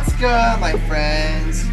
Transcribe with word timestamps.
What's 0.00 0.16
good, 0.16 0.56
my 0.64 0.72
friends? 0.88 1.68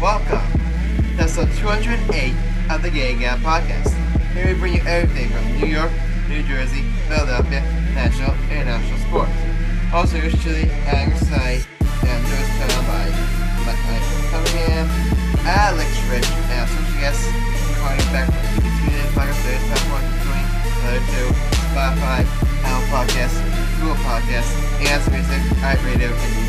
Welcome 0.00 0.38
to 0.38 1.18
episode 1.18 1.50
208 1.58 2.30
of 2.70 2.78
the 2.78 2.90
Gay 2.94 3.18
Gap 3.18 3.42
Podcast. 3.42 3.90
Here 4.38 4.46
we 4.46 4.54
bring 4.54 4.74
you 4.78 4.82
everything 4.86 5.34
from 5.34 5.42
New 5.58 5.66
York, 5.66 5.90
New 6.30 6.46
Jersey, 6.46 6.86
Philadelphia, 7.10 7.58
national, 7.90 8.38
and 8.54 8.70
international 8.70 9.02
sports. 9.02 9.34
Also, 9.90 10.14
yours 10.14 10.30
truly, 10.46 10.70
Alex 10.86 11.26
Knight, 11.26 11.66
and 12.06 12.22
joined 12.30 12.50
found 12.62 12.86
by 12.86 13.02
Mike 13.66 13.82
Cunningham, 14.30 14.86
Alex 15.42 15.90
Reich, 16.06 16.22
and 16.22 16.70
special 16.70 16.86
guest, 17.02 17.26
recording 17.66 18.06
back 18.14 18.30
from 18.30 18.62
the 18.62 18.70
Tuesday 18.78 19.10
Podcast 19.10 19.42
Thursday 19.42 19.58
platform, 19.58 20.06
including 20.06 20.46
another 20.86 21.02
two, 21.10 21.28
Spotify, 21.74 22.22
Apple 22.62 22.86
Podcasts, 22.94 23.42
Google 23.82 23.98
Podcasts, 24.06 24.54
and 24.86 25.02
Music, 25.10 25.42
iRadio, 25.66 26.14
and 26.14 26.41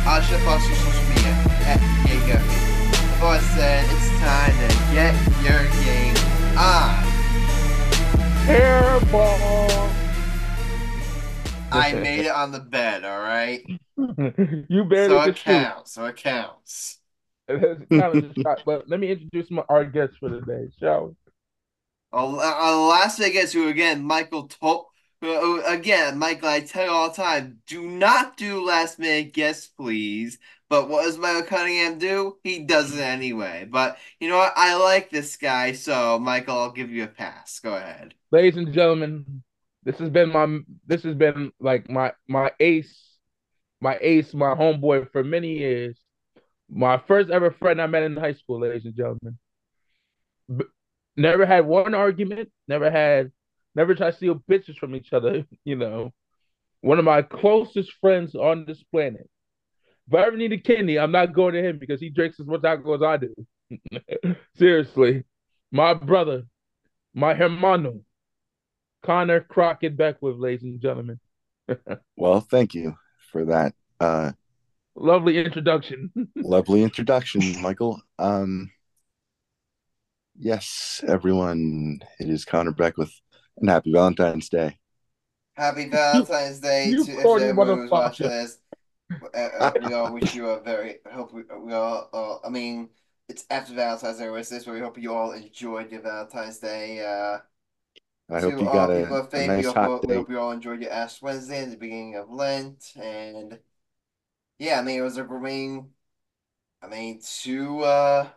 Should 0.00 0.40
follow 0.40 0.58
social 0.58 1.08
media 1.08 1.32
at 1.66 1.80
Jago. 2.08 2.38
Before 2.38 3.28
I 3.28 3.38
said, 3.54 3.84
it's 3.88 4.08
time 4.18 4.52
to 4.58 4.68
get 4.92 5.14
your 5.40 5.62
game 5.84 6.16
on. 6.58 7.04
Hairball. 8.44 9.90
I 11.70 11.92
made 11.92 12.26
it 12.26 12.32
on 12.32 12.50
the 12.50 12.60
bed, 12.60 13.04
alright? 13.04 13.64
you 13.96 14.84
better 14.84 15.08
So 15.08 15.22
so 15.22 15.22
it 15.22 15.36
counts, 15.36 15.92
so 15.92 16.04
it 16.06 16.16
counts. 16.16 16.98
but 17.46 18.88
let 18.88 19.00
me 19.00 19.10
introduce 19.10 19.50
my 19.50 19.62
our 19.68 19.84
guest 19.84 20.14
for 20.18 20.28
today, 20.28 20.70
shall 20.80 21.06
we? 21.08 21.14
On 22.12 22.34
on 22.34 22.88
Las 22.88 23.18
Vegas, 23.18 23.52
who 23.52 23.68
again, 23.68 24.02
Michael 24.04 24.48
told, 24.48 24.86
uh, 25.22 25.62
again, 25.66 26.18
Michael, 26.18 26.48
I 26.48 26.60
tell 26.60 26.84
you 26.84 26.90
all 26.90 27.08
the 27.10 27.16
time, 27.16 27.58
do 27.66 27.86
not 27.86 28.36
do 28.36 28.64
last 28.64 28.98
minute 28.98 29.32
guests, 29.32 29.66
please. 29.66 30.38
But 30.68 30.88
what 30.88 31.04
does 31.04 31.18
Michael 31.18 31.42
Cunningham 31.42 31.98
do? 31.98 32.36
He 32.44 32.60
does 32.60 32.96
it 32.96 33.00
anyway. 33.00 33.66
But 33.68 33.98
you 34.20 34.28
know 34.28 34.38
what? 34.38 34.52
I 34.54 34.76
like 34.76 35.10
this 35.10 35.36
guy, 35.36 35.72
so 35.72 36.18
Michael, 36.18 36.56
I'll 36.56 36.70
give 36.70 36.90
you 36.90 37.04
a 37.04 37.08
pass. 37.08 37.58
Go 37.58 37.74
ahead. 37.74 38.14
Ladies 38.30 38.56
and 38.56 38.72
gentlemen, 38.72 39.42
this 39.82 39.98
has 39.98 40.10
been 40.10 40.30
my 40.30 40.60
this 40.86 41.02
has 41.02 41.16
been 41.16 41.50
like 41.58 41.90
my 41.90 42.12
my 42.28 42.52
ace, 42.60 43.16
my 43.80 43.98
ace, 44.00 44.32
my 44.32 44.54
homeboy 44.54 45.10
for 45.10 45.24
many 45.24 45.58
years. 45.58 45.98
My 46.70 46.98
first 47.08 47.30
ever 47.30 47.50
friend 47.50 47.82
I 47.82 47.88
met 47.88 48.04
in 48.04 48.16
high 48.16 48.34
school, 48.34 48.60
ladies 48.60 48.84
and 48.84 48.94
gentlemen. 48.94 49.38
Never 51.16 51.44
had 51.44 51.66
one 51.66 51.94
argument, 51.94 52.50
never 52.68 52.90
had 52.92 53.32
never 53.74 53.94
try 53.94 54.10
to 54.10 54.16
steal 54.16 54.42
bitches 54.50 54.76
from 54.76 54.94
each 54.94 55.12
other, 55.12 55.44
you 55.64 55.76
know. 55.76 56.12
One 56.82 56.98
of 56.98 57.04
my 57.04 57.22
closest 57.22 57.92
friends 58.00 58.34
on 58.34 58.64
this 58.66 58.82
planet. 58.84 59.28
If 60.08 60.14
I 60.14 60.26
ever 60.26 60.36
need 60.36 60.52
a 60.52 60.58
kidney, 60.58 60.98
I'm 60.98 61.12
not 61.12 61.34
going 61.34 61.54
to 61.54 61.62
him 61.62 61.78
because 61.78 62.00
he 62.00 62.08
drinks 62.08 62.40
as 62.40 62.46
much 62.46 62.64
alcohol 62.64 62.94
as 62.94 63.02
I 63.02 63.16
do. 63.18 64.34
Seriously. 64.56 65.24
My 65.70 65.94
brother, 65.94 66.44
my 67.14 67.34
hermano, 67.34 68.00
Connor 69.04 69.40
Crockett 69.40 69.96
Beckwith, 69.96 70.36
ladies 70.36 70.64
and 70.64 70.80
gentlemen. 70.80 71.20
Well, 72.16 72.40
thank 72.40 72.74
you 72.74 72.96
for 73.30 73.44
that 73.46 73.74
uh, 74.00 74.32
Lovely 74.96 75.38
introduction. 75.38 76.10
lovely 76.36 76.82
introduction, 76.82 77.62
Michael. 77.62 78.02
Um, 78.18 78.70
yes, 80.36 81.02
everyone, 81.06 82.00
it 82.18 82.28
is 82.28 82.44
Connor 82.44 82.72
Beckwith, 82.72 83.12
and 83.60 83.68
happy 83.68 83.92
Valentine's 83.92 84.48
Day. 84.48 84.78
Happy 85.54 85.86
Valentine's 85.90 86.60
Day 86.60 86.90
you 86.90 87.04
to 87.04 87.14
corny 87.22 87.44
everyone 87.44 87.78
who's 87.78 87.90
watching 87.90 88.28
this. 88.28 88.58
Uh, 89.34 89.38
uh, 89.38 89.72
we 89.86 89.92
all 89.92 90.12
wish 90.12 90.34
you 90.34 90.48
a 90.48 90.60
very 90.60 90.96
hope 91.12 91.32
we, 91.32 91.42
we 91.62 91.72
all. 91.72 92.08
Uh, 92.12 92.46
I 92.46 92.50
mean, 92.50 92.88
it's 93.28 93.44
after 93.50 93.74
Valentine's 93.74 94.18
Day, 94.18 94.30
with 94.30 94.48
this, 94.48 94.64
but 94.64 94.74
we 94.74 94.80
hope 94.80 94.98
you 94.98 95.14
all 95.14 95.32
enjoyed 95.32 95.90
your 95.90 96.00
Valentine's 96.00 96.58
Day. 96.58 97.04
Uh, 97.04 97.38
I 98.32 98.40
hope 98.40 98.60
you 98.60 98.68
all 98.68 98.72
got 98.72 98.90
a, 98.90 99.04
a 99.04 99.46
nice 99.46 99.64
we, 99.64 99.72
hope, 99.72 99.76
hot 99.76 100.06
we 100.06 100.14
hope 100.14 100.30
you 100.30 100.38
all 100.38 100.52
enjoyed 100.52 100.80
your 100.80 100.92
Ash 100.92 101.20
Wednesday 101.20 101.62
and 101.62 101.72
the 101.72 101.76
beginning 101.76 102.14
of 102.16 102.30
Lent, 102.30 102.92
and 102.96 103.58
yeah, 104.58 104.78
I 104.78 104.82
mean 104.82 105.00
it 105.00 105.02
was 105.02 105.18
a 105.18 105.24
mean, 105.24 105.90
I 106.80 106.86
mean 106.86 107.20
two 107.20 107.80
uh 107.80 108.28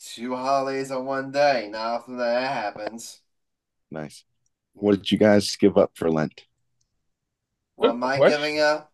two 0.00 0.34
holidays 0.34 0.90
on 0.90 1.06
one 1.06 1.30
day. 1.30 1.68
Not 1.70 2.00
often 2.00 2.18
that 2.18 2.52
happens. 2.52 3.20
Nice. 3.90 4.25
What 4.76 4.94
did 4.94 5.10
you 5.10 5.18
guys 5.18 5.56
give 5.56 5.76
up 5.76 5.90
for 5.96 6.08
Lent? 6.08 6.44
What 7.76 7.90
am 7.90 8.02
I 8.02 8.18
question. 8.18 8.38
giving 8.38 8.58
up? 8.60 8.92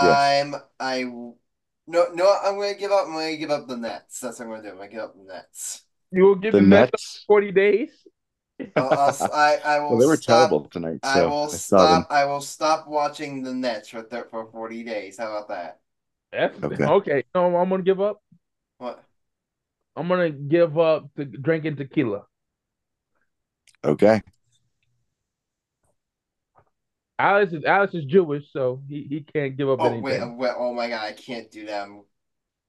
Yes. 0.00 0.44
I'm 0.44 0.54
I 0.80 1.04
no 1.04 1.38
no 1.86 2.38
I'm 2.42 2.56
gonna 2.56 2.74
give 2.74 2.90
up 2.92 3.06
I'm 3.06 3.12
gonna 3.14 3.36
give 3.36 3.50
up 3.50 3.66
the 3.68 3.76
Nets. 3.76 4.20
That's 4.20 4.38
what 4.38 4.46
I'm 4.46 4.50
gonna 4.52 4.62
do. 4.62 4.68
I'm 4.70 4.76
gonna 4.76 4.88
give 4.90 5.00
up 5.00 5.16
the 5.16 5.22
Nets. 5.24 5.84
You 6.10 6.24
will 6.24 6.34
give 6.34 6.54
The 6.54 6.60
the 6.60 6.62
Nets 6.62 6.92
Nets? 6.92 7.28
40 7.28 7.52
days? 7.52 7.90
I'll, 8.76 8.90
I'll, 8.90 9.08
s- 9.08 9.28
I 9.32 9.56
I 9.58 9.80
will 9.80 9.90
Well, 9.90 10.00
they 10.00 10.06
were 10.06 10.16
stop. 10.16 10.58
terrible 10.58 10.66
tonight, 10.68 11.04
I 11.04 11.22
so 11.22 11.26
will 11.26 11.48
I 11.52 11.58
saw 11.58 11.86
them. 11.86 12.06
stop. 12.06 12.08
I 12.10 12.24
will 12.24 12.40
stop 12.40 12.88
watching 12.88 13.42
the 13.42 13.54
Nets 13.54 13.90
for 13.90 14.02
thir 14.02 14.24
for 14.30 14.50
40 14.50 14.82
days. 14.84 15.18
How 15.18 15.28
about 15.36 15.48
that? 15.48 15.80
That's, 16.32 16.58
Okay. 16.62 16.76
okay. 16.80 17.16
You 17.18 17.22
know 17.34 17.48
what 17.48 17.60
I'm 17.60 17.68
going 17.68 17.80
to 17.80 17.84
give 17.84 18.00
up? 18.00 18.20
What? 18.78 19.04
I'm 19.96 20.08
going 20.08 20.32
to 20.32 20.38
give 20.38 20.78
up 20.78 21.12
to 21.16 21.24
drinking 21.24 21.76
tequila. 21.76 22.26
Okay. 23.84 24.20
Alex 27.18 27.52
is 27.52 27.64
Alex 27.64 27.94
is 27.94 28.04
Jewish, 28.04 28.44
so 28.52 28.82
he, 28.88 29.06
he 29.08 29.20
can't 29.20 29.56
give 29.56 29.68
up 29.70 29.80
Oh 29.80 29.86
anything. 29.86 30.02
wait, 30.02 30.20
uh, 30.20 30.28
wait, 30.30 30.52
oh 30.56 30.74
my 30.74 30.88
God, 30.88 31.04
I 31.04 31.12
can't 31.12 31.50
do 31.50 31.66
that. 31.66 31.84
I'm, 31.84 32.02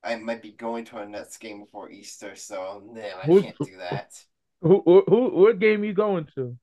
I 0.04 0.16
might 0.16 0.42
be 0.42 0.52
going 0.52 0.86
to 0.86 0.98
a 1.00 1.06
Nets 1.06 1.38
game 1.38 1.60
before 1.66 1.90
Easter, 1.92 2.36
so 2.36 2.82
no, 2.86 3.02
I 3.02 3.26
Who's- 3.26 3.44
can't 3.44 3.58
do 3.60 3.78
that. 3.78 4.14
Who, 4.62 4.82
who 4.86 5.04
who 5.08 5.30
what 5.42 5.60
game 5.60 5.82
are 5.82 5.86
you 5.86 5.94
going 5.94 6.28
to? 6.36 6.58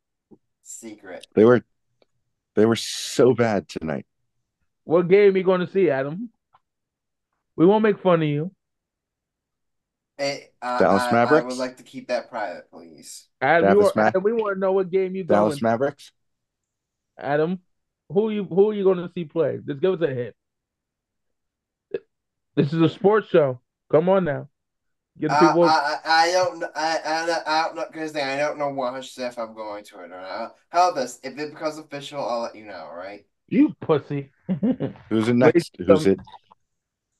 Secret. 0.62 1.26
They 1.34 1.44
were 1.44 1.62
they 2.56 2.66
were 2.66 2.74
so 2.76 3.34
bad 3.34 3.68
tonight. 3.68 4.06
What 4.84 5.08
game 5.08 5.34
are 5.34 5.38
you 5.38 5.44
going 5.44 5.60
to 5.60 5.70
see, 5.70 5.90
Adam? 5.90 6.30
We 7.56 7.66
won't 7.66 7.82
make 7.84 8.00
fun 8.00 8.20
of 8.22 8.28
you. 8.28 8.50
Hey, 10.18 10.50
I, 10.60 10.78
Dallas 10.78 11.02
I, 11.02 11.22
I 11.22 11.42
would 11.42 11.56
like 11.56 11.76
to 11.76 11.82
keep 11.82 12.08
that 12.08 12.28
private, 12.30 12.70
please. 12.70 13.28
Adam, 13.40 13.68
we, 13.70 13.74
Dallas 13.74 13.84
want, 13.84 13.96
Ma- 13.96 14.02
Adam, 14.06 14.22
we 14.22 14.32
want 14.32 14.56
to 14.56 14.60
know 14.60 14.72
what 14.72 14.90
game 14.90 15.14
you 15.14 15.24
going. 15.24 15.38
Dallas 15.38 15.62
Mavericks? 15.62 16.12
Adam, 17.18 17.60
who 18.09 18.31
you 18.31 18.44
who 18.44 18.70
are 18.70 18.75
you 18.75 18.84
going 18.84 18.98
to 18.98 19.10
see 19.15 19.25
play? 19.25 19.59
Just 19.66 19.81
give 19.81 19.94
us 19.94 20.09
a 20.09 20.12
hint. 20.15 20.34
This 22.56 22.72
is 22.72 22.81
a 22.81 22.88
sports 22.88 23.28
show. 23.28 23.60
Come 23.91 24.09
on 24.09 24.25
now. 24.25 24.48
Get 25.19 25.28
the 25.31 25.37
I, 25.37 25.47
people. 25.48 25.65
I, 25.65 25.98
I 26.04 26.22
I 26.28 26.32
don't 26.32 26.60
kn- 26.60 26.72
I, 26.75 27.00
I, 27.04 27.26
don't- 27.26 27.47
I 27.48 27.62
don't 27.64 27.76
know 27.76 27.84
because 27.91 28.16
I 28.16 28.37
don't 28.37 28.59
know 28.59 28.72
100% 28.72 29.28
if 29.28 29.38
I'm 29.38 29.54
going 29.54 29.84
to 29.84 30.00
it 30.00 30.04
or 30.04 30.09
not. 30.09 30.56
How 30.70 30.91
about 30.91 31.00
this? 31.00 31.20
If 31.22 31.38
it 31.38 31.53
becomes 31.53 31.78
official, 31.78 32.25
I'll 32.25 32.41
let 32.41 32.54
you 32.56 32.64
know, 32.64 32.91
right? 32.94 33.25
you 33.48 33.75
pussy. 33.81 34.31
Who's 35.09 35.28
it 35.28 35.37
next? 35.37 35.72
Wait, 35.78 35.87
Who's 35.87 36.06
um, 36.06 36.12
it? 36.12 36.20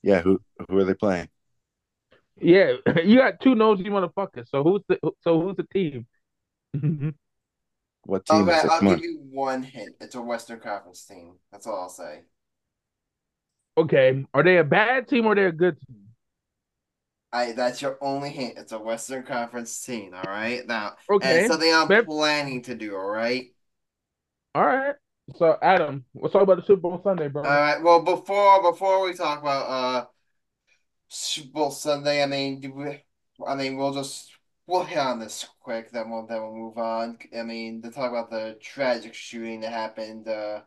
Yeah, 0.03 0.21
who 0.21 0.41
who 0.69 0.79
are 0.79 0.85
they 0.85 0.95
playing? 0.95 1.29
yeah, 2.41 2.73
you 3.05 3.19
got 3.19 3.41
two 3.41 3.55
nosy 3.55 3.85
motherfuckers. 3.85 4.49
So 4.51 4.63
who's 4.63 4.83
the 4.89 4.99
so 5.23 5.41
who's 5.41 5.57
the 5.57 5.65
team? 5.65 6.07
What 8.05 8.25
team 8.27 8.49
Okay, 8.49 8.51
is 8.51 8.65
it? 8.65 8.73
I'll 8.73 8.81
Come 8.81 8.87
give 8.87 8.99
on. 8.99 9.03
you 9.03 9.19
one 9.31 9.63
hint. 9.63 9.97
It's 10.01 10.15
a 10.15 10.21
Western 10.23 10.61
Conference 10.61 11.05
team. 11.07 11.39
That's 11.53 11.67
all 11.67 11.81
I'll 11.83 11.89
say. 11.89 12.23
okay, 13.77 14.25
are 14.35 14.43
they 14.43 14.59
a 14.59 14.65
bad 14.65 15.09
team 15.09 15.27
or 15.27 15.35
they 15.35 15.45
a 15.47 15.53
good 15.53 15.79
team? 15.87 16.07
I 17.33 17.53
that's 17.53 17.83
your 17.83 17.99
only 18.01 18.31
hint. 18.31 18.59
It's 18.59 18.73
a 18.73 18.79
Western 18.79 19.25
Conference 19.25 19.85
team, 19.85 20.15
all 20.15 20.27
right? 20.27 20.67
Now, 20.67 20.97
Okay, 21.09 21.41
and 21.41 21.45
something 21.45 21.73
I'm 21.73 21.91
Feb- 21.91 22.07
planning 22.07 22.63
to 22.63 22.75
do, 22.75 22.95
all 22.97 23.07
right? 23.09 23.53
all 24.55 24.65
right. 24.67 24.95
So 25.37 25.57
Adam, 25.63 26.05
let's 26.15 26.33
talk 26.33 26.43
about 26.43 26.57
the 26.59 26.63
Super 26.67 26.83
Bowl 26.83 27.01
Sunday, 27.03 27.29
bro. 27.29 27.45
All 27.45 27.51
right. 27.51 27.83
Well, 27.83 28.03
before 28.03 28.63
before 28.63 29.05
we 29.05 29.15
talk 29.15 29.41
about 29.41 29.69
uh 29.71 30.07
Super 31.09 31.51
Bowl 31.53 31.71
Sunday, 31.71 32.23
I 32.23 32.27
mean, 32.27 32.61
do 32.61 32.73
we, 32.73 33.05
I 33.47 33.55
mean, 33.55 33.77
we'll 33.77 33.95
just 33.95 34.31
we'll 34.67 34.85
hit 34.85 34.99
on 34.99 35.19
this 35.21 35.47
quick, 35.61 35.91
then 35.91 36.11
we'll 36.11 36.27
then 36.27 36.43
we'll 36.43 36.55
move 36.55 36.79
on. 36.79 37.19
I 37.37 37.43
mean, 37.43 37.83
to 37.83 37.91
talk 37.91 38.11
about 38.11 38.31
the 38.31 38.59
tragic 38.61 39.15
shooting 39.15 39.61
that 39.61 39.73
happened 39.73 40.29
uh 40.29 40.63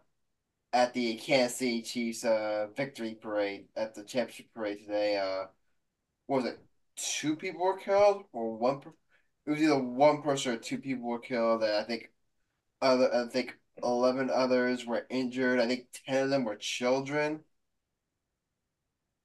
at 0.73 0.94
the 0.94 1.17
Kansas 1.17 1.57
City 1.59 1.81
Chiefs 1.83 2.25
uh 2.25 2.67
victory 2.75 3.15
parade 3.15 3.67
at 3.75 3.95
the 3.95 4.03
championship 4.03 4.47
parade 4.53 4.79
today. 4.81 5.17
Uh, 5.17 5.47
what 6.27 6.44
was 6.44 6.53
it? 6.53 6.59
Two 6.97 7.35
people 7.35 7.61
were 7.65 7.77
killed, 7.77 8.25
or 8.33 8.57
one? 8.57 8.81
Per 8.81 8.91
it 9.45 9.51
was 9.51 9.61
either 9.61 9.79
one 9.79 10.21
person 10.23 10.53
or 10.53 10.57
two 10.57 10.79
people 10.79 11.07
were 11.09 11.19
killed. 11.19 11.63
And 11.63 11.73
I 11.73 11.83
think 11.83 12.11
other 12.81 13.13
I 13.13 13.27
think 13.29 13.57
eleven 13.83 14.29
others 14.31 14.85
were 14.85 15.07
injured. 15.09 15.59
I 15.59 15.67
think 15.67 15.88
ten 16.05 16.25
of 16.25 16.29
them 16.31 16.45
were 16.45 16.55
children. 16.57 17.43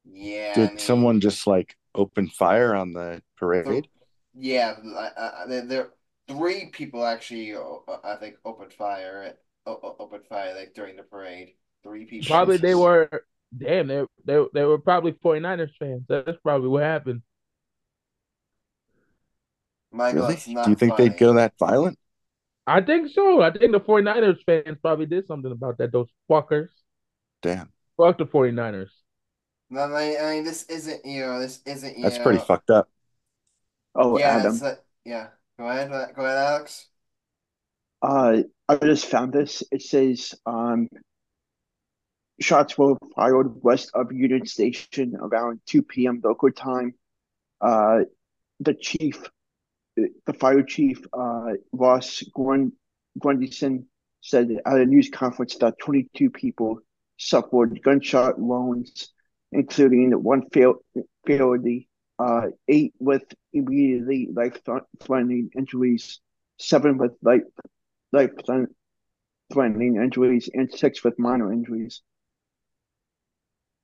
Yeah, 0.05 0.67
I 0.67 0.69
Did 0.69 0.71
mean, 0.71 0.79
someone 0.81 1.21
just 1.21 1.47
like 1.47 1.77
open 1.95 2.29
fire 2.29 2.75
on 2.75 2.93
the 2.93 3.23
parade? 3.37 3.89
Yeah, 4.35 4.77
I, 4.97 5.43
I, 5.43 5.47
there, 5.47 5.67
there 5.67 5.89
three 6.29 6.67
people 6.73 7.05
actually. 7.05 7.55
uh, 7.55 7.79
I 8.05 8.17
think 8.17 8.37
opened 8.45 8.73
fire. 8.73 9.35
o- 9.67 9.81
o- 9.83 9.97
Opened 9.99 10.27
fire 10.27 10.55
like 10.55 10.75
during 10.75 10.97
the 10.97 11.03
parade. 11.03 11.55
Three 11.83 12.07
people. 12.07 12.27
Probably 12.29 12.57
they 12.57 12.75
were 12.75 13.25
damn, 13.57 13.87
they 13.89 14.05
they 14.25 14.45
they 14.55 14.65
were 14.65 14.79
probably 14.79 15.13
49ers 15.13 15.73
fans. 15.79 16.05
That's 16.09 16.39
probably 16.43 16.69
what 16.69 16.83
happened. 16.83 17.23
Michael, 19.93 20.23
Really? 20.23 20.35
it's 20.35 20.49
not 20.49 20.65
Do 20.65 20.71
you 20.71 20.77
think 20.77 20.93
funny. 20.93 21.09
they'd 21.11 21.17
go 21.19 21.35
that 21.35 21.55
violent? 21.59 21.99
I 22.67 22.81
think 22.81 23.11
so. 23.11 23.43
I 23.43 23.51
think 23.53 23.73
the 23.73 23.81
49ers 23.81 24.43
fans 24.45 24.79
probably 24.81 25.07
did 25.07 25.27
something 25.27 25.51
about 25.53 25.79
that. 25.79 25.93
Those 25.93 26.09
fuckers. 26.31 26.69
Damn, 27.43 27.73
Fuck 27.97 28.19
the 28.19 28.27
49ers. 28.27 28.91
No, 29.71 29.81
I 29.83 29.87
mean, 30.11 30.17
I 30.21 30.31
mean, 30.35 30.45
this 30.45 30.65
isn't 30.65 31.05
you 31.05 31.21
know, 31.21 31.41
this 31.41 31.61
isn't 31.67 31.99
you 31.99 32.05
that's 32.05 32.19
know, 32.19 32.23
pretty 32.25 32.39
fucked 32.39 32.71
up. 32.71 32.89
Oh, 33.95 34.19
yeah, 34.19 34.37
Adam. 34.37 34.59
like, 34.59 34.81
yeah. 35.05 35.29
Go 35.59 35.69
ahead, 35.69 35.91
go 35.91 36.25
ahead, 36.25 36.39
Alex. 36.39 36.89
Uh, 38.01 38.43
I 38.69 38.77
just 38.77 39.07
found 39.07 39.33
this. 39.33 39.63
It 39.71 39.83
says 39.83 40.35
um, 40.47 40.89
shots 42.41 42.77
were 42.77 42.97
fired 43.15 43.63
west 43.63 43.91
of 43.95 44.13
Union 44.13 44.47
Station 44.47 45.17
around 45.21 45.61
2 45.67 45.83
p.m. 45.83 46.21
local 46.25 46.51
time. 46.51 46.95
Uh, 47.61 48.01
the 48.61 48.75
chief, 48.75 49.23
the 49.97 50.33
fire 50.39 50.63
chief, 50.63 51.01
uh, 51.13 51.53
Ross 51.73 52.23
Grun- 52.35 52.73
Grundyson, 53.19 53.85
said 54.21 54.51
at 54.65 54.77
a 54.79 54.85
news 54.85 55.11
conference 55.11 55.57
that 55.57 55.79
22 55.81 56.31
people 56.31 56.79
suffered 57.19 57.81
gunshot 57.83 58.39
wounds, 58.39 59.13
including 59.53 60.11
one 60.23 60.49
fatal, 60.51 60.85
fatality, 61.27 61.89
uh, 62.23 62.49
eight 62.69 62.95
with 63.01 63.25
immediately 63.53 64.29
life-threatening 64.33 65.51
injuries, 65.57 66.21
seven 66.59 66.99
with 66.99 67.13
life 67.23 67.43
life-threatening 68.13 69.97
injuries, 69.97 70.49
and 70.53 70.73
six 70.73 71.05
with 71.05 71.19
minor 71.19 71.53
injuries. 71.53 72.03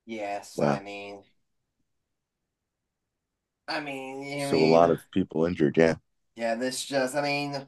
Yes, 0.06 0.61
Wow. 0.61 0.79
I 0.79 0.81
mean, 0.81 1.25
I 3.69 3.81
mean, 3.81 4.23
I 4.23 4.46
So 4.49 4.56
a 4.64 4.67
lot 4.67 4.91
of 4.91 5.11
people 5.11 5.44
injured. 5.44 5.76
Yeah, 5.76 5.96
yeah, 6.37 6.55
this 6.55 6.84
just, 6.84 7.14
I 7.17 7.23
mean, 7.23 7.67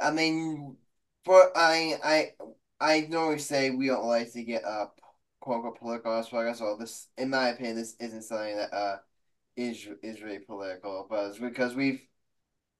I 0.00 0.10
mean, 0.10 0.76
for 1.24 1.50
I, 1.56 1.98
I, 2.04 2.32
I 2.80 3.00
normally 3.08 3.38
say 3.38 3.70
we 3.70 3.86
don't 3.88 4.04
like 4.06 4.32
to 4.32 4.42
get 4.44 4.64
up, 4.64 5.00
quote 5.40 5.56
unquote, 5.56 5.78
political 5.78 6.12
on 6.12 6.18
this 6.22 6.30
podcast. 6.30 6.56
So 6.56 6.76
this, 6.78 7.08
in 7.16 7.30
my 7.30 7.48
opinion, 7.48 7.76
this 7.76 7.96
isn't 8.00 8.22
something 8.22 8.56
that 8.56 8.72
uh 8.72 8.98
is 9.56 9.88
is 10.02 10.22
really 10.22 10.40
political, 10.40 11.06
but 11.08 11.38
because 11.40 11.74
we've, 11.74 12.00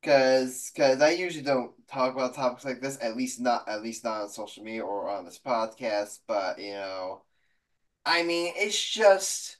because 0.02 0.70
because 0.74 1.02
I 1.02 1.10
usually 1.10 1.44
don't 1.44 1.72
talk 1.88 2.14
about 2.14 2.34
topics 2.34 2.64
like 2.64 2.80
this, 2.82 2.98
at 3.02 3.16
least 3.16 3.40
not 3.40 3.68
at 3.68 3.82
least 3.82 4.04
not 4.04 4.22
on 4.22 4.28
social 4.30 4.64
media 4.64 4.84
or 4.84 5.10
on 5.10 5.24
this 5.26 5.40
podcast. 5.40 6.20
But 6.28 6.60
you 6.60 6.72
know, 6.74 7.22
I 8.06 8.22
mean, 8.24 8.54
it's 8.56 8.82
just. 8.82 9.58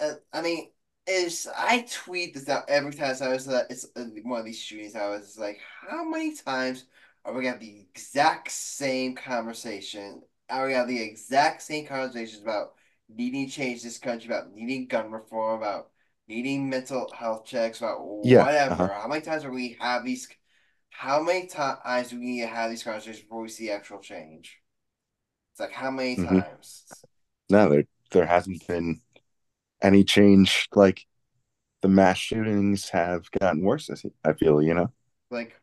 Uh, 0.00 0.14
I 0.32 0.42
mean, 0.42 0.70
is 1.06 1.48
I 1.56 1.86
tweet 1.90 2.34
this 2.34 2.48
out 2.48 2.68
every 2.68 2.92
time 2.92 3.14
I 3.20 3.28
was 3.28 3.46
that 3.46 3.66
it's 3.70 3.86
uh, 3.96 4.04
one 4.22 4.40
of 4.40 4.46
these 4.46 4.58
shootings. 4.60 4.94
I 4.94 5.08
was 5.08 5.38
like, 5.38 5.58
how 5.88 6.04
many 6.08 6.34
times 6.36 6.84
are 7.24 7.32
we 7.32 7.40
gonna 7.42 7.52
have 7.52 7.60
the 7.60 7.80
exact 7.80 8.50
same 8.50 9.14
conversation? 9.14 10.22
Are 10.50 10.66
we 10.66 10.72
gonna 10.72 10.80
have 10.80 10.88
the 10.88 11.02
exact 11.02 11.62
same 11.62 11.86
conversations 11.86 12.42
about 12.42 12.74
needing 13.08 13.46
to 13.46 13.52
change 13.52 13.82
this 13.82 13.98
country, 13.98 14.26
about 14.26 14.52
needing 14.54 14.86
gun 14.86 15.10
reform, 15.10 15.60
about 15.62 15.90
needing 16.26 16.68
mental 16.68 17.10
health 17.12 17.44
checks, 17.44 17.78
about 17.78 18.00
Yeah, 18.24 18.44
whatever? 18.44 18.84
uh-huh. 18.84 19.00
How 19.02 19.08
many 19.08 19.22
times 19.22 19.44
are 19.44 19.50
we 19.52 19.76
have 19.80 20.04
these? 20.04 20.28
How 20.90 21.22
many 21.22 21.46
times 21.46 22.10
do 22.10 22.18
we 22.18 22.26
need 22.26 22.40
to 22.42 22.46
have 22.48 22.70
these 22.70 22.82
conversations 22.82 23.22
before 23.22 23.42
we 23.42 23.48
see 23.48 23.70
actual 23.70 23.98
change? 24.00 24.58
It's 25.52 25.60
like 25.60 25.72
how 25.72 25.90
many 25.90 26.16
Mhm. 26.16 26.42
times? 26.42 26.84
no, 27.50 27.68
there 27.68 27.84
there 28.10 28.26
hasn't 28.26 28.66
been 28.66 29.00
any 29.82 30.04
change. 30.04 30.68
Like 30.74 31.06
the 31.82 31.88
mass 31.88 32.18
shootings 32.18 32.88
have 32.90 33.30
gotten 33.30 33.62
worse. 33.62 33.88
I 33.90 33.94
see- 33.94 34.12
I 34.24 34.32
feel 34.32 34.60
you 34.62 34.74
know. 34.74 34.92
Like, 35.30 35.54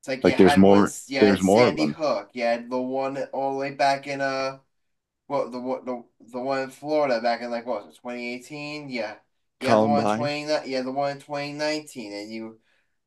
it's 0.00 0.08
like, 0.08 0.24
Like, 0.24 0.38
there's 0.38 0.56
more- 0.56 0.82
one- 0.82 0.90
you 1.06 1.20
there's 1.20 1.42
more 1.42 1.62
of 1.62 1.78
Sandy. 1.78 1.86
Hook. 1.92 2.30
Had 2.34 2.70
the 2.70 2.80
one 2.80 3.16
all 3.32 3.52
the 3.52 3.58
way 3.58 3.70
back 3.72 4.06
in 4.06 4.20
uh, 4.20 4.58
what 5.26 5.52
the 5.52 5.58
the 5.60 6.04
the 6.32 6.40
one 6.40 6.62
in 6.62 6.70
Florida 6.70 7.20
back 7.20 7.40
in 7.42 7.50
like 7.50 7.66
what 7.66 7.86
was 7.86 7.94
it 7.96 8.00
2018? 8.00 8.88
Yeah, 8.90 9.16
you 9.60 9.68
had 9.68 9.80
the 9.80 9.86
one 9.86 10.02
in 10.02 10.08
Columbine. 10.08 10.10
20 10.10 10.46
yeah 10.70 10.82
the 10.82 10.92
one 10.92 11.12
in 11.12 11.20
2019, 11.20 12.12
and 12.12 12.30
you 12.32 12.58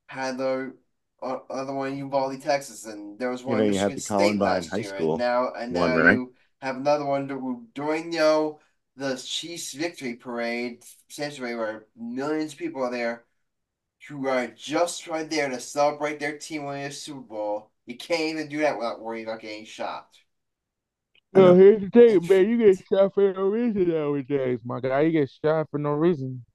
had 0.07 0.37
the 0.37 0.75
uh, 1.21 1.39
other 1.49 1.73
one 1.73 1.89
in 1.93 1.97
Uvalde, 1.99 2.41
Texas, 2.41 2.85
and 2.85 3.19
there 3.19 3.29
was 3.31 3.43
You 3.45 3.55
one 3.55 3.57
know, 3.57 3.63
in 3.63 3.71
you 3.71 3.77
had 3.77 3.95
the 3.95 4.01
State 4.01 4.39
Columbine 4.39 4.39
last 4.41 4.71
High 4.71 4.81
year, 4.81 4.95
School 4.95 5.15
and 5.15 5.17
now 5.17 5.53
and 5.53 5.73
one, 5.73 5.93
now 5.93 5.97
right? 5.97 6.19
you 6.19 6.33
have 6.61 6.77
another 6.77 7.05
one 7.05 7.27
during 7.73 8.13
you 8.13 8.19
know, 8.19 8.59
the 8.95 9.17
Chiefs 9.17 9.73
victory 9.73 10.15
parade, 10.15 10.83
essentially 11.09 11.55
where 11.55 11.87
millions 11.95 12.53
of 12.53 12.59
people 12.59 12.83
are 12.83 12.91
there 12.91 13.25
who 14.07 14.27
are 14.27 14.47
just 14.47 15.07
right 15.07 15.29
there 15.29 15.49
to 15.49 15.59
celebrate 15.59 16.19
their 16.19 16.37
team 16.37 16.65
winning 16.65 16.85
a 16.87 16.91
Super 16.91 17.21
Bowl. 17.21 17.71
You 17.85 17.97
can't 17.97 18.21
even 18.21 18.49
do 18.49 18.59
that 18.59 18.77
without 18.77 19.01
worrying 19.01 19.27
about 19.27 19.41
getting 19.41 19.65
shot. 19.65 20.17
Well, 21.33 21.55
here's 21.55 21.81
the 21.81 21.89
thing, 21.89 22.27
man. 22.27 22.49
You 22.49 22.57
get 22.57 22.85
shot 22.87 23.13
for 23.13 23.31
no 23.33 23.43
reason 23.43 23.89
nowadays, 23.89 24.59
my 24.63 24.79
guy. 24.79 25.01
You 25.01 25.11
get 25.11 25.29
shot 25.43 25.69
for 25.71 25.77
no 25.79 25.91
reason. 25.91 26.45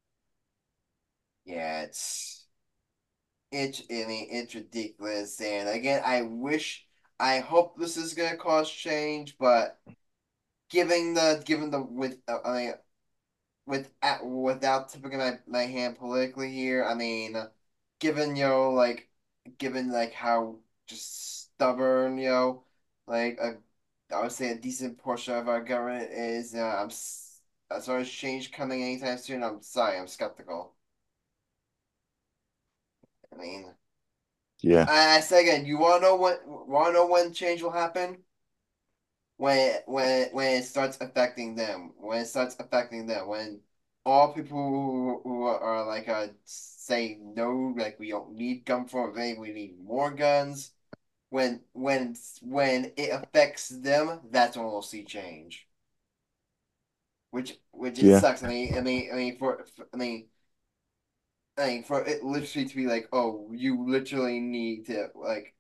Yeah, 1.45 1.83
it's 1.83 2.47
it's 3.51 3.83
I 3.91 4.05
mean 4.07 4.29
it's 4.31 4.55
ridiculous. 4.55 5.41
And 5.41 5.69
again, 5.69 6.03
I 6.05 6.23
wish 6.23 6.87
I 7.21 7.41
hope 7.41 7.79
this 7.79 7.97
is 7.97 8.15
gonna 8.15 8.37
cause 8.37 8.71
change, 8.71 9.37
but 9.39 9.81
given 10.71 11.15
the 11.15 11.43
given 11.47 11.71
the 11.71 11.83
with 11.83 12.19
uh, 12.29 12.39
I 12.45 12.53
mean 12.59 12.75
with 13.67 13.93
without 14.25 14.91
tipping 14.91 15.19
my, 15.19 15.39
my 15.49 15.65
hand 15.65 15.99
politically 15.99 16.53
here, 16.53 16.85
I 16.87 16.95
mean 16.95 17.37
given 18.01 18.37
you 18.37 18.45
know 18.45 18.71
like 18.73 19.11
given 19.59 19.91
like 19.93 20.13
how 20.15 20.59
just 20.89 21.45
stubborn 21.55 22.19
you 22.19 22.31
know 22.31 22.65
like 23.07 23.39
a 23.41 23.57
I 24.15 24.23
would 24.23 24.33
say 24.33 24.51
a 24.53 24.57
decent 24.59 24.99
portion 24.99 25.35
of 25.35 25.49
our 25.49 25.63
government 25.63 26.11
is, 26.13 26.55
uh, 26.55 26.61
I'm 26.83 26.91
as 27.71 27.87
far 27.87 27.99
as 27.99 28.11
change 28.11 28.53
coming 28.53 28.83
anytime 28.83 29.19
soon, 29.19 29.43
I'm 29.43 29.63
sorry, 29.63 29.99
I'm 29.99 30.07
skeptical. 30.09 30.75
I 33.33 33.37
mean. 33.37 33.75
Yeah, 34.63 34.89
I, 34.89 35.17
I 35.17 35.21
say 35.21 35.43
again, 35.43 35.67
you 35.67 35.79
wanna 35.79 36.01
know 36.01 36.17
what 36.17 36.41
wanna 36.47 36.95
know 36.95 37.07
when 37.07 37.33
change 37.35 37.63
will 37.63 37.71
happen? 37.71 38.25
When 39.37 39.77
when 39.87 40.31
when 40.33 40.55
it 40.61 40.65
starts 40.65 40.99
affecting 41.01 41.55
them. 41.57 41.93
When 41.99 42.21
it 42.23 42.27
starts 42.27 42.57
affecting 42.59 43.07
them. 43.07 43.29
When 43.29 43.63
all 44.05 44.33
people 44.35 44.59
who, 44.59 45.21
who 45.25 45.43
are 45.45 45.87
like 45.87 46.09
uh 46.09 46.29
say 46.45 47.19
no, 47.21 47.75
like 47.77 47.99
we 48.01 48.11
don't 48.11 48.35
need 48.35 48.65
gun 48.65 48.85
reform, 48.85 49.15
maybe 49.17 49.39
we 49.39 49.53
need 49.53 49.79
more 49.81 50.11
guns. 50.11 50.73
When 51.35 51.65
when 51.73 52.17
when 52.43 52.93
it 52.97 53.11
affects 53.11 53.69
them, 53.69 54.21
that's 54.31 54.57
when 54.57 54.67
we'll 54.67 54.83
see 54.83 55.05
change. 55.05 55.69
Which 57.31 57.59
which 57.73 57.99
it 57.99 58.11
Yeah. 58.11 58.23
sucks. 58.23 58.43
I 58.43 58.49
mean 58.49 58.77
I 58.77 58.81
mean 58.81 59.11
I 59.13 59.17
mean 59.17 59.37
for, 59.39 59.65
for 59.77 59.87
I 59.93 59.97
mean 59.99 60.29
I 61.57 61.67
mean, 61.69 61.85
for 61.85 62.03
it 62.05 62.25
literally 62.25 62.69
to 62.69 62.77
be 62.77 62.87
like, 62.87 63.09
oh, 63.13 63.49
you 63.53 63.85
literally 63.89 64.41
need 64.41 64.87
to 64.87 65.09
like, 65.15 65.55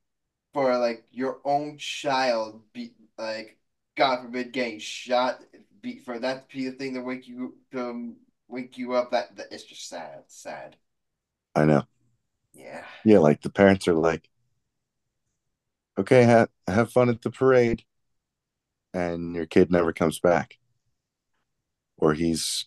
for 0.54 0.76
like 0.78 1.06
your 1.12 1.40
own 1.44 1.78
child 1.78 2.62
be 2.72 2.94
like, 3.18 3.58
God 3.96 4.22
forbid, 4.22 4.52
getting 4.52 4.78
shot, 4.80 5.40
be 5.82 5.98
for 6.00 6.18
that 6.20 6.50
to 6.50 6.56
be 6.56 6.66
the 6.70 6.76
thing 6.76 6.94
to 6.94 7.00
wake 7.02 7.28
you 7.28 7.56
to 7.72 8.14
wake 8.48 8.78
you 8.78 8.94
up. 8.94 9.12
That, 9.12 9.36
that 9.36 9.48
it's 9.52 9.64
just 9.64 9.88
sad, 9.88 10.24
sad. 10.28 10.76
I 11.54 11.64
know. 11.64 11.84
Yeah, 12.54 12.84
Yeah, 13.04 13.18
like 13.18 13.42
the 13.42 13.50
parents 13.50 13.86
are 13.88 13.94
like, 13.94 14.28
okay, 15.98 16.24
have 16.24 16.48
have 16.66 16.92
fun 16.92 17.08
at 17.08 17.22
the 17.22 17.30
parade, 17.30 17.82
and 18.92 19.34
your 19.34 19.46
kid 19.46 19.70
never 19.70 19.92
comes 19.92 20.18
back, 20.18 20.58
or 21.96 22.14
he's 22.14 22.66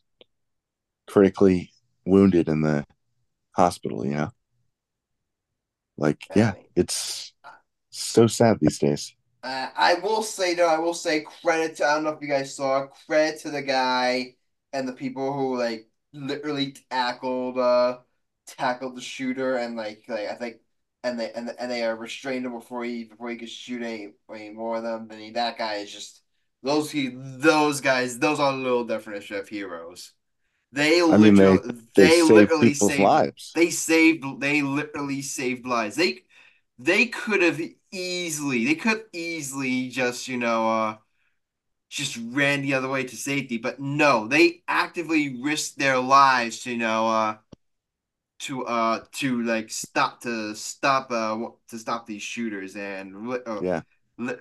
critically 1.08 1.72
wounded 2.06 2.48
in 2.48 2.62
the 2.62 2.86
hospital. 3.52 4.06
You 4.06 4.14
know, 4.14 4.30
like 5.98 6.22
yeah, 6.36 6.54
it's 6.76 7.34
so 7.90 8.28
sad 8.28 8.58
these 8.62 8.80
days. 8.80 9.14
Uh, 9.44 9.70
I 9.76 9.96
will 9.96 10.24
say 10.24 10.56
though, 10.56 10.68
I 10.68 10.80
will 10.80 10.94
say 10.94 11.22
credit 11.22 11.78
to 11.78 11.86
I 11.86 11.96
don't 11.96 12.04
know 12.04 12.12
if 12.12 12.22
you 12.22 12.28
guys 12.28 12.56
saw 12.56 12.88
credit 13.08 13.40
to 13.42 13.52
the 13.52 13.62
guy 13.62 14.36
and 14.74 14.88
the 14.88 14.94
people 14.94 15.34
who 15.34 15.58
like 15.58 15.88
literally 16.14 16.74
tackled 16.90 17.58
uh 17.58 18.00
tackled 18.48 18.96
the 18.96 19.02
shooter 19.02 19.58
and 19.58 19.76
like 19.76 20.04
like 20.08 20.28
I 20.28 20.36
think 20.36 20.58
and 21.04 21.20
they 21.20 21.32
and, 21.34 21.54
and 21.60 21.72
they 21.72 21.84
are 21.84 21.96
restrained 21.96 22.46
him 22.46 22.54
before 22.54 22.84
he 22.84 23.06
before 23.06 23.30
he 23.30 23.38
could 23.38 23.50
shoot 23.50 23.82
any, 23.82 24.10
any 24.34 24.50
more 24.52 24.78
of 24.78 24.84
them. 24.84 25.08
Then 25.08 25.20
he, 25.20 25.32
that 25.32 25.58
guy 25.58 25.76
is 25.76 25.92
just 25.92 26.22
those 26.64 26.92
he 26.92 27.12
those 27.14 27.82
guys 27.82 28.20
those 28.20 28.40
are 28.40 28.54
a 28.54 28.56
little 28.56 28.86
definition 28.86 29.38
of 29.38 29.48
heroes. 29.48 30.14
They 30.72 31.02
I 31.10 31.18
mean, 31.18 31.36
they- 31.36 31.58
literally 31.58 31.76
They, 31.96 32.12
they, 32.18 32.22
save 32.22 32.24
literally 32.24 32.74
people's 32.74 32.76
saved 32.76 33.00
lives. 33.00 33.56
they 33.56 33.70
saved 33.72 34.26
they 34.42 34.62
literally 34.62 35.22
saved 35.22 35.66
lives. 35.66 35.96
They 35.96 36.24
they 36.80 37.08
could 37.08 37.42
have 37.44 37.62
easily 37.92 38.66
they 38.66 38.76
could 38.76 39.06
easily 39.14 39.90
just, 39.90 40.28
you 40.28 40.38
know, 40.38 40.70
uh 40.70 40.98
just 41.90 42.18
ran 42.32 42.62
the 42.62 42.74
other 42.74 42.90
way 42.90 43.04
to 43.04 43.16
safety. 43.16 43.58
But 43.58 43.80
no, 43.80 44.28
they 44.28 44.64
actively 44.68 45.42
risked 45.42 45.78
their 45.80 46.00
lives 46.00 46.64
to 46.64 46.72
you 46.72 46.78
know 46.78 47.08
uh 47.10 47.38
to 48.40 48.66
uh 48.66 49.04
to 49.14 49.42
like 49.44 49.70
stop 49.70 50.22
to 50.22 50.56
stop 50.56 51.12
uh 51.12 51.38
to 51.70 51.78
stop 51.80 52.06
these 52.06 52.22
shooters 52.22 52.76
and 52.76 53.16
uh, 53.48 53.62
Yeah. 53.62 53.82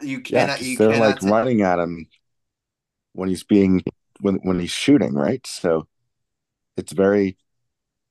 you 0.02 0.20
Yeah, 0.28 0.48
cannot 0.48 0.58
'cause 0.58 0.68
you 0.68 0.78
they're 0.78 0.92
cannot 0.92 1.20
like 1.20 1.22
ta- 1.22 1.32
running 1.32 1.62
at 1.62 1.78
him 1.78 2.06
when 3.12 3.28
he's 3.28 3.44
being 3.44 3.82
when 4.20 4.36
when 4.42 4.58
he's 4.58 4.70
shooting, 4.70 5.14
right? 5.14 5.46
So 5.46 5.86
it's 6.76 6.92
very 6.92 7.38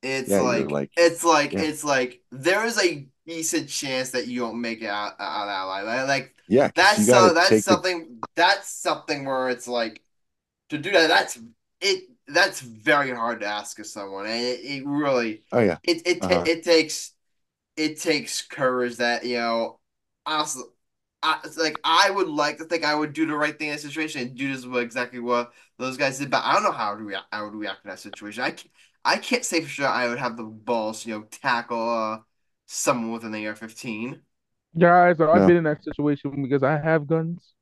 It's 0.01 0.37
Yeah, 0.37 0.39
like, 0.39 0.71
like- 0.71 0.91
it's 0.95 1.23
like 1.23 1.53
yeah. 1.53 1.59
it's 1.59 1.83
like 1.83 2.21
there 2.31 2.65
is 2.65 2.77
a 2.81 3.07
decent 3.25 3.69
chance 3.69 4.11
that 4.11 4.27
you 4.27 4.39
don't 4.41 4.61
make 4.61 4.81
it 4.81 4.87
out 4.87 5.13
out 5.19 5.45
that 5.47 5.61
line. 5.63 5.85
Like, 5.85 6.07
like 6.07 6.35
yeah. 6.47 6.71
that's 6.75 7.03
so 7.03 7.33
that's 7.33 7.59
something 7.59 8.23
that's 8.35 8.69
something 8.69 9.25
where 9.25 9.49
it's 9.49 9.67
like 9.67 10.01
to 10.69 10.77
do 10.79 10.91
that. 10.91 11.07
That's 11.09 11.39
it. 11.81 12.05
That's 12.27 12.59
very 12.61 13.11
hard 13.11 13.41
to 13.41 13.45
ask 13.45 13.77
of 13.79 13.85
someone, 13.87 14.25
and 14.25 14.35
it, 14.41 14.59
it 14.61 14.83
really 14.87 15.43
oh 15.51 15.59
yeah, 15.59 15.77
it 15.83 16.01
it 16.07 16.21
Uh-huh. 16.21 16.47
it 16.47 16.63
takes 16.63 17.13
it 17.77 17.99
takes 18.01 18.41
courage 18.43 18.97
that 18.97 19.25
you 19.25 19.37
know 19.37 19.79
honestly 20.25 20.63
I, 21.23 21.39
it's 21.45 21.57
like 21.57 21.79
I 21.83 22.09
would 22.11 22.27
like 22.29 22.57
to 22.59 22.65
think 22.65 22.85
I 22.85 22.95
would 22.95 23.13
do 23.13 23.25
the 23.27 23.35
right 23.35 23.57
thing 23.57 23.69
in 23.69 23.75
that 23.75 23.81
situation 23.81 24.21
and 24.21 24.35
do 24.37 24.53
this 24.55 24.65
exactly 24.83 25.19
what 25.19 25.53
those 25.79 25.97
guys 25.97 26.19
did, 26.19 26.31
but 26.31 26.43
I 26.45 26.53
don't 26.53 26.63
know 26.63 26.71
how 26.71 26.95
to 26.95 27.03
react. 27.03 27.27
I 27.31 27.41
would 27.43 27.55
react 27.55 27.85
in 27.85 27.89
that 27.89 27.99
situation. 27.99 28.43
I 28.43 28.51
can't, 28.51 28.71
I 29.05 29.17
can't 29.17 29.45
say 29.45 29.61
for 29.61 29.69
sure 29.69 29.87
I 29.87 30.07
would 30.09 30.19
have 30.19 30.37
the 30.37 30.43
balls, 30.43 31.05
you 31.05 31.15
know, 31.15 31.23
tackle 31.23 31.89
uh, 31.89 32.19
someone 32.67 33.11
with 33.13 33.23
an 33.25 33.35
AR-15. 33.35 34.21
Guys, 34.77 35.19
I've 35.21 35.45
No. 35.45 35.47
been 35.47 35.57
in 35.57 35.63
that 35.65 35.83
situation 35.83 36.41
because 36.43 36.61
I 36.63 36.77
have 36.77 37.07
guns, 37.07 37.54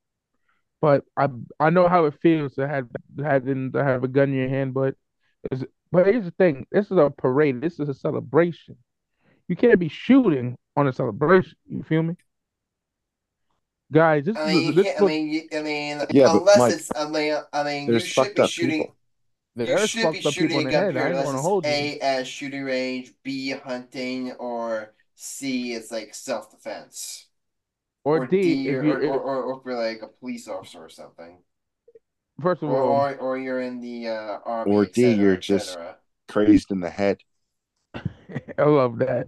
but 0.83 1.05
I 1.15 1.29
I 1.61 1.69
know 1.69 1.87
how 1.87 2.03
it 2.07 2.15
feels 2.21 2.55
to 2.55 2.67
have 2.67 2.89
having 3.17 3.71
to 3.71 3.81
have 3.81 4.03
a 4.03 4.07
gun 4.09 4.31
in 4.31 4.35
your 4.35 4.49
hand. 4.49 4.73
But 4.73 4.95
it's, 5.49 5.63
but 5.93 6.07
here's 6.07 6.25
the 6.25 6.31
thing: 6.31 6.67
this 6.73 6.91
is 6.91 6.97
a 6.97 7.09
parade. 7.09 7.61
This 7.61 7.79
is 7.79 7.87
a 7.87 7.93
celebration. 7.93 8.75
You 9.47 9.55
can't 9.55 9.79
be 9.79 9.87
shooting 9.87 10.57
on 10.75 10.89
a 10.89 10.91
celebration. 10.91 11.55
You 11.69 11.83
feel 11.83 12.03
me, 12.03 12.17
guys? 13.93 14.25
This 14.25 14.35
I 14.35 14.47
mean, 14.47 14.63
you 14.65 14.73
this 14.73 14.87
is 14.87 15.01
I 15.01 15.05
mean, 15.05 15.27
you, 15.29 15.41
I 15.57 15.61
mean, 15.61 16.01
Yeah, 16.11 16.37
unless 16.37 16.57
Mike, 16.57 16.73
it's. 16.73 16.91
I 16.93 17.07
mean, 17.07 17.37
I 17.53 17.63
mean, 17.63 17.87
you 17.87 17.99
should 17.99 18.35
be 18.35 18.45
shooting. 18.45 18.81
people. 18.81 18.95
You 19.57 19.65
there's 19.67 19.89
should 19.89 20.11
be 20.11 20.19
up 20.19 20.33
shooting 20.33 20.49
people 20.49 20.59
a 20.59 20.63
in 20.63 20.67
the 20.67 20.71
gun 20.73 20.83
head. 20.83 20.97
I 20.97 20.99
period 20.99 21.07
ain't 21.07 21.11
unless 21.13 21.25
gonna 21.27 21.37
it's 21.37 21.47
hold 21.47 21.65
you. 21.65 21.71
A 21.71 21.99
as 21.99 22.27
shooting 22.27 22.63
range, 22.65 23.13
B 23.23 23.51
hunting, 23.51 24.33
or 24.33 24.91
C 25.15 25.75
it's 25.75 25.93
like 25.93 26.13
self 26.13 26.51
defense. 26.51 27.27
Or 28.05 28.27
D, 28.27 28.69
or, 28.69 28.79
if 28.79 28.85
you 28.85 28.93
or, 28.93 29.01
or, 29.01 29.19
or, 29.19 29.43
or 29.43 29.59
if 29.59 29.65
you're 29.65 29.75
like 29.81 30.01
a 30.01 30.07
police 30.19 30.47
officer 30.47 30.79
or 30.79 30.89
something, 30.89 31.37
first 32.41 32.61
of 32.61 32.69
or 32.69 32.81
all, 32.81 32.91
or, 32.91 33.15
or 33.15 33.37
you're 33.37 33.61
in 33.61 33.79
the 33.79 34.09
uh, 34.09 34.37
army, 34.45 34.71
Or 34.71 34.85
D, 34.85 35.01
cetera, 35.01 35.15
you're 35.23 35.37
just- 35.37 35.77
Crazed 36.29 36.71
in 36.71 36.79
the 36.79 36.89
head. 36.89 37.17
I 37.93 38.63
love 38.63 38.97
that. 38.99 39.27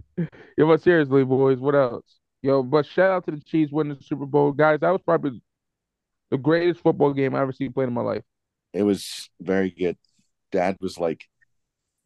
Yo, 0.56 0.66
but 0.66 0.82
seriously, 0.82 1.24
boys, 1.24 1.58
what 1.58 1.74
else? 1.74 2.04
Yo, 2.42 2.62
but 2.62 2.86
shout 2.86 3.10
out 3.10 3.24
to 3.26 3.30
the 3.32 3.40
Chiefs 3.40 3.70
winning 3.70 3.96
the 3.98 4.02
Super 4.02 4.26
Bowl, 4.26 4.50
guys. 4.52 4.80
That 4.80 4.90
was 4.90 5.02
probably 5.04 5.42
the 6.30 6.38
greatest 6.38 6.80
football 6.80 7.12
game 7.12 7.34
I 7.34 7.42
ever 7.42 7.52
seen 7.52 7.72
played 7.72 7.88
in 7.88 7.94
my 7.94 8.00
life. 8.00 8.22
It 8.72 8.82
was 8.82 9.30
very 9.40 9.70
good. 9.70 9.96
Dad 10.52 10.78
was 10.80 10.98
like, 10.98 11.24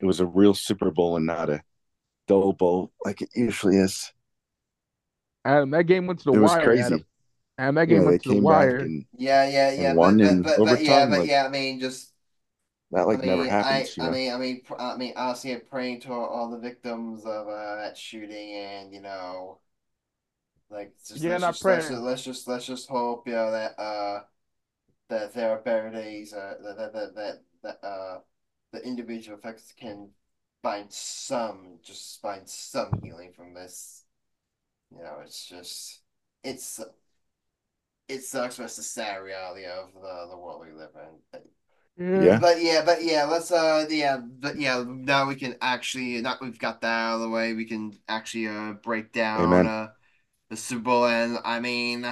it 0.01 0.07
was 0.07 0.21
a 0.21 0.27
real 0.27 0.55
Super 0.55 0.91
Bowl 0.91 1.17
and 1.17 1.27
not 1.27 1.51
a 1.51 1.63
Dough 2.27 2.53
Bowl 2.53 2.93
like 3.05 3.23
it 3.23 3.31
usually 3.35 3.77
is. 3.77 4.13
Adam, 5.45 5.71
that 5.71 5.85
game 5.85 6.07
went 6.07 6.21
to 6.21 6.25
the 6.27 6.33
it 6.33 6.39
was 6.39 6.53
wire. 6.53 6.65
crazy. 6.65 6.83
Adam. 6.83 7.05
Adam, 7.59 7.75
that 7.77 7.87
game 7.87 8.01
they 8.01 8.07
went 8.07 8.23
to 8.23 8.29
the 8.31 8.41
wire. 8.41 8.77
and 8.79 9.05
Yeah, 9.13 9.49
yeah, 9.49 9.71
yeah. 9.73 9.91
and 9.91 9.99
But, 9.99 9.99
won 9.99 10.19
but, 10.19 10.27
in 10.27 10.43
but, 10.43 10.65
but 10.65 10.83
yeah, 10.83 11.05
overtime, 11.05 11.11
but 11.11 11.21
like- 11.21 11.29
yeah. 11.29 11.45
I 11.47 11.49
mean, 11.49 11.81
just 11.81 12.13
that 12.91 13.07
like 13.07 13.19
I 13.19 13.23
mean, 13.23 13.31
never 13.31 13.43
I, 13.45 13.47
happens. 13.49 13.97
you 13.97 14.03
I 14.03 14.11
mean, 14.11 14.33
I 14.33 14.37
mean, 14.39 14.63
pr- 14.63 14.79
I 14.79 14.97
mean, 14.97 15.13
honestly, 15.17 15.53
I'm 15.53 15.63
praying 15.63 16.01
to 16.03 16.13
all 16.13 16.51
the 16.51 16.59
victims 16.59 17.25
of 17.25 17.49
uh, 17.49 17.77
that 17.77 17.97
shooting, 17.97 18.53
and 18.55 18.93
you 18.93 19.01
know, 19.01 19.61
like, 20.71 20.95
just, 21.07 21.23
Yeah, 21.23 21.33
let's, 21.33 21.43
not 21.43 21.53
just, 21.55 21.65
let's, 21.65 21.89
just, 21.89 22.03
let's 22.03 22.25
just 22.25 22.49
let's 22.49 22.67
just 22.67 22.89
hope, 22.89 23.27
you 23.27 23.35
know, 23.35 23.51
that 23.51 23.79
uh, 23.79 24.23
that 25.09 25.35
there 25.35 25.51
are 25.51 25.61
better 25.63 25.91
days, 25.91 26.33
uh, 26.35 26.55
that 26.63 26.77
that 26.79 26.93
that 26.95 27.15
that, 27.17 27.43
that 27.63 27.87
uh, 27.87 28.21
the 28.73 28.81
individual 28.87 29.39
effects 29.39 29.73
can 29.77 30.11
find 30.63 30.93
some, 30.93 31.79
just 31.83 32.21
find 32.23 32.49
some 32.49 33.01
healing 33.03 33.33
from 33.33 33.55
this. 33.55 34.05
You 34.93 35.03
know, 35.03 35.21
it's 35.25 35.47
just, 35.47 36.01
it's, 36.43 36.81
it 38.09 38.25
sucks, 38.25 38.57
but 38.57 38.65
it's 38.65 38.77
the 38.77 38.83
sad 38.83 39.19
reality 39.19 39.65
of 39.67 39.93
the 39.95 40.27
the 40.31 40.37
world 40.37 40.67
we 40.67 40.73
live 40.73 40.91
in. 40.95 41.41
Yeah. 42.25 42.39
But 42.41 42.61
yeah, 42.61 42.83
but 42.85 43.05
yeah, 43.05 43.25
let's 43.25 43.53
uh 43.53 43.87
yeah, 43.89 44.17
but 44.19 44.59
yeah, 44.59 44.85
now 44.87 45.29
we 45.29 45.37
can 45.37 45.55
actually 45.61 46.21
now 46.21 46.37
we've 46.41 46.59
got 46.59 46.81
that 46.81 46.89
out 46.89 47.15
of 47.17 47.21
the 47.21 47.29
way, 47.29 47.53
we 47.53 47.67
can 47.67 47.97
actually 48.09 48.49
uh 48.49 48.73
break 48.73 49.13
down 49.13 49.43
Amen. 49.43 49.67
uh 49.67 49.89
the 50.49 50.57
Super 50.57 50.83
Bowl 50.83 51.07
and 51.07 51.39
I 51.45 51.61
mean 51.61 52.07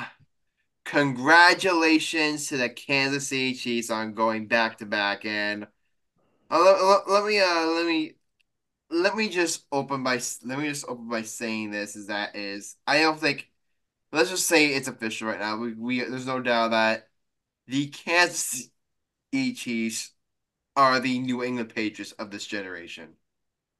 congratulations 0.84 2.48
to 2.48 2.56
the 2.56 2.68
Kansas 2.68 3.28
City 3.28 3.54
Chiefs 3.54 3.90
on 3.90 4.14
going 4.14 4.46
back 4.48 4.78
to 4.78 4.86
back 4.86 5.24
and 5.24 5.66
uh, 6.50 6.60
let, 6.60 6.82
let, 6.82 7.10
let 7.10 7.26
me 7.26 7.40
uh 7.40 7.66
let 7.66 7.86
me 7.86 8.14
let 8.90 9.16
me 9.16 9.28
just 9.28 9.64
open 9.72 10.02
by 10.02 10.20
let 10.44 10.58
me 10.58 10.68
just 10.68 10.86
open 10.88 11.08
by 11.08 11.22
saying 11.22 11.70
this 11.70 11.96
is 11.96 12.06
that 12.06 12.36
is 12.36 12.76
I 12.86 13.00
don't 13.00 13.20
think 13.20 13.50
let's 14.12 14.30
just 14.30 14.46
say 14.48 14.68
it's 14.68 14.88
official 14.88 15.28
right 15.28 15.40
now. 15.40 15.58
We, 15.58 15.74
we 15.74 16.00
there's 16.00 16.26
no 16.26 16.40
doubt 16.42 16.72
that 16.72 17.08
the 17.66 17.88
Kansas 17.88 18.70
City 19.32 19.54
Chiefs 19.54 20.12
are 20.76 21.00
the 21.00 21.18
New 21.20 21.44
England 21.44 21.74
Patriots 21.74 22.12
of 22.12 22.30
this 22.30 22.46
generation. 22.46 23.14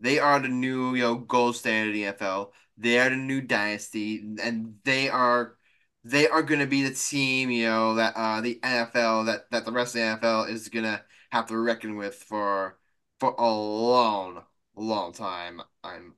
They 0.01 0.19
are 0.19 0.41
the 0.41 0.49
new, 0.49 0.95
you 0.95 1.03
know, 1.03 1.17
gold 1.17 1.57
standard 1.57 1.91
of 1.91 1.95
the 1.95 2.05
NFL. 2.05 2.53
They 2.77 2.99
are 3.01 3.11
the 3.11 3.17
new 3.17 3.41
dynasty, 3.43 4.19
and 4.43 4.77
they 4.85 5.09
are 5.09 5.57
they 6.05 6.29
are 6.29 6.43
going 6.43 6.61
to 6.61 6.67
be 6.67 6.83
the 6.83 6.95
team, 6.95 7.51
you 7.51 7.67
know, 7.67 7.95
that 7.97 8.15
uh 8.17 8.41
the 8.41 8.61
NFL 8.63 9.25
that 9.25 9.51
that 9.51 9.65
the 9.65 9.73
rest 9.73 9.95
of 9.95 10.01
the 10.01 10.07
NFL 10.07 10.45
is 10.51 10.69
going 10.69 10.85
to 10.85 11.03
have 11.33 11.47
to 11.49 11.59
reckon 11.59 11.97
with 11.97 12.17
for 12.17 12.79
for 13.21 13.35
a 13.39 13.51
long, 13.51 14.45
long 14.83 15.13
time. 15.13 15.61
I'm 15.85 16.15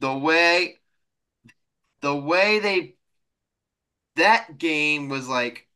the 0.00 0.16
way 0.16 0.80
the 2.00 2.14
way 2.14 2.58
they 2.58 2.96
that 4.16 4.58
game 4.58 5.08
was 5.08 5.28
like 5.28 5.66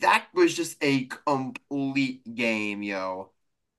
that 0.00 0.26
was 0.34 0.54
just 0.54 0.76
a 0.82 1.06
complete 1.26 2.34
game, 2.34 2.82
yo, 2.82 3.30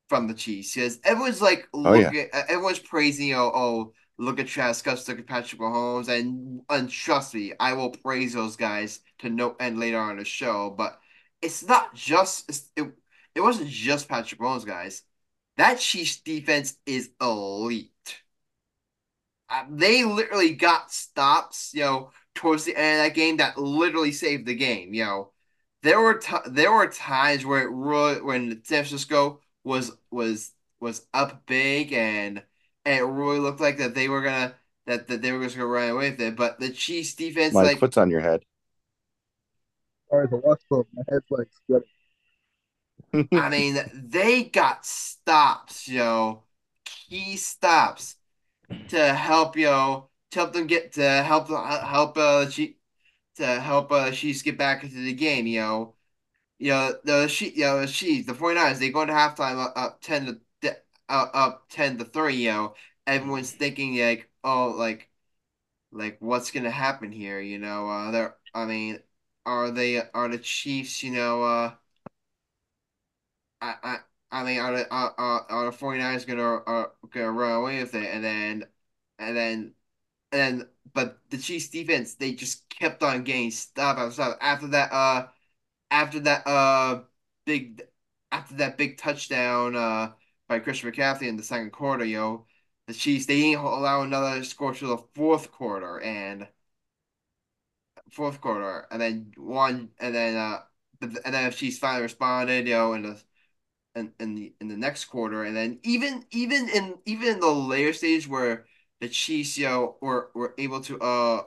from 0.10 0.28
the 0.28 0.34
Chiefs. 0.34 0.74
Because 0.76 1.00
everyone's 1.04 1.42
like 1.42 1.68
Oh, 1.74 1.94
yeah. 1.94 2.08
looking, 2.08 2.28
everyone's 2.34 2.80
praising, 2.80 3.28
yo, 3.30 3.52
oh, 3.54 3.94
look 4.18 4.40
at 4.40 4.48
Travis 4.48 4.80
Scott, 4.80 5.04
look 5.08 5.20
at 5.20 5.28
Patrick 5.28 5.62
Mahomes, 5.62 6.10
and 6.10 6.62
and 6.70 6.90
trust 6.90 7.36
me, 7.36 7.54
I 7.60 7.74
will 7.74 7.92
praise 7.92 8.34
those 8.34 8.56
guys 8.56 9.00
to 9.20 9.30
no 9.30 9.56
end 9.60 9.80
later 9.80 10.00
on 10.00 10.12
in 10.12 10.18
the 10.18 10.26
show. 10.26 10.72
But 10.76 11.00
it's 11.42 11.64
not 11.66 11.94
just 11.96 12.50
it's, 12.50 12.72
it. 12.76 12.92
It 13.36 13.42
wasn't 13.42 13.70
just 13.70 14.10
Patrick 14.10 14.42
Mahomes, 14.42 14.66
guys. 14.66 15.04
That 15.58 15.80
Chiefs 15.80 16.18
defense 16.22 16.78
is 16.86 17.10
elite. 17.22 17.92
Uh, 19.50 19.64
they 19.70 20.04
literally 20.04 20.54
got 20.54 20.92
stops, 20.92 21.72
you 21.74 21.82
know, 21.82 22.12
towards 22.36 22.66
the 22.66 22.76
end 22.76 23.00
of 23.00 23.06
that 23.06 23.16
game 23.16 23.38
that 23.38 23.58
literally 23.58 24.12
saved 24.12 24.46
the 24.46 24.56
game. 24.56 24.94
You 24.94 25.06
know, 25.06 25.32
there 25.84 26.00
were 26.02 26.16
t- 26.16 26.36
there 26.48 26.72
were 26.72 26.88
times 26.88 27.46
where 27.46 27.62
it 27.64 27.72
really 27.72 28.22
when 28.22 28.64
San 28.66 28.84
Francisco 28.84 29.40
was 29.64 29.92
was 30.12 30.52
was 30.80 31.08
up 31.14 31.46
big 31.46 31.94
and 31.94 32.44
and 32.86 33.00
it 33.00 33.04
really 33.04 33.40
looked 33.40 33.62
like 33.62 33.78
that 33.78 33.96
they 33.96 34.10
were 34.10 34.22
gonna 34.22 34.54
that, 34.86 35.08
that 35.08 35.22
they 35.22 35.32
were 35.32 35.44
just 35.44 35.56
gonna 35.56 35.68
run 35.68 35.90
away 35.90 36.12
with 36.12 36.22
it. 36.22 36.36
But 36.36 36.60
the 36.60 36.70
Chiefs 36.70 37.16
defense, 37.16 37.54
Mike, 37.54 37.66
like 37.68 37.78
foot's 37.78 37.98
on 37.98 38.10
your 38.10 38.22
head. 38.22 38.44
Sorry, 40.10 40.28
the 40.28 40.38
watch 40.38 40.62
phone. 40.70 40.86
My 40.94 41.04
head's 41.10 41.26
like 41.30 41.48
I 43.36 43.50
mean, 43.50 43.78
they 43.94 44.46
got 44.46 44.86
stops, 44.86 45.88
yo, 45.88 46.44
key 46.86 47.38
stops 47.38 48.16
to 48.90 49.14
help 49.14 49.58
yo 49.58 50.10
to 50.32 50.40
help 50.40 50.54
them 50.54 50.68
get 50.68 50.94
to 50.94 51.04
help 51.24 51.50
help 51.50 52.18
uh 52.18 52.48
Chief 52.50 52.76
to 53.36 53.46
help 53.62 53.92
uh 53.92 54.12
Chiefs 54.12 54.42
get 54.44 54.58
back 54.58 54.84
into 54.84 54.98
the 54.98 55.14
game, 55.14 55.48
yo. 55.48 55.96
You 56.60 56.72
know, 56.72 56.96
the 57.04 57.28
she 57.28 57.52
you 57.52 57.62
know, 57.66 57.82
the 57.82 57.88
Chiefs, 57.88 58.28
the 58.28 58.34
49ers, 58.36 58.80
they 58.80 58.92
go 58.92 59.02
into 59.02 59.14
halftime 59.14 59.58
up, 59.64 59.74
up 59.78 60.02
10 60.02 60.42
to 60.62 60.78
uh, 61.10 61.28
up 61.34 61.68
10 61.70 61.98
to 62.00 62.06
3, 62.06 62.36
you 62.38 62.52
know. 62.52 62.76
Everyone's 63.08 63.52
thinking 63.52 63.98
like, 64.00 64.30
oh, 64.44 64.70
like 64.78 65.10
like 65.92 66.18
what's 66.22 66.52
gonna 66.52 66.72
happen 66.72 67.12
here, 67.12 67.40
you 67.40 67.58
know? 67.60 67.90
Uh 67.90 68.12
they're 68.12 68.38
I 68.54 68.66
mean, 68.66 69.00
are 69.46 69.72
they 69.72 70.02
are 70.12 70.28
the 70.30 70.38
Chiefs, 70.40 71.04
you 71.04 71.12
know, 71.12 71.44
uh 71.44 71.76
I 73.62 73.76
I 73.84 73.98
I 74.32 74.44
mean, 74.44 74.60
are 74.60 74.76
the 74.78 74.92
are, 74.92 75.14
are, 75.18 75.46
are 75.50 75.66
the 75.66 75.72
49ers 75.72 76.26
gonna 76.26 76.42
are 76.44 76.92
gonna 77.12 77.32
run 77.32 77.52
away 77.62 77.80
with 77.82 77.96
it 77.96 78.06
and 78.14 78.24
then 78.24 78.66
and 79.20 79.36
then 79.38 79.74
and 80.32 80.60
then 80.62 80.70
but 80.94 81.20
the 81.30 81.38
Chiefs 81.38 81.70
defense 81.70 82.16
they 82.16 82.34
just 82.34 82.70
kept 82.70 83.04
on 83.04 83.24
getting 83.24 83.52
stuff 83.52 83.98
after 83.98 84.38
after 84.42 84.68
that 84.70 84.92
uh 84.94 85.28
after 85.92 86.20
that 86.22 86.48
uh 86.48 87.04
big 87.46 87.84
after 88.32 88.56
that 88.58 88.78
big 88.78 88.98
touchdown 88.98 89.76
uh 89.76 90.14
by 90.48 90.60
Christian 90.60 90.92
McCaffrey 90.92 91.28
in 91.28 91.38
the 91.38 91.44
second 91.44 91.72
quarter, 91.72 92.06
yo, 92.06 92.46
the 92.88 92.94
Chiefs 92.94 93.26
they 93.28 93.42
didn't 93.42 93.66
allow 93.66 94.02
another 94.04 94.44
score 94.46 94.74
to 94.76 94.88
the 94.88 94.98
fourth 95.16 95.52
quarter 95.52 96.00
and 96.02 96.48
fourth 98.12 98.42
quarter, 98.42 98.88
and 98.92 99.02
then 99.02 99.32
one, 99.38 99.90
and 100.00 100.14
then 100.16 100.36
uh, 100.36 100.60
and 101.02 101.12
then 101.34 101.52
Chiefs 101.52 101.78
finally 101.80 102.04
responded, 102.04 102.68
you 102.68 102.74
know, 102.74 102.94
in 102.94 103.04
the 103.04 103.22
in, 103.98 104.14
in 104.20 104.36
the 104.36 104.54
in 104.62 104.68
the 104.70 104.78
next 104.78 105.06
quarter, 105.06 105.44
and 105.44 105.56
then 105.56 105.80
even 105.84 106.26
even 106.32 106.70
in 106.70 106.96
even 107.06 107.30
in 107.36 107.40
the 107.40 107.48
later 107.52 107.94
stage 107.94 108.28
where 108.28 108.66
the 109.02 109.10
Chiefs, 109.10 109.58
you 109.58 109.66
know, 109.68 109.98
were 110.02 110.32
were 110.36 110.54
able 110.58 110.82
to 110.82 111.00
uh 111.02 111.44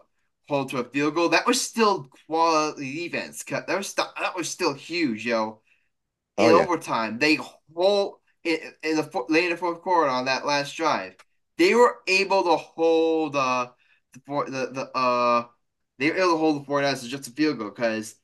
hold 0.49 0.71
to 0.71 0.78
a 0.78 0.85
field 0.85 1.14
goal, 1.14 1.30
that 1.30 1.47
was 1.47 1.61
still 1.61 2.09
quality 2.26 3.09
defense. 3.09 3.45
That 3.45 3.69
was 3.69 3.88
still, 3.88 4.12
that 4.21 4.37
was 4.37 4.49
still 4.50 4.75
huge, 4.75 5.26
yo. 5.26 5.62
In 6.38 6.47
Oh, 6.47 6.50
yeah. 6.50 6.66
overtime, 6.66 7.19
they 7.19 7.37
hold 7.37 8.16
in, 8.45 8.59
in 8.83 8.97
the 8.97 9.25
late 9.28 9.45
in 9.45 9.50
the 9.50 9.57
fourth 9.57 9.83
quarter 9.83 10.09
on 10.11 10.25
that 10.25 10.47
last 10.47 10.75
drive. 10.76 11.16
They 11.59 11.75
were 11.75 11.99
able 12.09 12.42
to 12.45 12.57
hold 12.57 13.37
uh 13.37 13.71
the 14.14 14.21
four- 14.26 14.47
the 14.50 14.69
the 14.73 14.90
uh 14.99 15.47
they 15.99 16.11
were 16.11 16.16
able 16.16 16.33
to 16.33 16.37
hold 16.38 16.62
the 16.62 16.66
49ers 16.66 17.02
to 17.02 17.09
just 17.09 17.28
a 17.28 17.33
field 17.33 17.59
goal 17.59 17.71
because 17.71 18.16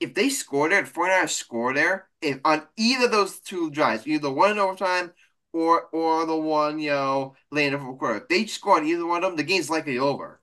if 0.00 0.14
they 0.14 0.30
scored 0.30 0.72
there, 0.72 0.80
if 0.82 0.92
49ers 0.94 1.30
score 1.36 1.74
there, 1.74 2.09
if 2.22 2.40
on 2.44 2.62
either 2.76 3.06
of 3.06 3.10
those 3.10 3.38
two 3.40 3.70
drives, 3.70 4.06
either 4.06 4.30
one 4.30 4.52
in 4.52 4.58
overtime 4.58 5.12
or 5.52 5.82
or 5.92 6.26
the 6.26 6.36
one, 6.36 6.78
you 6.78 6.90
know, 6.90 7.34
late 7.50 7.66
in 7.68 7.72
the 7.74 7.78
fourth 7.78 7.98
quarter, 7.98 8.16
if 8.18 8.28
they 8.28 8.46
score 8.46 8.76
on 8.76 8.86
either 8.86 9.06
one 9.06 9.24
of 9.24 9.30
them, 9.30 9.36
the 9.36 9.42
game's 9.42 9.70
likely 9.70 9.98
over. 9.98 10.40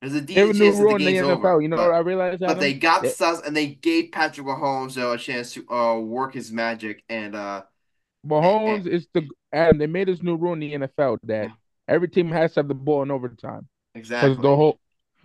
There's 0.00 0.14
a 0.14 0.20
They 0.34 0.40
have 0.40 0.50
a 0.50 0.52
decent 0.52 0.58
chance 0.58 0.76
that 0.78 0.82
rule 0.82 0.96
the 0.96 0.96
in 0.96 1.04
the 1.04 1.12
game's 1.12 1.28
NFL. 1.28 1.28
over. 1.28 1.60
You 1.62 1.68
know 1.68 1.76
but, 1.76 1.86
what 1.88 1.94
I 1.94 1.98
realized? 2.00 2.40
but 2.40 2.50
Adam? 2.50 2.60
they 2.60 2.74
got 2.74 3.04
Yeah. 3.04 3.10
sus 3.10 3.40
and 3.42 3.56
they 3.56 3.68
gave 3.68 4.12
Patrick 4.12 4.46
Mahomes 4.46 4.96
a 4.96 5.16
chance 5.18 5.54
to 5.54 5.68
uh 5.70 5.98
work 5.98 6.34
his 6.34 6.50
magic 6.50 7.04
and 7.08 7.34
uh 7.34 7.62
Mahomes 8.26 8.86
is 8.86 9.06
the 9.14 9.28
and 9.52 9.80
they 9.80 9.86
made 9.86 10.08
this 10.08 10.22
new 10.22 10.36
rule 10.36 10.54
in 10.54 10.60
the 10.60 10.72
NFL 10.74 11.18
that 11.24 11.50
every 11.88 12.08
team 12.08 12.30
has 12.30 12.54
to 12.54 12.60
have 12.60 12.68
the 12.68 12.74
ball 12.74 13.02
in 13.02 13.10
overtime 13.10 13.68
exactly. 13.94 14.30
because 14.30 14.42
the 14.42 14.56
whole 14.56 14.78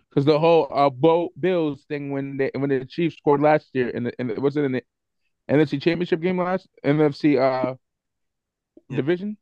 because 0.10 0.26
the 0.26 0.40
whole 0.40 0.68
uh 0.72 0.90
Bo 0.90 1.30
Bills 1.40 1.84
thing 1.88 2.12
when 2.12 2.38
they 2.38 2.52
when 2.56 2.70
the 2.70 2.86
Chiefs 2.86 3.18
scored 3.18 3.42
last 3.42 3.70
year 3.74 3.92
and 3.94 4.06
the 4.06 4.14
in 4.20 4.28
the, 4.28 4.42
was 4.42 4.58
it 4.58 4.64
in 4.64 4.72
the 4.74 4.84
NFC 5.50 5.82
Championship 5.82 6.22
game 6.22 6.38
last 6.40 6.68
NFC 6.84 7.38
uh 7.40 7.76
Yeah. 8.90 8.98
division 8.98 9.38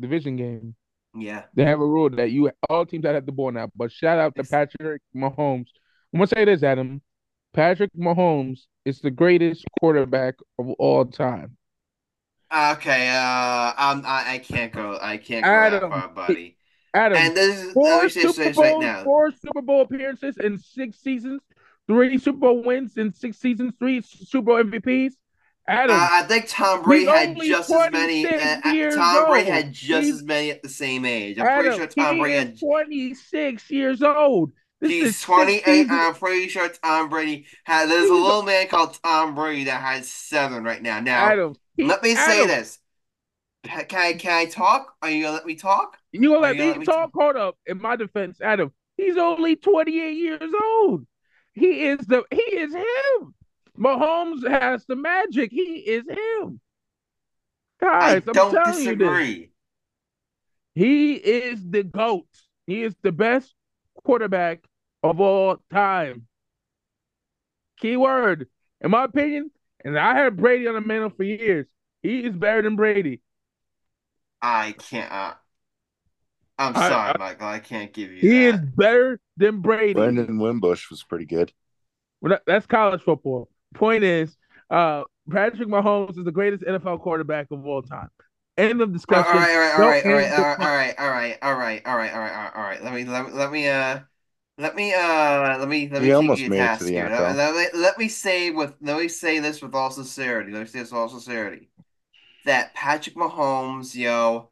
division 0.00 0.36
game 0.36 0.74
yeah. 1.14 1.44
they 1.54 1.64
have 1.64 1.80
a 1.80 1.86
rule 1.86 2.10
that 2.10 2.30
you 2.30 2.50
all 2.68 2.86
teams 2.86 3.02
that 3.04 3.14
have 3.14 3.26
the 3.26 3.32
ball 3.32 3.52
now. 3.52 3.70
But 3.76 3.92
shout 3.92 4.18
out 4.18 4.34
to 4.36 4.44
Patrick 4.44 5.02
Mahomes. 5.14 5.68
I'm 6.12 6.18
gonna 6.20 6.26
say 6.26 6.44
this, 6.44 6.62
Adam. 6.62 7.02
Patrick 7.52 7.92
Mahomes 7.94 8.66
is 8.84 9.00
the 9.00 9.10
greatest 9.10 9.64
quarterback 9.80 10.36
of 10.58 10.70
all 10.78 11.04
time. 11.06 11.56
Okay, 12.54 13.08
uh, 13.08 13.72
I'm, 13.76 14.04
I 14.04 14.34
I 14.34 14.38
can't 14.38 14.72
go 14.72 14.98
I 15.00 15.16
can't 15.16 15.50
go 15.50 15.50
Adam, 15.50 15.90
that 15.90 15.90
far, 15.90 16.08
buddy. 16.08 16.58
Adam, 16.94 17.16
And 17.18 17.36
this 17.36 17.64
is 17.64 17.72
four 17.72 18.08
Super 18.10 18.44
this 18.44 18.56
right 18.58 18.78
now. 18.78 19.04
four 19.04 19.30
Super 19.30 19.62
Bowl 19.62 19.80
appearances 19.82 20.36
in 20.36 20.58
six 20.58 20.98
seasons, 20.98 21.40
three 21.86 22.18
Super 22.18 22.38
Bowl 22.38 22.62
wins 22.62 22.96
in 22.98 23.12
six 23.14 23.38
seasons, 23.38 23.72
three 23.78 24.02
Super 24.02 24.44
Bowl 24.46 24.62
MVPs. 24.64 25.14
Adam, 25.68 25.96
Uh, 25.96 26.08
I 26.10 26.22
think 26.24 26.46
Tom 26.48 26.82
Brady 26.82 27.04
had 27.06 27.36
just 27.40 27.70
as 27.70 27.90
many. 27.92 28.22
26 28.24 28.44
Uh, 28.44 28.60
uh, 28.68 28.72
years 28.72 28.94
Tom 28.96 29.28
Brady 29.30 29.50
had 29.50 29.72
just 29.72 30.04
He's- 30.04 30.16
as 30.16 30.22
many 30.24 30.50
at 30.50 30.62
the 30.62 30.68
same 30.68 31.04
age. 31.04 31.38
I'm 31.38 31.60
pretty 31.62 31.76
sure 31.76 31.86
Tom 31.86 32.18
Brady 32.18 32.36
had. 32.36 32.58
26 32.58 33.70
years 33.70 34.02
old. 34.02 34.52
This 34.80 34.90
He's 34.90 35.22
28. 35.22 35.64
seasons- 35.64 35.90
I'm 35.92 36.14
pretty 36.14 36.48
sure 36.48 36.68
Tom 36.68 37.08
Brady 37.08 37.46
had. 37.64 37.88
There's 37.88 38.10
a 38.10 38.14
little 38.14 38.42
man 38.42 38.66
called 38.66 38.98
Tom 39.04 39.36
Brady 39.36 39.64
that 39.64 39.80
has 39.80 40.10
seven 40.10 40.64
right 40.64 40.82
now. 40.82 40.98
Now, 40.98 41.26
Adam, 41.26 41.54
he- 41.76 41.84
let 41.84 42.02
me 42.02 42.16
say 42.16 42.38
Adam, 42.38 42.48
this. 42.48 42.78
Can 43.62 43.86
I 44.00 44.12
can 44.14 44.32
I 44.32 44.46
talk? 44.46 44.92
Are 45.00 45.08
you 45.08 45.22
gonna 45.22 45.34
let 45.36 45.46
me 45.46 45.54
talk? 45.54 45.96
You 46.10 46.30
gonna 46.30 46.40
let 46.40 46.56
you 46.56 46.62
me 46.62 46.68
let 46.70 46.78
me 46.80 46.84
talk? 46.84 47.10
Hold 47.14 47.36
up. 47.36 47.56
In 47.66 47.80
my 47.80 47.94
defense, 47.94 48.40
Adam, 48.40 48.72
he's 48.96 49.16
only 49.16 49.54
28 49.54 50.16
years 50.16 50.52
old. 50.60 51.06
He 51.52 51.84
is 51.84 52.00
the 52.00 52.24
he 52.32 52.42
is 52.42 52.74
him. 52.74 53.34
Mahomes 53.78 54.46
has 54.48 54.84
the 54.86 54.96
magic. 54.96 55.50
He 55.50 55.62
is 55.78 56.04
him. 56.08 56.60
Guys, 57.80 58.22
I'm 58.26 58.32
don't 58.34 58.52
telling 58.52 58.82
you 58.84 58.96
this. 58.96 59.08
disagree. 59.08 59.50
He 60.74 61.14
is 61.14 61.68
the 61.68 61.82
GOAT. 61.82 62.26
He 62.66 62.82
is 62.82 62.94
the 63.02 63.12
best 63.12 63.52
quarterback 64.04 64.60
of 65.02 65.20
all 65.20 65.56
time. 65.70 66.26
Keyword. 67.80 68.48
In 68.80 68.90
my 68.90 69.04
opinion, 69.04 69.50
and 69.84 69.98
I 69.98 70.16
had 70.16 70.36
Brady 70.36 70.66
on 70.66 70.74
the 70.74 70.80
mantle 70.80 71.10
for 71.10 71.22
years. 71.24 71.66
He 72.02 72.20
is 72.24 72.34
better 72.34 72.62
than 72.62 72.76
Brady. 72.76 73.20
I 74.40 74.72
can't. 74.76 75.10
Uh, 75.12 75.34
I'm 76.58 76.76
I- 76.76 76.88
sorry, 76.88 77.12
I- 77.14 77.18
Michael. 77.18 77.46
I 77.48 77.58
can't 77.60 77.92
give 77.92 78.10
you 78.10 78.18
He 78.18 78.46
is 78.46 78.58
better 78.58 79.20
than 79.36 79.60
Brady. 79.60 79.94
Brandon 79.94 80.38
Wimbush 80.38 80.90
was 80.90 81.02
pretty 81.04 81.26
good. 81.26 81.52
Well, 82.20 82.30
that- 82.30 82.42
that's 82.46 82.66
college 82.66 83.02
football. 83.02 83.48
Point 83.74 84.04
is, 84.04 84.36
uh, 84.70 85.04
Patrick 85.30 85.68
Mahomes 85.68 86.18
is 86.18 86.24
the 86.24 86.32
greatest 86.32 86.64
NFL 86.64 87.00
quarterback 87.00 87.50
of 87.50 87.66
all 87.66 87.82
time. 87.82 88.08
End 88.58 88.80
of 88.80 88.92
discussion. 88.92 89.32
all 89.32 89.38
right, 89.40 89.72
all 89.72 89.78
Don't 89.78 89.90
right, 89.90 90.04
all 90.04 90.12
right, 90.12 90.24
end 90.24 90.34
all 90.34 90.56
the 90.58 90.64
right, 90.64 90.94
all 90.98 91.10
right, 91.10 91.10
all 91.10 91.10
right, 91.10 91.38
all 91.42 91.54
right, 91.56 91.82
all 91.86 91.96
right, 91.96 92.12
all 92.12 92.20
right, 92.20 92.32
all 92.32 92.42
right, 92.42 92.52
all 92.54 92.62
right. 92.62 92.84
Let 92.84 92.92
me, 92.94 93.04
let 93.04 93.26
me, 93.26 93.32
let 93.32 93.50
me, 93.50 93.68
uh, 93.68 94.00
let 94.58 94.74
me, 94.76 94.92
uh, 94.92 95.58
let 95.58 95.68
me, 95.68 95.88
let 95.88 96.02
me 96.02 96.06
He 96.06 96.08
take 96.08 96.14
almost 96.14 96.40
you 96.40 96.46
a 96.48 96.50
made 96.50 96.56
it 96.56 96.60
to 96.60 96.66
task 96.66 96.84
the 96.84 96.92
here. 96.92 97.08
NFL. 97.08 97.34
Let, 97.34 97.54
let, 97.54 97.74
me, 97.74 97.80
let 97.80 97.98
me 97.98 98.08
say 98.08 98.50
with, 98.50 98.74
let 98.82 98.98
me 98.98 99.08
say 99.08 99.38
this 99.38 99.62
with 99.62 99.74
all 99.74 99.90
sincerity. 99.90 100.52
Let 100.52 100.60
me 100.60 100.66
say 100.66 100.80
this 100.80 100.90
with 100.92 100.98
all 101.00 101.08
sincerity. 101.08 101.70
That 102.44 102.74
Patrick 102.74 103.16
Mahomes, 103.16 103.94
yo, 103.94 104.50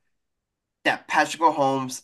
that 0.85 1.07
Patrick 1.09 1.43
Mahomes 1.43 2.03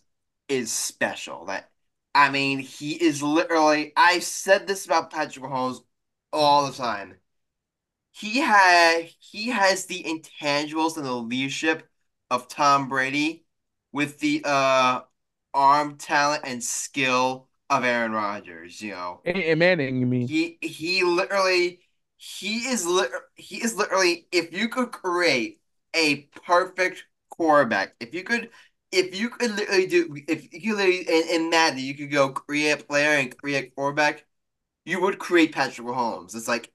is 0.49 0.71
special. 0.71 1.47
That, 1.47 1.71
I 2.15 2.31
mean, 2.31 2.59
he 2.59 2.93
is 2.93 3.23
literally. 3.23 3.93
I 3.97 4.19
said 4.19 4.67
this 4.67 4.85
about 4.85 5.11
Patrick 5.11 5.45
Mahomes 5.45 5.79
all 6.33 6.67
the 6.67 6.73
time. 6.73 7.17
He 8.13 8.41
had 8.41 9.11
he 9.19 9.49
has 9.49 9.87
the 9.87 10.03
intangibles 10.03 10.97
and 10.97 11.05
the 11.05 11.13
leadership 11.13 11.89
of 12.31 12.49
Tom 12.49 12.89
Brady 12.89 13.45
with 13.93 14.19
the 14.21 14.43
uh 14.45 15.03
arm 15.53 15.97
talent 15.97 16.43
and 16.45 16.63
skill 16.63 17.49
of 17.71 17.85
Aaron 17.85 18.13
Rodgers, 18.13 18.81
you 18.81 18.93
know. 18.93 19.21
And, 19.25 19.59
Manning, 19.59 19.99
you 19.99 20.07
mean? 20.07 20.29
He 20.29 20.59
he 20.61 21.03
literally 21.05 21.81
he 22.17 22.67
is 22.69 22.87
lit 22.87 23.11
he 23.35 23.63
is 23.63 23.77
literally 23.77 24.27
if 24.33 24.53
you 24.53 24.69
could 24.69 24.93
create 24.93 25.61
a 25.95 26.23
perfect 26.47 27.07
quarterback, 27.31 27.95
if 28.01 28.15
you 28.15 28.25
could 28.25 28.51
if 28.93 29.19
you 29.19 29.31
could 29.31 29.51
literally 29.53 29.87
do 29.87 30.17
if 30.29 30.53
you 30.53 30.61
could 30.75 30.79
literally 30.79 31.01
in, 31.09 31.43
in 31.43 31.51
Madden 31.51 31.79
you 31.79 31.95
could 31.95 32.11
go 32.11 32.31
create 32.31 32.81
a 32.81 32.85
player 32.85 33.11
and 33.11 33.37
create 33.37 33.65
a 33.67 33.71
quarterback, 33.71 34.25
you 34.87 35.03
would 35.03 35.21
create 35.21 35.55
Patrick 35.55 35.87
Mahomes. 35.89 36.37
It's 36.37 36.49
like 36.49 36.73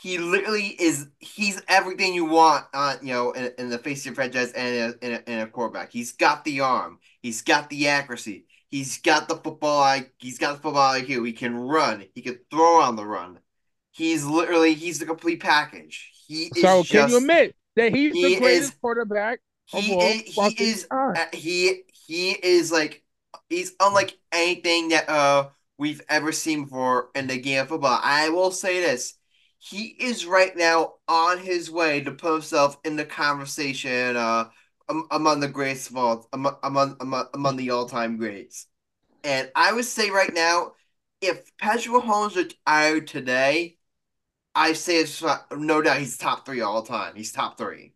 he 0.00 0.18
literally 0.18 0.68
is 0.80 1.08
he's 1.20 1.62
everything 1.68 2.14
you 2.14 2.24
want 2.26 2.66
on 2.74 2.98
you 3.02 3.12
know 3.14 3.32
in, 3.32 3.52
in 3.58 3.70
the 3.70 3.78
face 3.78 4.02
of 4.02 4.06
your 4.06 4.14
franchise 4.16 4.52
and 4.52 4.74
in 4.76 4.82
a, 4.82 5.06
in, 5.06 5.22
a, 5.26 5.32
in 5.32 5.40
a 5.40 5.46
quarterback. 5.48 5.92
He's 5.92 6.12
got 6.12 6.44
the 6.44 6.60
arm, 6.60 6.98
he's 7.22 7.42
got 7.42 7.70
the 7.70 7.88
accuracy, 7.88 8.46
he's 8.70 8.98
got 9.00 9.28
the 9.28 9.36
football 9.36 10.00
he's 10.18 10.38
got 10.38 10.56
the 10.56 10.62
football 10.62 10.94
IQ. 10.94 11.24
He 11.24 11.32
can 11.32 11.56
run, 11.56 12.04
he 12.14 12.22
can 12.22 12.38
throw 12.50 12.80
on 12.82 12.96
the 12.96 13.06
run. 13.06 13.40
He's 13.92 14.24
literally 14.24 14.74
he's 14.74 14.98
the 14.98 15.06
complete 15.06 15.40
package. 15.40 16.10
He 16.26 16.44
is 16.54 16.76
So 16.76 16.82
just 16.82 16.90
can 16.90 17.08
you 17.08 17.16
admit 17.16 17.54
that 17.76 17.92
he's 17.92 18.14
he 18.14 18.18
the 18.20 18.30
greatest 18.30 18.72
is- 18.72 18.74
quarterback 18.80 19.40
he 19.66 19.92
is 19.94 20.22
he 20.26 20.50
is 20.50 20.88
time? 20.90 21.14
uh, 21.14 21.26
he 21.32 21.82
he 22.06 22.32
is 22.32 22.72
like 22.72 23.02
he's 23.48 23.72
unlike 23.80 24.16
anything 24.32 24.88
that 24.90 25.08
uh 25.08 25.48
we've 25.78 26.02
ever 26.08 26.32
seen 26.32 26.64
before 26.64 27.10
in 27.14 27.26
the 27.26 27.38
game 27.38 27.62
of 27.62 27.68
football. 27.68 28.00
I 28.02 28.28
will 28.28 28.50
say 28.50 28.80
this. 28.80 29.14
He 29.58 29.86
is 29.98 30.26
right 30.26 30.54
now 30.56 30.94
on 31.08 31.38
his 31.38 31.70
way 31.70 32.02
to 32.02 32.12
put 32.12 32.32
himself 32.32 32.76
in 32.84 32.96
the 32.96 33.04
conversation 33.04 34.16
uh 34.16 34.50
am- 34.90 35.06
among 35.10 35.40
the 35.40 35.48
greatest 35.48 35.90
of 35.90 35.96
all 35.96 36.28
among 36.32 36.56
among 36.62 36.96
among, 37.00 37.26
among 37.34 37.56
the 37.56 37.70
all-time 37.70 38.16
greats. 38.18 38.66
And 39.22 39.50
I 39.54 39.72
would 39.72 39.86
say 39.86 40.10
right 40.10 40.32
now, 40.34 40.72
if 41.22 41.56
Patrick 41.56 41.94
Mahomes 41.94 42.36
retired 42.36 43.06
today, 43.06 43.78
I 44.54 44.74
say 44.74 44.98
it's 44.98 45.22
not- 45.22 45.58
no 45.58 45.80
doubt 45.82 45.98
he's 45.98 46.18
top 46.18 46.44
three 46.44 46.60
all 46.60 46.82
time. 46.82 47.14
He's 47.16 47.32
top 47.32 47.56
three. 47.56 47.94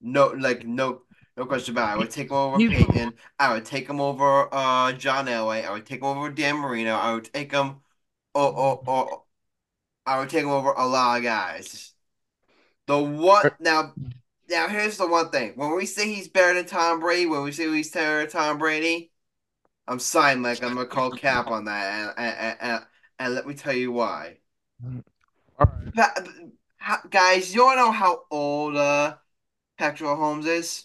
No, 0.00 0.28
like 0.28 0.64
no, 0.64 1.02
no 1.36 1.46
question 1.46 1.74
about 1.74 1.90
it. 1.90 1.92
I 1.92 1.96
would 1.96 2.10
take 2.10 2.30
him 2.30 2.36
over 2.36 2.58
He's- 2.58 2.86
Peyton. 2.86 3.14
I 3.38 3.52
would 3.54 3.64
take 3.64 3.88
him 3.88 4.00
over 4.00 4.48
uh 4.52 4.92
John 4.92 5.26
Elway. 5.26 5.64
I 5.66 5.72
would 5.72 5.86
take 5.86 6.00
him 6.00 6.06
over 6.06 6.30
Dan 6.30 6.56
Marino. 6.56 6.94
I 6.94 7.14
would 7.14 7.32
take 7.32 7.52
him, 7.52 7.80
oh 8.34 8.54
oh 8.56 8.82
oh, 8.86 9.24
I 10.06 10.18
would 10.18 10.28
take 10.30 10.42
him 10.44 10.50
over 10.50 10.70
a 10.70 10.86
lot 10.86 11.18
of 11.18 11.22
guys. 11.22 11.92
The 12.86 12.98
one 12.98 13.50
now, 13.60 13.94
now 14.50 14.68
here's 14.68 14.98
the 14.98 15.06
one 15.06 15.30
thing. 15.30 15.52
When 15.54 15.74
we 15.76 15.86
say 15.86 16.12
he's 16.12 16.28
better 16.28 16.54
than 16.54 16.66
Tom 16.66 17.00
Brady, 17.00 17.26
when 17.26 17.42
we 17.44 17.52
say 17.52 17.72
he's 17.72 17.90
better 17.90 18.18
than 18.20 18.28
Tom 18.30 18.58
Brady, 18.58 19.10
I'm 19.86 20.00
sorry, 20.00 20.34
like 20.36 20.62
I'm 20.62 20.74
gonna 20.74 20.86
call 20.86 21.12
cap 21.12 21.46
on 21.46 21.64
that, 21.66 22.14
and 22.18 22.28
and, 22.36 22.56
and, 22.60 22.84
and 23.18 23.34
let 23.34 23.46
me 23.46 23.54
tell 23.54 23.72
you 23.72 23.92
why. 23.92 24.38
All 25.58 25.66
right. 25.96 26.14
Pa- 26.80 27.02
guys, 27.08 27.54
you 27.54 27.64
wanna 27.64 27.80
know 27.82 27.92
how 27.92 28.24
old 28.30 28.76
uh 28.76 29.14
Patrick 29.78 30.08
Mahomes 30.10 30.46
is? 30.46 30.84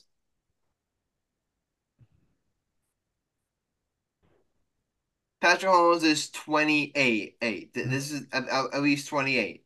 Patrick 5.42 5.72
Holmes 5.72 6.04
is 6.04 6.30
28. 6.30 7.38
Eight. 7.42 7.74
Th- 7.74 7.88
This 7.88 8.12
is 8.12 8.28
at, 8.32 8.48
at 8.50 8.82
least 8.82 9.08
28. 9.08 9.66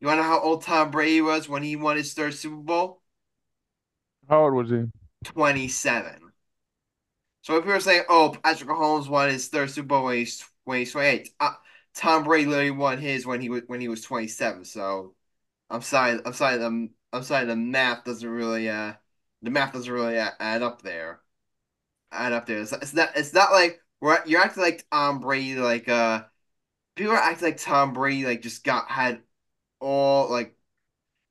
You 0.00 0.08
wanna 0.08 0.22
know 0.22 0.28
how 0.28 0.40
old 0.40 0.62
Tom 0.64 0.90
Brady 0.90 1.20
was 1.22 1.48
when 1.48 1.62
he 1.64 1.76
won 1.76 1.96
his 1.98 2.14
third 2.14 2.34
Super 2.34 2.56
Bowl? 2.56 3.02
How 4.30 4.44
old 4.44 4.54
was 4.54 4.70
he? 4.70 4.90
27. 5.24 6.32
So 7.42 7.56
if 7.56 7.64
people 7.64 7.80
saying, 7.80 8.04
"Oh, 8.08 8.36
Patrick 8.42 8.70
Holmes 8.70 9.08
won 9.08 9.30
his 9.30 9.48
third 9.48 9.70
Super 9.70 9.86
Bowl 9.88 10.04
when 10.06 10.16
he's 10.18 10.44
when 10.64 10.80
he's 10.80 10.92
28," 10.92 11.30
uh, 11.40 11.54
Tom 11.94 12.24
Brady 12.24 12.46
literally 12.46 12.70
won 12.72 12.98
his 12.98 13.26
when 13.26 13.40
he 13.40 13.48
was 13.48 13.62
when 13.66 13.80
he 13.80 13.88
was 13.88 14.02
27. 14.02 14.64
So 14.64 15.14
I'm 15.70 15.82
sorry, 15.82 16.20
I'm 16.24 16.32
sorry, 16.34 16.58
the 16.58 16.90
I'm 17.12 17.22
sorry, 17.24 17.46
the 17.46 17.56
math 17.56 18.04
doesn't 18.04 18.28
really 18.28 18.68
uh 18.70 18.94
the 19.42 19.50
math 19.50 19.72
doesn't 19.74 19.92
really 19.92 20.16
a- 20.16 20.36
add 20.40 20.62
up 20.62 20.82
there. 20.82 21.22
Add 22.12 22.32
up 22.34 22.46
there. 22.46 22.60
It's, 22.62 22.72
it's 22.72 22.94
not 22.94 23.10
it's 23.16 23.34
not 23.34 23.52
like 23.52 23.79
you're 24.26 24.40
acting 24.40 24.62
like 24.62 24.86
Tom 24.90 25.20
Brady 25.20 25.56
like 25.56 25.88
uh 25.88 26.24
people 26.96 27.12
are 27.14 27.18
acting 27.18 27.48
like 27.48 27.58
Tom 27.58 27.92
Brady 27.94 28.24
like 28.26 28.42
just 28.42 28.64
got 28.64 28.90
had 28.90 29.22
all 29.80 30.30
like 30.30 30.56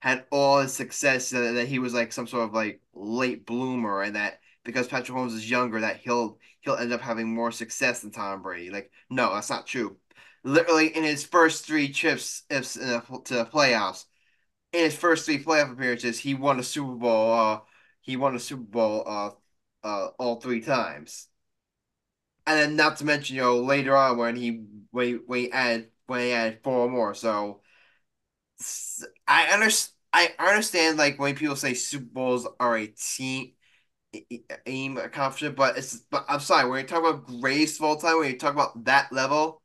had 0.02 0.26
all 0.32 0.60
his 0.62 0.74
success 0.74 1.32
that, 1.32 1.54
that 1.54 1.68
he 1.68 1.80
was 1.80 1.94
like 1.94 2.12
some 2.14 2.28
sort 2.28 2.46
of 2.46 2.54
like 2.54 2.82
late 2.94 3.46
bloomer 3.46 4.02
and 4.04 4.16
that 4.16 4.40
because 4.64 4.88
Patrick 4.88 5.18
Holmes 5.18 5.34
is 5.34 5.50
younger 5.50 5.82
that 5.82 5.98
he'll 5.98 6.40
he'll 6.62 6.76
end 6.78 6.94
up 6.94 7.02
having 7.02 7.34
more 7.34 7.52
success 7.52 8.02
than 8.02 8.12
Tom 8.12 8.42
Brady. 8.44 8.70
Like 8.72 8.92
no, 9.10 9.34
that's 9.34 9.50
not 9.50 9.68
true. 9.68 9.98
Literally 10.44 10.96
in 10.96 11.04
his 11.04 11.26
first 11.26 11.66
three 11.66 11.90
trips 11.92 12.44
to 12.50 12.60
the 12.60 13.50
playoffs, 13.54 14.06
in 14.74 14.82
his 14.86 14.96
first 14.96 15.26
three 15.26 15.44
playoff 15.44 15.72
appearances, 15.74 16.20
he 16.20 16.34
won 16.36 16.60
a 16.60 16.64
Super 16.64 16.96
Bowl. 16.96 17.34
Uh, 17.34 17.60
he 18.02 18.18
won 18.18 18.36
a 18.36 18.40
Super 18.40 18.64
Bowl. 18.64 19.04
Uh, 19.08 19.32
uh, 19.84 20.10
all 20.20 20.42
three 20.42 20.62
times. 20.62 21.29
And 22.50 22.60
then 22.60 22.78
not 22.78 22.98
to 22.98 23.06
mention, 23.06 23.38
you 23.38 23.44
know, 23.44 23.60
later 23.62 23.96
on 23.96 24.18
when 24.18 24.36
he 24.36 24.64
when 24.92 25.22
he 25.32 25.52
added 25.54 25.92
when 26.08 26.22
he 26.22 26.34
added 26.34 26.62
four 26.64 26.90
more. 26.90 27.16
So 27.16 27.62
I 29.28 29.48
understand. 29.48 29.96
I 30.12 30.34
understand 30.40 30.98
like 30.98 31.20
when 31.20 31.36
people 31.36 31.56
say 31.56 31.76
Super 31.76 32.06
Bowls 32.06 32.48
are 32.60 32.76
a 32.78 32.88
team 32.88 33.52
aim 34.66 34.98
accomplishment, 34.98 35.56
but 35.56 35.78
it's 35.78 35.98
but 36.12 36.26
I'm 36.28 36.40
sorry 36.40 36.70
when 36.70 36.82
you 36.82 36.88
talk 36.88 37.00
about 37.00 37.28
greatest 37.42 37.80
of 37.80 37.86
all 37.86 37.98
time, 37.98 38.20
when 38.20 38.32
you 38.32 38.38
talk 38.38 38.54
about 38.54 38.86
that 38.86 39.12
level, 39.12 39.62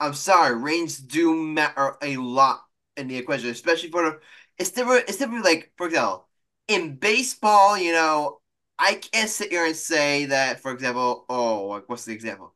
I'm 0.00 0.14
sorry, 0.14 0.56
rings 0.56 0.98
do 0.98 1.34
matter 1.36 1.96
a 2.02 2.18
lot 2.18 2.62
in 2.98 3.08
the 3.08 3.18
equation, 3.18 3.50
especially 3.50 3.90
for 3.90 4.04
the. 4.04 4.20
It's 4.58 4.72
different. 4.72 5.08
It's 5.08 5.18
different. 5.18 5.46
Like 5.46 5.72
for 5.78 5.88
example, 5.88 6.28
in 6.68 6.96
baseball, 6.96 7.78
you 7.78 7.92
know, 7.92 8.41
I 8.82 8.94
can't 8.96 9.30
sit 9.30 9.50
here 9.52 9.64
and 9.64 9.76
say 9.76 10.26
that. 10.26 10.60
For 10.60 10.72
example, 10.72 11.24
oh, 11.28 11.66
like 11.66 11.88
what's 11.88 12.04
the 12.04 12.12
example? 12.12 12.52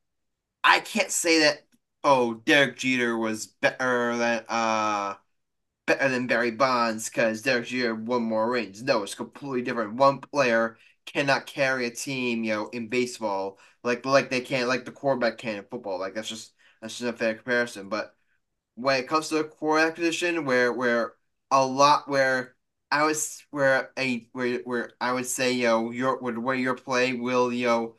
I 0.64 0.80
can't 0.80 1.10
say 1.10 1.40
that. 1.40 1.66
Oh, 2.04 2.34
Derek 2.34 2.78
Jeter 2.78 3.16
was 3.16 3.46
better 3.46 4.16
than 4.16 4.44
uh 4.48 5.14
better 5.86 6.08
than 6.08 6.26
Barry 6.26 6.50
Bonds 6.52 7.08
because 7.10 7.42
Derek 7.42 7.66
Jeter 7.66 7.94
won 7.94 8.24
more 8.24 8.50
rings. 8.50 8.82
No, 8.82 9.04
it's 9.04 9.14
completely 9.14 9.62
different. 9.62 9.94
One 9.94 10.20
player 10.20 10.78
cannot 11.06 11.46
carry 11.46 11.86
a 11.86 11.90
team, 11.90 12.44
you 12.44 12.54
know, 12.54 12.68
in 12.70 12.88
baseball 12.88 13.58
like 13.84 14.04
like 14.06 14.30
they 14.30 14.40
can't 14.42 14.68
like 14.68 14.84
the 14.84 14.92
quarterback 14.92 15.38
can 15.38 15.56
in 15.58 15.64
football. 15.64 16.00
Like 16.00 16.14
that's 16.14 16.28
just 16.28 16.54
that's 16.82 16.98
just 16.98 17.08
a 17.14 17.16
fair 17.16 17.34
comparison. 17.36 17.88
But 17.88 18.14
when 18.76 19.00
it 19.00 19.08
comes 19.08 19.30
to 19.30 19.36
the 19.36 19.44
quarterback 19.44 19.96
position, 19.96 20.46
where 20.46 20.72
where 20.74 21.14
a 21.52 21.64
lot 21.66 22.08
where 22.08 22.55
I 22.90 23.04
was 23.04 23.44
where 23.50 23.92
a 23.98 24.28
where 24.32 24.60
where 24.60 24.92
I 25.00 25.12
would 25.12 25.26
say 25.26 25.60
know 25.62 25.90
your 25.90 26.18
where 26.18 26.54
your 26.54 26.74
play 26.76 27.12
will 27.14 27.50
know 27.50 27.96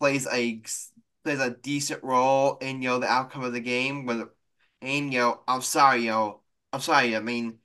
plays 0.00 0.26
a 0.28 0.62
plays 1.24 1.40
a 1.40 1.50
decent 1.50 2.02
role 2.04 2.58
in 2.58 2.80
know 2.80 2.98
the 2.98 3.08
outcome 3.08 3.44
of 3.44 3.52
the 3.52 3.60
game. 3.60 4.06
When 4.06 4.28
and 4.82 5.10
know 5.10 5.42
I'm 5.48 5.62
sorry, 5.62 6.06
know 6.06 6.42
I'm 6.72 6.80
sorry. 6.80 7.16
I 7.16 7.20
mean 7.20 7.60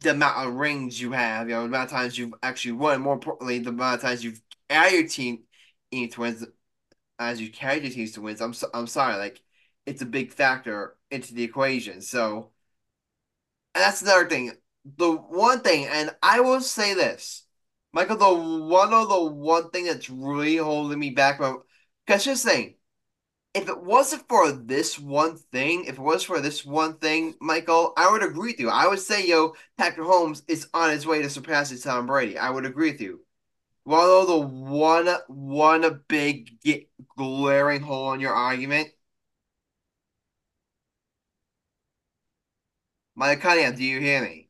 the 0.00 0.10
amount 0.12 0.46
of 0.48 0.54
rings 0.54 1.00
you 1.00 1.12
have, 1.12 1.48
know 1.48 1.60
the 1.62 1.66
amount 1.68 1.86
of 1.92 1.98
times 1.98 2.18
you've 2.18 2.34
actually 2.42 2.72
won. 2.72 3.00
More 3.02 3.14
importantly, 3.14 3.58
the 3.60 3.70
amount 3.70 3.96
of 3.96 4.02
times 4.02 4.24
you've 4.24 4.42
carried 4.68 4.94
your 4.94 5.08
team 5.08 5.44
into 5.92 6.20
wins 6.22 6.44
as 7.18 7.40
you 7.40 7.50
carried 7.52 7.84
your 7.84 7.92
teams 7.92 8.12
to 8.12 8.22
wins. 8.22 8.40
I'm 8.42 8.54
so, 8.54 8.68
I'm 8.74 8.86
sorry, 8.88 9.16
like 9.16 9.42
it's 9.86 10.02
a 10.02 10.06
big 10.06 10.32
factor 10.32 10.96
into 11.10 11.34
the 11.34 11.44
equation. 11.44 12.00
So 12.02 12.52
and 13.74 13.82
that's 13.82 14.02
another 14.02 14.28
thing. 14.28 14.52
The 14.84 15.12
one 15.12 15.60
thing, 15.60 15.86
and 15.86 16.14
I 16.22 16.40
will 16.40 16.60
say 16.60 16.94
this, 16.94 17.44
Michael, 17.92 18.16
the 18.16 18.34
one 18.34 18.92
of 18.92 19.08
the 19.08 19.24
one 19.24 19.70
thing 19.70 19.84
that's 19.86 20.10
really 20.10 20.56
holding 20.56 20.98
me 20.98 21.10
back 21.10 21.38
from, 21.38 21.62
because 22.06 22.24
just 22.24 22.42
saying, 22.42 22.76
if 23.54 23.68
it 23.68 23.82
wasn't 23.82 24.28
for 24.28 24.52
this 24.52 24.98
one 24.98 25.38
thing, 25.52 25.86
if 25.86 25.94
it 25.98 26.02
was 26.02 26.24
for 26.24 26.40
this 26.40 26.64
one 26.64 26.98
thing, 26.98 27.36
Michael, 27.40 27.94
I 27.96 28.10
would 28.10 28.22
agree 28.22 28.52
with 28.52 28.60
you. 28.60 28.70
I 28.70 28.88
would 28.88 29.00
say, 29.00 29.26
yo, 29.26 29.54
Patrick 29.78 30.06
Holmes 30.06 30.42
is 30.48 30.68
on 30.74 30.90
his 30.90 31.06
way 31.06 31.22
to 31.22 31.30
surpassing 31.30 31.78
Tom 31.80 32.06
Brady. 32.06 32.38
I 32.38 32.50
would 32.50 32.66
agree 32.66 32.92
with 32.92 33.00
you. 33.00 33.24
Although 33.86 34.26
the 34.40 34.46
one 34.48 35.08
one 35.28 36.02
big 36.08 36.50
glaring 37.16 37.82
hole 37.82 38.12
in 38.14 38.20
your 38.20 38.34
argument, 38.34 38.90
Mike 43.16 43.40
Cunningham, 43.40 43.74
do 43.74 43.82
you 43.82 43.98
hear 44.00 44.22
me? 44.22 44.43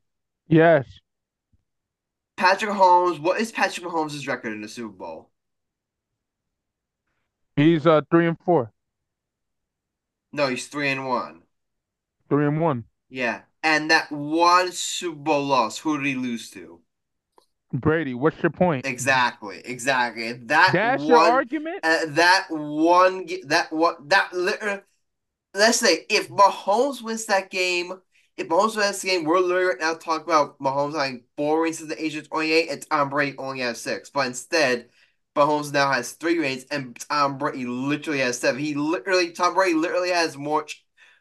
Yes. 0.49 1.01
Patrick 2.37 2.71
Mahomes, 2.71 3.19
what 3.19 3.41
is 3.41 3.51
Patrick 3.51 3.85
Mahomes' 3.87 4.29
record 4.29 4.53
in 4.53 4.61
the 4.61 4.69
Super 4.69 4.93
Bowl? 4.95 5.31
He's 7.57 7.85
uh 7.85 8.03
three 8.11 8.29
and 8.29 8.39
four. 8.39 8.73
No, 10.33 10.49
he's 10.49 10.67
three 10.69 10.91
and 10.91 11.07
one. 11.09 11.45
Three 12.29 12.47
and 12.47 12.61
one. 12.61 12.85
Yeah. 13.09 13.43
And 13.63 13.91
that 13.91 14.13
one 14.13 14.73
Super 14.73 15.17
Bowl 15.17 15.45
loss, 15.45 15.79
who 15.79 15.97
did 15.99 16.07
he 16.07 16.15
lose 16.15 16.51
to? 16.51 16.83
Brady, 17.75 18.15
what's 18.15 18.43
your 18.43 18.51
point? 18.51 18.85
Exactly, 18.85 19.63
exactly. 19.65 20.33
That 20.35 20.77
That's 20.77 20.83
one, 20.83 21.09
your 21.09 21.19
argument? 21.21 21.83
uh, 21.83 22.07
that 22.09 22.47
one, 22.51 23.27
that 23.47 23.73
one, 23.73 23.95
that 24.09 24.33
literally. 24.33 24.81
Let's 25.55 25.79
say 25.81 26.07
if 26.11 26.29
Mahomes 26.31 27.03
wins 27.03 27.27
that 27.27 27.51
game, 27.51 27.95
if 28.37 28.49
Mahomes 28.49 28.77
wins 28.77 29.01
that 29.03 29.07
game, 29.07 29.25
we're 29.25 29.39
literally 29.41 29.67
right 29.67 29.81
now 29.81 29.95
talking 29.95 30.25
about 30.25 30.59
Mahomes 30.59 30.95
having 30.95 31.25
four 31.37 31.63
rings 31.63 31.81
at 31.83 31.89
the 31.89 32.03
age 32.05 32.17
of 32.17 32.29
28 32.29 32.71
and 32.71 32.91
Tom 32.91 33.09
Brady 33.11 33.37
only 33.39 33.61
has 33.61 33.81
six. 33.81 34.11
But 34.11 34.27
instead, 34.27 34.89
Mahomes 35.37 35.73
now 35.73 35.91
has 35.93 36.13
three 36.13 36.39
rings 36.39 36.65
and 36.71 36.99
Tom 37.09 37.39
Brady 37.39 37.65
literally 37.67 38.21
has 38.21 38.39
seven. 38.39 38.61
He 38.61 38.75
literally, 38.75 39.33
Tom 39.33 39.55
Brady 39.55 39.75
literally 39.75 40.11
has 40.11 40.37
more, 40.37 40.67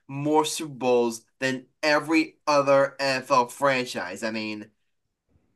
more 0.08 0.46
Super 0.46 0.74
Bowls 0.74 1.24
than 1.40 1.68
every 1.84 2.38
other 2.48 2.96
NFL 3.00 3.52
franchise. 3.52 4.24
I 4.24 4.32
mean, 4.32 4.70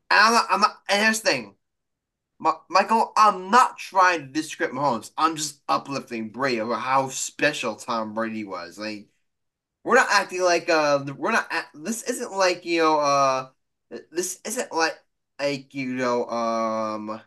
I'm 0.10 0.34
not, 0.34 0.46
I'm 0.50 0.62
not, 0.62 0.78
and 0.90 1.04
here's 1.04 1.22
the 1.22 1.30
thing. 1.30 1.56
Michael, 2.70 3.14
I'm 3.18 3.50
not 3.50 3.78
trying 3.80 4.20
to 4.22 4.28
discredit 4.28 4.76
Mahomes. 4.76 5.12
I'm 5.18 5.36
just 5.36 5.62
uplifting 5.68 6.30
Brady 6.30 6.62
over 6.62 6.76
how 6.76 7.10
special 7.10 7.76
Tom 7.76 8.14
Brady 8.14 8.44
was. 8.44 8.78
Like, 8.78 9.08
we're 9.88 9.96
not 9.96 10.10
acting 10.12 10.42
like 10.42 10.70
uh, 10.70 11.04
we're 11.18 11.32
not. 11.32 11.48
Act- 11.50 11.76
this 11.84 12.04
isn't 12.04 12.34
like 12.34 12.66
you 12.66 12.82
know 12.82 13.00
uh, 13.00 13.50
this 14.12 14.42
isn't 14.46 14.72
like 14.74 14.98
like 15.40 15.74
you 15.74 15.96
know 15.96 16.26
um, 16.28 17.22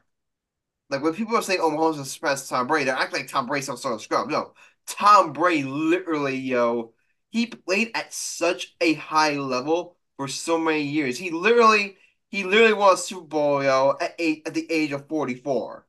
like 0.90 1.02
when 1.02 1.14
people 1.14 1.36
are 1.36 1.42
saying 1.42 1.60
oh 1.62 1.70
Mahomes 1.70 2.04
surpassed 2.04 2.50
Tom 2.50 2.66
Brady, 2.66 2.86
they're 2.86 2.94
acting 2.96 3.20
like 3.20 3.28
Tom 3.28 3.46
Brady's 3.46 3.66
some 3.66 3.76
sort 3.78 3.94
of 3.94 4.02
scrub. 4.02 4.28
No, 4.28 4.52
Tom 4.86 5.32
Brady 5.32 5.62
literally 5.64 6.36
yo, 6.36 6.92
he 7.30 7.46
played 7.46 7.92
at 7.94 8.12
such 8.12 8.76
a 8.80 8.94
high 8.94 9.36
level 9.36 9.96
for 10.16 10.28
so 10.28 10.58
many 10.58 10.82
years. 10.82 11.18
He 11.18 11.30
literally 11.30 11.96
he 12.28 12.44
literally 12.44 12.74
won 12.74 12.94
a 12.94 12.96
Super 12.98 13.26
Bowl, 13.26 13.64
yo, 13.64 13.96
at 14.00 14.14
eight 14.18 14.42
at 14.46 14.54
the 14.54 14.70
age 14.70 14.92
of 14.92 15.08
44. 15.08 15.86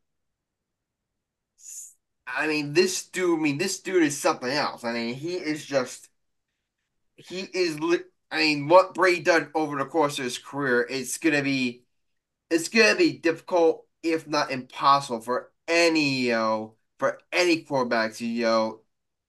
I 2.27 2.47
mean, 2.47 2.73
this 2.73 3.07
dude, 3.07 3.39
I 3.39 3.41
mean, 3.41 3.57
this 3.57 3.79
dude 3.79 4.03
is 4.03 4.17
something 4.19 4.49
else. 4.49 4.83
I 4.83 4.93
mean, 4.93 5.15
he 5.15 5.35
is 5.35 5.65
just 5.65 6.09
he 7.27 7.41
is 7.53 7.77
I 8.31 8.37
mean, 8.37 8.67
what 8.67 8.93
Brady 8.93 9.21
done 9.21 9.51
over 9.55 9.77
the 9.77 9.85
course 9.85 10.17
of 10.17 10.23
his 10.25 10.37
career, 10.37 10.85
it's 10.89 11.17
gonna 11.17 11.43
be 11.43 11.83
it's 12.49 12.69
gonna 12.69 12.95
be 12.95 13.13
difficult, 13.13 13.85
if 14.03 14.27
not 14.27 14.51
impossible, 14.51 15.21
for 15.21 15.51
any 15.67 16.27
you 16.27 16.31
know, 16.33 16.75
for 16.99 17.19
any 17.31 17.63
quarterback 17.63 18.13
to 18.15 18.25
you 18.25 18.43
know, 18.43 18.81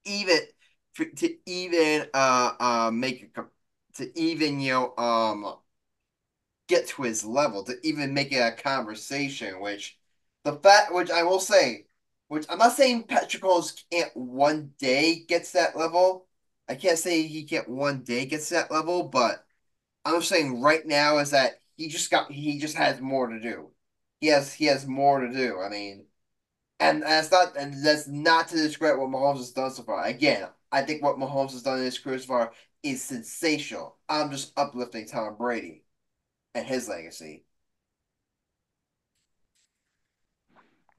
even 0.05 0.39
for, 0.95 1.05
to 1.07 1.37
even 1.47 2.07
uh 2.15 2.53
uh 2.61 2.91
make 2.93 3.23
it 3.23 3.45
to 3.95 4.19
even 4.19 4.61
you 4.61 4.73
know 4.73 4.97
um 4.97 5.57
get 6.69 6.89
to 6.89 7.03
his 7.03 7.25
level 7.25 7.65
to 7.65 7.77
even 7.87 8.15
make 8.15 8.33
it 8.33 8.37
a 8.39 8.53
conversation. 8.53 9.61
Which 9.61 9.99
the 10.45 10.55
fact, 10.55 10.93
which 10.93 11.11
I 11.11 11.23
will 11.23 11.41
say, 11.41 11.87
which 12.29 12.47
I'm 12.49 12.59
not 12.59 12.73
saying 12.73 13.05
Patrick 13.05 13.43
can't 13.91 14.17
one 14.17 14.73
day 14.79 15.25
get 15.29 15.45
to 15.45 15.53
that 15.55 15.77
level. 15.77 16.27
I 16.73 16.75
can't 16.77 16.99
say 16.99 17.25
he 17.25 17.45
can't 17.45 17.69
one 17.69 18.03
day 18.03 18.25
get 18.25 18.41
to 18.45 18.55
that 18.55 18.71
level, 18.71 19.03
but 19.05 19.45
I'm 20.07 20.23
saying 20.23 20.63
right 20.63 20.87
now 20.87 21.19
is 21.19 21.33
that 21.33 21.61
he 21.77 21.89
just 21.89 22.11
got 22.11 22.33
he 22.33 22.59
just 22.59 22.77
has 22.77 22.99
more 22.99 23.27
to 23.27 23.39
do. 23.39 23.69
He 24.23 24.29
has 24.29 24.55
he 24.55 24.65
has 24.67 24.87
more 24.87 25.21
to 25.21 25.31
do. 25.31 25.61
I 25.61 25.69
mean, 25.69 26.07
and 26.81 27.03
that's 27.03 27.31
not 27.31 27.59
and 27.59 27.85
that's 27.85 28.09
not 28.09 28.49
to 28.49 28.57
discredit 28.57 28.99
what 28.99 29.11
Mahomes 29.11 29.37
has 29.37 29.53
done 29.53 29.71
so 29.71 29.83
far. 29.83 30.03
Again, 30.07 30.49
I 30.73 30.81
think 30.81 31.03
what 31.03 31.19
Mahomes 31.19 31.53
has 31.53 31.63
done 31.63 31.79
in 31.79 31.85
his 31.85 31.99
career 31.99 32.19
so 32.19 32.27
far 32.29 32.53
is 32.83 33.03
sensational. 33.03 33.99
I'm 34.09 34.31
just 34.31 34.59
uplifting 34.59 35.07
Tom 35.07 35.37
Brady 35.37 35.85
and 36.55 36.67
his 36.67 36.89
legacy. 36.89 37.45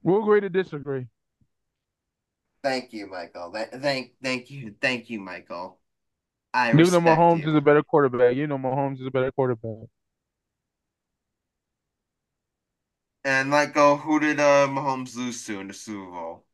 We'll 0.04 0.22
agree 0.22 0.42
to 0.42 0.50
disagree. 0.50 1.08
Thank 2.64 2.94
you, 2.94 3.08
Michael. 3.08 3.52
Thank, 3.54 4.14
thank 4.22 4.50
you, 4.50 4.74
thank 4.82 5.10
you, 5.10 5.20
Michael. 5.20 5.80
I 6.54 6.70
even 6.70 6.92
though 6.92 7.02
Mahomes 7.02 7.44
you. 7.44 7.50
is 7.50 7.56
a 7.56 7.62
better 7.62 7.84
quarterback, 7.84 8.36
you 8.36 8.48
know 8.48 8.58
Mahomes 8.58 9.02
is 9.02 9.08
a 9.08 9.12
better 9.12 9.32
quarterback. 9.32 9.90
And 13.26 13.50
Michael, 13.50 13.98
who 13.98 14.20
did 14.20 14.40
uh, 14.40 14.68
Mahomes 14.70 15.16
lose 15.16 15.46
to 15.46 15.60
in 15.60 15.68
the 15.68 15.74
Super 15.74 16.10
Bowl? 16.10 16.46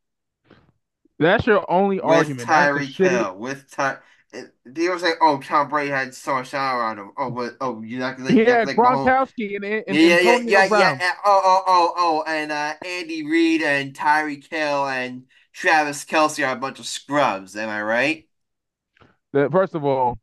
That's 1.18 1.46
your 1.46 1.70
only 1.70 2.00
with 2.00 2.04
argument. 2.04 2.48
Tyreek 2.48 2.96
Hill. 2.96 3.36
With 3.36 3.70
Ty, 3.70 3.98
people 4.32 4.98
say, 4.98 5.12
"Oh, 5.20 5.38
Tom 5.38 5.68
Brady 5.68 5.90
had 5.90 6.14
so 6.14 6.34
much 6.34 6.52
power 6.52 6.82
on 6.82 6.98
him." 6.98 7.12
Oh, 7.16 7.30
but 7.30 7.56
oh, 7.60 7.82
you're 7.82 8.00
not 8.00 8.16
gonna. 8.16 8.30
Yeah, 8.32 8.64
like 8.64 8.76
Gronkowski 8.76 9.56
and, 9.56 9.64
and 9.64 9.84
yeah, 9.98 10.20
yeah, 10.20 10.38
yeah, 10.38 10.64
yeah, 10.64 10.96
yeah. 10.98 11.12
Oh, 11.24 11.40
oh, 11.44 11.62
oh, 11.66 11.92
oh, 11.96 12.24
and 12.26 12.50
uh, 12.50 12.74
Andy 12.84 13.26
Reid 13.26 13.62
and 13.62 13.92
Tyreek 13.92 14.48
Hill 14.48 14.86
and 14.86 15.24
Travis 15.52 16.04
Kelce 16.04 16.46
are 16.46 16.52
a 16.52 16.58
bunch 16.58 16.78
of 16.78 16.86
scrubs. 16.86 17.56
Am 17.56 17.68
I 17.68 17.82
right? 17.82 18.28
That 19.32 19.52
first 19.52 19.74
of 19.74 19.84
all, 19.84 20.18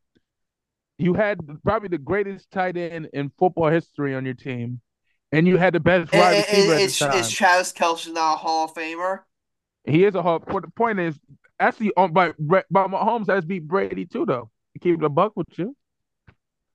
you 0.98 1.14
had 1.14 1.40
probably 1.64 1.90
the 1.90 1.98
greatest 1.98 2.52
tight 2.52 2.78
end 2.78 3.10
in 3.14 3.32
football 3.38 3.70
history 3.70 4.16
on 4.16 4.26
your 4.26 4.34
team, 4.34 4.82
and 5.32 5.48
you 5.48 5.58
had 5.58 5.74
the 5.74 5.80
best 5.80 6.12
wide 6.12 6.38
receiver 6.38 6.74
at 6.74 6.82
is, 6.82 7.00
the 7.00 7.06
time. 7.06 7.20
Is 7.20 7.30
Travis 7.30 7.74
Kelce 7.74 8.14
not 8.14 8.34
a 8.34 8.38
Hall 8.38 8.66
of 8.66 8.74
Famer? 8.74 9.20
He 9.86 10.04
is 10.04 10.16
a 10.16 10.22
Hall. 10.22 10.40
But 10.40 10.64
the 10.64 10.72
point 10.72 11.00
is, 11.00 11.18
actually, 11.60 11.92
um, 11.96 12.06
on 12.06 12.14
by 12.14 12.34
but 12.40 12.66
Mahomes 12.72 13.28
has 13.28 13.46
beat 13.46 13.68
Brady 13.68 14.06
too, 14.06 14.26
though. 14.26 14.50
Keep 14.82 15.02
the 15.02 15.10
buck 15.10 15.34
with 15.36 15.48
you. 15.58 15.76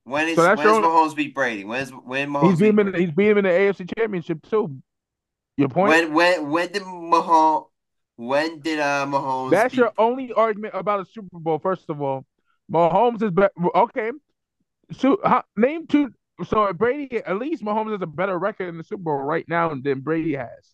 When 0.05 0.27
is 0.27 0.35
so 0.35 0.43
when 0.43 0.59
is 0.59 0.65
Mahomes 0.65 1.15
beat 1.15 1.33
Brady? 1.33 1.63
When 1.63 1.81
is 1.81 1.91
when 1.91 2.29
Mahomes 2.29 2.49
he's 2.49 2.59
beat 2.59 2.79
him? 2.79 2.93
he's 2.93 3.11
beat 3.11 3.29
him 3.29 3.37
in 3.39 3.43
the 3.45 3.49
AFC 3.49 3.97
Championship 3.97 4.41
too. 4.49 4.77
Your 5.57 5.69
point? 5.69 5.89
When 5.89 6.13
when 6.13 6.49
when 6.49 6.71
did 6.71 6.81
Mahomes? 6.81 7.67
When 8.15 8.59
did 8.59 8.79
uh 8.79 9.05
Mahomes? 9.07 9.51
That's 9.51 9.75
your 9.75 9.91
only 9.97 10.31
argument 10.33 10.75
about 10.75 11.01
a 11.01 11.05
Super 11.05 11.39
Bowl. 11.39 11.59
First 11.59 11.89
of 11.89 12.01
all, 12.01 12.25
Mahomes 12.71 13.21
is 13.23 13.31
better. 13.31 13.51
Okay, 13.75 14.11
so 14.91 15.19
how, 15.23 15.43
name 15.57 15.87
two. 15.87 16.13
So 16.47 16.71
Brady, 16.73 17.17
at 17.17 17.37
least 17.37 17.63
Mahomes 17.63 17.91
has 17.91 18.01
a 18.01 18.07
better 18.07 18.37
record 18.37 18.69
in 18.69 18.77
the 18.77 18.83
Super 18.83 19.03
Bowl 19.03 19.17
right 19.17 19.47
now 19.47 19.73
than 19.73 20.01
Brady 20.01 20.35
has. 20.35 20.73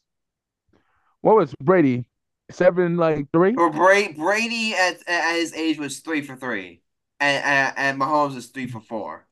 What 1.22 1.36
was 1.36 1.54
Brady? 1.62 2.06
Seven, 2.52 2.98
like 2.98 3.28
three. 3.32 3.56
Or 3.56 3.70
Brady, 3.70 4.14
Brady 4.14 4.74
at 4.74 5.08
at 5.08 5.36
his 5.36 5.54
age 5.54 5.78
was 5.78 6.00
three 6.00 6.22
for 6.22 6.36
three, 6.36 6.82
and 7.20 7.44
and, 7.44 7.74
and 7.78 8.02
Mahomes 8.02 8.36
is 8.36 8.48
three 8.48 8.68
for 8.68 8.82
four. 8.82 9.28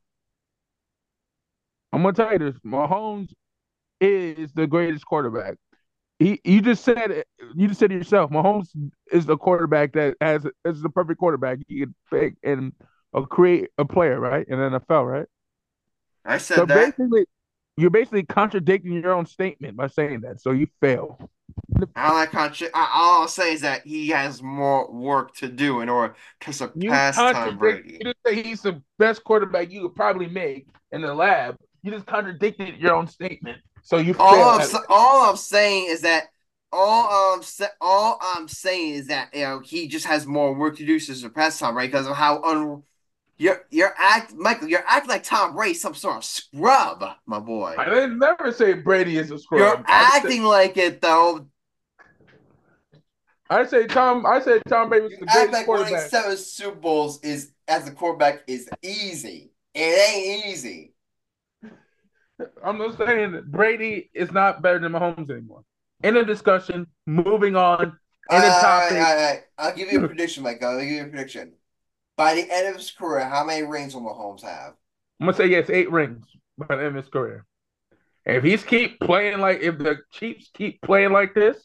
I'm 1.92 2.02
gonna 2.02 2.12
tell 2.12 2.32
you 2.32 2.38
this: 2.38 2.56
Mahomes 2.64 3.32
is 4.00 4.52
the 4.52 4.66
greatest 4.66 5.04
quarterback. 5.04 5.56
He, 6.18 6.40
you 6.44 6.60
just 6.60 6.84
said 6.84 7.24
you 7.54 7.68
just 7.68 7.78
said 7.78 7.90
to 7.90 7.96
yourself, 7.96 8.30
Mahomes 8.30 8.68
is 9.12 9.24
the 9.24 9.36
quarterback 9.36 9.92
that 9.92 10.16
has 10.20 10.44
is 10.64 10.82
the 10.82 10.90
perfect 10.90 11.20
quarterback. 11.20 11.58
He 11.68 11.80
can 11.80 11.94
pick 12.10 12.34
and 12.42 12.72
uh, 13.14 13.22
create 13.22 13.68
a 13.78 13.84
player, 13.84 14.18
right? 14.18 14.46
In 14.48 14.58
NFL, 14.58 15.06
right? 15.06 15.26
I 16.24 16.38
said 16.38 16.56
so 16.56 16.66
that. 16.66 16.96
Basically, 16.96 17.24
you're 17.76 17.90
basically 17.90 18.24
contradicting 18.24 18.92
your 18.94 19.12
own 19.12 19.26
statement 19.26 19.76
by 19.76 19.86
saying 19.86 20.22
that. 20.22 20.40
So 20.40 20.50
you 20.50 20.66
fail. 20.80 21.18
All 21.96 22.16
I 22.16 22.26
contra- 22.26 22.68
all 22.74 23.22
I'll 23.22 23.28
say 23.28 23.52
is 23.52 23.60
that 23.60 23.86
he 23.86 24.08
has 24.08 24.42
more 24.42 24.90
work 24.90 25.34
to 25.36 25.48
do 25.48 25.80
in 25.80 25.88
order 25.88 26.16
to 26.40 26.52
surpass 26.52 27.16
Tom 27.16 27.58
Brady. 27.58 27.92
You 27.92 27.98
just 28.00 28.16
say 28.26 28.42
he's 28.42 28.62
the 28.62 28.82
best 28.98 29.22
quarterback 29.22 29.70
you 29.70 29.82
could 29.82 29.94
probably 29.94 30.26
make 30.26 30.66
in 30.90 31.02
the 31.02 31.14
lab. 31.14 31.56
You 31.82 31.92
just 31.92 32.06
contradicted 32.06 32.76
your 32.78 32.94
own 32.94 33.06
statement. 33.06 33.58
So 33.88 33.96
you 33.96 34.14
all 34.18 34.60
I'm, 34.60 34.70
all 34.90 35.30
I'm 35.30 35.36
saying 35.38 35.86
is 35.88 36.02
that 36.02 36.24
all 36.70 37.34
I'm 37.34 37.42
sa- 37.42 37.68
all 37.80 38.18
I'm 38.20 38.46
saying 38.46 38.96
is 38.96 39.06
that 39.06 39.30
you 39.32 39.40
know 39.40 39.60
he 39.60 39.88
just 39.88 40.04
has 40.04 40.26
more 40.26 40.54
work 40.54 40.76
to 40.76 40.84
do 40.84 41.00
to 41.00 41.14
surpass 41.14 41.58
Tom 41.58 41.72
Brady 41.72 41.88
because 41.88 42.06
of 42.06 42.14
how 42.14 42.42
un 42.42 42.82
you're 43.38 43.64
you're 43.70 43.94
act 43.96 44.34
Michael 44.34 44.68
you're 44.68 44.84
acting 44.86 45.08
like 45.08 45.22
Tom 45.22 45.54
Brady 45.54 45.72
some 45.72 45.94
sort 45.94 46.18
of 46.18 46.24
scrub, 46.26 47.02
my 47.24 47.38
boy. 47.38 47.76
I 47.78 47.86
didn't 47.88 48.18
never 48.18 48.52
say 48.52 48.74
Brady 48.74 49.16
is 49.16 49.30
a 49.30 49.38
scrub. 49.38 49.60
You're 49.60 49.84
acting 49.86 50.42
like 50.42 50.76
it 50.76 51.00
though. 51.00 51.46
I 53.48 53.64
say 53.64 53.86
Tom. 53.86 54.26
I 54.26 54.40
said 54.40 54.60
Tom 54.68 54.90
Brady 54.90 55.06
was 55.06 55.18
the 55.18 55.26
greatest 55.26 55.52
like 55.52 55.66
quarterback. 55.66 55.92
Winning 55.92 56.10
seven 56.10 56.36
Super 56.36 56.76
Bowls 56.76 57.20
is 57.22 57.52
as 57.66 57.88
a 57.88 57.92
quarterback 57.92 58.42
is 58.46 58.68
easy. 58.82 59.52
It 59.74 59.80
ain't 59.80 60.46
easy. 60.46 60.92
I'm 62.62 62.78
just 62.78 62.98
saying 62.98 63.42
Brady 63.46 64.10
is 64.14 64.30
not 64.32 64.62
better 64.62 64.78
than 64.78 64.92
Mahomes 64.92 65.30
anymore. 65.30 65.64
End 66.02 66.16
of 66.16 66.26
discussion. 66.26 66.86
Moving 67.06 67.56
on. 67.56 67.98
In 68.30 68.40
the 68.40 68.48
topic. 68.48 68.92
All 68.92 68.98
right, 68.98 69.10
all 69.10 69.16
right. 69.16 69.40
I'll 69.58 69.74
give 69.74 69.90
you 69.90 70.04
a 70.04 70.06
prediction, 70.06 70.42
Mike. 70.42 70.62
I'll 70.62 70.78
give 70.78 70.88
you 70.88 71.02
a 71.02 71.08
prediction. 71.08 71.54
By 72.16 72.34
the 72.34 72.46
end 72.50 72.68
of 72.68 72.76
his 72.76 72.90
career, 72.90 73.24
how 73.24 73.44
many 73.44 73.62
rings 73.62 73.94
will 73.94 74.02
Mahomes 74.02 74.42
have? 74.42 74.74
I'm 75.20 75.26
gonna 75.26 75.36
say 75.36 75.46
yes, 75.46 75.70
eight 75.70 75.90
rings 75.90 76.26
by 76.58 76.76
the 76.76 76.84
end 76.84 76.96
of 76.96 77.02
his 77.02 77.08
career. 77.08 77.46
If 78.24 78.44
he's 78.44 78.62
keep 78.62 79.00
playing 79.00 79.38
like 79.38 79.60
if 79.60 79.78
the 79.78 79.98
Chiefs 80.12 80.50
keep 80.52 80.82
playing 80.82 81.12
like 81.12 81.34
this, 81.34 81.56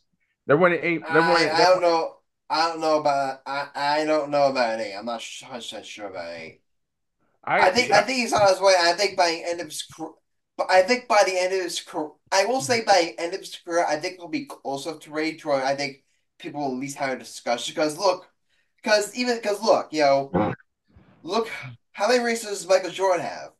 they're 0.47 0.57
winning 0.57 0.79
eight. 0.81 1.01
They're 1.11 1.21
winning, 1.21 1.49
I, 1.49 1.55
I 1.55 1.63
don't 1.65 1.81
know. 1.81 2.15
I 2.49 2.69
don't 2.69 2.81
know 2.81 2.99
about. 2.99 3.41
I 3.45 3.67
I 3.75 4.05
don't 4.05 4.31
know 4.31 4.49
about 4.49 4.79
eight. 4.79 4.95
I'm 4.95 5.05
not 5.05 5.23
100 5.41 5.85
sure 5.85 6.07
about 6.07 6.33
eight. 6.35 6.61
I, 7.43 7.67
I 7.67 7.71
think 7.71 7.91
I, 7.91 7.99
I 7.99 8.03
think 8.03 8.19
he's 8.19 8.33
on 8.33 8.47
his 8.47 8.61
way. 8.61 8.73
I 8.79 8.93
think 8.93 9.17
by 9.17 9.29
the 9.29 9.43
end 9.49 9.59
of 9.59 9.67
his 9.67 9.83
career, 9.83 10.11
but 10.57 10.69
I 10.69 10.83
think 10.83 11.07
by 11.07 11.23
the 11.25 11.39
end 11.39 11.53
of 11.53 11.61
his 11.61 11.79
career, 11.79 12.11
I 12.31 12.45
will 12.45 12.61
say 12.61 12.83
by 12.83 13.13
the 13.17 13.21
end 13.21 13.33
of 13.33 13.39
his 13.39 13.55
career, 13.55 13.85
I 13.85 13.97
think 13.97 14.17
he'll 14.17 14.27
be 14.27 14.45
closer 14.45 14.97
to 14.97 15.11
Ray 15.11 15.35
Troy. 15.35 15.63
I 15.63 15.75
think 15.75 16.03
people 16.37 16.61
will 16.61 16.73
at 16.73 16.79
least 16.79 16.97
have 16.97 17.11
a 17.11 17.19
discussion 17.19 17.73
because 17.73 17.97
look, 17.97 18.27
because 18.77 19.15
even 19.15 19.37
because 19.37 19.61
look, 19.61 19.89
you 19.91 20.01
know, 20.01 20.53
look 21.23 21.49
how 21.93 22.07
many 22.07 22.23
races 22.23 22.49
does 22.49 22.67
Michael 22.67 22.91
Jordan 22.91 23.25
have? 23.25 23.51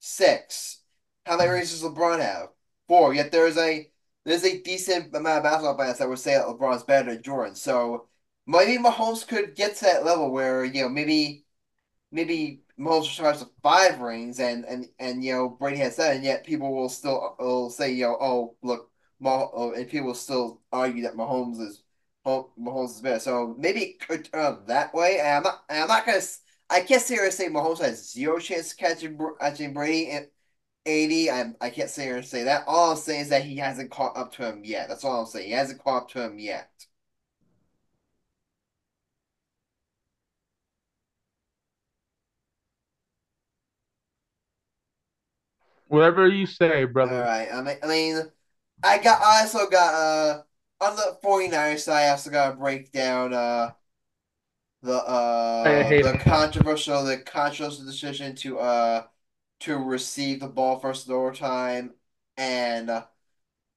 Six. 0.00 0.80
How 1.26 1.36
many 1.36 1.50
races 1.50 1.82
does 1.82 1.90
LeBron 1.90 2.20
have? 2.20 2.48
Four. 2.88 3.14
Yet 3.14 3.30
there's 3.30 3.58
a 3.58 3.88
there's 4.24 4.44
a 4.44 4.62
decent 4.62 5.14
amount 5.14 5.38
of 5.38 5.42
basketball 5.44 5.78
fans 5.78 5.98
that 5.98 6.08
would 6.08 6.18
say 6.18 6.34
that 6.34 6.46
LeBron's 6.46 6.84
better 6.84 7.12
than 7.12 7.22
Jordan. 7.22 7.54
So 7.54 8.08
maybe 8.46 8.82
Mahomes 8.82 9.26
could 9.26 9.54
get 9.54 9.76
to 9.76 9.84
that 9.84 10.04
level 10.04 10.30
where 10.30 10.64
you 10.64 10.82
know 10.82 10.88
maybe 10.88 11.44
maybe 12.10 12.62
Mahomes 12.82 13.14
tries 13.14 13.44
five 13.62 14.00
rings 14.00 14.40
and 14.40 14.64
and 14.64 14.88
and 14.98 15.24
you 15.24 15.32
know 15.32 15.48
Brady 15.48 15.78
has 15.78 15.96
seven, 15.96 16.22
yet 16.22 16.44
people 16.44 16.74
will 16.74 16.88
still 16.88 17.36
will 17.38 17.70
say 17.70 17.92
you 17.92 18.04
know 18.04 18.16
oh 18.20 18.56
look, 18.62 18.90
Mah- 19.20 19.48
oh, 19.52 19.72
and 19.72 19.88
people 19.88 20.08
will 20.08 20.14
still 20.14 20.60
argue 20.72 21.02
that 21.04 21.14
Mahomes 21.14 21.60
is 21.60 21.82
Mahomes 22.26 22.96
is 22.96 23.00
better. 23.00 23.20
So 23.20 23.54
maybe 23.58 23.80
it 23.82 24.00
could 24.00 24.28
that 24.66 24.94
way. 24.94 25.18
And 25.20 25.28
I'm 25.28 25.42
not 25.44 25.64
I'm 25.70 25.88
not 25.88 26.06
gonna 26.06 26.20
I 26.70 26.80
can't 26.80 27.02
and 27.24 27.32
say 27.32 27.48
Mahomes 27.48 27.80
has 27.80 28.10
zero 28.12 28.38
chance 28.38 28.72
catching 28.72 29.18
catching 29.40 29.72
Brady 29.74 30.10
at 30.10 30.30
eighty. 30.86 31.30
I 31.30 31.52
I 31.60 31.70
can't 31.70 31.90
here 32.06 32.16
and 32.16 32.26
say 32.26 32.44
that. 32.44 32.64
All 32.66 32.92
I'm 32.92 32.96
saying 32.96 33.22
is 33.22 33.28
that 33.30 33.44
he 33.44 33.56
hasn't 33.56 33.90
caught 33.90 34.16
up 34.16 34.32
to 34.34 34.48
him 34.48 34.62
yet. 34.64 34.88
That's 34.88 35.04
all 35.04 35.20
I'm 35.20 35.26
saying. 35.26 35.46
He 35.48 35.52
hasn't 35.52 35.82
caught 35.82 36.02
up 36.04 36.08
to 36.10 36.22
him 36.24 36.38
yet. 36.38 36.70
Whatever 45.92 46.26
you 46.28 46.46
say, 46.46 46.84
brother. 46.84 47.16
All 47.16 47.22
right. 47.22 47.48
I 47.52 47.60
mean, 47.62 47.76
I 47.82 47.86
mean, 47.86 48.22
I 48.82 48.98
got. 48.98 49.20
I 49.22 49.42
also 49.42 49.68
got. 49.68 49.94
Uh, 49.94 50.42
on 50.80 50.96
the 50.96 51.16
49ers 51.22 51.84
side, 51.84 52.06
I 52.06 52.08
also 52.08 52.30
got 52.30 52.50
to 52.50 52.56
break 52.56 52.90
down. 52.90 53.32
Uh, 53.32 53.70
the 54.82 54.96
uh 54.96 55.62
the 55.88 56.18
controversial 56.24 57.04
the 57.04 57.18
controversial 57.18 57.84
decision 57.84 58.34
to 58.34 58.58
uh 58.58 59.04
to 59.60 59.76
receive 59.76 60.40
the 60.40 60.48
ball 60.48 60.80
first 60.80 61.06
in 61.06 61.14
overtime, 61.14 61.92
and 62.36 62.90
uh, 62.90 63.04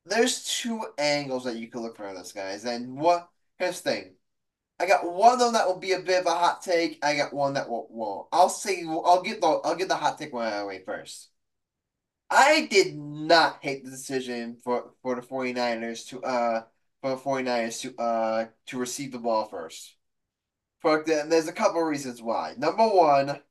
there's 0.05 0.45
two 0.61 0.83
angles 0.97 1.43
that 1.43 1.57
you 1.57 1.67
can 1.67 1.81
look 1.83 1.97
for 1.97 2.11
this, 2.13 2.31
guys. 2.31 2.65
And 2.65 2.97
what 2.97 3.29
here's 3.59 3.81
the 3.81 3.91
thing. 3.91 4.15
I 4.79 4.87
got 4.87 5.09
one 5.09 5.33
of 5.33 5.39
them 5.39 5.53
that 5.53 5.67
will 5.67 5.79
be 5.79 5.93
a 5.93 5.99
bit 5.99 6.21
of 6.21 6.25
a 6.25 6.31
hot 6.31 6.61
take. 6.63 6.99
I 7.05 7.15
got 7.15 7.33
one 7.33 7.53
that 7.53 7.69
will 7.69 7.87
won't. 7.91 8.27
I'll 8.31 8.49
say 8.49 8.83
I'll 8.87 9.21
get 9.21 9.41
the 9.41 9.47
I'll 9.47 9.75
get 9.75 9.89
the 9.89 9.95
hot 9.95 10.17
take 10.17 10.33
one 10.33 10.47
out 10.47 10.53
of 10.53 10.59
the 10.61 10.67
way 10.67 10.83
first. 10.83 11.29
I 12.29 12.67
did 12.69 12.95
not 12.95 13.59
hate 13.61 13.83
the 13.83 13.91
decision 13.91 14.57
for, 14.63 14.91
for 15.01 15.15
the 15.15 15.21
49ers 15.21 16.07
to 16.09 16.21
uh 16.23 16.63
for 17.01 17.11
the 17.11 17.17
49ers 17.17 17.81
to 17.81 17.95
uh 18.01 18.47
to 18.67 18.77
receive 18.77 19.11
the 19.11 19.19
ball 19.19 19.47
first. 19.47 19.95
But 20.83 21.05
then 21.05 21.29
there's 21.29 21.47
a 21.47 21.53
couple 21.53 21.81
of 21.81 21.87
reasons 21.87 22.21
why. 22.21 22.55
Number 22.57 22.87
one, 22.87 23.41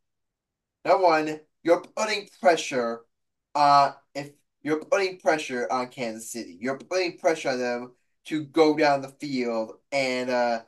number 0.85 1.05
one, 1.05 1.41
you're 1.63 1.83
putting 1.97 2.29
pressure 2.41 3.03
on 3.55 3.95
if 4.15 4.33
you're 4.63 4.85
putting 4.85 5.19
pressure 5.19 5.69
on 5.71 5.89
Kansas 5.89 6.31
City. 6.31 6.59
You're 6.61 6.79
putting 6.79 7.19
pressure 7.19 7.51
on 7.51 7.59
them 7.61 7.93
to 8.27 8.45
go 8.45 8.77
down 8.77 9.03
the 9.03 9.09
field 9.09 9.75
and 9.93 10.31
uh 10.31 10.63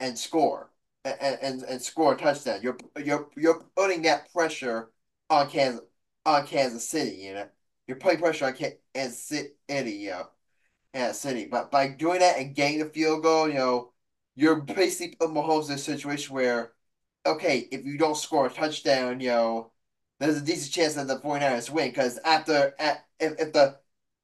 and 0.00 0.18
score 0.18 0.70
and 1.04 1.38
and, 1.42 1.62
and 1.62 1.82
score 1.82 2.14
a 2.14 2.16
touchdown. 2.16 2.60
You're 2.62 2.78
you're 3.02 3.28
you're 3.36 3.64
putting 3.76 4.02
that 4.02 4.32
pressure 4.32 4.90
on 5.30 5.48
Kansas 5.50 5.82
on 6.28 6.46
Kansas 6.46 6.88
City. 6.88 7.16
You 7.16 7.34
know, 7.34 7.48
you're 7.86 7.96
putting 7.96 8.20
pressure 8.20 8.46
on 8.46 8.54
Kansas 8.54 9.22
City. 9.22 9.50
You 9.68 10.12
uh, 10.12 10.18
know, 10.18 10.28
Kansas 10.94 11.20
City. 11.20 11.46
But 11.46 11.70
by 11.70 11.88
doing 11.88 12.20
that 12.20 12.38
and 12.38 12.54
getting 12.54 12.78
the 12.78 12.86
field 12.86 13.22
goal, 13.22 13.48
you 13.48 13.54
know, 13.54 13.92
you're 14.36 14.60
basically 14.60 15.16
putting 15.16 15.34
Mahomes 15.34 15.68
in 15.68 15.74
a 15.74 15.78
situation 15.78 16.34
where, 16.34 16.72
okay, 17.26 17.68
if 17.70 17.84
you 17.84 17.98
don't 17.98 18.16
score 18.16 18.46
a 18.46 18.50
touchdown, 18.50 19.20
you 19.20 19.28
know, 19.28 19.72
there's 20.20 20.38
a 20.38 20.44
decent 20.44 20.72
chance 20.72 20.94
that 20.94 21.06
the 21.06 21.18
49ers 21.20 21.70
win 21.70 21.90
because 21.90 22.18
after 22.24 22.74
at 22.78 23.04
if, 23.20 23.32
if 23.38 23.52
the 23.52 23.76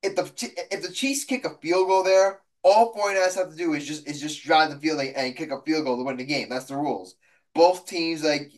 if 0.02 0.16
the 0.16 0.30
if 0.72 0.82
the 0.82 0.92
Chiefs 0.92 1.24
kick 1.24 1.44
a 1.44 1.56
field 1.62 1.88
goal 1.88 2.02
there, 2.02 2.40
all 2.62 2.92
49ers 2.94 3.36
have 3.36 3.50
to 3.50 3.56
do 3.56 3.74
is 3.74 3.86
just 3.86 4.06
is 4.08 4.20
just 4.20 4.42
drive 4.42 4.70
the 4.70 4.78
field 4.78 5.00
and 5.00 5.36
kick 5.36 5.50
a 5.50 5.62
field 5.62 5.84
goal 5.84 5.96
to 5.96 6.04
win 6.04 6.16
the 6.16 6.24
game. 6.24 6.48
That's 6.48 6.66
the 6.66 6.76
rules. 6.76 7.14
Both 7.54 7.86
teams 7.86 8.24
like 8.24 8.52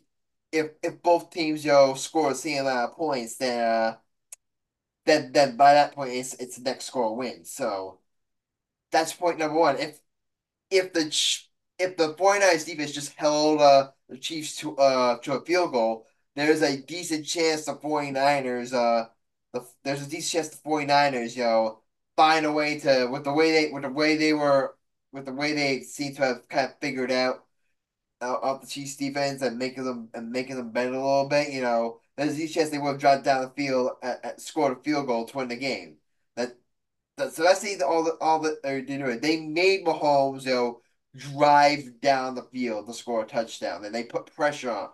if 0.52 0.72
if 0.82 1.02
both 1.02 1.30
teams 1.30 1.64
yo 1.64 1.94
score 1.94 2.30
the 2.30 2.34
same 2.36 2.62
amount 2.62 2.90
of 2.90 2.96
points, 2.96 3.36
then 3.36 3.60
uh, 3.60 3.96
then 5.04 5.32
then 5.32 5.56
by 5.56 5.74
that 5.74 5.94
point 5.94 6.12
it's 6.12 6.34
it's 6.34 6.56
the 6.56 6.62
next 6.62 6.86
score 6.86 7.14
wins. 7.16 7.50
So 7.50 8.00
that's 8.92 9.14
point 9.14 9.38
number 9.38 9.58
one. 9.58 9.78
If 9.78 10.00
if 10.70 10.94
the 10.94 11.06
if 11.80 11.98
the 11.98 12.14
49ers 12.16 12.66
defense 12.66 12.92
just 12.92 13.14
held 13.16 13.62
uh, 13.62 13.92
the 14.10 14.18
Chiefs 14.18 14.56
to 14.58 14.76
uh 14.78 15.18
to 15.20 15.34
a 15.34 15.46
field 15.46 15.72
goal, 15.72 16.06
there's 16.36 16.62
a 16.62 16.78
decent 16.82 17.26
chance 17.26 17.66
the 17.66 17.76
49ers 17.76 18.74
uh 18.74 19.08
the 19.54 19.66
there's 19.84 20.02
a 20.06 20.10
decent 20.10 20.32
chance 20.32 20.50
the 20.50 20.58
49ers, 20.58 21.36
you 21.36 21.44
know, 21.44 21.80
find 22.16 22.46
a 22.46 22.52
way 22.52 22.80
to 22.80 23.08
with 23.12 23.24
the 23.24 23.34
way 23.34 23.52
they 23.52 23.72
with 23.72 23.84
the 23.84 23.90
way 23.90 24.16
they 24.18 24.34
were 24.34 24.76
with 25.12 25.26
the 25.26 25.34
way 25.34 25.54
they 25.54 25.82
seem 25.82 26.14
to 26.16 26.22
have 26.22 26.48
kind 26.50 26.70
of 26.72 26.78
figured 26.80 27.12
out 27.12 27.45
uh, 28.20 28.34
off 28.42 28.60
the 28.60 28.66
Chiefs 28.66 28.96
defense 28.96 29.42
and 29.42 29.58
making 29.58 29.84
them 29.84 30.08
and 30.14 30.30
making 30.30 30.56
them 30.56 30.70
bend 30.70 30.94
a 30.94 30.98
little 30.98 31.28
bit, 31.28 31.52
you 31.52 31.62
know, 31.62 32.00
there's 32.16 32.36
decent 32.36 32.54
chance 32.54 32.70
they 32.70 32.78
would 32.78 32.92
have 32.92 33.00
dropped 33.00 33.24
down 33.24 33.42
the 33.42 33.50
field 33.50 33.92
and, 34.02 34.18
and 34.24 34.40
scored 34.40 34.78
a 34.78 34.82
field 34.82 35.06
goal 35.06 35.26
to 35.26 35.36
win 35.36 35.48
the 35.48 35.56
game. 35.56 35.96
That, 36.36 36.56
that 37.18 37.32
so 37.32 37.42
that's 37.42 37.60
the, 37.60 37.86
all 37.86 38.04
the 38.04 38.16
all 38.20 38.40
they're 38.62 38.82
doing. 38.82 39.20
They 39.20 39.40
made 39.40 39.84
Mahomes, 39.84 40.46
you 40.46 40.54
know, 40.54 40.80
drive 41.16 42.00
down 42.00 42.34
the 42.34 42.42
field 42.44 42.86
to 42.86 42.94
score 42.94 43.22
a 43.24 43.26
touchdown, 43.26 43.84
and 43.84 43.94
they 43.94 44.04
put 44.04 44.34
pressure 44.34 44.70
on 44.70 44.90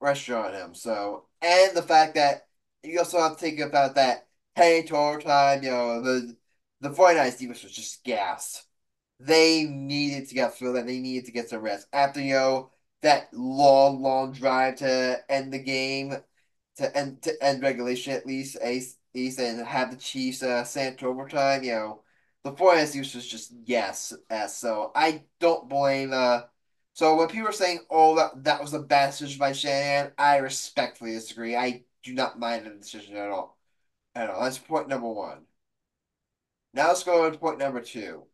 pressure 0.00 0.36
on 0.36 0.52
him. 0.54 0.74
So 0.74 1.26
and 1.42 1.76
the 1.76 1.82
fact 1.82 2.14
that 2.16 2.48
you 2.82 2.98
also 2.98 3.20
have 3.20 3.32
to 3.34 3.38
think 3.38 3.60
about 3.60 3.94
that 3.96 4.26
heading 4.56 4.86
to 4.88 4.96
overtime, 4.96 5.62
you 5.62 5.70
know, 5.70 6.02
the 6.02 6.36
the 6.80 6.90
49ers 6.90 7.38
defense 7.38 7.62
was 7.62 7.72
just 7.72 8.04
gassed. 8.04 8.64
They 9.24 9.64
needed 9.64 10.28
to 10.28 10.34
get 10.34 10.54
through 10.54 10.74
that. 10.74 10.86
They 10.86 10.98
needed 10.98 11.26
to 11.26 11.32
get 11.32 11.48
some 11.50 11.62
rest. 11.62 11.86
After, 11.92 12.20
you 12.20 12.34
know, 12.34 12.70
that 13.02 13.28
long, 13.32 14.02
long 14.02 14.32
drive 14.32 14.76
to 14.76 15.20
end 15.30 15.52
the 15.52 15.58
game, 15.58 16.16
to 16.76 16.96
end 16.96 17.22
to 17.22 17.42
end 17.44 17.62
regulation 17.62 18.12
at 18.14 18.26
least, 18.26 18.56
at 18.56 18.82
least 19.14 19.38
and 19.38 19.66
have 19.66 19.90
the 19.90 19.96
Chiefs 19.96 20.42
uh, 20.42 20.64
send 20.64 20.98
to 20.98 21.06
overtime, 21.06 21.62
you 21.62 21.72
know, 21.72 22.02
the 22.44 22.52
49ers 22.52 22.92
defense 22.92 23.14
was 23.14 23.26
just 23.28 23.52
yes. 23.64 24.14
So 24.48 24.92
I 24.94 25.24
don't 25.40 25.68
blame 25.68 26.12
uh 26.12 26.42
so 26.94 27.16
when 27.16 27.28
people 27.28 27.48
are 27.48 27.52
saying, 27.52 27.80
"Oh, 27.90 28.16
that 28.16 28.44
that 28.44 28.60
was 28.62 28.74
a 28.74 28.78
bad 28.80 29.10
decision 29.12 29.38
by 29.38 29.52
Shanahan," 29.52 30.12
I 30.18 30.38
respectfully 30.38 31.12
disagree. 31.12 31.56
I 31.56 31.84
do 32.02 32.14
not 32.14 32.38
mind 32.38 32.66
the 32.66 32.70
decision 32.70 33.16
at 33.16 33.30
all. 33.30 33.58
At 34.14 34.30
all. 34.30 34.42
That's 34.42 34.58
point 34.58 34.88
number 34.88 35.08
one. 35.08 35.46
Now 36.74 36.88
let's 36.88 37.02
go 37.02 37.24
on 37.24 37.32
to 37.32 37.38
point 37.38 37.58
number 37.58 37.80
two. 37.80 38.26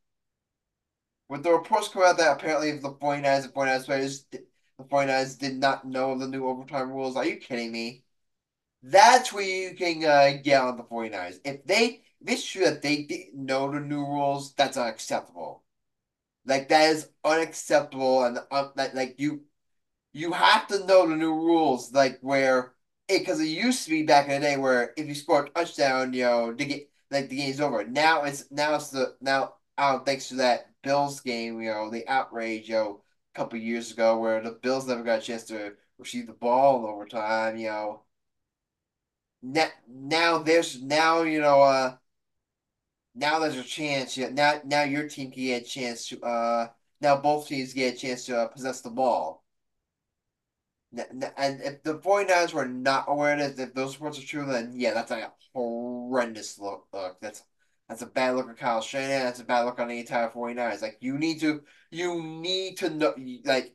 With 1.29 1.43
the 1.43 1.53
reports 1.53 1.89
coming 1.89 2.09
out 2.09 2.19
that 2.19 2.37
apparently 2.37 2.73
the 2.73 2.93
49ers 2.93 3.45
and 3.45 3.55
49ers 3.55 3.85
players, 3.85 4.25
the 4.31 4.45
49ers 4.85 5.39
did 5.39 5.59
not 5.59 5.87
know 5.87 6.13
of 6.13 6.21
the 6.21 6.29
new 6.29 6.47
overtime 6.47 6.91
rules. 6.91 7.17
Are 7.17 7.25
you 7.27 7.37
kidding 7.37 7.73
me? 7.73 8.05
That's 8.83 9.33
where 9.33 9.45
you 9.45 9.75
can 9.77 10.05
uh, 10.05 10.41
get 10.43 10.63
on 10.63 10.77
the 10.77 10.85
49ers. 10.85 11.41
If 11.45 11.65
they, 11.67 12.03
if 12.21 12.29
it's 12.29 12.45
true 12.47 12.65
that 12.65 12.83
they 12.83 13.03
didn't 13.05 13.35
know 13.35 13.71
the 13.73 13.81
new 13.81 14.05
rules, 14.07 14.55
that's 14.55 14.77
unacceptable. 14.77 15.65
Like 16.47 16.69
that 16.71 16.91
is 16.91 17.11
unacceptable, 17.25 18.25
and 18.25 18.39
uh, 18.51 18.69
like, 18.77 18.95
like 18.95 19.21
you, 19.21 19.43
you 20.13 20.33
have 20.33 20.67
to 20.69 20.85
know 20.87 21.07
the 21.09 21.17
new 21.17 21.35
rules. 21.35 21.93
Like 21.93 22.19
where 22.23 22.75
it 23.09 23.21
because 23.21 23.41
it 23.41 23.47
used 23.47 23.85
to 23.85 23.91
be 23.91 24.03
back 24.05 24.29
in 24.29 24.41
the 24.41 24.47
day 24.49 24.57
where 24.57 24.93
if 24.97 25.07
you 25.07 25.15
score 25.15 25.45
a 25.47 25.51
touchdown, 25.51 26.13
you 26.13 26.25
know, 26.25 26.53
to 26.55 26.65
get 26.65 26.91
like 27.11 27.29
the 27.29 27.37
game's 27.37 27.61
over. 27.61 27.85
Now 27.85 28.25
it's 28.25 28.51
now 28.51 28.77
it's 28.77 28.91
the 28.91 29.17
now 29.21 29.55
out 29.79 30.07
thanks 30.07 30.29
to 30.29 30.37
that 30.37 30.71
Bills 30.89 31.21
game, 31.21 31.61
you 31.61 31.71
know, 31.71 31.91
the 31.91 32.07
outrage, 32.09 32.69
you 32.69 32.75
know, 32.75 33.03
a 33.35 33.39
couple 33.39 33.59
years 33.59 33.93
ago 33.93 34.19
where 34.19 34.41
the 34.43 34.53
Bills 34.53 34.87
never 34.89 35.03
got 35.03 35.19
a 35.21 35.23
chance 35.23 35.45
to 35.45 35.75
receive 35.99 36.27
the 36.27 36.33
ball 36.33 36.79
in 36.79 36.91
overtime, 36.91 37.57
you 37.59 37.69
know. 37.69 38.03
Now, 39.43 39.69
now 39.89 40.39
there's 40.39 40.81
now 40.83 41.23
you 41.23 41.41
know 41.41 41.63
uh 41.63 41.97
now 43.15 43.39
there's 43.39 43.57
a 43.57 43.63
chance 43.65 44.17
yeah 44.17 44.29
now 44.31 44.61
now 44.65 44.83
your 44.83 45.09
team 45.09 45.31
can 45.31 45.43
get 45.43 45.63
a 45.63 45.65
chance 45.65 46.09
to 46.09 46.21
uh 46.23 46.69
now 47.01 47.17
both 47.21 47.47
teams 47.49 47.73
get 47.73 47.95
a 47.95 47.97
chance 47.97 48.27
to 48.27 48.37
uh, 48.39 48.49
possess 48.49 48.81
the 48.81 48.91
ball 48.91 49.45
and 50.93 51.61
if 51.63 51.83
the 51.83 51.99
49ers 51.99 52.55
were 52.55 52.67
not 52.67 53.05
aware 53.09 53.35
of 53.35 53.57
this, 53.57 53.69
if 53.69 53.75
those 53.75 53.97
reports 53.97 54.19
are 54.19 54.27
true, 54.27 54.47
then 54.47 54.73
yeah, 54.75 54.95
that's 54.95 55.11
a 55.11 55.33
horrendous 55.55 56.59
look. 56.59 56.87
look. 56.93 57.19
That's 57.21 57.45
that's 57.89 58.03
a 58.03 58.07
bad 58.07 58.37
look 58.37 58.49
on 58.49 58.55
Kyle 58.55 58.83
Shanahan. 58.83 59.25
That's 59.25 59.41
a 59.41 59.45
bad 59.45 59.63
look 59.63 59.79
on 59.79 59.89
the 59.89 59.99
entire 59.99 60.29
49ers. 60.29 60.83
Like 60.83 60.99
you 61.01 61.19
need 61.19 61.41
to 61.41 61.63
you 61.91 62.23
need 62.23 62.79
to 62.79 62.91
know 62.91 63.15
like 63.45 63.75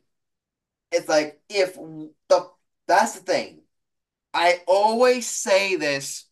it's 0.92 1.08
like 1.08 1.40
if 1.48 1.74
the 1.74 2.50
that's 2.86 3.18
the 3.18 3.20
thing. 3.20 3.62
I 4.32 4.60
always 4.66 5.26
say 5.26 5.76
this 5.76 6.26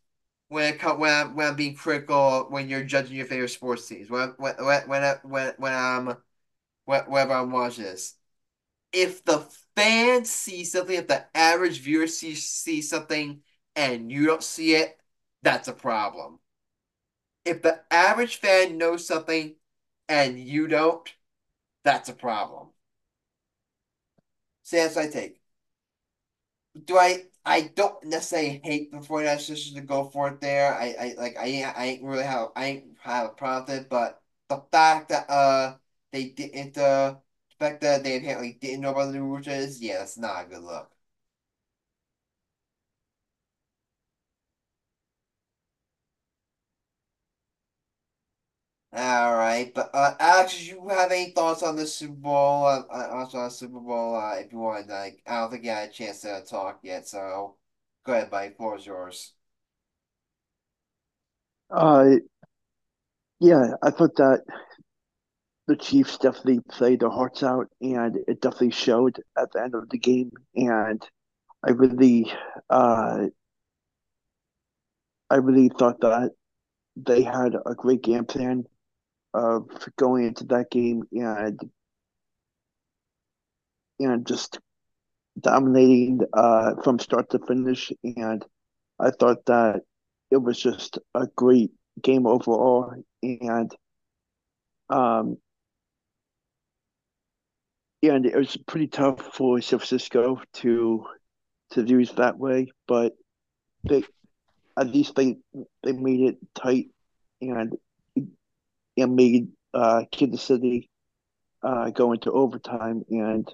when 0.49 0.75
it 0.75 0.79
come, 0.79 0.99
when 0.99 1.13
I'm, 1.13 1.37
when 1.37 1.47
I'm 1.49 1.57
being 1.57 1.75
critical 1.75 2.47
when 2.51 2.69
you're 2.69 2.85
judging 2.85 3.17
your 3.17 3.27
favorite 3.27 3.49
sports 3.49 3.87
teams. 3.89 4.11
When 4.11 4.35
when 4.39 4.55
when 4.65 4.89
when 4.89 5.19
when, 5.23 5.55
when 5.59 5.73
I'm 5.73 6.17
whenever 6.85 7.33
I'm 7.35 7.51
watching 7.51 7.85
this. 7.85 8.15
If 8.93 9.25
the 9.25 9.47
fans 9.75 10.31
see 10.31 10.65
something, 10.65 10.97
if 10.97 11.09
the 11.09 11.25
average 11.35 11.81
viewer 11.81 12.07
sees 12.07 12.47
see 12.49 12.83
something 12.83 13.41
and 13.75 14.13
you 14.13 14.27
don't 14.27 14.43
see 14.43 14.75
it, 14.75 14.99
that's 15.43 15.69
a 15.69 15.73
problem. 15.73 16.39
If 17.45 17.63
the 17.63 17.85
average 17.93 18.37
fan 18.41 18.79
knows 18.79 19.07
something 19.07 19.57
and 20.09 20.39
you 20.41 20.67
don't, 20.69 21.13
that's 21.85 22.09
a 22.09 22.15
problem. 22.15 22.71
What 24.71 24.97
I 24.97 25.09
take. 25.09 25.41
Do 26.85 26.99
I 26.99 27.25
I 27.45 27.63
don't 27.75 28.05
necessarily 28.05 28.61
hate 28.65 28.93
the 28.93 29.01
49ers 29.03 29.47
decision 29.47 29.77
to 29.77 29.83
go 29.83 30.05
for 30.11 30.29
it 30.29 30.41
there. 30.41 30.75
I, 30.75 30.95
I 31.01 31.15
like 31.19 31.37
I 31.39 31.47
ain't 31.47 31.79
I 31.79 31.85
ain't 31.87 32.03
really 32.05 32.25
have 32.25 32.51
I 32.57 32.67
ain't 32.67 32.99
have 33.01 33.27
a 33.27 33.29
problem 33.31 33.67
with 33.77 33.85
it, 33.85 33.89
but 33.91 34.23
the 34.49 34.63
fact 34.71 35.09
that 35.11 35.29
uh 35.31 35.79
they 36.13 36.29
didn't 36.31 36.79
uh 36.79 37.15
the 37.51 37.57
fact 37.59 37.81
that 37.83 38.05
they 38.05 38.17
apparently 38.19 38.55
didn't 38.61 38.81
know 38.83 38.91
about 38.93 39.07
the 39.13 39.19
new 39.19 39.25
routers, 39.37 39.79
yeah, 39.81 39.99
that's 39.99 40.19
not 40.19 40.45
a 40.47 40.49
good 40.49 40.63
look. 40.63 40.92
All 48.95 49.35
right, 49.35 49.73
but 49.75 49.91
uh, 49.95 50.15
Alex, 50.21 50.59
do 50.59 50.67
you 50.67 50.89
have 50.89 51.11
any 51.11 51.31
thoughts 51.31 51.63
on 51.63 51.77
the 51.77 51.87
Super 51.87 52.13
Bowl? 52.13 52.67
Uh, 52.67 52.83
uh 52.93 53.09
also 53.11 53.39
on 53.39 53.51
Super 53.51 53.81
Bowl, 53.81 54.17
uh, 54.17 54.35
if 54.35 54.53
you 54.53 54.59
want, 54.59 54.87
like, 54.89 55.23
I 55.27 55.41
don't 55.41 55.51
think 55.51 55.65
you 55.65 55.71
had 55.71 55.89
a 55.89 55.93
chance 55.93 56.21
to 56.21 56.43
talk 56.47 56.81
yet, 56.83 57.09
so 57.09 57.57
go 58.05 58.13
ahead, 58.13 58.31
buddy. 58.31 58.51
Floor 58.51 58.77
is 58.77 58.85
yours. 58.85 59.33
Uh, 61.71 62.17
yeah, 63.41 63.73
I 63.83 63.91
thought 63.91 64.15
that 64.17 64.43
the 65.69 65.77
Chiefs 65.77 66.19
definitely 66.19 66.61
played 66.69 67.01
their 67.01 67.09
hearts 67.09 67.43
out, 67.43 67.69
and 67.81 68.19
it 68.29 68.43
definitely 68.43 68.73
showed 68.73 69.17
at 69.39 69.51
the 69.53 69.63
end 69.63 69.75
of 69.75 69.89
the 69.89 69.99
game. 69.99 70.33
And 70.55 71.03
I 71.67 71.71
really, 71.71 72.31
uh, 72.69 73.29
I 75.31 75.37
really 75.37 75.71
thought 75.71 75.99
that 76.03 76.33
they 76.95 77.23
had 77.23 77.55
a 77.65 77.75
great 77.75 78.03
game 78.03 78.27
plan 78.27 78.67
of 79.35 79.69
going 79.97 80.27
into 80.27 80.45
that 80.45 80.71
game 80.71 81.05
and 81.13 81.59
and 83.99 84.27
just 84.27 84.59
dominating 85.41 86.21
uh, 86.33 86.75
from 86.83 86.99
start 86.99 87.31
to 87.31 87.39
finish. 87.39 87.93
And 88.03 88.45
I 88.99 89.11
thought 89.11 89.45
that 89.47 89.83
it 90.31 90.37
was 90.37 90.59
just 90.59 90.99
a 91.15 91.27
great 91.37 91.71
game 92.03 92.27
overall. 92.27 92.95
And 93.23 93.75
um, 94.91 95.39
and 98.03 98.27
it 98.27 98.37
was 98.37 98.57
pretty 98.67 98.89
tough 98.89 99.21
for 99.35 99.61
San 99.61 99.79
Francisco 99.79 100.41
to 100.55 101.07
to 101.71 101.83
lose 101.83 102.13
that 102.13 102.39
way, 102.39 102.71
but 102.87 103.15
they 103.85 104.03
at 104.77 104.89
least 104.89 105.15
they 105.15 105.37
they 105.83 105.93
made 105.93 106.21
it 106.21 106.37
tight 106.55 106.89
and 107.41 107.75
and 109.03 109.17
made 109.17 109.49
uh, 109.75 110.05
Kansas 110.13 110.43
City 110.43 110.91
uh, 111.63 111.91
go 111.91 112.13
into 112.13 112.33
overtime, 112.33 113.05
and 113.11 113.49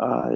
uh, 0.00 0.30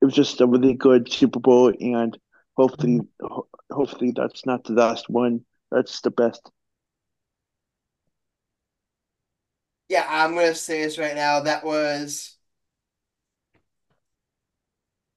it 0.00 0.04
was 0.04 0.14
just 0.14 0.40
a 0.40 0.46
really 0.46 0.74
good 0.74 1.12
Super 1.12 1.40
Bowl, 1.40 1.72
and 1.80 2.18
hopefully, 2.56 3.00
ho- 3.22 3.48
hopefully 3.72 4.12
that's 4.16 4.46
not 4.46 4.64
the 4.64 4.74
last 4.74 5.10
one. 5.10 5.44
That's 5.72 6.00
the 6.02 6.10
best. 6.12 6.50
Yeah, 9.88 10.06
I'm 10.08 10.34
gonna 10.34 10.54
say 10.54 10.82
this 10.82 10.98
right 10.98 11.14
now. 11.14 11.40
That 11.40 11.64
was, 11.64 12.36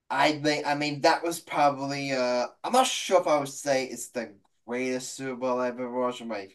I 0.10 0.40
think, 0.40 0.66
I 0.66 0.76
mean, 0.76 1.02
that 1.02 1.24
was 1.24 1.40
probably. 1.40 2.12
Uh, 2.12 2.48
I'm 2.64 2.74
not 2.74 2.88
sure 2.88 3.22
if 3.22 3.28
I 3.28 3.40
would 3.40 3.48
say 3.50 3.86
it's 3.86 4.10
the 4.10 4.36
greatest 4.68 5.16
Super 5.16 5.36
Bowl 5.36 5.60
I've 5.60 5.76
ever 5.80 5.92
watched, 5.92 6.22
or 6.22 6.26
my 6.26 6.50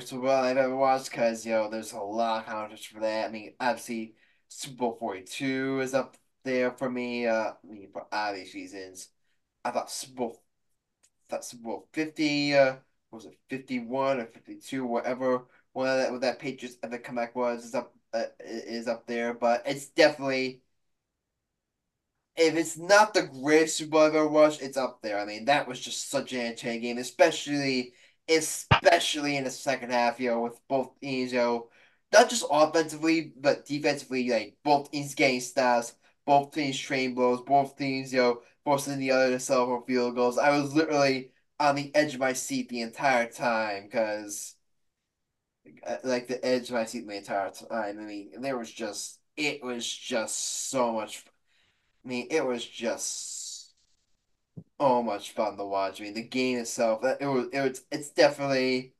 Super 0.00 0.22
Bowl 0.22 0.30
I've 0.30 0.56
ever 0.56 0.76
watched, 0.76 1.10
because 1.10 1.44
you 1.46 1.52
know, 1.52 1.70
there's 1.70 1.92
a 1.92 1.98
lot 2.00 2.40
of 2.40 2.46
context 2.52 2.88
for 2.88 3.00
that. 3.00 3.28
I 3.28 3.32
mean, 3.32 3.54
obviously, 3.60 4.14
Super 4.48 4.76
Bowl 4.78 4.96
42 4.98 5.80
is 5.80 5.94
up 5.94 6.16
there 6.44 6.72
for 6.72 6.90
me. 6.90 7.26
Uh, 7.26 7.52
I 7.52 7.66
mean, 7.66 7.88
for 7.92 8.06
obvious 8.12 8.54
reasons. 8.54 9.08
I 9.64 9.70
thought 9.72 9.90
Super 9.90 10.14
Bowl, 10.16 10.42
thought 11.28 11.44
Super 11.44 11.64
Bowl 11.64 11.88
50, 11.92 12.54
uh, 12.54 12.76
was 13.10 13.26
it 13.26 13.38
51 13.50 14.20
or 14.20 14.26
52, 14.26 14.84
whatever 14.86 15.44
one 15.72 15.88
of 15.88 15.98
that 15.98 16.12
what 16.12 16.20
that 16.22 16.38
Patriots 16.38 16.78
ever 16.82 16.98
comeback 16.98 17.34
was 17.36 17.64
is 17.64 17.74
up 17.74 17.94
uh, 18.14 18.24
is 18.40 18.88
up 18.88 19.06
there, 19.06 19.34
but 19.34 19.62
it's 19.66 19.86
definitely 19.88 20.62
if 22.36 22.54
it's 22.54 22.76
not 22.76 23.14
the 23.14 23.22
greatest 23.22 23.76
Super 23.78 23.90
Bowl 23.92 24.00
I've 24.02 24.14
ever 24.14 24.28
watched, 24.28 24.62
it's 24.62 24.76
up 24.76 25.00
there. 25.02 25.18
I 25.18 25.24
mean, 25.24 25.46
that 25.46 25.66
was 25.66 25.80
just 25.80 26.10
such 26.10 26.32
an 26.32 26.40
entertaining 26.40 26.82
game, 26.82 26.98
especially 26.98 27.94
especially 28.28 29.36
in 29.36 29.44
the 29.44 29.50
second 29.50 29.90
half, 29.92 30.20
you 30.20 30.30
know, 30.30 30.40
with 30.42 30.60
both 30.68 30.98
teams, 31.00 31.32
you 31.32 31.38
know, 31.38 31.68
not 32.12 32.28
just 32.30 32.44
offensively, 32.50 33.32
but 33.36 33.64
defensively, 33.66 34.28
like 34.30 34.56
both 34.64 34.90
teams 34.90 35.14
getting 35.14 35.40
stops, 35.40 35.94
both 36.26 36.52
teams 36.52 36.78
train 36.78 37.14
blows, 37.14 37.40
both 37.42 37.76
teams, 37.76 38.12
you 38.12 38.20
know, 38.20 38.42
forcing 38.64 38.98
the 38.98 39.10
other 39.10 39.30
to 39.30 39.40
settle 39.40 39.66
for 39.66 39.86
field 39.86 40.14
goals. 40.16 40.38
I 40.38 40.50
was 40.50 40.74
literally 40.74 41.30
on 41.60 41.76
the 41.76 41.94
edge 41.94 42.14
of 42.14 42.20
my 42.20 42.32
seat 42.32 42.68
the 42.68 42.80
entire 42.82 43.28
time 43.30 43.84
because 43.84 44.54
uh, 45.86 45.96
like 46.04 46.28
the 46.28 46.44
edge 46.44 46.68
of 46.68 46.74
my 46.74 46.84
seat 46.84 47.06
the 47.06 47.16
entire 47.16 47.50
time. 47.50 47.98
I 47.98 48.02
mean, 48.02 48.40
there 48.40 48.58
was 48.58 48.70
just 48.72 49.18
it 49.36 49.62
was 49.62 49.86
just 49.86 50.68
so 50.70 50.92
much. 50.92 51.24
I 52.04 52.08
mean, 52.08 52.28
it 52.30 52.44
was 52.46 52.64
just 52.66 53.35
so 54.80 55.02
much 55.02 55.32
fun 55.32 55.56
to 55.56 55.64
watch. 55.64 56.00
I 56.00 56.04
mean, 56.04 56.14
the 56.14 56.22
game 56.22 56.58
itself, 56.58 57.04
it 57.04 57.26
was 57.26 57.48
it 57.52 57.60
was 57.60 57.84
it's 57.90 58.10
definitely. 58.10 58.94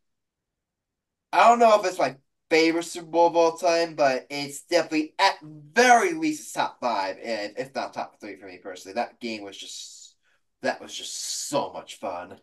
I 1.33 1.49
don't 1.49 1.59
know 1.59 1.79
if 1.79 1.87
it's 1.87 1.99
my 1.99 2.17
favorite 2.51 2.85
Super 2.85 3.07
Bowl 3.07 3.27
of 3.29 3.37
all 3.37 3.57
time, 3.57 3.95
but 3.95 4.27
it's 4.31 4.63
definitely 4.63 5.15
at 5.19 5.39
very 5.43 6.13
least 6.13 6.55
top 6.55 6.81
five, 6.81 7.19
and 7.23 7.55
if 7.59 7.75
not 7.75 7.93
top 7.95 8.21
three 8.21 8.37
for 8.37 8.47
me 8.47 8.59
personally. 8.59 8.95
That 8.95 9.21
game 9.21 9.43
was 9.43 9.57
just 9.57 10.15
that 10.63 10.81
was 10.81 10.95
just 10.95 11.15
so 11.49 11.73
much 11.73 11.97
fun. 11.99 12.41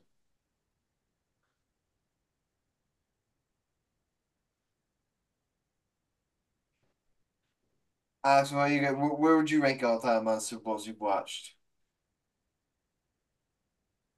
Uh, 8.23 8.43
so 8.43 8.63
you 8.65 8.81
where 8.87 9.37
would 9.37 9.49
you 9.51 9.61
rank 9.61 9.81
all 9.83 9.99
time 9.99 10.27
on 10.27 10.39
Super 10.41 10.63
Bowls 10.63 10.87
you've 10.87 10.99
watched? 10.99 11.55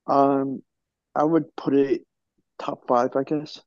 Um, 0.08 0.62
I 1.16 1.24
would 1.24 1.56
put 1.56 1.74
it 1.74 2.02
top 2.60 2.88
five, 2.88 3.16
I 3.16 3.24
guess. 3.24 3.62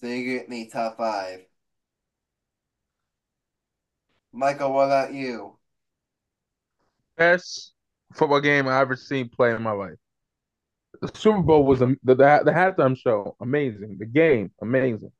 So 0.00 0.06
you 0.06 0.38
get 0.38 0.48
me 0.48 0.68
top 0.68 0.96
five. 0.96 1.40
Michael, 4.32 4.72
what 4.72 4.84
about 4.84 5.12
you? 5.12 5.56
Best 7.16 7.72
football 8.14 8.40
game 8.40 8.68
I 8.68 8.80
ever 8.80 8.96
seen 8.96 9.28
play 9.28 9.54
in 9.54 9.62
my 9.62 9.72
life. 9.72 9.96
The 11.02 11.10
Super 11.14 11.42
Bowl 11.42 11.64
was 11.64 11.80
the 11.80 11.96
the, 12.04 12.14
the 12.14 12.52
halftime 12.52 12.96
show 12.96 13.36
amazing. 13.40 13.96
The 13.98 14.06
game 14.06 14.52
amazing. 14.62 15.12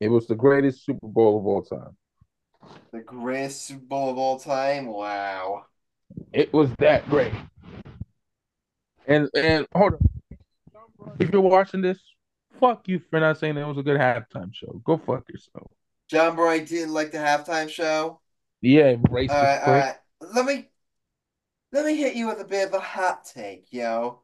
It 0.00 0.08
was 0.08 0.26
the 0.26 0.34
greatest 0.34 0.84
Super 0.84 1.06
Bowl 1.06 1.38
of 1.38 1.46
all 1.46 1.62
time. 1.62 1.96
The 2.92 3.00
greatest 3.00 3.66
Super 3.66 3.84
Bowl 3.84 4.10
of 4.10 4.18
all 4.18 4.38
time? 4.38 4.86
Wow. 4.86 5.66
It 6.32 6.52
was 6.52 6.70
that 6.78 7.08
great. 7.08 7.32
And 9.10 9.28
and 9.34 9.66
hold 9.74 9.94
on, 9.94 11.16
if 11.18 11.30
you're 11.30 11.40
watching 11.40 11.82
this, 11.82 11.98
fuck 12.60 12.86
you 12.86 13.00
for 13.10 13.18
not 13.18 13.38
saying 13.38 13.56
it 13.56 13.66
was 13.66 13.76
a 13.76 13.82
good 13.82 13.98
halftime 13.98 14.54
show. 14.54 14.80
Go 14.84 14.98
fuck 14.98 15.28
yourself. 15.28 15.68
John 16.08 16.36
Boy 16.36 16.64
didn't 16.64 16.94
like 16.94 17.10
the 17.10 17.18
halftime 17.18 17.68
show. 17.68 18.20
Yeah, 18.60 18.94
racist. 18.94 19.30
All 19.30 19.42
right, 19.42 19.62
all 19.66 19.74
right. 19.74 19.96
Let 20.34 20.46
me 20.46 20.68
let 21.72 21.86
me 21.86 21.96
hit 21.96 22.14
you 22.14 22.28
with 22.28 22.40
a 22.40 22.44
bit 22.44 22.68
of 22.68 22.74
a 22.74 22.80
hot 22.80 23.24
take, 23.24 23.66
yo. 23.72 24.20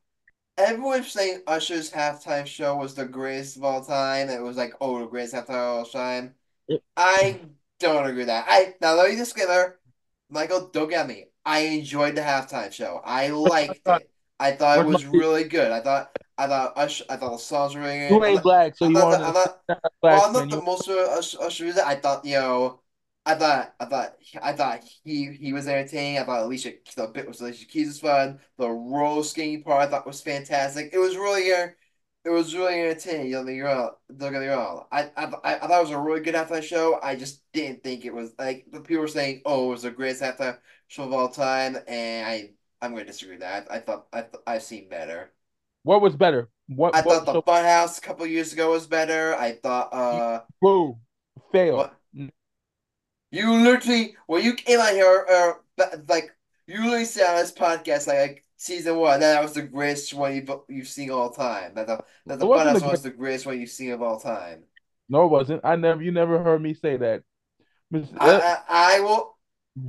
Everyone's 0.56 1.10
saying 1.10 1.42
Usher's 1.48 1.90
halftime 1.90 2.46
show 2.46 2.76
was 2.76 2.94
the 2.94 3.04
greatest 3.04 3.56
of 3.56 3.64
all 3.64 3.84
time. 3.84 4.28
It 4.28 4.40
was 4.40 4.56
like, 4.56 4.72
oh, 4.80 5.00
the 5.00 5.06
greatest 5.06 5.34
halftime 5.34 5.48
of 5.50 5.78
all 5.78 5.84
time. 5.84 6.34
I 6.96 7.40
don't 7.80 8.06
agree 8.06 8.18
with 8.18 8.28
that. 8.28 8.46
I 8.48 8.74
now 8.80 8.94
let 8.94 9.10
me 9.10 9.16
disclaimer, 9.16 9.80
Michael, 10.30 10.70
don't 10.72 10.88
get 10.88 11.08
me. 11.08 11.26
I 11.44 11.60
enjoyed 11.60 12.14
the 12.14 12.20
halftime 12.20 12.72
show. 12.72 13.00
I 13.04 13.28
liked 13.28 13.80
it. 13.84 14.10
I 14.38 14.52
thought 14.52 14.80
it 14.80 14.86
was 14.86 15.04
really 15.06 15.44
good. 15.44 15.72
I 15.72 15.80
thought 15.80 16.10
I 16.38 16.46
thought 16.46 16.72
Usher, 16.76 17.04
I 17.08 17.16
thought 17.16 17.32
the 17.32 17.38
songs 17.38 17.74
were 17.74 17.80
really 17.82 17.98
good. 17.98 18.10
You 18.10 18.24
ain't 18.24 18.42
black, 18.42 18.76
so 18.76 18.86
I'm 18.86 18.92
you 18.92 18.98
the, 18.98 19.06
I'm 19.06 19.32
not, 19.34 19.60
black 20.02 20.22
well, 20.22 20.26
I'm 20.26 20.32
not 20.32 20.50
the 20.50 20.60
most 20.62 20.88
of 20.88 20.96
Usher, 20.96 21.38
Usher 21.42 21.64
music. 21.64 21.82
I 21.84 21.96
thought, 21.96 22.24
you 22.24 22.34
know, 22.34 22.80
I 23.24 23.34
thought, 23.34 23.74
I 23.80 23.84
thought, 23.86 24.16
I 24.42 24.52
thought 24.52 24.84
he 25.04 25.32
he 25.32 25.52
was 25.52 25.66
entertaining. 25.68 26.18
I 26.18 26.24
thought 26.24 26.44
Alicia, 26.44 26.74
the 26.96 27.06
bit 27.08 27.26
was 27.26 27.40
Alicia 27.40 27.66
Keys 27.66 27.88
was 27.88 28.00
fun. 28.00 28.40
The 28.58 28.68
roller 28.70 29.22
skating 29.24 29.62
part 29.62 29.82
I 29.88 29.90
thought 29.90 30.06
was 30.06 30.20
fantastic. 30.20 30.90
It 30.92 30.98
was 30.98 31.16
really, 31.16 31.48
it 31.48 32.30
was 32.30 32.54
really 32.54 32.80
entertaining. 32.80 33.30
Don't 33.32 33.46
get 33.46 33.54
me 33.54 33.60
wrong. 33.60 33.90
Don't 34.16 34.32
get 34.32 34.40
me 34.42 34.48
wrong. 34.48 34.86
I, 34.90 35.10
I, 35.16 35.24
I 35.44 35.54
I 35.56 35.58
thought 35.60 35.78
it 35.78 35.82
was 35.82 35.90
a 35.90 35.98
really 35.98 36.20
good 36.20 36.34
halftime 36.34 36.62
show. 36.62 36.98
I 37.02 37.16
just 37.16 37.42
didn't 37.52 37.82
think 37.84 38.04
it 38.04 38.12
was 38.14 38.32
like 38.38 38.66
the 38.72 38.80
people 38.80 39.02
were 39.02 39.08
saying, 39.08 39.42
oh, 39.44 39.68
it 39.68 39.70
was 39.70 39.82
the 39.82 39.90
greatest 39.92 40.22
halftime 40.22 40.58
show 40.88 41.04
of 41.04 41.12
all 41.12 41.28
time, 41.28 41.76
and 41.88 42.26
I, 42.26 42.50
I'm 42.80 42.92
going 42.92 43.04
to 43.04 43.12
disagree 43.12 43.34
with 43.34 43.40
that. 43.40 43.66
I, 43.70 43.76
I 43.76 43.78
thought 43.80 44.06
I, 44.12 44.22
th 44.22 44.34
I've 44.46 44.62
seen 44.62 44.88
better. 44.88 45.32
What 45.82 46.02
was 46.02 46.16
better? 46.16 46.48
What? 46.68 46.94
I 46.94 47.02
what 47.02 47.24
thought 47.24 47.26
the 47.26 47.32
so, 47.32 47.42
Funhouse 47.42 47.98
a 47.98 48.00
couple 48.00 48.26
years 48.26 48.52
ago 48.52 48.72
was 48.72 48.86
better. 48.86 49.36
I 49.36 49.52
thought, 49.52 49.92
uh. 49.92 50.40
boo, 50.60 50.98
fail. 51.52 51.76
What? 51.76 51.96
You 53.30 53.52
literally, 53.52 54.16
when 54.26 54.44
you 54.44 54.54
came 54.54 54.80
out 54.80 54.92
here, 54.92 55.26
uh, 55.30 55.84
like 56.08 56.34
you 56.66 56.82
literally 56.82 57.04
said 57.04 57.28
on 57.28 57.36
this 57.36 57.52
podcast, 57.52 58.06
like, 58.06 58.18
like 58.18 58.44
season 58.56 58.96
one, 58.96 59.20
that 59.20 59.42
was 59.42 59.52
the 59.52 59.62
greatest 59.62 60.14
one 60.14 60.34
you've 60.34 60.50
you've 60.68 60.88
seen 60.88 61.10
all 61.10 61.30
time. 61.30 61.74
That 61.74 61.86
the 61.86 62.04
that 62.26 62.38
the 62.38 62.46
Funhouse 62.46 62.80
the 62.80 62.88
was 62.88 63.02
the 63.02 63.10
greatest 63.10 63.46
one 63.46 63.60
you've 63.60 63.70
seen 63.70 63.92
of 63.92 64.02
all 64.02 64.18
time. 64.20 64.64
No, 65.08 65.24
it 65.24 65.30
wasn't. 65.30 65.60
I 65.64 65.76
never. 65.76 66.02
You 66.02 66.12
never 66.12 66.42
heard 66.42 66.62
me 66.62 66.74
say 66.74 66.96
that. 66.96 67.22
I, 67.94 68.00
I 68.18 68.58
I 68.68 69.00
will. 69.00 69.36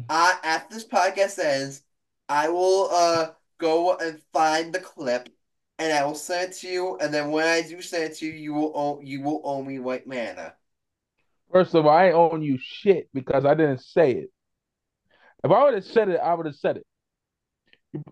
I 0.09 0.38
after 0.43 0.75
this 0.75 0.85
podcast 0.85 1.39
ends, 1.39 1.81
I 2.30 2.49
will 2.49 2.89
uh 2.91 3.28
go 3.59 3.95
and 3.97 4.19
find 4.34 4.73
the 4.73 4.80
clip, 4.80 5.30
and 5.80 5.93
I 5.93 6.05
will 6.05 6.15
send 6.15 6.51
it 6.51 6.55
to 6.57 6.67
you. 6.67 6.97
And 6.99 7.13
then 7.13 7.32
when 7.32 7.45
I 7.45 7.61
do 7.61 7.82
send 7.82 8.03
it 8.11 8.17
to 8.17 8.25
you, 8.25 8.34
you 8.34 8.53
will 8.53 8.71
owe 8.75 8.99
you 9.01 9.21
will 9.21 9.41
owe 9.43 9.63
me 9.63 9.80
White 9.80 10.07
Manna. 10.07 10.53
First 11.51 11.73
of 11.75 11.86
all, 11.86 11.91
I 11.91 12.07
ain't 12.07 12.15
own 12.15 12.41
you 12.41 12.57
shit 12.61 13.09
because 13.13 13.45
I 13.45 13.53
didn't 13.53 13.82
say 13.82 14.11
it. 14.11 14.30
If 15.43 15.51
I 15.51 15.63
would 15.63 15.75
have 15.75 15.86
said 15.86 16.09
it, 16.09 16.19
I 16.19 16.34
would 16.34 16.45
have 16.45 16.55
said 16.55 16.78
it. 16.78 16.86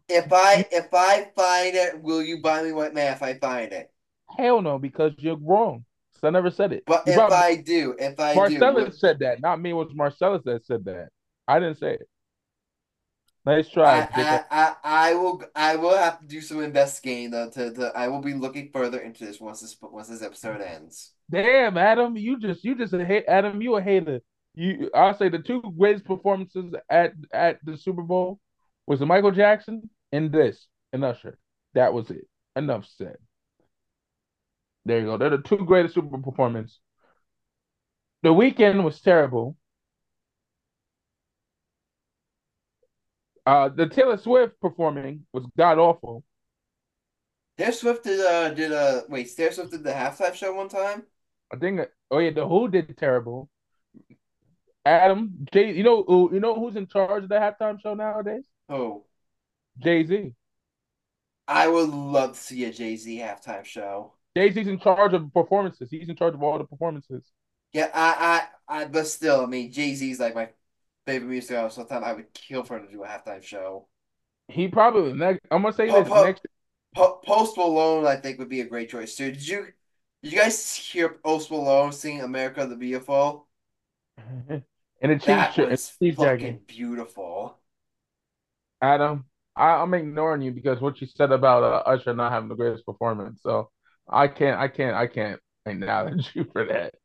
If 0.07 0.31
I 0.31 0.65
if 0.71 0.93
I 0.93 1.29
find 1.35 1.75
it, 1.75 2.01
will 2.01 2.23
you 2.23 2.41
buy 2.41 2.63
me 2.63 2.71
White 2.71 2.93
Manna 2.93 3.11
if 3.11 3.21
I 3.23 3.33
find 3.33 3.73
it? 3.73 3.91
Hell 4.37 4.61
no, 4.61 4.79
because 4.79 5.13
you're 5.17 5.37
wrong. 5.37 5.83
'Cause 6.13 6.23
I 6.23 6.29
never 6.29 6.49
said 6.49 6.71
it. 6.71 6.83
But 6.85 7.03
You 7.05 7.11
if 7.11 7.17
probably- 7.17 7.35
I 7.35 7.55
do, 7.57 7.93
if 7.99 8.17
I 8.17 8.33
do, 8.33 8.39
Marcellus 8.57 8.85
will- 8.85 8.91
said 8.93 9.19
that, 9.19 9.41
not 9.41 9.59
me. 9.59 9.71
It 9.71 9.73
was 9.73 9.93
Marcellus 9.93 10.41
that 10.45 10.65
said 10.65 10.85
that. 10.85 11.09
I 11.45 11.59
didn't 11.59 11.77
say 11.77 11.95
it. 11.95 12.07
Nice 13.45 13.67
I, 13.69 13.73
try. 13.73 14.01
I, 14.01 14.05
dickhead. 14.05 14.45
I, 14.49 14.75
I 14.83 15.13
will 15.13 15.43
I 15.55 15.75
will 15.75 15.95
have 15.95 16.19
to 16.19 16.25
do 16.25 16.41
some 16.41 16.63
investigating 16.63 17.31
though 17.31 17.49
to, 17.51 17.73
to 17.73 17.91
I 17.95 18.07
will 18.07 18.21
be 18.21 18.33
looking 18.33 18.71
further 18.73 18.99
into 18.99 19.25
this 19.25 19.39
once 19.39 19.61
this 19.61 19.77
once 19.81 20.07
this 20.07 20.23
episode 20.23 20.61
ends. 20.61 21.13
Damn, 21.29 21.77
Adam, 21.77 22.17
you 22.17 22.39
just 22.39 22.63
you 22.63 22.75
just 22.75 22.93
a 22.93 23.05
hate. 23.05 23.25
Adam, 23.27 23.61
you 23.61 23.75
a 23.75 23.81
hater. 23.81 24.21
You, 24.55 24.89
I'll 24.95 25.17
say 25.17 25.29
the 25.29 25.39
two 25.39 25.61
greatest 25.77 26.05
performances 26.05 26.73
at 26.89 27.13
at 27.33 27.59
the 27.63 27.77
Super 27.77 28.01
Bowl 28.01 28.39
was 28.87 28.99
the 28.99 29.05
Michael 29.05 29.31
Jackson 29.31 29.89
and 30.11 30.31
this 30.31 30.67
and 30.93 31.03
Usher. 31.03 31.37
That 31.73 31.93
was 31.93 32.09
it. 32.09 32.27
Enough 32.55 32.87
said. 32.97 33.17
There 34.85 34.99
you 34.99 35.05
go. 35.05 35.17
They're 35.17 35.31
the 35.31 35.39
two 35.39 35.57
greatest 35.57 35.95
Super 35.95 36.07
Bowl 36.07 36.31
performances. 36.31 36.79
The 38.23 38.29
Weeknd 38.29 38.83
was 38.83 39.01
terrible. 39.01 39.57
Uh, 43.45 43.69
the 43.69 43.87
Taylor 43.87 44.17
Swift 44.17 44.59
performing 44.59 45.25
was 45.33 45.45
god 45.57 45.77
awful. 45.77 46.23
Taylor 47.57 47.71
Swift 47.73 48.03
did 48.05 48.19
uh 48.21 48.49
did 48.53 48.71
uh 48.71 49.01
wait 49.09 49.29
Taylor 49.35 49.51
Swift 49.51 49.71
did 49.71 49.83
the 49.83 49.91
halftime 49.91 50.33
show 50.33 50.53
one 50.55 50.69
time. 50.69 51.05
I 51.51 51.57
think. 51.57 51.81
Oh 52.11 52.19
yeah, 52.19 52.29
the 52.31 52.47
Who 52.47 52.67
did 52.69 52.95
terrible. 52.97 53.49
Adam, 54.85 55.45
Jay, 55.51 55.71
you 55.73 55.83
know, 55.83 56.03
who- 56.03 56.33
you 56.33 56.39
know 56.39 56.55
who's 56.55 56.75
in 56.75 56.87
charge 56.87 57.23
of 57.23 57.29
the 57.29 57.35
halftime 57.35 57.79
show 57.81 57.93
nowadays? 57.93 58.45
Oh, 58.69 59.05
Jay 59.79 60.03
Z. 60.05 60.33
I 61.47 61.67
would 61.67 61.89
love 61.89 62.33
to 62.33 62.39
see 62.39 62.65
a 62.65 62.71
Jay 62.71 62.95
Z 62.95 63.17
halftime 63.17 63.65
show. 63.65 64.13
Jay 64.35 64.51
Z's 64.51 64.67
in 64.67 64.79
charge 64.79 65.13
of 65.13 65.33
performances. 65.33 65.89
He's 65.89 66.09
in 66.09 66.15
charge 66.15 66.33
of 66.35 66.43
all 66.43 66.57
the 66.57 66.65
performances. 66.65 67.31
Yeah, 67.73 67.89
I 67.93 68.47
I 68.67 68.81
I 68.81 68.85
but 68.85 69.07
still, 69.07 69.41
I 69.41 69.45
mean 69.45 69.71
Jay 69.71 69.93
Z's 69.95 70.19
like 70.19 70.35
my 70.35 70.49
favorite 71.05 71.29
music 71.29 71.57
artist. 71.57 71.75
Sometimes 71.77 72.05
I 72.05 72.13
would 72.13 72.33
kill 72.33 72.63
for 72.63 72.77
him 72.77 72.87
to 72.87 72.91
do 72.93 73.03
a 73.03 73.07
halftime 73.07 73.43
show. 73.43 73.87
He 74.47 74.67
probably 74.67 75.13
next. 75.13 75.41
I'm 75.51 75.61
gonna 75.61 75.73
say 75.73 75.89
Oh, 75.89 76.03
this 76.03 76.11
oh. 76.11 76.15
next. 76.15 76.45
Po- 76.95 77.19
Post 77.25 77.57
Malone, 77.57 78.05
I 78.07 78.17
think, 78.17 78.39
would 78.39 78.49
be 78.49 78.61
a 78.61 78.65
great 78.67 78.89
choice 78.89 79.15
too. 79.15 79.31
Did 79.31 79.47
you 79.47 79.73
did 80.23 80.33
you 80.33 80.39
guys 80.39 80.75
hear 80.75 81.09
Post 81.09 81.51
Malone 81.51 81.91
sing 81.93 82.21
"America 82.21 82.65
the 82.67 82.75
Beautiful"? 82.77 83.47
and 85.01 85.11
a 85.11 85.19
cheap 85.19 85.45
That 85.45 85.51
shirt, 85.51 85.69
was 85.69 85.97
cheap 86.01 86.17
fucking 86.17 86.59
jacket. 86.59 86.61
beautiful. 86.67 87.59
Adam, 88.81 89.25
I, 89.55 89.69
I'm 89.81 89.93
ignoring 89.93 90.41
you 90.41 90.51
because 90.51 90.81
what 90.81 90.99
you 91.01 91.07
said 91.07 91.31
about 91.31 91.63
uh, 91.63 91.89
Usher 91.89 92.13
not 92.13 92.31
having 92.31 92.49
the 92.49 92.55
greatest 92.55 92.85
performance. 92.85 93.41
So 93.41 93.69
I 94.09 94.27
can't, 94.27 94.59
I 94.59 94.67
can't, 94.67 94.95
I 94.95 95.07
can't 95.07 95.39
acknowledge 95.65 96.31
you 96.35 96.45
for 96.51 96.65
that. 96.65 96.95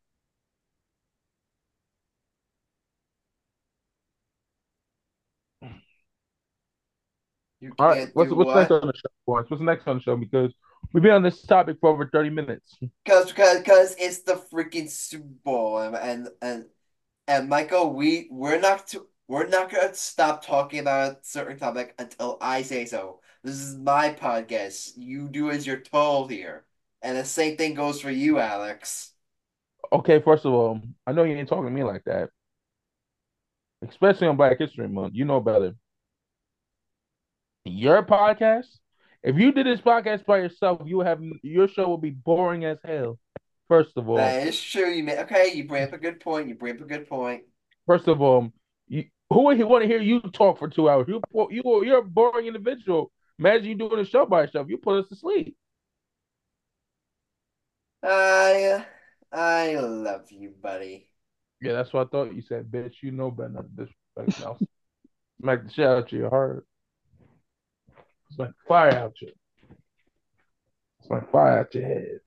You 7.61 7.73
All 7.77 7.89
right, 7.89 8.09
what's 8.13 8.31
what's 8.31 8.47
what? 8.47 8.55
next 8.55 8.71
on 8.71 8.87
the 8.87 8.93
show, 8.95 9.09
boys? 9.27 9.45
What's 9.47 9.61
next 9.61 9.87
on 9.87 9.97
the 9.97 10.01
show? 10.01 10.15
Because 10.15 10.51
we've 10.93 11.03
been 11.03 11.11
on 11.11 11.21
this 11.21 11.43
topic 11.43 11.77
for 11.79 11.91
over 11.91 12.09
30 12.11 12.31
minutes. 12.31 12.75
Because 13.05 13.27
because 13.27 13.59
because 13.59 13.95
it's 13.99 14.23
the 14.23 14.33
freaking 14.33 14.89
Super 14.89 15.29
Bowl 15.43 15.77
and 15.77 15.95
and 15.95 16.29
and, 16.41 16.65
and 17.27 17.49
Michael, 17.49 17.93
we 17.93 18.27
we're 18.31 18.59
not 18.59 18.87
to, 18.87 19.05
we're 19.27 19.45
not 19.45 19.71
gonna 19.71 19.93
stop 19.93 20.43
talking 20.43 20.79
about 20.79 21.11
a 21.11 21.17
certain 21.21 21.59
topic 21.59 21.93
until 21.99 22.39
I 22.41 22.63
say 22.63 22.85
so. 22.85 23.19
This 23.43 23.55
is 23.55 23.77
my 23.77 24.09
podcast. 24.09 24.93
You 24.97 25.29
do 25.29 25.51
as 25.51 25.67
you're 25.67 25.81
told 25.81 26.31
here, 26.31 26.65
and 27.03 27.15
the 27.15 27.25
same 27.25 27.57
thing 27.57 27.75
goes 27.75 28.01
for 28.01 28.09
you, 28.09 28.39
Alex. 28.39 29.13
Okay, 29.93 30.19
first 30.19 30.45
of 30.45 30.53
all, 30.53 30.81
I 31.05 31.11
know 31.11 31.25
you 31.25 31.35
ain't 31.35 31.47
talking 31.47 31.65
to 31.65 31.69
me 31.69 31.83
like 31.83 32.05
that, 32.05 32.29
especially 33.87 34.27
on 34.27 34.37
Black 34.37 34.57
History 34.57 34.87
Month. 34.87 35.13
You 35.13 35.25
know 35.25 35.39
better. 35.39 35.75
Your 37.65 38.03
podcast, 38.03 38.67
if 39.23 39.35
you 39.37 39.51
did 39.51 39.65
this 39.67 39.81
podcast 39.81 40.25
by 40.25 40.37
yourself, 40.39 40.81
you 40.85 40.99
have 41.01 41.21
your 41.43 41.67
show 41.67 41.89
would 41.91 42.01
be 42.01 42.09
boring 42.11 42.65
as 42.65 42.79
hell. 42.83 43.19
First 43.67 43.91
of 43.97 44.09
all, 44.09 44.17
That 44.17 44.47
is 44.47 44.61
true. 44.61 44.89
You 44.89 45.03
may 45.03 45.19
okay. 45.21 45.53
You 45.53 45.67
bring 45.67 45.83
up 45.83 45.93
a 45.93 45.97
good 45.97 46.19
point. 46.19 46.47
You 46.49 46.55
bring 46.55 46.75
up 46.75 46.81
a 46.81 46.85
good 46.85 47.07
point. 47.07 47.43
first 47.85 48.07
of 48.07 48.21
all, 48.21 48.51
you, 48.87 49.05
who 49.29 49.43
would 49.45 49.57
he 49.57 49.63
want 49.63 49.83
to 49.83 49.87
hear 49.87 50.01
you 50.01 50.19
talk 50.21 50.57
for 50.59 50.67
two 50.69 50.89
hours? 50.89 51.07
You 51.07 51.21
you 51.49 51.85
you're 51.85 51.99
a 51.99 52.03
boring 52.03 52.47
individual. 52.47 53.11
Imagine 53.39 53.65
you 53.69 53.75
doing 53.75 53.99
a 53.99 54.05
show 54.05 54.25
by 54.25 54.41
yourself. 54.41 54.67
You 54.69 54.77
put 54.77 55.03
us 55.03 55.09
to 55.09 55.15
sleep. 55.15 55.55
I 58.03 58.85
I 59.31 59.75
love 59.75 60.31
you, 60.31 60.51
buddy. 60.61 61.09
Yeah, 61.61 61.73
that's 61.73 61.93
what 61.93 62.07
I 62.07 62.09
thought 62.09 62.33
you 62.35 62.41
said, 62.41 62.71
bitch. 62.71 62.95
You 63.01 63.11
know 63.11 63.31
better 63.31 63.53
than 63.53 63.69
this. 63.75 63.89
Smack 65.41 65.63
the 65.63 65.71
shit 65.71 65.85
out 65.85 66.03
of 66.05 66.11
your 66.11 66.29
heart. 66.29 66.65
It's 68.31 68.39
like 68.39 68.51
fire 68.65 68.93
out 68.93 69.13
you. 69.21 69.29
It's 71.01 71.09
like 71.09 71.29
fire 71.33 71.59
out 71.59 71.75
your 71.75 71.83
head. 71.83 72.19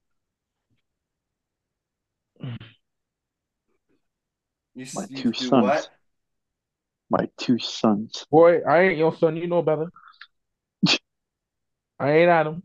You, 4.75 4.87
My 4.95 5.07
you 5.09 5.17
two 5.17 5.33
sons. 5.33 5.63
what? 5.63 5.89
My 7.09 7.29
two 7.39 7.59
sons. 7.59 8.27
Boy, 8.31 8.61
I 8.61 8.83
ain't 8.83 8.99
your 8.99 9.17
son. 9.17 9.39
You 9.39 9.47
know 9.47 9.63
better. 9.63 9.87
I 11.99 12.11
ain't 12.13 12.29
Adam. 12.29 12.63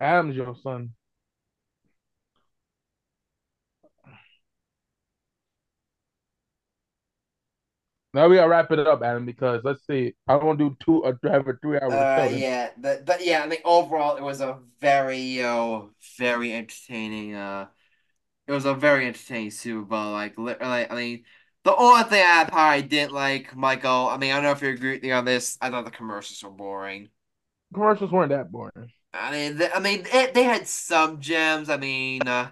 Adam's 0.00 0.36
your 0.36 0.56
son. 0.62 0.95
Now 8.16 8.28
we 8.28 8.36
gotta 8.36 8.48
wrap 8.48 8.72
it 8.72 8.78
up, 8.78 9.02
Adam, 9.02 9.26
because 9.26 9.60
let's 9.62 9.86
see. 9.86 10.14
I 10.26 10.32
don't 10.32 10.46
want 10.46 10.58
to 10.58 10.70
do 10.70 10.76
two 10.82 11.04
or 11.04 11.18
have 11.24 11.46
a 11.48 11.52
three 11.52 11.78
hour 11.78 11.92
Uh, 11.92 12.30
yeah, 12.32 12.70
but 12.78 13.04
but 13.04 13.22
yeah, 13.22 13.42
I 13.42 13.46
mean 13.46 13.58
overall 13.62 14.16
it 14.16 14.22
was 14.22 14.40
a 14.40 14.58
very 14.80 15.36
know, 15.36 15.90
very 16.16 16.54
entertaining 16.54 17.34
uh 17.34 17.66
it 18.46 18.52
was 18.52 18.64
a 18.64 18.72
very 18.74 19.06
entertaining 19.06 19.50
Super 19.50 19.82
Bowl. 19.84 20.12
Like 20.12 20.38
literally 20.38 20.90
I 20.90 20.94
mean 20.94 21.24
the 21.64 21.76
only 21.76 22.04
thing 22.04 22.24
I 22.26 22.44
probably 22.48 22.88
didn't 22.88 23.12
like, 23.12 23.54
Michael, 23.54 24.08
I 24.08 24.16
mean 24.16 24.32
I 24.32 24.36
don't 24.36 24.44
know 24.44 24.52
if 24.52 24.62
you 24.62 24.70
agree 24.70 24.92
with 24.92 25.02
me 25.02 25.12
on 25.12 25.26
this, 25.26 25.58
I 25.60 25.68
thought 25.68 25.84
the 25.84 25.90
commercials 25.90 26.42
were 26.42 26.48
boring. 26.48 27.10
Commercials 27.74 28.12
weren't 28.12 28.30
that 28.30 28.50
boring. 28.50 28.90
I 29.12 29.30
mean 29.30 29.58
they, 29.58 29.70
I 29.70 29.78
mean 29.80 30.06
it, 30.10 30.32
they 30.32 30.44
had 30.44 30.66
some 30.66 31.20
gems, 31.20 31.68
I 31.68 31.76
mean 31.76 32.26
uh 32.26 32.50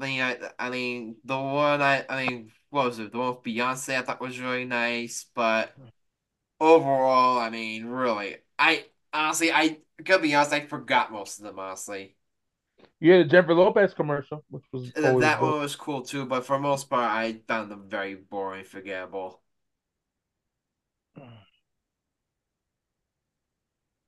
I 0.00 0.06
mean 0.06 0.20
I, 0.22 0.38
I 0.60 0.70
mean 0.70 1.16
the 1.24 1.36
one 1.36 1.82
I 1.82 2.04
I 2.08 2.26
mean 2.26 2.52
what 2.70 2.86
was 2.86 2.98
it? 2.98 3.12
The 3.12 3.18
one 3.18 3.34
with 3.36 3.44
Beyonce 3.44 3.96
I 3.98 4.02
thought 4.02 4.20
was 4.20 4.38
really 4.40 4.64
nice, 4.64 5.24
but 5.34 5.76
overall, 6.60 7.38
I 7.38 7.50
mean, 7.50 7.86
really, 7.86 8.38
I 8.58 8.86
honestly, 9.12 9.52
I 9.52 9.80
could 10.04 10.22
be 10.22 10.34
honest, 10.34 10.52
I 10.54 10.60
forgot 10.66 11.12
most 11.12 11.38
of 11.40 11.44
them. 11.46 11.58
Honestly, 11.58 12.16
You 13.00 13.12
had 13.12 13.20
a 13.26 13.28
Jennifer 13.28 13.54
Lopez 13.54 13.94
commercial, 13.94 14.44
which 14.48 14.64
was 14.72 14.92
that 14.94 15.16
good. 15.38 15.38
one 15.40 15.60
was 15.60 15.74
cool 15.76 16.02
too, 16.02 16.26
but 16.26 16.44
for 16.46 16.58
most 16.58 16.88
part, 16.90 17.10
I 17.10 17.40
found 17.48 17.70
them 17.70 17.88
very 17.88 18.14
boring, 18.14 18.64
forgettable. 18.64 19.42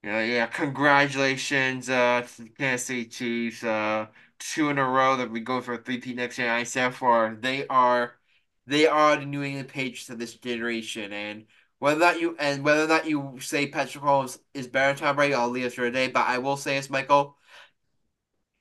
Yeah, 0.03 0.23
yeah. 0.25 0.47
Congratulations, 0.47 1.89
uh, 1.89 2.23
to 2.37 2.43
the 2.43 2.49
Kansas 2.51 2.87
City 2.87 3.07
Chiefs. 3.07 3.63
Uh, 3.63 4.09
two 4.39 4.69
in 4.69 4.79
a 4.79 4.85
row 4.89 5.17
that 5.17 5.31
we 5.31 5.41
go 5.41 5.61
for 5.61 5.75
a 5.75 5.79
three-peat 5.79 6.17
next 6.17 6.39
year. 6.39 6.51
I 6.53 6.65
said 6.65 6.95
for 6.95 7.37
they 7.41 7.67
are, 7.69 8.15
they 8.67 8.87
are 8.87 9.17
the 9.17 9.27
New 9.27 9.43
England 9.43 9.69
Patriots 9.69 10.11
of 10.11 10.19
this 10.19 10.35
generation, 10.35 11.13
and 11.13 11.47
whether 11.79 12.01
not 12.01 12.21
you 12.21 12.37
and 12.39 12.65
whether 12.65 12.85
or 12.85 12.89
not 12.89 13.09
you 13.09 13.39
say 13.41 13.67
Patrick 13.67 14.05
Mahomes 14.05 14.39
is 14.55 14.69
better 14.69 14.95
than 14.95 15.03
Tom 15.03 15.17
Brady, 15.17 15.35
I'll 15.35 15.49
leave 15.49 15.65
it 15.65 15.73
for 15.73 15.83
today. 15.83 16.09
But 16.09 16.29
I 16.29 16.39
will 16.39 16.57
say 16.57 16.77
this, 16.77 16.91
Michael, 16.91 17.37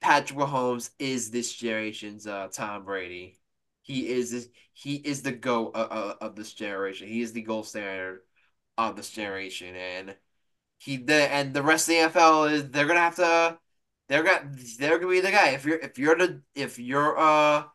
Patrick 0.01 0.39
Mahomes 0.39 0.89
is 0.99 1.29
this 1.29 1.53
generation's 1.53 2.25
uh 2.27 2.47
Tom 2.51 2.83
Brady. 2.83 3.39
He 3.83 4.09
is 4.09 4.49
he 4.73 4.95
is 4.95 5.21
the 5.21 5.31
go 5.31 5.67
of, 5.67 5.91
of, 5.91 6.17
of 6.21 6.35
this 6.35 6.53
generation. 6.53 7.07
He 7.07 7.21
is 7.21 7.33
the 7.33 7.41
gold 7.41 7.67
standard 7.67 8.21
of 8.77 8.95
this 8.95 9.09
generation, 9.11 9.75
and 9.75 10.15
he 10.79 10.97
the 10.97 11.13
and 11.13 11.53
the 11.53 11.61
rest 11.63 11.89
of 11.89 11.95
the 12.13 12.19
NFL 12.19 12.51
is 12.51 12.69
they're 12.71 12.87
gonna 12.87 12.99
have 12.99 13.15
to 13.17 13.59
they're 14.07 14.23
gonna 14.23 14.51
they're 14.79 14.97
gonna 14.97 15.11
be 15.11 15.21
the 15.21 15.31
guy. 15.31 15.49
If 15.49 15.65
you're 15.65 15.77
if 15.77 15.99
you're 15.99 16.17
the 16.17 16.41
if 16.55 16.79
you're 16.79 17.17
uh 17.17 17.65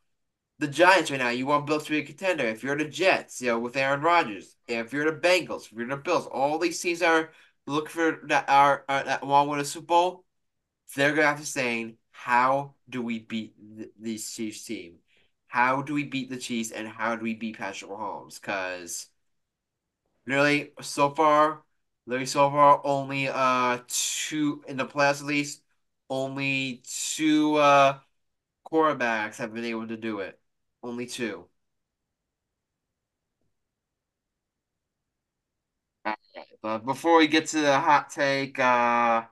the 0.58 0.68
Giants 0.68 1.10
right 1.10 1.18
now, 1.20 1.28
you 1.30 1.46
want 1.46 1.66
Bills 1.66 1.84
to 1.84 1.90
be 1.90 1.98
a 1.98 2.04
contender. 2.04 2.44
If 2.44 2.62
you're 2.62 2.76
the 2.78 2.86
Jets, 2.86 3.40
you 3.42 3.48
know, 3.48 3.58
with 3.58 3.76
Aaron 3.76 4.00
Rodgers, 4.00 4.56
if 4.66 4.92
you're 4.92 5.10
the 5.10 5.18
Bengals, 5.18 5.66
if 5.66 5.72
you're 5.72 5.86
the 5.86 5.96
Bills, 5.96 6.26
all 6.26 6.58
these 6.58 6.80
teams 6.80 7.02
are 7.02 7.30
looking 7.66 7.90
for 7.90 8.20
that 8.28 8.48
are, 8.48 8.84
are 8.88 9.04
that 9.04 9.24
want 9.26 9.46
to 9.46 9.50
win 9.50 9.60
a 9.60 9.64
Super 9.64 9.86
Bowl. 9.86 10.24
They're 10.96 11.14
gonna 11.14 11.28
have 11.28 11.40
to 11.40 11.46
saying, 11.46 11.98
how 12.12 12.74
do 12.88 13.02
we 13.02 13.20
beat 13.20 13.54
th- 13.78 13.90
these 14.00 14.30
Chiefs 14.30 14.64
team? 14.64 14.96
How 15.48 15.82
do 15.82 15.94
we 15.94 16.04
beat 16.04 16.30
the 16.30 16.36
Chiefs 16.38 16.70
and 16.72 16.88
how 16.88 17.16
do 17.16 17.22
we 17.24 17.34
beat 17.34 17.58
Patrick 17.58 17.90
Mahomes? 17.90 18.40
Because 18.40 19.08
literally 20.26 20.72
so 20.80 21.10
far, 21.10 21.62
literally 22.06 22.26
so 22.26 22.50
far, 22.50 22.80
only 22.84 23.28
uh 23.28 23.78
two 23.88 24.62
in 24.68 24.76
the 24.76 24.86
playoffs 24.86 25.20
at 25.20 25.26
least, 25.26 25.62
only 26.10 26.82
two 26.84 27.56
uh 27.56 27.98
quarterbacks 28.70 29.36
have 29.38 29.54
been 29.54 29.64
able 29.64 29.88
to 29.88 29.96
do 29.96 30.20
it. 30.20 30.38
Only 30.86 31.06
two. 31.06 31.48
But 36.62 36.84
before 36.86 37.18
we 37.18 37.26
get 37.26 37.46
to 37.48 37.60
the 37.60 37.80
hot 37.80 38.10
take, 38.10 38.56
uh, 38.60 39.24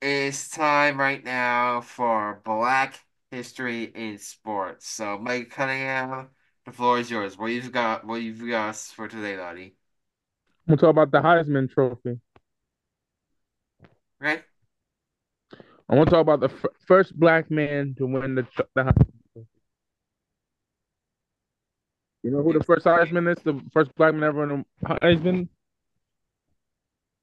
it's 0.00 0.48
time 0.48 1.00
right 1.00 1.24
now 1.24 1.80
for 1.80 2.40
Black 2.44 3.00
History 3.32 3.84
in 3.84 4.18
Sports. 4.18 4.86
So, 4.86 5.18
Mike 5.18 5.50
Cunningham, 5.50 6.28
the 6.64 6.70
floor 6.70 7.00
is 7.00 7.10
yours. 7.10 7.36
What 7.36 7.46
you've 7.46 7.72
got? 7.72 8.06
What 8.06 8.22
you've 8.22 8.48
got 8.48 8.76
for 8.76 9.08
today, 9.08 9.34
buddy? 9.34 9.74
We'll 10.68 10.76
talk 10.76 10.90
about 10.90 11.10
the 11.10 11.22
Heisman 11.22 11.68
Trophy. 11.68 12.20
Okay. 14.22 14.42
I 15.88 15.94
want 15.96 16.08
to 16.08 16.14
talk 16.14 16.22
about 16.22 16.38
the 16.38 16.50
f- 16.50 16.66
first 16.86 17.18
black 17.18 17.50
man 17.50 17.96
to 17.98 18.06
win 18.06 18.36
the 18.36 18.44
tr- 18.44 18.62
the 22.30 22.36
know 22.36 22.42
who 22.42 22.52
the 22.52 22.64
first 22.64 22.84
Heisman 22.86 23.30
is? 23.36 23.42
The 23.42 23.60
first 23.72 23.94
black 23.96 24.14
man 24.14 24.24
ever 24.24 24.46
win 24.46 24.64
a 24.84 24.88
Heisman? 24.94 25.48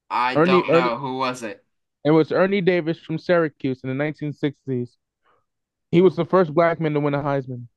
I 0.09 0.35
Ernie- 0.35 0.45
don't 0.51 0.67
know. 0.67 0.73
Ernie- 0.75 0.99
Who 1.01 1.17
was 1.17 1.43
it? 1.43 1.63
It 2.05 2.11
was 2.11 2.31
Ernie 2.31 2.61
Davis 2.61 2.99
from 2.99 3.17
Syracuse 3.17 3.81
in 3.83 3.89
the 3.89 3.95
1960s. 3.95 4.97
He 5.91 6.01
was 6.01 6.15
the 6.15 6.25
first 6.25 6.53
black 6.53 6.79
man 6.79 6.93
to 6.93 6.99
win 6.99 7.13
a 7.13 7.21
Heisman. 7.21 7.67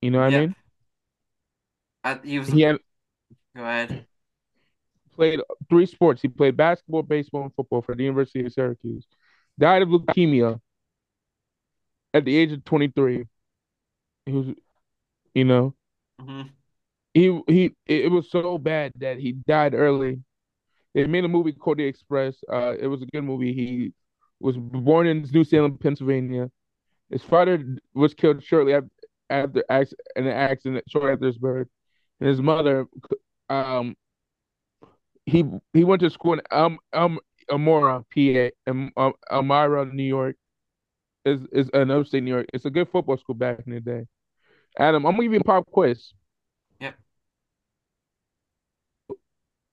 You 0.00 0.10
know 0.10 0.20
what 0.20 0.32
Yeah. 0.32 0.38
I 0.38 0.40
mean? 0.40 0.54
I, 2.02 2.20
he 2.24 2.38
was. 2.38 2.48
He 2.48 2.62
had 2.62 2.78
Go 3.54 3.62
ahead. 3.62 4.06
played 5.14 5.40
three 5.68 5.84
sports. 5.86 6.22
He 6.22 6.28
played 6.28 6.56
basketball, 6.56 7.02
baseball, 7.02 7.42
and 7.42 7.54
football 7.54 7.82
for 7.82 7.94
the 7.94 8.04
University 8.04 8.44
of 8.46 8.52
Syracuse. 8.52 9.06
Died 9.58 9.82
of 9.82 9.88
leukemia 9.90 10.58
at 12.14 12.24
the 12.24 12.34
age 12.34 12.52
of 12.52 12.64
23. 12.64 13.26
He 14.30 14.36
was, 14.38 14.48
you 15.34 15.44
know, 15.44 15.74
hmm 16.20 16.42
he 17.14 17.40
he. 17.48 17.74
It 17.86 18.10
was 18.10 18.30
so 18.30 18.58
bad 18.58 18.92
that 18.96 19.18
he 19.18 19.32
died 19.32 19.74
early. 19.74 20.20
They 20.94 21.06
made 21.06 21.24
a 21.24 21.28
movie 21.28 21.52
called 21.52 21.78
The 21.78 21.84
Express. 21.84 22.36
Uh, 22.50 22.74
it 22.78 22.86
was 22.86 23.02
a 23.02 23.06
good 23.06 23.22
movie. 23.24 23.52
He 23.52 23.92
was 24.40 24.56
born 24.58 25.06
in 25.06 25.22
New 25.32 25.44
Salem, 25.44 25.78
Pennsylvania. 25.78 26.50
His 27.10 27.22
father 27.22 27.62
was 27.94 28.14
killed 28.14 28.42
shortly 28.42 28.74
after, 28.74 28.90
after 29.30 29.64
an 30.16 30.26
accident, 30.28 30.84
shortly 30.88 31.12
after 31.12 31.26
his 31.26 31.38
birth. 31.38 31.68
And 32.20 32.28
his 32.28 32.40
mother, 32.42 32.86
um, 33.48 33.96
he 35.26 35.44
he 35.72 35.84
went 35.84 36.00
to 36.00 36.10
school 36.10 36.34
in 36.34 36.40
um 36.50 36.78
um 36.92 37.18
Amora, 37.50 38.04
PA, 38.10 38.52
and 38.66 38.92
um, 38.96 39.12
Elmira, 39.30 39.86
New 39.86 40.04
York. 40.04 40.36
Is 41.24 41.40
is 41.52 41.68
in 41.70 41.90
upstate 41.90 42.22
New 42.24 42.30
York. 42.32 42.46
It's 42.54 42.66
a 42.66 42.70
good 42.70 42.88
football 42.88 43.16
school 43.18 43.34
back 43.34 43.60
in 43.66 43.72
the 43.72 43.80
day. 43.80 44.06
Adam, 44.80 45.04
I'm 45.04 45.12
gonna 45.12 45.24
give 45.24 45.34
you 45.34 45.40
a 45.40 45.44
pop 45.44 45.66
quiz. 45.70 46.12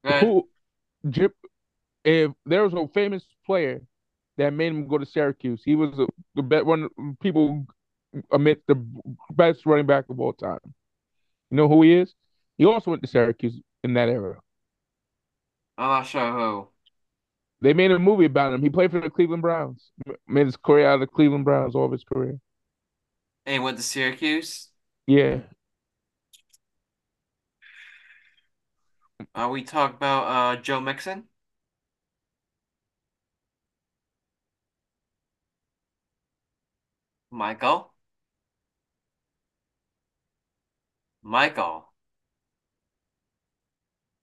Ahead. 0.04 0.24
Who, 0.24 0.48
Jip, 1.10 1.34
if 2.04 2.32
there 2.46 2.64
was 2.64 2.74
a 2.74 2.88
famous 2.94 3.24
player 3.46 3.82
that 4.38 4.54
made 4.54 4.68
him 4.68 4.88
go 4.88 4.98
to 4.98 5.06
Syracuse, 5.06 5.62
he 5.66 5.76
was 5.76 5.92
the, 5.98 6.08
the 6.36 6.44
best 6.44 6.66
one. 6.66 6.88
People 7.22 7.66
admit 8.32 8.62
the 8.68 8.76
best 9.32 9.66
running 9.66 9.86
back 9.86 10.06
of 10.10 10.20
all 10.20 10.34
time. 10.34 10.60
You 11.52 11.58
know 11.58 11.68
who 11.68 11.82
he 11.82 11.94
is? 11.94 12.14
He 12.58 12.66
also 12.66 12.92
went 12.92 13.02
to 13.04 13.08
Syracuse 13.08 13.60
in 13.84 13.94
that 13.96 14.10
era. 14.10 14.40
I'm 15.78 15.90
not 15.90 16.08
sure 16.08 16.32
who. 16.32 16.70
They 17.62 17.74
made 17.74 17.92
a 17.92 18.00
movie 18.00 18.26
about 18.26 18.54
him. 18.54 18.62
He 18.62 18.70
played 18.70 18.92
for 18.92 19.02
the 19.02 19.10
Cleveland 19.10 19.42
Browns. 19.42 19.92
Made 20.28 20.46
his 20.46 20.58
career 20.58 20.88
out 20.90 20.96
of 20.96 21.00
the 21.02 21.08
Cleveland 21.08 21.46
Browns 21.46 21.76
all 21.76 21.86
of 21.86 21.92
his 21.92 22.04
career. 22.04 22.40
And 23.46 23.54
he 23.54 23.60
went 23.60 23.78
to 23.78 23.84
Syracuse. 23.84 24.67
Yeah. 25.08 25.40
Uh, 29.34 29.48
we 29.52 29.64
talk 29.64 29.94
about 29.96 30.24
uh 30.58 30.62
Joe 30.62 30.82
Mixon. 30.82 31.30
Michael. 37.32 37.94
Michael. 41.22 41.94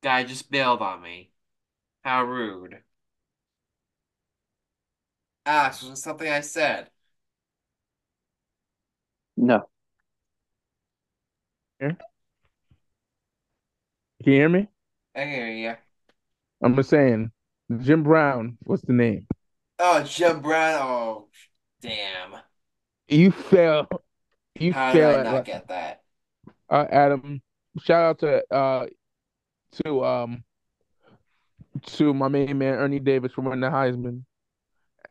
Guy 0.03 0.23
just 0.23 0.51
bailed 0.53 0.81
on 0.83 1.03
me. 1.03 1.33
How 2.05 2.25
rude. 2.25 2.85
Ah, 5.47 5.69
this 5.71 5.83
was 5.83 6.03
something 6.03 6.29
I 6.29 6.41
said. 6.41 6.91
No. 9.37 9.69
Can 11.81 11.97
you 14.25 14.33
hear 14.33 14.49
me? 14.49 14.69
I 15.15 15.25
hear 15.25 15.49
you. 15.49 15.75
I'm 16.63 16.75
just 16.77 16.91
saying, 16.91 17.31
Jim 17.81 18.03
Brown. 18.03 18.57
What's 18.63 18.83
the 18.83 18.93
name? 18.93 19.27
Oh, 19.79 20.03
Jim 20.03 20.41
Brown. 20.41 20.81
Oh, 20.83 21.29
damn. 21.83 22.37
You 23.09 23.31
fail. 23.31 23.87
You 24.59 24.73
How 24.73 24.93
did 24.93 25.05
I 25.05 25.23
not 25.23 25.45
get 25.45 25.69
that? 25.69 26.03
uh, 26.71 26.87
Adam. 26.91 27.43
Shout 27.83 28.03
out 28.03 28.19
to 28.21 28.55
uh 28.55 28.87
to 29.83 30.05
um 30.05 30.45
to 31.87 32.15
my 32.15 32.29
main 32.29 32.57
man 32.57 32.75
Ernie 32.75 33.01
Davis 33.01 33.33
for 33.33 33.41
winning 33.41 33.61
the 33.61 33.69
Heisman. 33.69 34.23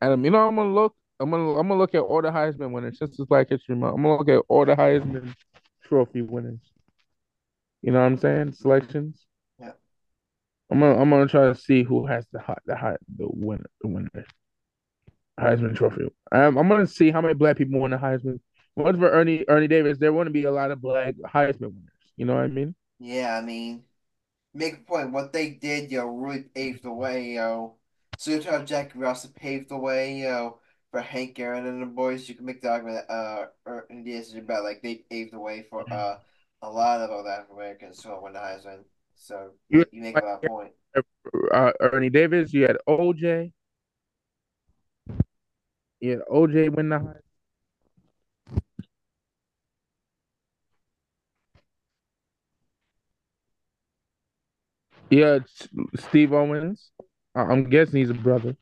Adam, 0.01 0.23
you 0.23 0.31
know 0.31 0.47
I'm 0.47 0.55
gonna 0.55 0.73
look. 0.73 0.95
I'm 1.19 1.29
gonna 1.29 1.51
I'm 1.51 1.67
gonna 1.67 1.77
look 1.77 1.93
at 1.93 1.99
all 1.99 2.21
the 2.21 2.29
Heisman 2.29 2.71
winners 2.71 2.97
since 2.97 3.19
it's 3.19 3.27
Black 3.27 3.49
History 3.49 3.75
Month. 3.75 3.95
I'm 3.95 4.03
gonna 4.03 4.17
look 4.17 4.29
at 4.29 4.43
all 4.47 4.65
the 4.65 4.75
Heisman 4.75 5.35
Trophy 5.93 6.23
winners. 6.23 6.71
You 7.83 7.91
know 7.91 7.99
what 7.99 8.07
I'm 8.07 8.17
saying? 8.17 8.53
Selections. 8.53 9.27
Yeah. 9.59 9.73
I'm 10.71 10.79
gonna 10.79 10.99
I'm 10.99 11.11
gonna 11.11 11.27
try 11.27 11.45
to 11.45 11.55
see 11.55 11.83
who 11.83 12.07
has 12.07 12.25
the 12.33 12.39
hot 12.39 12.63
the 12.65 12.75
hot 12.75 12.97
the 13.15 13.27
winner 13.29 13.69
the 13.81 13.89
winner 13.89 14.09
Heisman 15.39 15.75
Trophy. 15.75 16.09
Um, 16.31 16.57
I'm 16.57 16.67
gonna 16.67 16.87
see 16.87 17.11
how 17.11 17.21
many 17.21 17.35
black 17.35 17.57
people 17.57 17.79
won 17.79 17.91
the 17.91 17.97
Heisman. 17.97 18.39
Once 18.75 18.97
for 18.97 19.11
Ernie 19.11 19.45
Ernie 19.47 19.67
Davis, 19.67 19.99
there 19.99 20.11
wouldn't 20.11 20.33
be 20.33 20.45
a 20.45 20.51
lot 20.51 20.71
of 20.71 20.81
black 20.81 21.13
Heisman 21.31 21.59
winners. 21.59 22.13
You 22.17 22.25
know 22.25 22.33
what 22.33 22.45
I 22.45 22.47
mean? 22.47 22.73
Yeah, 22.97 23.37
I 23.37 23.45
mean, 23.45 23.83
make 24.51 24.73
a 24.73 24.77
point. 24.77 25.11
What 25.11 25.31
they 25.31 25.51
did, 25.51 25.91
yo, 25.91 26.07
really 26.07 26.45
paved 26.55 26.81
the 26.81 26.91
way, 26.91 27.33
yo. 27.33 27.75
So 28.17 28.31
you 28.31 28.41
have 28.41 28.65
Jackie 28.65 28.97
Russell 28.97 29.29
paved 29.35 29.69
the 29.69 29.77
way, 29.77 30.21
yo, 30.21 30.57
for 30.93 31.01
Hank 31.01 31.39
Aaron 31.39 31.65
and 31.65 31.81
the 31.81 31.87
boys. 31.87 32.29
You 32.29 32.35
can 32.35 32.45
make 32.45 32.61
the 32.61 32.69
argument 32.69 33.07
that 33.07 33.13
uh, 33.13 33.47
Ernie 33.65 34.03
Davis 34.03 34.27
is 34.27 34.35
about 34.35 34.63
like 34.63 34.83
they 34.83 35.03
paved 35.09 35.33
the 35.33 35.39
way 35.39 35.65
for 35.67 35.83
uh 35.91 36.19
a 36.61 36.69
lot 36.69 37.01
of 37.01 37.09
other 37.09 37.29
African 37.29 37.55
Americans 37.55 37.97
to 38.03 38.15
win 38.21 38.33
the 38.33 38.39
Heisman. 38.39 38.83
So 39.15 39.53
You- 39.69 39.85
you 39.91 40.01
make 40.03 40.15
a 40.15 40.21
valid 40.21 40.47
point. 40.47 40.73
uh, 41.51 41.71
Ernie 41.81 42.11
Davis. 42.11 42.53
You 42.53 42.67
had 42.67 42.77
OJ. 42.87 43.51
You 45.99 46.11
had 46.11 46.21
OJ 46.31 46.69
win 46.69 46.89
the 46.89 46.99
Heisman. 46.99 47.19
Yeah, 55.09 55.39
Steve 55.95 56.33
Owens. 56.33 56.91
I'm 57.35 57.69
guessing 57.69 57.99
he's 57.99 58.09
a 58.09 58.13
brother. 58.15 58.55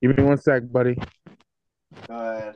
Give 0.00 0.16
me 0.16 0.22
one 0.22 0.38
sec, 0.38 0.62
buddy. 0.70 0.96
Go 2.06 2.14
ahead. 2.14 2.54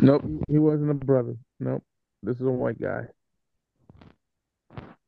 Nope, 0.00 0.22
he 0.48 0.58
wasn't 0.58 0.90
a 0.90 0.94
brother. 0.94 1.36
Nope, 1.60 1.82
this 2.22 2.36
is 2.36 2.46
a 2.46 2.50
white 2.50 2.80
guy. 2.80 3.06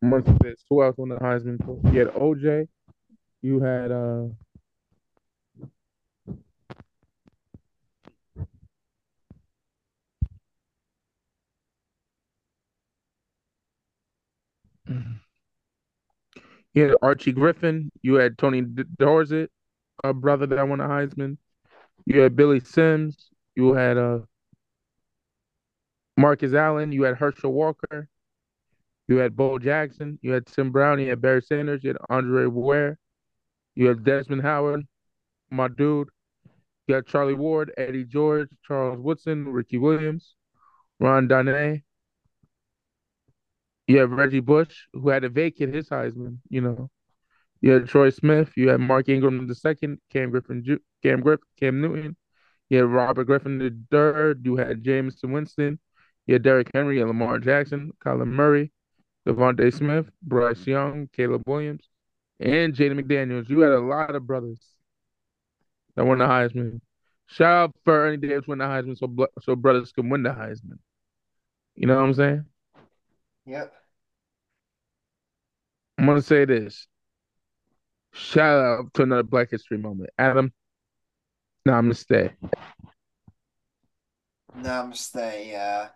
What's 0.00 0.30
this? 0.40 0.64
Who 0.70 0.82
else 0.82 0.96
won 0.96 1.10
the 1.10 1.16
Heisman? 1.16 1.58
You 1.92 1.98
had 1.98 2.08
OJ. 2.14 2.68
You 3.42 3.60
had 3.60 3.90
uh. 3.92 4.26
You 16.74 16.84
had 16.84 16.96
Archie 17.02 17.32
Griffin. 17.32 17.90
You 18.02 18.14
had 18.14 18.38
Tony 18.38 18.62
Dorsett, 18.62 19.50
a 20.04 20.12
brother 20.14 20.46
that 20.46 20.68
won 20.68 20.80
a 20.80 20.88
Heisman. 20.88 21.36
You 22.06 22.20
had 22.20 22.36
Billy 22.36 22.60
Sims. 22.60 23.30
You 23.56 23.74
had 23.74 23.98
uh 23.98 24.20
Marcus 26.16 26.54
Allen. 26.54 26.92
You 26.92 27.02
had 27.02 27.16
Herschel 27.16 27.52
Walker. 27.52 28.08
You 29.08 29.16
had 29.16 29.36
Bo 29.36 29.58
Jackson. 29.58 30.18
You 30.22 30.32
had 30.32 30.46
Tim 30.46 30.70
Brown. 30.70 31.00
You 31.00 31.10
had 31.10 31.20
Barry 31.20 31.42
Sanders. 31.42 31.82
You 31.82 31.90
had 31.90 31.98
Andre 32.08 32.46
Ware. 32.46 32.98
You 33.74 33.88
had 33.88 34.04
Desmond 34.04 34.42
Howard, 34.42 34.86
my 35.50 35.68
dude. 35.68 36.08
You 36.86 36.96
had 36.96 37.06
Charlie 37.06 37.34
Ward, 37.34 37.72
Eddie 37.76 38.04
George, 38.04 38.48
Charles 38.66 39.00
Woodson, 39.00 39.48
Ricky 39.48 39.78
Williams, 39.78 40.34
Ron 40.98 41.28
Dayne. 41.28 41.82
You 43.90 43.98
have 43.98 44.12
Reggie 44.12 44.38
Bush, 44.38 44.86
who 44.92 45.08
had 45.08 45.22
to 45.22 45.28
vacate 45.28 45.74
his 45.74 45.88
Heisman, 45.88 46.38
you 46.48 46.60
know. 46.60 46.88
You 47.60 47.72
had 47.72 47.88
Troy 47.88 48.10
Smith. 48.10 48.52
You 48.56 48.68
had 48.68 48.78
Mark 48.78 49.08
Ingram 49.08 49.48
the 49.48 49.54
second, 49.56 49.98
Cam 50.10 50.30
Griffin, 50.30 50.64
Cam 51.02 51.20
Griff, 51.20 51.40
Cam 51.58 51.80
Newton. 51.80 52.16
You 52.68 52.78
had 52.78 52.86
Robert 52.86 53.24
Griffin 53.24 53.58
the 53.58 53.76
third. 53.90 54.42
You 54.44 54.54
had 54.54 54.84
Jameis 54.84 55.24
Winston. 55.24 55.80
You 56.28 56.34
had 56.34 56.44
Derrick 56.44 56.70
Henry 56.72 57.00
and 57.00 57.08
Lamar 57.08 57.40
Jackson, 57.40 57.90
Colin 57.98 58.28
Murray, 58.28 58.70
DeVonta 59.26 59.74
Smith, 59.74 60.08
Bryce 60.22 60.64
Young, 60.68 61.08
Caleb 61.12 61.42
Williams, 61.48 61.88
and 62.38 62.72
Jaden 62.72 63.00
McDaniels. 63.00 63.48
You 63.48 63.58
had 63.58 63.72
a 63.72 63.80
lot 63.80 64.14
of 64.14 64.24
brothers 64.24 64.60
that 65.96 66.04
won 66.04 66.18
the 66.18 66.26
Heisman. 66.26 66.80
Shout 67.26 67.70
out 67.70 67.74
for 67.84 68.06
Ernie 68.06 68.18
Davis 68.18 68.46
win 68.46 68.58
the 68.58 68.66
Heisman 68.66 68.96
so 68.96 69.26
so 69.42 69.56
brothers 69.56 69.90
can 69.90 70.08
win 70.08 70.22
the 70.22 70.30
Heisman. 70.30 70.78
You 71.74 71.88
know 71.88 71.96
what 71.96 72.04
I'm 72.04 72.14
saying? 72.14 72.44
Yep. 73.46 73.79
I'm 76.00 76.06
gonna 76.06 76.22
say 76.22 76.46
this. 76.46 76.86
Shout 78.12 78.58
out 78.58 78.94
to 78.94 79.02
another 79.02 79.22
Black 79.22 79.50
History 79.50 79.76
moment. 79.76 80.08
Adam, 80.18 80.50
namaste. 81.68 82.32
Namaste. 84.56 85.48
Yeah. 85.50 85.88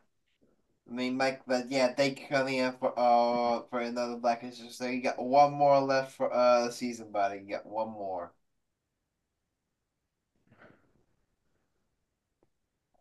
I 0.87 0.95
mean, 0.95 1.17
Mike, 1.17 1.41
but 1.47 1.71
yeah, 1.71 1.95
thank 1.95 2.21
you 2.21 2.27
for 2.27 2.35
coming 2.35 2.57
in 2.57 2.73
for 2.73 2.93
uh 2.99 3.63
for 3.71 3.81
another 3.81 4.17
Black 4.17 4.43
History. 4.43 4.69
So 4.69 4.85
you 4.85 5.01
got 5.03 5.19
one 5.19 5.55
more 5.55 5.81
left 5.81 6.15
for 6.15 6.31
uh 6.31 6.67
the 6.67 6.73
season, 6.73 7.11
buddy. 7.11 7.39
You 7.39 7.55
got 7.55 7.65
one 7.65 7.89
more. 7.89 8.35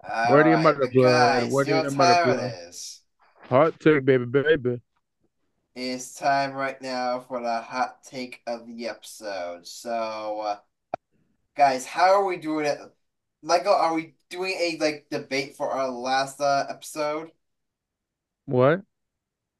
All 0.09 0.31
Word 0.31 0.45
of 0.45 0.47
your 0.47 0.57
mother, 0.59 0.87
blood. 0.87 1.51
Word 1.51 1.67
your 1.67 1.91
mother, 1.91 2.23
blood. 2.23 2.53
is. 2.69 3.01
Hot 3.49 3.77
baby, 3.79 4.23
baby. 4.23 4.79
It's 5.75 6.13
time 6.13 6.53
right 6.53 6.79
now 6.81 7.19
for 7.21 7.41
the 7.41 7.61
hot 7.61 8.03
take 8.03 8.41
of 8.45 8.67
the 8.67 8.87
episode. 8.87 9.65
So, 9.65 10.41
uh, 10.41 10.57
guys, 11.55 11.85
how 11.85 12.13
are 12.13 12.25
we 12.25 12.37
doing 12.37 12.65
it? 12.67 12.79
Michael, 13.41 13.73
are 13.73 13.93
we 13.95 14.15
doing 14.29 14.53
a 14.53 14.77
like 14.79 15.07
debate 15.09 15.55
for 15.55 15.71
our 15.71 15.89
last 15.89 16.39
uh, 16.39 16.65
episode? 16.69 17.31
What? 18.45 18.81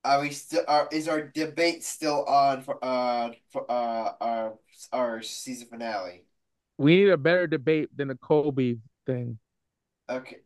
Are 0.04 0.22
we 0.22 0.30
still? 0.30 0.64
Are 0.68 0.88
is 0.92 1.08
our 1.08 1.22
debate 1.22 1.84
still 1.84 2.26
on 2.26 2.62
for 2.62 2.78
uh 2.84 3.32
for 3.50 3.66
uh 3.72 4.14
our 4.22 4.60
our 4.92 5.22
season 5.24 5.68
finale? 5.68 6.26
We 6.78 6.98
need 6.98 7.10
a 7.10 7.18
better 7.18 7.48
debate 7.48 7.90
than 7.96 8.10
the 8.10 8.16
Kobe 8.16 8.78
thing. 9.08 9.40
Okay, 10.10 10.42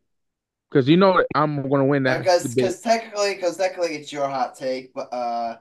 Because 0.69 0.89
you 0.89 0.97
know 0.97 1.23
I'm 1.33 1.67
gonna 1.69 1.85
win 1.85 2.03
that 2.03 2.19
because 2.19 2.55
because 2.55 2.81
technically 2.81 3.35
because 3.35 3.57
technically 3.57 3.95
it's 3.95 4.11
your 4.11 4.27
hot 4.27 4.55
take, 4.55 4.93
but 4.93 5.13
uh, 5.13 5.57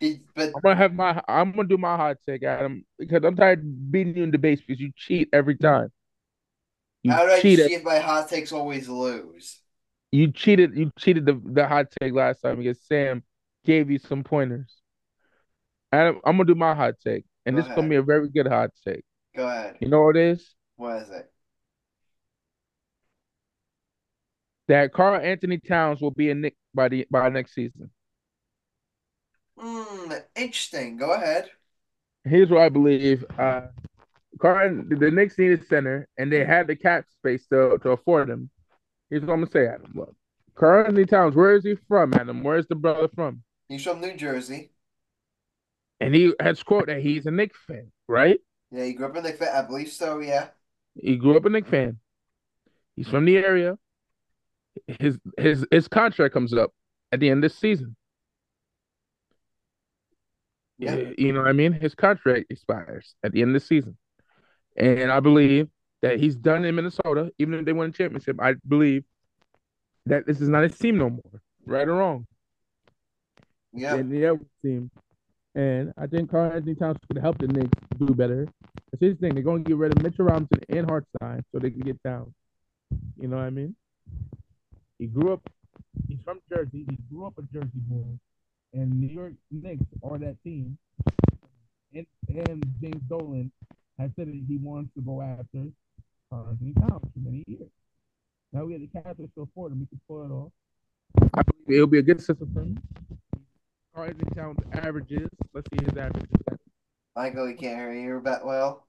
it, 0.00 0.20
but 0.34 0.50
I'm 0.54 0.60
gonna 0.62 0.76
have 0.76 0.94
my 0.94 1.22
I'm 1.28 1.52
gonna 1.52 1.68
do 1.68 1.78
my 1.78 1.96
hot 1.96 2.16
take, 2.26 2.42
Adam, 2.42 2.84
because 2.98 3.22
I'm 3.24 3.36
tired 3.36 3.60
of 3.60 3.92
beating 3.92 4.16
you 4.16 4.24
in 4.24 4.30
debates 4.30 4.62
because 4.66 4.80
you 4.80 4.90
cheat 4.96 5.28
every 5.32 5.56
time. 5.56 5.92
You 7.02 7.12
how 7.12 7.24
do 7.24 7.32
I 7.32 7.40
cheated. 7.40 7.66
see 7.66 7.74
if 7.74 7.84
my 7.84 7.98
hot 7.98 8.28
takes 8.28 8.52
always 8.52 8.88
lose? 8.88 9.60
You 10.10 10.32
cheated. 10.32 10.76
You 10.76 10.90
cheated 10.98 11.24
the, 11.26 11.40
the 11.44 11.66
hot 11.66 11.86
take 12.00 12.12
last 12.12 12.40
time 12.40 12.56
because 12.56 12.80
Sam 12.82 13.22
gave 13.64 13.90
you 13.90 13.98
some 13.98 14.24
pointers. 14.24 14.74
Adam, 15.92 16.20
I'm 16.24 16.36
gonna 16.36 16.46
do 16.46 16.54
my 16.56 16.74
hot 16.74 16.94
take, 17.04 17.24
and 17.44 17.54
Go 17.54 17.62
this 17.62 17.68
is 17.68 17.74
gonna 17.76 17.88
be 17.88 17.96
a 17.96 18.02
very 18.02 18.28
good 18.28 18.48
hot 18.48 18.70
take. 18.84 19.04
Go 19.36 19.46
ahead. 19.46 19.76
You 19.80 19.88
know 19.88 20.02
what 20.02 20.16
it 20.16 20.30
is? 20.30 20.54
What 20.76 21.02
is 21.02 21.10
it? 21.10 21.30
That 24.68 24.92
Karl-Anthony 24.92 25.58
Towns 25.58 26.00
will 26.00 26.10
be 26.10 26.30
a 26.30 26.34
Knick 26.34 26.56
by 26.74 26.88
the 26.88 27.06
by 27.10 27.28
next 27.28 27.54
season. 27.54 27.90
Hmm, 29.58 30.12
interesting. 30.34 30.96
Go 30.96 31.12
ahead. 31.12 31.50
Here's 32.24 32.50
what 32.50 32.62
I 32.62 32.68
believe. 32.68 33.24
Uh, 33.38 33.68
Karl, 34.40 34.82
the 34.88 35.10
Knicks 35.10 35.38
needed 35.38 35.66
center, 35.68 36.08
and 36.18 36.30
they 36.30 36.44
had 36.44 36.66
the 36.66 36.76
cap 36.76 37.04
space 37.18 37.46
to 37.48 37.78
to 37.82 37.90
afford 37.90 38.28
him. 38.28 38.50
Here's 39.08 39.22
what 39.22 39.34
I'm 39.34 39.40
gonna 39.40 39.50
say, 39.50 39.66
Adam. 39.66 39.92
Look, 39.94 40.14
Karl-Anthony 40.56 41.06
Towns, 41.06 41.36
where 41.36 41.54
is 41.54 41.64
he 41.64 41.76
from, 41.88 42.12
Adam? 42.14 42.42
Where's 42.42 42.66
the 42.66 42.74
brother 42.74 43.08
from? 43.14 43.42
He's 43.68 43.84
from 43.84 44.00
New 44.00 44.16
Jersey. 44.16 44.72
And 46.00 46.14
he 46.14 46.34
has 46.40 46.62
quote 46.62 46.86
that 46.88 47.00
he's 47.00 47.26
a 47.26 47.30
Knicks 47.30 47.58
fan, 47.66 47.90
right? 48.08 48.38
Yeah, 48.70 48.84
he 48.84 48.92
grew 48.92 49.06
up 49.06 49.16
in 49.16 49.22
the 49.22 49.56
I 49.56 49.62
believe 49.62 49.90
so. 49.90 50.18
Yeah. 50.18 50.48
He 50.94 51.16
grew 51.16 51.36
up 51.36 51.44
a 51.44 51.50
Knicks 51.50 51.70
fan. 51.70 51.98
He's 52.94 53.08
from 53.08 53.24
the 53.24 53.36
area. 53.36 53.78
His 54.86 55.18
his 55.38 55.66
his 55.70 55.88
contract 55.88 56.34
comes 56.34 56.52
up 56.54 56.72
at 57.12 57.20
the 57.20 57.30
end 57.30 57.44
of 57.44 57.50
the 57.50 57.56
season. 57.56 57.96
Yeah. 60.78 61.10
You 61.16 61.32
know 61.32 61.40
what 61.40 61.48
I 61.48 61.52
mean? 61.52 61.72
His 61.72 61.94
contract 61.94 62.46
expires 62.50 63.14
at 63.22 63.32
the 63.32 63.42
end 63.42 63.56
of 63.56 63.62
the 63.62 63.66
season. 63.66 63.96
And 64.76 65.10
I 65.10 65.20
believe 65.20 65.68
that 66.02 66.20
he's 66.20 66.36
done 66.36 66.64
in 66.64 66.74
Minnesota, 66.74 67.32
even 67.38 67.54
if 67.54 67.64
they 67.64 67.72
win 67.72 67.90
a 67.90 67.92
championship. 67.92 68.36
I 68.40 68.54
believe 68.68 69.04
that 70.04 70.26
this 70.26 70.40
is 70.40 70.48
not 70.48 70.64
his 70.64 70.76
team 70.78 70.98
no 70.98 71.10
more, 71.10 71.40
right 71.64 71.88
or 71.88 71.94
wrong. 71.94 72.26
Yeah. 73.72 73.94
And 73.94 74.12
the 74.12 74.38
team. 74.62 74.90
And 75.54 75.94
I 75.96 76.06
think 76.06 76.30
Karl-Anthony 76.30 76.74
Towns 76.74 76.98
could 77.06 77.22
help 77.22 77.38
the 77.38 77.48
Knicks 77.48 77.70
do 77.98 78.14
better. 78.14 78.46
That's 78.92 79.00
his 79.00 79.16
thing. 79.16 79.32
They're 79.32 79.42
going 79.42 79.64
to 79.64 79.68
get 79.68 79.78
rid 79.78 79.96
of 79.96 80.02
Mitchell 80.02 80.26
Robinson 80.26 80.60
and 80.68 80.86
Hartenstein 80.86 81.42
so 81.50 81.58
they 81.58 81.70
can 81.70 81.80
get 81.80 82.02
down. 82.02 82.34
You 83.18 83.28
know 83.28 83.36
what 83.36 83.46
I 83.46 83.50
mean? 83.50 83.74
He 84.98 85.06
grew 85.06 85.32
up, 85.32 85.40
he's 86.08 86.18
from 86.24 86.40
Jersey. 86.48 86.86
He 86.88 86.98
grew 87.10 87.26
up 87.26 87.34
a 87.38 87.42
Jersey 87.52 87.80
boy. 87.88 88.18
And 88.72 89.00
New 89.00 89.08
York 89.08 89.32
Knicks 89.50 89.84
are 90.02 90.18
that 90.18 90.36
team. 90.42 90.78
And, 91.94 92.06
and 92.28 92.64
James 92.80 93.02
Dolan 93.08 93.50
has 93.98 94.10
said 94.16 94.28
that 94.28 94.42
he 94.48 94.56
wants 94.56 94.90
to 94.94 95.00
go 95.00 95.22
after 95.22 95.68
Karl-Anthony 96.30 96.72
Towns 96.74 97.04
for 97.12 97.20
many 97.20 97.44
years. 97.46 97.70
Now 98.52 98.64
we 98.64 98.72
have 98.72 98.82
the 98.82 98.88
Capitals 98.88 99.30
to 99.34 99.42
afford 99.42 99.72
him. 99.72 99.80
We 99.80 99.86
can 99.86 100.00
pull 100.08 100.24
it 100.24 100.30
off. 100.30 100.52
I 101.34 101.42
believe 101.42 101.76
it'll 101.76 101.86
be 101.86 101.98
a 101.98 102.02
good 102.02 102.20
system 102.20 102.50
for 102.52 102.60
him. 102.60 102.82
Karl-Anthony 103.94 104.30
Towns 104.34 104.58
averages. 104.72 105.28
Let's 105.54 105.68
see 105.72 105.84
his 105.84 105.96
averages. 105.96 106.30
Michael, 107.14 107.48
you 107.48 107.56
can't 107.56 107.78
hear 107.78 107.92
you 107.94 108.20
that 108.24 108.44
well. 108.44 108.86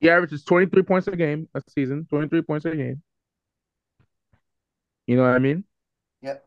He 0.00 0.10
averages 0.10 0.44
23 0.44 0.82
points 0.82 1.08
a 1.08 1.16
game 1.16 1.48
a 1.54 1.62
season, 1.68 2.06
23 2.10 2.42
points 2.42 2.66
a 2.66 2.74
game. 2.74 3.02
You 5.06 5.16
know 5.16 5.22
what 5.22 5.34
I 5.34 5.38
mean? 5.38 5.64
Yep. 6.22 6.46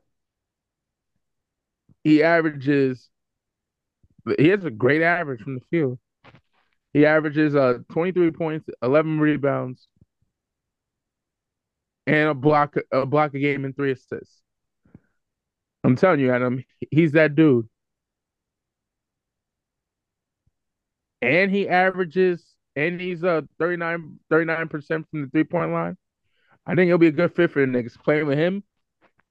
He 2.06 2.24
averages, 2.24 3.10
he 4.40 4.50
has 4.50 4.66
a 4.66 4.72
great 4.72 5.02
average 5.02 5.42
from 5.42 5.56
the 5.56 5.62
field. 5.72 6.00
He 6.94 7.06
averages 7.06 7.56
uh 7.56 7.80
23 7.92 8.32
points, 8.32 8.70
11 8.82 9.20
rebounds, 9.20 9.88
and 12.08 12.30
a 12.30 12.34
block 12.34 12.76
a 12.92 13.06
block 13.06 13.34
a 13.34 13.40
game 13.40 13.66
and 13.66 13.76
three 13.76 13.92
assists. 13.92 14.42
I'm 15.84 15.96
telling 15.96 16.20
you, 16.20 16.32
Adam, 16.32 16.64
he's 16.92 17.12
that 17.14 17.36
dude. 17.36 17.70
And 21.22 21.52
he 21.52 21.68
averages, 21.68 22.46
and 22.76 23.00
he's 23.00 23.24
uh 23.24 23.42
39 23.60 24.20
percent 24.70 25.08
from 25.10 25.22
the 25.24 25.28
three 25.30 25.44
point 25.44 25.72
line. 25.72 25.98
I 26.66 26.76
think 26.76 26.88
he'll 26.88 26.98
be 26.98 27.08
a 27.08 27.12
good 27.12 27.34
fit 27.36 27.52
for 27.52 27.62
the 27.62 27.68
Knicks. 27.68 27.98
Playing 27.98 28.28
with 28.28 28.38
him 28.38 28.64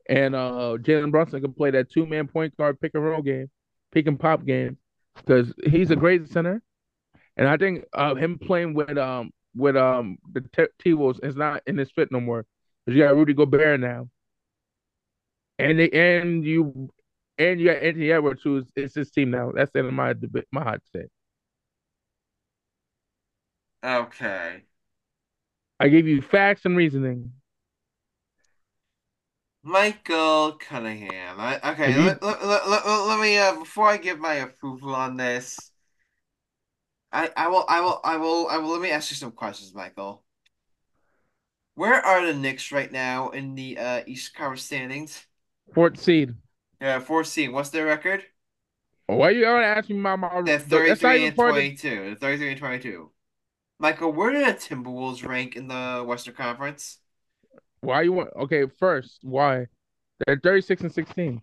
and 0.08 0.34
uh 0.34 0.76
Jalen 0.80 1.10
Brunson 1.10 1.40
can 1.40 1.52
play 1.52 1.70
that 1.70 1.90
two 1.90 2.06
man 2.06 2.28
point 2.28 2.56
guard 2.56 2.80
pick 2.80 2.92
and 2.94 3.04
roll 3.04 3.22
game, 3.22 3.50
pick 3.92 4.06
and 4.06 4.18
pop 4.18 4.44
game, 4.44 4.78
because 5.16 5.52
he's 5.66 5.90
a 5.90 5.96
great 5.96 6.28
center. 6.28 6.62
And 7.36 7.48
I 7.48 7.56
think 7.56 7.84
uh, 7.92 8.14
him 8.14 8.38
playing 8.38 8.74
with 8.74 8.96
um 8.98 9.30
with 9.56 9.76
um 9.76 10.18
the 10.32 10.42
T- 10.42 10.72
T-Wolves 10.80 11.20
is 11.22 11.36
not 11.36 11.62
in 11.66 11.78
his 11.78 11.90
fit 11.90 12.12
no 12.12 12.20
more. 12.20 12.44
Because 12.84 12.96
you 12.98 13.04
got 13.04 13.16
Rudy 13.16 13.34
Gobert 13.34 13.80
now. 13.80 14.08
And 15.58 15.78
they, 15.78 15.90
and 15.90 16.44
you 16.44 16.90
and 17.38 17.60
you 17.60 17.66
got 17.66 17.82
Anthony 17.82 18.10
Edwards, 18.12 18.42
who's 18.42 18.66
it's 18.76 18.94
his 18.94 19.10
team 19.10 19.30
now. 19.30 19.52
That's 19.54 19.70
of 19.74 19.92
my 19.92 20.14
my 20.52 20.62
hot 20.62 20.80
take. 20.94 21.08
Okay. 23.84 24.64
I 25.84 25.88
gave 25.88 26.08
you 26.08 26.22
facts 26.22 26.64
and 26.64 26.78
reasoning. 26.78 27.30
Michael 29.62 30.52
Cunningham. 30.52 31.38
I, 31.38 31.60
okay, 31.72 31.92
you- 31.92 32.00
let, 32.06 32.22
let, 32.22 32.42
let, 32.42 32.86
let, 32.86 33.20
me 33.20 33.36
uh 33.36 33.58
before 33.58 33.88
I 33.88 33.98
give 33.98 34.18
my 34.18 34.36
approval 34.36 34.94
on 34.94 35.18
this. 35.18 35.58
I, 37.12 37.30
I 37.36 37.48
will 37.48 37.66
I 37.68 37.82
will 37.82 38.00
I 38.02 38.16
will 38.16 38.48
I 38.48 38.56
will 38.56 38.70
let 38.70 38.80
me 38.80 38.92
ask 38.92 39.10
you 39.10 39.16
some 39.16 39.32
questions, 39.32 39.74
Michael. 39.74 40.24
Where 41.74 42.00
are 42.00 42.24
the 42.24 42.32
Knicks 42.32 42.72
right 42.72 42.90
now 42.90 43.28
in 43.28 43.54
the 43.54 43.76
uh 43.76 44.02
East 44.06 44.34
Conference 44.34 44.62
standings? 44.62 45.22
Fourth 45.74 46.00
seed. 46.00 46.34
Yeah, 46.80 46.98
fourth 47.00 47.26
seed. 47.26 47.52
What's 47.52 47.68
their 47.68 47.84
record? 47.84 48.24
Why 49.06 49.28
are 49.28 49.32
you 49.32 49.44
me 49.90 50.00
my 50.00 50.16
my? 50.16 50.40
They're 50.44 50.56
that's 50.56 50.64
33 50.64 51.26
and 51.26 51.36
22. 51.36 51.88
They're 51.90 52.14
33 52.14 52.48
and 52.52 52.58
22. 52.58 53.10
Michael, 53.84 54.14
where 54.14 54.32
do 54.32 54.38
the 54.38 54.54
Timberwolves 54.54 55.28
rank 55.28 55.56
in 55.56 55.68
the 55.68 56.02
Western 56.08 56.32
Conference? 56.32 57.00
Why 57.82 58.00
you 58.00 58.14
want? 58.14 58.30
Okay, 58.34 58.64
first, 58.78 59.18
why? 59.20 59.66
They're 60.24 60.40
thirty 60.42 60.62
six 60.62 60.80
and 60.80 60.90
sixteen. 60.90 61.42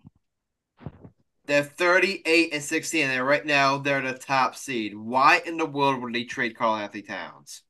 They're 1.46 1.62
38 1.62 2.52
and 2.52 2.60
16, 2.60 3.10
and 3.10 3.24
right 3.24 3.46
now 3.46 3.78
they're 3.78 4.00
the 4.00 4.14
top 4.18 4.56
seed. 4.56 4.96
Why 4.96 5.40
in 5.46 5.56
the 5.56 5.66
world 5.66 6.02
would 6.02 6.14
they 6.14 6.24
trade 6.24 6.56
Karl-Anthony 6.56 7.02
Towns? 7.02 7.62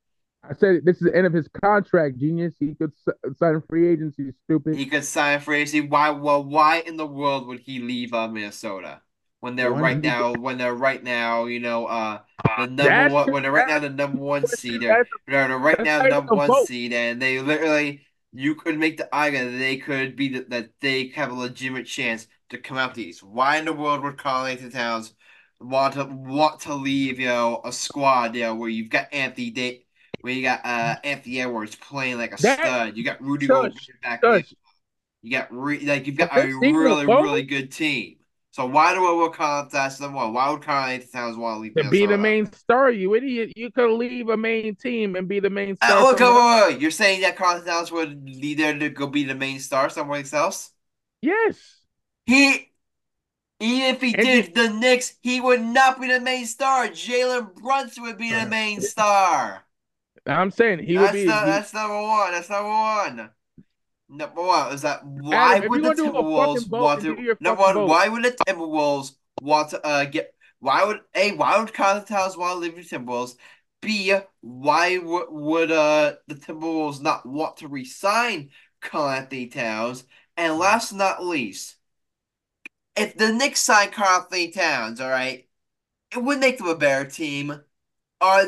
I 0.42 0.54
said 0.54 0.86
this 0.86 0.96
is 0.96 1.02
the 1.02 1.14
end 1.14 1.26
of 1.26 1.34
his 1.34 1.48
contract, 1.48 2.18
genius. 2.18 2.54
He 2.58 2.74
could 2.74 2.92
sign 3.36 3.62
free 3.68 3.88
agency. 3.88 4.32
Stupid. 4.44 4.76
He 4.76 4.86
could 4.86 5.04
sign 5.04 5.40
free 5.40 5.60
agency. 5.60 5.82
Why? 5.82 6.08
Well, 6.08 6.44
why 6.44 6.78
in 6.78 6.96
the 6.96 7.06
world 7.06 7.46
would 7.46 7.60
he 7.60 7.80
leave 7.80 8.14
uh, 8.14 8.26
Minnesota 8.26 9.02
when 9.42 9.56
they're 9.56 9.72
right 9.72 10.00
now? 10.00 10.32
When 10.34 10.56
they're 10.56 10.72
right 10.74 11.02
now, 11.02 11.46
you 11.46 11.58
know, 11.58 11.86
uh, 11.86 12.20
the 12.58 12.66
number 12.66 12.82
That's- 12.84 13.12
one. 13.12 13.32
When 13.32 13.42
they're 13.42 13.50
right 13.52 13.66
now 13.66 13.80
the 13.80 13.90
number 13.90 14.18
one 14.22 14.46
seed. 14.46 14.80
They're, 14.80 15.04
they're 15.26 15.48
the 15.48 15.56
right 15.56 15.80
now 15.82 16.04
the 16.04 16.08
number 16.10 16.34
one 16.36 16.64
seed, 16.64 16.92
and 16.92 17.20
they 17.20 17.40
literally 17.40 18.06
you 18.32 18.54
could 18.54 18.78
make 18.78 18.96
the 18.98 19.08
argument 19.14 19.52
that 19.52 19.58
they 19.58 19.76
could 19.78 20.14
be 20.16 20.28
the, 20.28 20.46
that 20.48 20.70
they 20.80 21.08
have 21.08 21.32
a 21.32 21.34
legitimate 21.34 21.86
chance 21.86 22.28
to 22.50 22.56
come 22.58 22.78
out 22.78 22.94
the 22.94 23.02
East. 23.02 23.22
Why 23.24 23.56
in 23.56 23.64
the 23.64 23.72
world 23.72 24.02
would 24.04 24.16
Karl-Anthony 24.16 24.70
Towns 24.70 25.12
want 25.60 25.94
to 25.94 26.04
want 26.04 26.60
to 26.60 26.74
leave 26.74 27.18
you 27.18 27.26
know 27.26 27.60
a 27.64 27.72
squad 27.72 28.34
you 28.36 28.42
know 28.42 28.54
where 28.54 28.68
you've 28.68 28.90
got 28.90 29.12
Anthony 29.12 29.50
Day 29.50 29.84
where 30.20 30.32
you 30.32 30.42
got 30.42 30.60
uh 30.64 30.96
Anthony 31.02 31.40
Edwards 31.40 31.74
playing 31.74 32.18
like 32.18 32.32
a 32.38 32.40
That- 32.42 32.58
stud. 32.60 32.96
You 32.96 33.02
got 33.04 33.20
Rudy 33.20 33.46
Shush, 33.46 33.72
Gobert 33.72 34.20
back. 34.22 34.44
You 35.22 35.30
got 35.32 35.48
re- 35.50 35.84
like 35.84 36.06
you've 36.06 36.16
got 36.16 36.30
a 36.36 36.46
really 36.46 37.06
really 37.06 37.42
good 37.42 37.72
team. 37.72 38.18
So 38.52 38.66
why 38.66 38.94
do 38.94 39.06
I 39.06 39.12
want 39.12 39.34
Karl 39.34 39.66
Towns 39.66 39.98
number 39.98 40.18
one? 40.18 40.34
Why 40.34 40.50
would 40.50 40.62
Karl-Anthony 40.62 41.10
Towns 41.10 41.36
want 41.38 41.56
to 41.56 41.60
leave? 41.60 41.74
To 41.76 41.90
be 41.90 42.04
the 42.06 42.18
main 42.18 42.52
star, 42.52 42.90
you 42.90 43.14
idiot. 43.14 43.52
You 43.56 43.70
could 43.70 43.90
leave 43.96 44.28
a 44.28 44.36
main 44.36 44.76
team 44.76 45.16
and 45.16 45.26
be 45.26 45.40
the 45.40 45.48
main 45.48 45.76
Uh, 45.80 45.86
star. 45.86 46.02
look, 46.02 46.20
wait, 46.20 46.26
wait, 46.26 46.72
wait. 46.74 46.80
You're 46.82 46.90
saying 46.90 47.22
that 47.22 47.36
Karl 47.36 47.62
Towns 47.62 47.90
would 47.90 48.28
lead 48.28 48.58
there 48.58 48.78
to 48.78 48.90
go 48.90 49.06
be 49.06 49.24
the 49.24 49.34
main 49.34 49.58
star 49.58 49.88
somewhere 49.88 50.22
else? 50.34 50.70
Yes. 51.22 51.80
He, 52.26 52.70
even 53.60 53.94
if 53.94 54.00
he 54.02 54.14
And 54.14 54.22
did 54.22 54.54
the 54.54 54.68
Knicks, 54.68 55.14
he 55.22 55.40
would 55.40 55.62
not 55.62 56.00
be 56.00 56.08
the 56.08 56.20
main 56.20 56.44
star. 56.46 56.88
Jalen 56.88 57.54
Brunson 57.54 58.02
would 58.04 58.18
be 58.18 58.32
the 58.32 58.46
main 58.46 58.80
star. 58.82 59.64
I'm 60.26 60.50
saying 60.50 60.80
he 60.80 60.98
would 60.98 61.12
be. 61.12 61.24
the, 61.24 61.32
he- 61.32 61.46
that's 61.46 61.74
number 61.74 62.00
one. 62.02 62.32
That's 62.32 62.50
number 62.50 62.68
one. 62.68 63.30
Number 64.12 64.42
one 64.42 64.74
is 64.74 64.82
that 64.82 65.04
why 65.06 65.56
Adam, 65.56 65.70
would 65.70 65.82
the 65.82 65.94
gonna 65.94 65.96
do 65.96 66.06
a 66.06 66.12
Timberwolves 66.12 66.68
want 66.68 67.00
to? 67.00 67.36
Number 67.40 67.62
one, 67.62 67.74
vote. 67.74 67.88
why 67.88 68.08
would 68.08 68.22
the 68.22 68.32
Timberwolves 68.46 69.12
want 69.40 69.70
to 69.70 69.86
uh 69.86 70.04
get? 70.04 70.34
Why 70.60 70.84
would 70.84 71.00
a 71.14 71.32
why 71.32 71.58
would 71.58 71.72
Karl 71.72 72.02
Towns 72.02 72.36
want 72.36 72.52
to 72.52 72.58
leave 72.58 72.76
the 72.76 72.82
Timberwolves? 72.82 73.36
B 73.80 74.14
why 74.42 74.98
would 74.98 75.26
would 75.30 75.72
uh 75.72 76.16
the 76.26 76.34
Timberwolves 76.34 77.00
not 77.00 77.24
want 77.24 77.56
to 77.58 77.68
resign 77.68 78.50
Karl-Anthony 78.82 79.46
Towns? 79.46 80.04
And 80.36 80.58
last 80.58 80.90
but 80.90 80.98
not 80.98 81.24
least, 81.24 81.76
if 82.96 83.16
the 83.16 83.32
Knicks 83.32 83.60
sign 83.60 83.90
Karl-Anthony 83.90 84.50
Towns, 84.50 85.00
all 85.00 85.08
right, 85.10 85.48
it 86.14 86.22
would 86.22 86.38
make 86.38 86.58
them 86.58 86.68
a 86.68 86.76
better 86.76 87.08
team. 87.08 87.62
Are 88.20 88.44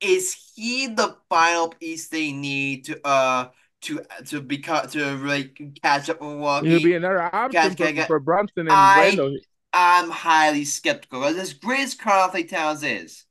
is 0.00 0.52
he 0.54 0.88
the 0.88 1.16
final 1.30 1.68
piece 1.68 2.08
they 2.08 2.32
need 2.32 2.84
to 2.86 3.06
uh 3.06 3.48
to 3.82 4.00
to 4.26 4.40
become 4.40 4.88
to 4.88 5.16
really 5.16 5.44
catch 5.82 6.08
up 6.10 6.20
with 6.20 6.30
Milwaukee? 6.30 6.72
Would 6.72 6.82
be 6.82 6.94
another 6.94 7.22
option 7.22 7.50
Guys, 7.62 7.74
for, 7.74 7.92
guys, 7.92 8.06
for 8.06 8.20
Brunson 8.20 8.60
and 8.62 8.72
I- 8.72 9.00
Randle. 9.00 9.36
I'm 9.74 10.10
highly 10.10 10.64
skeptical. 10.66 11.24
As 11.24 11.54
great 11.54 11.80
as 11.80 11.94
Karl-Anthony 11.94 12.44
Towns 12.44 12.82
is, 12.82 13.24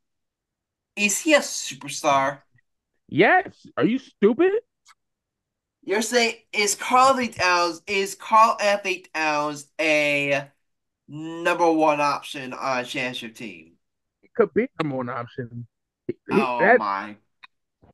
is 0.95 1.20
he 1.20 1.36
a 1.36 1.39
superstar? 1.39 2.39
Yes. 3.08 3.68
Are 3.78 3.86
you 3.86 3.99
stupid? 3.99 4.52
You're 5.84 6.02
saying 6.02 6.36
is 6.52 6.74
Karl-Anthony 6.76 7.28
Towns 7.30 7.82
is 7.88 8.16
Karl-Anthony 8.16 9.06
Towns 9.14 9.68
a 9.80 10.47
number 11.08 11.72
one 11.72 12.02
option 12.02 12.54
on 12.54 12.80
a 12.80 12.84
championship 12.86 13.36
team? 13.36 13.74
He 14.22 14.30
could 14.36 14.54
be 14.54 14.68
number 14.82 14.97
one 14.97 15.10
option. 15.10 15.68
He- 16.08 16.16
Oh 16.32 16.60
that- 16.60 16.80
my. 16.80 17.18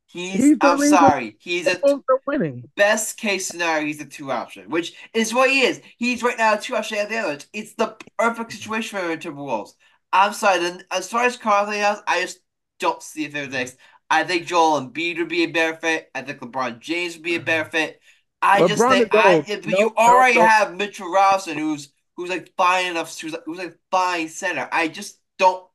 He's, 0.10 0.34
He's 0.36 0.58
I'm 0.62 0.80
reason- 0.80 0.98
sorry. 0.98 1.36
He's 1.40 1.68
a 1.68 1.80
winning. 2.26 2.70
best 2.78 3.18
case 3.18 3.46
scenario, 3.48 3.86
he's 3.86 4.00
a 4.02 4.06
two 4.06 4.32
option, 4.32 4.70
which 4.70 4.94
is 5.14 5.34
what 5.34 5.50
he 5.50 5.62
is. 5.62 5.82
He's 5.98 6.24
right 6.24 6.38
now 6.38 6.54
a 6.56 6.60
two 6.60 6.76
option 6.76 6.98
at 6.98 7.10
the 7.10 7.18
other. 7.18 7.40
It's 7.54 7.74
the 7.76 7.98
perfect 8.18 8.54
situation 8.54 8.98
for 8.98 9.06
him 9.06 9.12
in 9.12 9.20
Timberwolves. 9.20 9.74
I'm 10.14 10.32
sorry. 10.34 10.60
Then 10.60 10.84
as 10.92 11.10
far 11.10 11.26
as 11.26 11.36
Karl-Anthony 11.36 11.82
Towns, 11.82 12.00
I 12.08 12.22
just 12.22 12.40
don't 12.80 13.04
see 13.04 13.26
if 13.26 13.34
there's 13.34 13.50
next. 13.50 13.76
I 14.10 14.24
think 14.24 14.48
Joel 14.48 14.80
Embiid 14.82 15.18
would 15.18 15.28
be 15.28 15.44
a 15.44 15.48
better 15.48 15.76
fit. 15.76 16.10
I 16.16 16.22
think 16.22 16.40
LeBron 16.40 16.80
James 16.80 17.16
would 17.16 17.24
be 17.24 17.36
a 17.36 17.42
better 17.42 17.70
fit. 17.70 18.00
I 18.42 18.66
just 18.66 18.82
think 18.82 19.14
I, 19.14 19.44
if 19.46 19.66
No, 19.66 19.78
you 19.78 19.86
no, 19.88 19.94
already 19.98 20.38
no. 20.38 20.46
have 20.46 20.74
Mitchell 20.78 21.12
Robinson, 21.12 21.58
who's 21.58 21.90
who's 22.16 22.30
like 22.30 22.54
fine 22.56 22.86
enough, 22.92 23.20
who's 23.20 23.34
like, 23.34 23.42
who's 23.46 23.58
like 23.58 23.78
fine 23.92 24.30
center. 24.30 24.70
I 24.72 24.88
just 24.88 25.20
don't. 25.38 25.66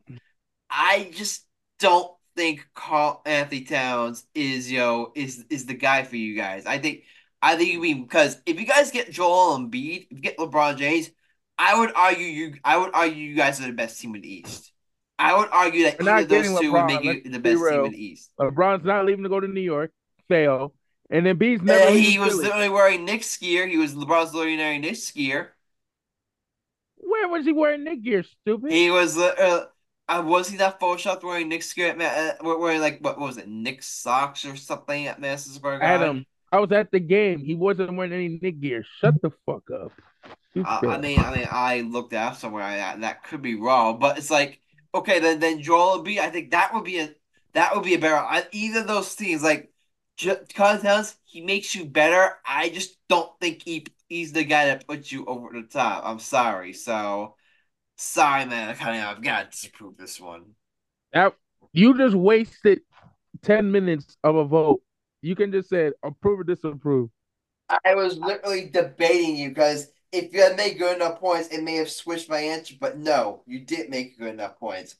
I 0.70 1.10
just 1.12 1.44
don't 1.78 2.10
think 2.36 2.66
Karl-Anthony 2.74 3.62
Towns 3.62 4.24
is 4.34 4.70
yo 4.70 5.12
is 5.14 5.44
is 5.50 5.66
the 5.66 5.74
guy 5.74 6.02
for 6.04 6.16
you 6.16 6.36
guys. 6.36 6.66
I 6.66 6.78
think 6.78 7.04
I 7.40 7.56
think 7.56 7.72
you 7.72 7.80
mean 7.80 8.02
because 8.02 8.40
if 8.46 8.60
you 8.60 8.66
guys 8.66 8.90
get 8.90 9.10
Joel 9.10 9.58
Embiid, 9.58 10.06
if 10.10 10.18
you 10.18 10.20
get 10.20 10.38
LeBron 10.38 10.76
James, 10.76 11.10
I 11.58 11.78
would 11.78 11.92
argue 11.94 12.26
you 12.26 12.54
I 12.64 12.76
would 12.78 12.90
argue 12.94 13.16
you 13.16 13.36
guys 13.36 13.60
are 13.60 13.66
the 13.66 13.72
best 13.72 14.00
team 14.00 14.14
in 14.14 14.22
the 14.22 14.34
East. 14.34 14.72
I 15.18 15.36
would 15.36 15.48
argue 15.52 15.84
that 15.84 16.00
We're 16.00 16.10
either 16.10 16.22
of 16.22 16.28
those 16.28 16.60
two 16.60 16.72
would 16.72 16.86
make 16.86 17.04
you 17.04 17.12
let's 17.12 17.22
the 17.24 17.38
be 17.38 17.38
best 17.38 17.68
team 17.68 17.84
in 17.84 17.92
the 17.92 18.04
East. 18.04 18.30
LeBron's 18.40 18.84
not 18.84 19.04
leaving 19.04 19.22
to 19.24 19.28
go 19.28 19.40
to 19.40 19.48
New 19.48 19.60
York. 19.60 19.92
Fail. 20.28 20.74
And 21.10 21.26
then 21.26 21.36
B's 21.36 21.60
never 21.60 21.88
Uh, 21.88 21.92
he 21.92 22.18
was 22.18 22.36
literally 22.36 22.70
wearing 22.70 23.04
Knicks 23.04 23.36
gear. 23.36 23.66
He 23.66 23.76
was 23.76 23.94
LeBron's 23.94 24.32
literally 24.34 24.56
wearing 24.56 24.80
Knicks 24.80 25.10
gear. 25.10 25.54
Where 26.96 27.28
was 27.28 27.44
he 27.44 27.52
wearing 27.52 27.84
Knick 27.84 28.02
gear, 28.02 28.22
stupid? 28.22 28.72
He 28.72 28.90
was 28.90 29.18
uh, 29.18 29.66
uh 30.08 30.22
was 30.24 30.48
he 30.48 30.56
not 30.56 30.80
photoshopped 30.80 31.22
wearing 31.22 31.48
Knicks 31.48 31.72
gear 31.72 31.88
at 31.88 31.98
Ma- 31.98 32.04
uh, 32.50 32.58
wearing 32.58 32.80
like 32.80 33.00
what, 33.00 33.18
what 33.18 33.26
was 33.28 33.38
it 33.38 33.48
Knicks 33.48 33.86
socks 33.86 34.44
or 34.44 34.56
something 34.56 35.06
at 35.06 35.20
Madison 35.20 35.54
Square 35.54 35.80
Garden? 35.80 36.02
Adam, 36.02 36.26
I 36.50 36.58
was 36.58 36.72
at 36.72 36.90
the 36.90 37.00
game. 37.00 37.44
He 37.44 37.54
wasn't 37.54 37.96
wearing 37.96 38.12
any 38.12 38.38
Knick 38.40 38.60
gear. 38.60 38.84
Shut 39.00 39.20
the 39.22 39.30
fuck 39.46 39.70
up. 39.70 39.92
Uh, 40.64 40.82
I 40.86 40.98
mean, 40.98 41.18
I 41.18 41.36
mean, 41.36 41.48
I 41.50 41.80
looked 41.80 42.12
out 42.12 42.36
somewhere. 42.36 42.62
I, 42.62 42.96
that 42.96 43.24
could 43.24 43.42
be 43.42 43.54
wrong, 43.54 43.98
but 43.98 44.18
it's 44.18 44.30
like 44.30 44.60
okay, 44.94 45.18
then 45.18 45.40
then 45.40 45.62
Joel 45.62 46.02
Embiid. 46.04 46.18
I 46.18 46.30
think 46.30 46.50
that 46.50 46.72
would 46.74 46.84
be 46.84 46.98
a 47.00 47.14
that 47.54 47.74
would 47.74 47.84
be 47.84 47.94
a 47.94 47.98
better. 47.98 48.16
I, 48.16 48.46
either 48.52 48.80
of 48.80 48.86
those 48.86 49.14
teams, 49.14 49.42
like 49.42 49.72
Towns, 50.18 51.16
he 51.24 51.40
makes 51.40 51.74
you 51.74 51.84
better. 51.86 52.36
I 52.46 52.68
just 52.68 52.96
don't 53.08 53.30
think 53.40 53.62
he 53.62 53.86
he's 54.08 54.32
the 54.32 54.44
guy 54.44 54.66
that 54.66 54.86
puts 54.86 55.10
you 55.10 55.24
over 55.26 55.48
the 55.52 55.66
top. 55.66 56.02
I'm 56.04 56.18
sorry, 56.18 56.72
so 56.74 57.36
sorry, 57.96 58.44
man. 58.46 58.68
I 58.68 58.74
kind 58.74 59.00
of 59.02 59.16
I've 59.16 59.22
got 59.22 59.44
to 59.44 59.60
disprove 59.60 59.96
this 59.96 60.20
one. 60.20 60.54
That 61.12 61.34
you 61.72 61.96
just 61.96 62.14
wasted 62.14 62.82
ten 63.42 63.72
minutes 63.72 64.16
of 64.24 64.36
a 64.36 64.44
vote. 64.44 64.82
You 65.22 65.36
can 65.36 65.52
just 65.52 65.68
say 65.70 65.92
approve 66.02 66.40
or 66.40 66.44
disapprove. 66.44 67.10
I 67.84 67.94
was 67.94 68.18
literally 68.18 68.68
debating 68.68 69.36
you 69.36 69.48
because 69.48 69.90
if 70.12 70.32
you 70.32 70.42
had 70.42 70.56
made 70.56 70.78
good 70.78 70.96
enough 70.96 71.18
points, 71.20 71.48
it 71.48 71.62
may 71.62 71.76
have 71.76 71.90
switched 71.90 72.28
my 72.28 72.38
answer. 72.38 72.74
But 72.78 72.98
no, 72.98 73.42
you 73.46 73.60
didn't 73.60 73.90
make 73.90 74.18
good 74.18 74.28
enough 74.34 74.58
points. 74.58 74.96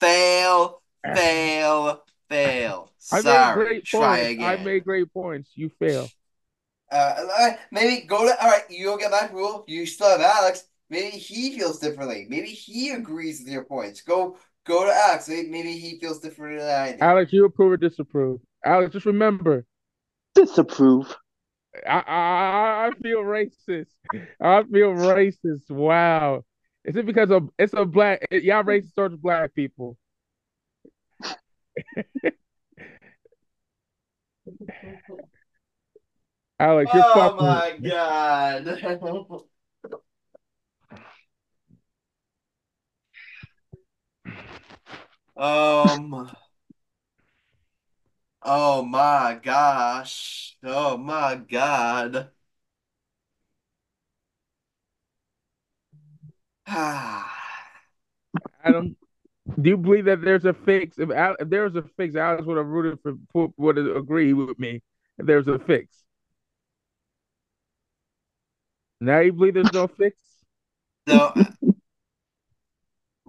Fail, 0.00 0.82
fail, 1.14 2.04
fail. 2.28 2.92
I 3.10 3.20
made 3.22 3.50
Sorry. 3.50 3.52
great 3.52 3.90
Try 3.90 4.18
points. 4.18 4.20
again. 4.20 4.38
I 4.38 4.56
made 4.56 4.84
great 4.84 5.12
points. 5.12 5.50
You 5.54 5.68
fail. 5.78 6.12
Uh, 6.90 7.52
maybe 7.70 8.06
go 8.06 8.26
to. 8.26 8.42
All 8.42 8.50
right, 8.50 8.64
you 8.70 8.86
don't 8.86 8.98
get 9.00 9.10
my 9.10 9.28
rule. 9.32 9.64
You 9.66 9.84
still 9.86 10.08
have 10.10 10.20
Alex. 10.20 10.64
Maybe 10.90 11.16
he 11.16 11.58
feels 11.58 11.78
differently. 11.78 12.26
Maybe 12.28 12.48
he 12.48 12.90
agrees 12.90 13.40
with 13.40 13.52
your 13.52 13.64
points. 13.64 14.00
Go, 14.00 14.36
go 14.66 14.84
to 14.84 14.92
Alex. 14.92 15.28
Maybe, 15.28 15.48
maybe 15.48 15.78
he 15.78 15.98
feels 15.98 16.20
differently 16.20 16.60
than 16.60 16.80
I 16.80 16.92
do. 16.92 16.98
Alex, 17.00 17.32
you 17.32 17.44
approve 17.44 17.72
or 17.72 17.76
disapprove? 17.76 18.40
Alex, 18.64 18.92
just 18.92 19.06
remember, 19.06 19.66
Disapprove. 20.34 21.16
I 21.86 21.98
I, 21.98 22.86
I 22.86 22.90
feel 23.02 23.22
racist. 23.22 23.86
I 24.40 24.62
feel 24.62 24.92
racist. 24.92 25.68
Wow. 25.70 26.44
Is 26.84 26.96
it 26.96 27.06
because 27.06 27.30
of 27.30 27.50
it's 27.58 27.72
a 27.72 27.84
black 27.84 28.24
y'all 28.30 28.62
racist 28.62 28.94
towards 28.94 29.16
black 29.16 29.52
people? 29.54 29.96
Alex, 36.60 36.90
you're 36.94 37.04
oh 37.04 37.14
fucking. 37.14 37.46
my 37.46 37.76
god. 37.88 39.40
um. 45.38 46.30
Oh 48.42 48.82
my 48.82 49.38
gosh. 49.42 50.56
Oh 50.62 50.96
my 50.96 51.36
god. 51.36 52.30
Adam, 58.64 58.96
do 59.60 59.70
you 59.70 59.76
believe 59.76 60.04
that 60.04 60.20
there's 60.20 60.44
a 60.44 60.52
fix? 60.52 60.98
If, 60.98 61.10
if 61.10 61.48
there 61.48 61.64
was 61.64 61.76
a 61.76 61.82
fix, 61.96 62.14
Alex 62.14 62.44
would 62.46 62.58
have 62.58 62.66
rooted 62.66 62.98
for, 63.32 63.52
would 63.56 63.76
have 63.76 63.96
agreed 63.96 64.34
with 64.34 64.58
me 64.58 64.82
if 65.18 65.26
there's 65.26 65.48
a 65.48 65.58
fix. 65.58 66.04
Now 69.00 69.20
you 69.20 69.32
believe 69.32 69.54
there's 69.54 69.72
no 69.72 69.86
fix? 69.86 70.20
So 71.08 71.32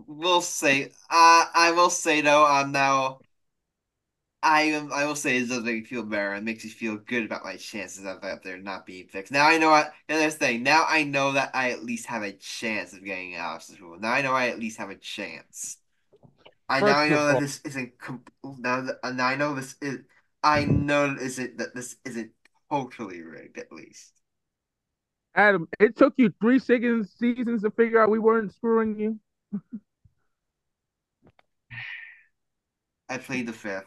we'll 0.09 0.41
say 0.41 0.91
I 1.09 1.47
I 1.53 1.71
will 1.71 1.91
say 1.91 2.21
though 2.21 2.45
I'm 2.45 2.71
now 2.71 3.19
I 4.41 4.61
am 4.61 4.91
I 4.91 5.05
will 5.05 5.15
say 5.15 5.37
it 5.37 5.49
does 5.49 5.63
make 5.63 5.75
me 5.75 5.83
feel 5.83 6.03
better. 6.03 6.33
It 6.33 6.43
makes 6.43 6.63
me 6.63 6.69
feel 6.71 6.97
good 6.97 7.25
about 7.25 7.43
my 7.43 7.57
chances 7.57 8.05
of 8.05 8.21
that 8.21 8.41
they're 8.41 8.57
not 8.57 8.85
being 8.85 9.07
fixed. 9.07 9.31
Now 9.31 9.47
I 9.47 9.57
know 9.57 9.69
what 9.69 9.93
another 10.07 10.31
thing. 10.31 10.63
Now 10.63 10.85
I 10.87 11.03
know 11.03 11.33
that 11.33 11.51
I 11.53 11.71
at 11.71 11.83
least 11.83 12.07
have 12.07 12.23
a 12.23 12.31
chance 12.31 12.93
of 12.93 13.03
getting 13.03 13.35
Alex's 13.35 13.79
rule. 13.79 13.99
Now 13.99 14.11
I 14.11 14.21
know 14.21 14.33
I 14.33 14.47
at 14.47 14.59
least 14.59 14.79
have 14.79 14.89
a 14.89 14.95
chance. 14.95 15.77
I 16.67 16.81
now 16.81 16.97
I 16.97 17.09
know 17.09 17.27
that 17.27 17.39
this 17.39 17.61
isn't 17.65 17.99
com- 17.99 18.23
now 18.43 18.81
that 18.81 19.15
now 19.15 19.27
I 19.27 19.35
know 19.35 19.53
this 19.53 19.75
is 19.81 19.99
I 20.41 20.63
know 20.63 21.15
isn't 21.19 21.57
that 21.57 21.75
this 21.75 21.97
isn't 22.05 22.31
totally 22.71 23.21
rigged 23.21 23.59
at 23.59 23.71
least. 23.71 24.13
Adam, 25.35 25.67
it 25.79 25.95
took 25.97 26.13
you 26.17 26.33
three 26.41 26.59
seconds 26.59 27.11
seasons 27.19 27.61
to 27.61 27.71
figure 27.71 28.01
out 28.01 28.09
we 28.09 28.19
weren't 28.19 28.53
screwing 28.53 28.97
you. 28.97 29.19
I 33.09 33.17
played 33.17 33.47
the 33.47 33.53
fifth. 33.53 33.85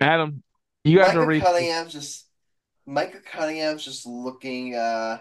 Adam, 0.00 0.42
you 0.84 0.98
guys 0.98 1.08
Micah 1.08 1.20
are 1.20 1.26
racist. 1.26 1.42
Cunningham's 1.42 1.92
just 1.92 2.26
Micah 2.86 3.20
Cunningham's 3.20 3.84
just 3.84 4.06
looking 4.06 4.74
uh 4.74 5.18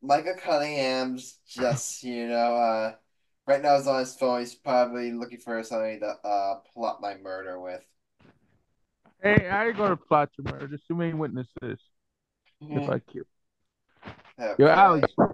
Micah 0.00 0.36
Cunningham's 0.36 1.38
just, 1.48 2.02
you 2.02 2.28
know, 2.28 2.54
uh 2.56 2.94
right 3.46 3.62
now 3.62 3.76
he's 3.76 3.86
on 3.86 4.00
his 4.00 4.14
phone, 4.14 4.40
he's 4.40 4.54
probably 4.54 5.12
looking 5.12 5.38
for 5.38 5.62
somebody 5.62 5.98
to 6.00 6.06
uh 6.06 6.60
plot 6.72 7.00
my 7.00 7.16
murder 7.16 7.60
with. 7.60 7.82
Hey, 9.22 9.48
I 9.48 9.68
ain't 9.68 9.76
gonna 9.76 9.96
plot 9.96 10.30
your 10.38 10.52
murder. 10.52 10.68
Just 10.68 10.86
too 10.86 10.94
many 10.94 11.12
witnesses. 11.12 11.78
If 12.60 12.88
I 12.88 12.98
kill. 12.98 13.24
Yo, 14.58 14.66
Alex, 14.68 15.12
uh, 15.18 15.26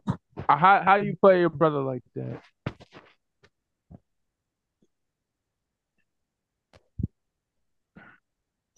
how 0.49 0.83
how 0.85 0.95
you 0.97 1.17
play 1.21 1.41
your 1.41 1.51
brother 1.51 1.81
like 1.81 2.03
that? 2.15 2.41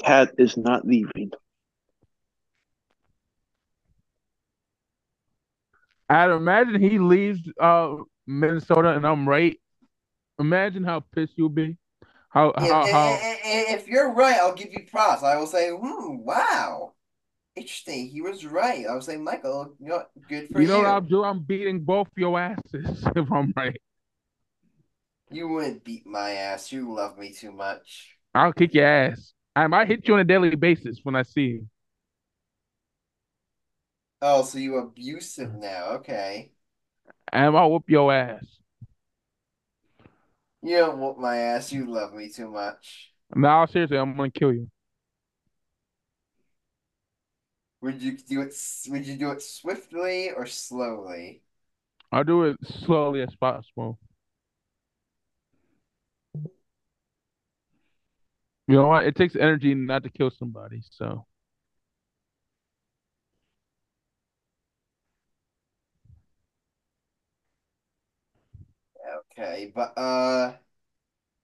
Cat 0.02 0.34
is 0.38 0.56
not 0.56 0.86
leaving. 0.86 1.30
Adam, 6.08 6.36
imagine 6.36 6.80
he 6.80 6.98
leaves 6.98 7.40
uh 7.60 7.96
Minnesota 8.26 8.90
and 8.96 9.06
I'm 9.06 9.28
right. 9.28 9.58
Imagine 10.38 10.84
how 10.84 11.00
pissed 11.00 11.32
you'll 11.36 11.48
be. 11.48 11.76
How 12.36 12.52
If, 12.58 12.70
how 12.70 12.88
how 12.90 13.26
if- 13.78 13.88
you're 13.88 14.12
right, 14.12 14.36
I'll 14.38 14.54
give 14.54 14.72
you 14.72 14.86
props. 14.90 15.22
I 15.22 15.36
will 15.36 15.46
say, 15.46 15.70
hmm, 15.70 16.18
wow. 16.18 16.94
Interesting. 17.56 18.08
He 18.08 18.22
was 18.22 18.46
right. 18.46 18.86
I 18.86 18.94
will 18.94 19.02
say, 19.02 19.16
Michael, 19.16 19.74
you 19.80 19.88
know, 19.88 20.04
good 20.28 20.50
for 20.50 20.60
you 20.60 20.62
you. 20.62 20.68
know 20.68 20.78
what 20.78 20.86
I'll 20.86 21.00
do? 21.00 21.24
I'm 21.24 21.40
beating 21.40 21.80
both 21.80 22.08
your 22.16 22.38
asses 22.38 23.04
if 23.16 23.30
I'm 23.32 23.52
right. 23.56 23.80
You 25.30 25.46
wouldn't 25.48 25.84
beat 25.84 26.04
my 26.04 26.32
ass. 26.32 26.72
You 26.72 26.92
love 26.92 27.16
me 27.16 27.32
too 27.32 27.52
much. 27.52 28.18
I'll 28.34 28.52
kick 28.52 28.74
your 28.74 28.86
ass. 28.86 29.32
I 29.54 29.66
might 29.66 29.88
hit 29.88 30.06
you 30.06 30.14
on 30.14 30.20
a 30.20 30.24
daily 30.24 30.54
basis 30.54 31.00
when 31.02 31.16
I 31.16 31.22
see 31.22 31.42
you. 31.42 31.66
Oh, 34.20 34.42
so 34.44 34.58
you 34.58 34.76
abusive 34.76 35.54
now. 35.54 35.92
Okay. 35.96 36.52
And 37.32 37.56
I'll 37.56 37.70
whoop 37.70 37.88
your 37.88 38.12
ass. 38.12 38.44
You 40.66 40.78
don't 40.78 41.20
my 41.20 41.36
ass. 41.36 41.72
You 41.72 41.86
love 41.86 42.12
me 42.12 42.28
too 42.28 42.50
much. 42.50 43.12
No, 43.36 43.66
seriously, 43.66 43.98
I'm 43.98 44.16
gonna 44.16 44.32
kill 44.32 44.52
you. 44.52 44.68
Would 47.82 48.02
you 48.02 48.18
do 48.18 48.40
it? 48.40 48.52
Would 48.88 49.06
you 49.06 49.16
do 49.16 49.30
it 49.30 49.42
swiftly 49.42 50.32
or 50.32 50.44
slowly? 50.44 51.42
I'll 52.10 52.24
do 52.24 52.42
it 52.42 52.56
slowly 52.64 53.22
as 53.22 53.32
possible. 53.36 54.00
You 58.66 58.74
know 58.74 58.88
what? 58.88 59.06
It 59.06 59.14
takes 59.14 59.36
energy 59.36 59.72
not 59.72 60.02
to 60.02 60.10
kill 60.10 60.32
somebody, 60.32 60.82
so 60.90 61.26
Okay, 69.38 69.70
but 69.74 69.92
uh, 69.98 70.56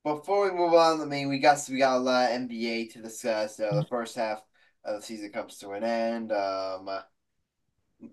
before 0.04 0.50
we 0.50 0.56
move 0.56 0.74
on, 0.74 1.00
I 1.00 1.04
mean, 1.04 1.28
we 1.28 1.38
got 1.38 1.58
we 1.70 1.78
got 1.78 1.96
a 1.98 2.00
lot 2.00 2.30
of 2.30 2.36
NBA 2.36 2.86
to 2.88 3.02
discuss. 3.02 3.60
Uh, 3.60 3.76
the 3.80 3.86
first 3.86 4.16
half 4.16 4.42
of 4.84 4.96
the 4.96 5.02
season 5.06 5.30
comes 5.32 5.58
to 5.58 5.70
an 5.72 5.84
end. 5.84 6.32
Um, 6.32 6.88
uh, 6.88 7.02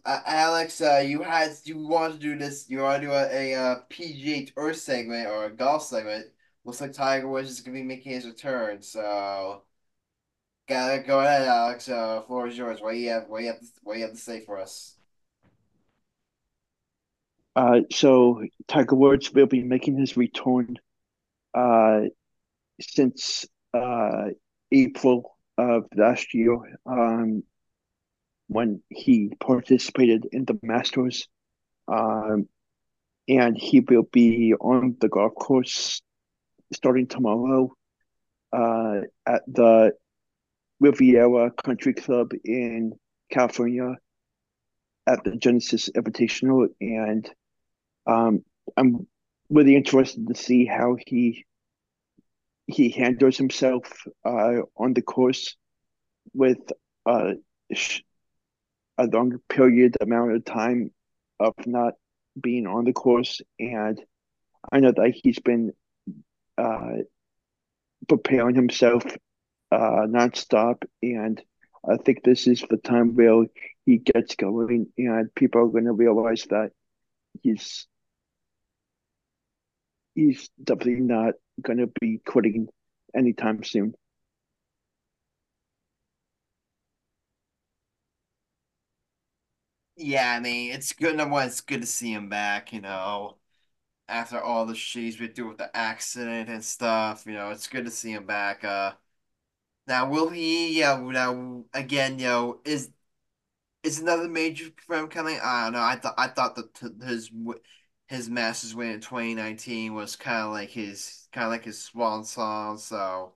Alex, 0.06 0.82
uh, 0.82 1.04
you 1.06 1.24
had 1.24 1.52
you 1.64 1.78
want 1.78 2.14
to 2.14 2.20
do 2.20 2.38
this. 2.38 2.70
You 2.70 2.80
want 2.80 3.02
to 3.02 3.08
do 3.08 3.14
a, 3.14 3.26
a, 3.32 3.56
uh 3.56 3.76
PGA 3.90 4.46
Tour 4.46 4.74
segment 4.74 5.28
or 5.28 5.46
a 5.46 5.56
golf 5.56 5.84
segment. 5.84 6.28
Looks 6.64 6.82
like 6.82 6.94
Tiger 6.94 7.28
Woods 7.28 7.50
is 7.50 7.62
gonna 7.62 7.78
be 7.78 7.84
making 7.84 8.12
his 8.14 8.26
return. 8.26 8.82
So, 8.82 9.64
gotta 10.68 11.04
go 11.04 11.20
ahead, 11.20 11.48
Alex. 11.48 11.90
Uh, 11.90 12.22
floor 12.22 12.48
is 12.48 12.58
yours. 12.58 12.82
What 12.82 12.94
do 12.94 12.98
you 13.00 13.10
have? 13.10 13.28
What 13.28 13.40
do 13.40 13.46
you 13.46 13.52
have? 13.52 13.60
To, 13.62 13.68
what 13.84 13.94
do 13.94 14.00
you 14.00 14.06
have 14.06 14.16
to 14.16 14.22
say 14.22 14.42
for 14.46 14.58
us? 14.60 14.99
Uh, 17.56 17.82
so 17.91 18.43
Tiger 18.68 18.95
Woods 18.95 19.34
will 19.34 19.47
be 19.47 19.64
making 19.64 19.97
his 19.97 20.16
return 20.16 20.78
uh, 21.54 22.02
since 22.80 23.45
uh, 23.74 24.28
April 24.72 25.38
of 25.58 25.86
last 25.95 26.34
year 26.34 26.58
um, 26.86 27.43
when 28.47 28.82
he 28.89 29.32
participated 29.39 30.28
in 30.32 30.45
the 30.45 30.58
Masters. 30.62 31.28
Um, 31.88 32.47
and 33.28 33.58
he 33.58 33.80
will 33.82 34.08
be 34.12 34.54
on 34.56 34.95
the 35.00 35.08
golf 35.08 35.36
course 35.36 36.02
starting 36.74 37.08
tomorrow 37.08 37.72
uh, 38.52 39.02
at 39.26 39.41
the 39.47 39.91
Riviera 40.80 41.52
Country 41.52 41.93
Club 41.93 42.32
in 42.43 42.93
California 43.30 43.95
at 45.10 45.24
the 45.24 45.36
Genesis 45.36 45.89
Invitational. 45.89 46.68
And 46.80 47.30
um, 48.05 48.45
I'm 48.78 49.07
really 49.49 49.76
interested 49.76 50.28
to 50.28 50.36
see 50.36 50.66
how 50.66 50.95
he 51.05 51.45
he 52.68 52.89
handles 52.89 53.36
himself 53.36 53.84
uh, 54.24 54.62
on 54.78 54.93
the 54.93 55.01
course 55.01 55.57
with 56.36 56.60
uh, 57.07 57.32
a 58.99 59.05
long 59.07 59.39
period 59.49 59.97
amount 59.99 60.34
of 60.34 60.45
time 60.45 60.91
of 61.39 61.55
not 61.66 61.93
being 62.39 62.68
on 62.68 62.86
the 62.86 62.93
course. 62.93 63.41
And 63.60 63.99
I 64.72 64.82
know 64.82 64.91
that 64.91 65.16
he's 65.24 65.39
been 65.39 65.74
uh, 66.60 66.97
preparing 68.07 68.53
himself 68.53 69.03
uh, 69.72 70.05
nonstop. 70.07 70.84
And 71.01 71.41
I 71.89 71.97
think 71.97 72.24
this 72.24 72.45
is 72.45 72.64
the 72.70 72.78
time 72.78 73.16
where 73.16 73.45
he 73.90 73.98
gets 73.98 74.36
going, 74.36 74.88
and 74.98 75.34
people 75.36 75.62
are 75.62 75.68
going 75.68 75.86
to 75.86 75.94
realize 75.94 76.44
that 76.50 76.72
he's 77.44 77.88
he's 80.16 80.50
definitely 80.64 81.02
not 81.02 81.36
going 81.62 81.78
to 81.80 81.88
be 82.00 82.20
quitting 82.26 82.68
anytime 83.16 83.64
soon. 83.64 83.94
Yeah, 89.96 90.34
I 90.36 90.40
mean, 90.40 90.72
it's 90.74 90.94
good. 90.94 91.18
Number 91.18 91.34
one, 91.34 91.48
it's 91.48 91.62
good 91.62 91.82
to 91.82 91.88
see 91.88 92.14
him 92.14 92.30
back. 92.30 92.72
You 92.72 92.82
know, 92.82 93.38
after 94.08 94.40
all 94.42 94.66
the 94.66 94.76
shit 94.76 95.04
he's 95.04 95.18
been 95.18 95.34
through 95.34 95.50
with 95.50 95.60
the 95.60 95.76
accident 95.78 96.50
and 96.50 96.64
stuff. 96.64 97.26
You 97.28 97.34
know, 97.34 97.52
it's 97.52 97.68
good 97.68 97.86
to 97.86 97.92
see 97.92 98.14
him 98.14 98.26
back. 98.28 98.64
Uh, 98.64 98.94
now 99.88 100.10
will 100.10 100.30
he? 100.30 100.80
Yeah. 100.80 100.98
Now 101.02 101.66
again, 101.74 102.20
you 102.20 102.28
know, 102.28 102.62
is 102.66 102.92
is 103.84 104.00
another 104.00 104.28
major 104.28 104.70
for 104.86 104.98
him 104.98 105.08
coming? 105.08 105.40
I 105.42 105.66
don't 105.66 105.74
know. 105.74 105.82
I 105.82 105.96
thought 105.96 106.16
I 106.18 106.28
thought 106.28 106.56
that 106.56 107.04
his 107.08 107.32
his 108.08 108.30
Masters 108.30 108.76
win 108.76 108.90
in 108.92 109.02
2019 109.02 109.94
was 109.94 110.16
kind 110.16 110.46
of 110.46 110.52
like 110.52 110.70
his 110.70 111.28
kind 111.32 111.46
of 111.46 111.52
like 111.52 111.64
his 111.66 111.82
swan 111.82 112.26
song. 112.26 112.78
So 112.78 113.34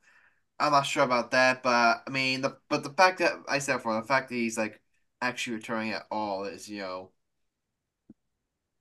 I'm 0.60 0.72
not 0.74 0.84
sure 0.88 1.04
about 1.04 1.32
that. 1.32 1.64
But 1.64 2.04
I 2.08 2.12
mean, 2.12 2.42
the 2.42 2.58
but 2.70 2.84
the 2.84 2.92
fact 2.92 3.20
that 3.20 3.34
I 3.50 3.60
said 3.60 3.82
for 3.82 3.96
the 3.96 4.08
fact 4.08 4.30
that 4.30 4.36
he's 4.36 4.58
like 4.58 4.82
actually 5.22 5.58
returning 5.58 5.94
at 5.94 6.08
all 6.12 6.46
is 6.46 6.70
you 6.70 6.80
know 6.82 7.12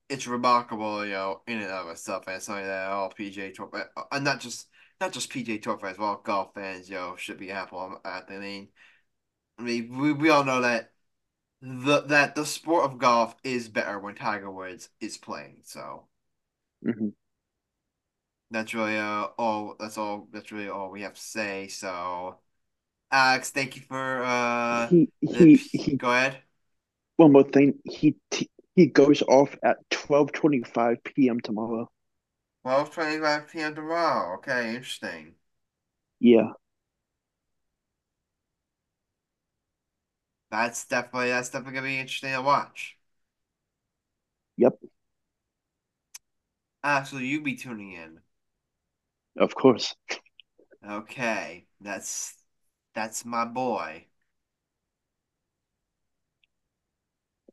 it's 0.08 0.26
remarkable, 0.26 1.04
you 1.04 1.12
know, 1.12 1.40
in 1.46 1.58
and 1.62 1.70
of 1.70 1.88
itself, 1.88 2.24
and 2.28 2.42
something 2.42 2.66
that 2.66 2.90
all 2.90 3.10
PGA 3.10 3.50
Tour, 3.52 3.70
uh, 3.96 4.02
and 4.12 4.24
not 4.24 4.40
just 4.40 4.68
not 5.00 5.12
just 5.12 5.30
PGA 5.30 5.58
Tour 5.58 5.78
fans, 5.78 5.98
well 5.98 6.20
golf 6.22 6.54
fans, 6.54 6.88
you 6.88 6.96
know, 6.96 7.16
should 7.16 7.38
be 7.38 7.48
happy. 7.48 7.76
I 7.76 8.22
mean, 8.28 8.68
I 9.58 9.62
mean, 9.62 9.98
we, 9.98 10.12
we 10.12 10.30
all 10.30 10.44
know 10.44 10.62
that 10.62 10.92
the 11.62 12.02
that 12.02 12.34
the 12.34 12.44
sport 12.44 12.84
of 12.84 12.98
golf 12.98 13.34
is 13.42 13.68
better 13.70 13.98
when 13.98 14.14
Tiger 14.16 14.50
Woods 14.50 14.90
is 15.00 15.16
playing. 15.16 15.62
So 15.64 16.08
hmm 16.84 17.10
that's 18.50 18.74
really 18.74 18.98
uh 18.98 19.24
all 19.38 19.76
that's 19.78 19.96
all 19.98 20.28
that's 20.32 20.52
really 20.52 20.68
all 20.68 20.90
we 20.90 21.02
have 21.02 21.14
to 21.14 21.20
say. 21.20 21.68
So 21.68 22.38
Alex, 23.12 23.50
thank 23.50 23.76
you 23.76 23.82
for 23.82 24.24
uh 24.24 24.90
He 24.90 25.08
the, 25.32 25.48
he 25.48 25.68
he. 25.72 26.00
go 26.00 26.10
ahead. 26.12 26.42
One 27.16 27.32
more 27.32 27.44
thing. 27.44 27.78
He 27.84 28.16
t- 28.30 28.50
he 28.76 28.86
goes 28.86 29.22
off 29.22 29.56
at 29.62 29.78
twelve 29.88 30.30
twenty 30.32 30.62
five 30.62 31.02
p.m. 31.30 31.40
tomorrow. 31.40 31.88
Twelve 32.64 32.90
twenty 32.92 33.20
five 33.20 33.46
PM 33.46 33.76
tomorrow. 33.76 34.34
Okay, 34.38 34.74
interesting. 34.74 35.36
Yeah. 36.20 36.52
That's 40.52 40.84
definitely 40.86 41.30
that's 41.30 41.50
definitely 41.50 41.74
gonna 41.74 41.88
be 41.88 41.98
interesting 41.98 42.32
to 42.34 42.42
watch. 42.42 42.96
Yep. 44.56 44.78
Ah, 46.84 47.02
so 47.02 47.18
you 47.18 47.40
be 47.42 47.56
tuning 47.56 47.90
in. 47.92 48.22
Of 49.36 49.54
course. 49.54 49.94
Okay, 50.88 51.66
that's 51.80 52.36
that's 52.94 53.24
my 53.24 53.44
boy. 53.44 54.06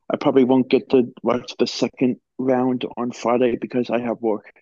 I 0.08 0.18
probably 0.18 0.44
won't 0.44 0.70
get 0.70 0.90
to 0.92 1.12
watch 1.24 1.56
the 1.58 1.66
second 1.66 2.22
round 2.38 2.86
on 2.96 3.12
Friday 3.12 3.56
because 3.60 3.90
I 3.90 3.98
have 4.02 4.22
work. 4.22 4.62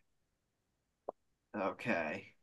Okay. 1.56 2.36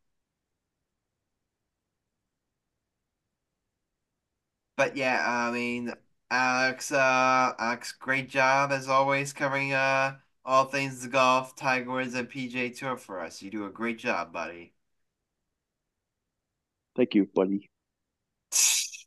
But 4.77 4.97
yeah, 4.97 5.23
I 5.27 5.51
mean, 5.51 5.93
Alex, 6.31 6.93
uh, 6.93 7.55
Alex, 7.59 7.93
great 7.93 8.29
job 8.29 8.71
as 8.73 8.89
always 8.89 9.33
covering 9.33 9.73
uh 9.73 10.19
all 10.45 10.67
things 10.67 11.05
golf, 11.09 11.57
Tiger 11.57 11.91
Woods, 11.91 12.15
and 12.15 12.29
PGA 12.29 12.71
Tour 12.71 12.97
for 12.97 13.21
us. 13.21 13.43
You 13.43 13.51
do 13.51 13.67
a 13.67 13.71
great 13.71 13.99
job, 13.99 14.33
buddy. 14.33 14.75
Thank 16.97 17.15
you, 17.15 17.27
buddy. 17.35 17.71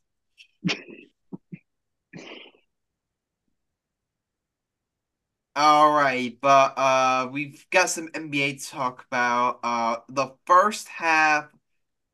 All 5.56 5.90
right, 5.92 6.38
but 6.40 6.78
uh, 6.78 7.28
we've 7.32 7.66
got 7.70 7.90
some 7.90 8.08
NBA 8.14 8.56
talk 8.58 9.04
about. 9.06 9.58
Uh, 9.64 9.96
the 10.08 10.34
first 10.46 10.86
half, 10.88 11.50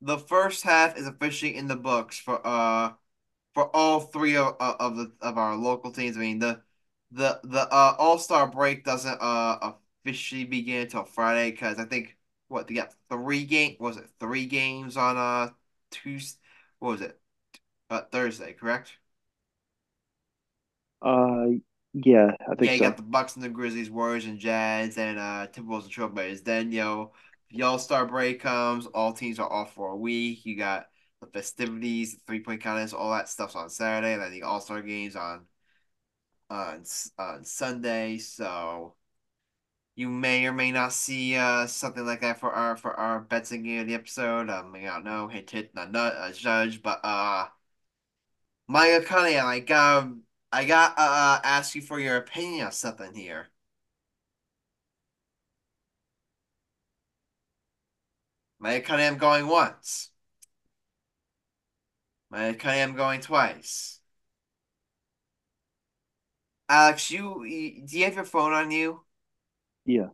the 0.01 0.19
first 0.19 0.65
half 0.65 0.97
is 0.99 1.07
officially 1.07 1.57
in 1.57 1.69
the 1.69 1.77
books 1.77 2.19
for 2.19 2.41
uh 2.47 2.95
for 3.55 3.75
all 3.75 4.01
three 4.01 4.37
of 4.37 4.57
of 4.61 4.97
the 4.97 5.13
of 5.21 5.39
our 5.39 5.57
local 5.57 5.93
teams. 5.93 6.17
I 6.17 6.21
mean 6.21 6.39
the 6.39 6.63
the 7.13 7.41
the 7.45 7.61
uh 7.73 7.97
All 7.99 8.19
Star 8.19 8.47
break 8.51 8.85
doesn't 8.85 9.19
uh 9.21 9.75
officially 10.05 10.45
begin 10.45 10.83
until 10.83 11.05
Friday 11.05 11.51
because 11.53 11.79
I 11.79 11.85
think 11.85 12.17
what 12.49 12.67
they 12.69 12.75
got 12.75 12.95
three 13.11 13.45
game 13.45 13.77
was 13.81 13.97
it 13.97 14.09
three 14.21 14.47
games 14.47 14.97
on 14.97 15.17
uh 15.17 15.51
Tuesday 15.91 16.39
what 16.81 16.91
was 16.93 17.01
it 17.03 17.21
uh 17.91 18.03
Thursday 18.13 18.55
correct? 18.55 18.93
Uh, 21.03 21.47
yeah, 21.93 22.33
I 22.51 22.55
think 22.57 22.73
Yeah, 22.73 22.75
you 22.75 22.81
so. 22.81 22.89
got 22.89 22.97
the 22.97 23.03
Bucks 23.03 23.35
and 23.35 23.45
the 23.45 23.49
Grizzlies, 23.49 23.91
Warriors 23.91 24.27
and 24.27 24.39
Jazz, 24.39 24.97
and 24.99 25.19
uh 25.19 25.47
Timberwolves 25.53 25.85
and 25.85 25.93
Trailblazers. 25.93 26.45
Then 26.45 26.73
you 26.73 26.81
know 26.81 27.13
the 27.51 27.63
All 27.63 27.79
Star 27.79 28.07
break 28.07 28.41
comes, 28.41 28.87
all 28.87 29.13
teams 29.13 29.39
are 29.39 29.51
off 29.53 29.75
for 29.75 29.91
a 29.91 29.97
week. 29.97 30.45
You 30.47 30.57
got 30.57 30.89
the 31.25 31.31
festivities, 31.33 32.17
three 32.27 32.41
point 32.41 32.63
contest, 32.63 32.95
all 32.95 33.13
that 33.13 33.29
stuff's 33.29 33.57
on 33.57 33.71
Saturday, 33.71 34.15
and 34.15 34.23
then 34.23 34.33
the 34.33 34.43
All 34.43 34.61
Star 34.61 34.83
games 34.83 35.17
on 35.17 35.47
on 36.51 36.85
on 37.19 37.45
Sunday. 37.45 38.19
So 38.19 38.95
you 39.97 40.09
may 40.09 40.47
or 40.47 40.53
may 40.53 40.73
not 40.73 40.93
see 40.93 41.37
uh 41.37 41.67
something 41.67 42.05
like 42.05 42.21
that 42.21 42.41
for 42.41 42.51
our 42.53 42.77
for 42.77 42.95
our 42.95 43.21
bets 43.21 43.53
and 43.53 43.65
game 43.65 43.81
of 43.81 43.87
the 43.87 43.95
episode. 43.95 44.51
Um, 44.51 44.75
I 44.75 44.83
don't 44.85 45.05
know, 45.05 45.29
hint 45.29 45.51
hint, 45.51 45.75
not 45.75 45.93
nut, 45.93 46.15
uh, 46.17 46.33
judge, 46.33 46.83
but 46.83 47.01
uh, 47.05 47.49
Maya 48.69 49.03
Cunningham, 49.03 49.47
I 49.47 49.61
got 49.61 50.09
I 50.53 50.65
got 50.67 50.99
uh 50.99 51.41
ask 51.45 51.75
you 51.75 51.81
for 51.83 51.99
your 51.99 52.17
opinion 52.19 52.67
on 52.67 52.73
something 52.73 53.15
here. 53.15 53.49
Maya 58.59 58.81
Cunningham 58.81 59.17
going 59.19 59.47
once. 59.47 60.11
Maya 62.35 62.53
Cunningham 62.53 62.97
going 62.97 63.21
twice. 63.21 64.01
Alex, 66.69 67.09
you, 67.13 67.45
you 67.45 67.87
do 67.87 67.97
you 67.97 68.05
have 68.07 68.17
your 68.17 68.25
phone 68.25 68.53
on 68.53 68.73
you? 68.73 69.03
Yeah. 69.85 70.09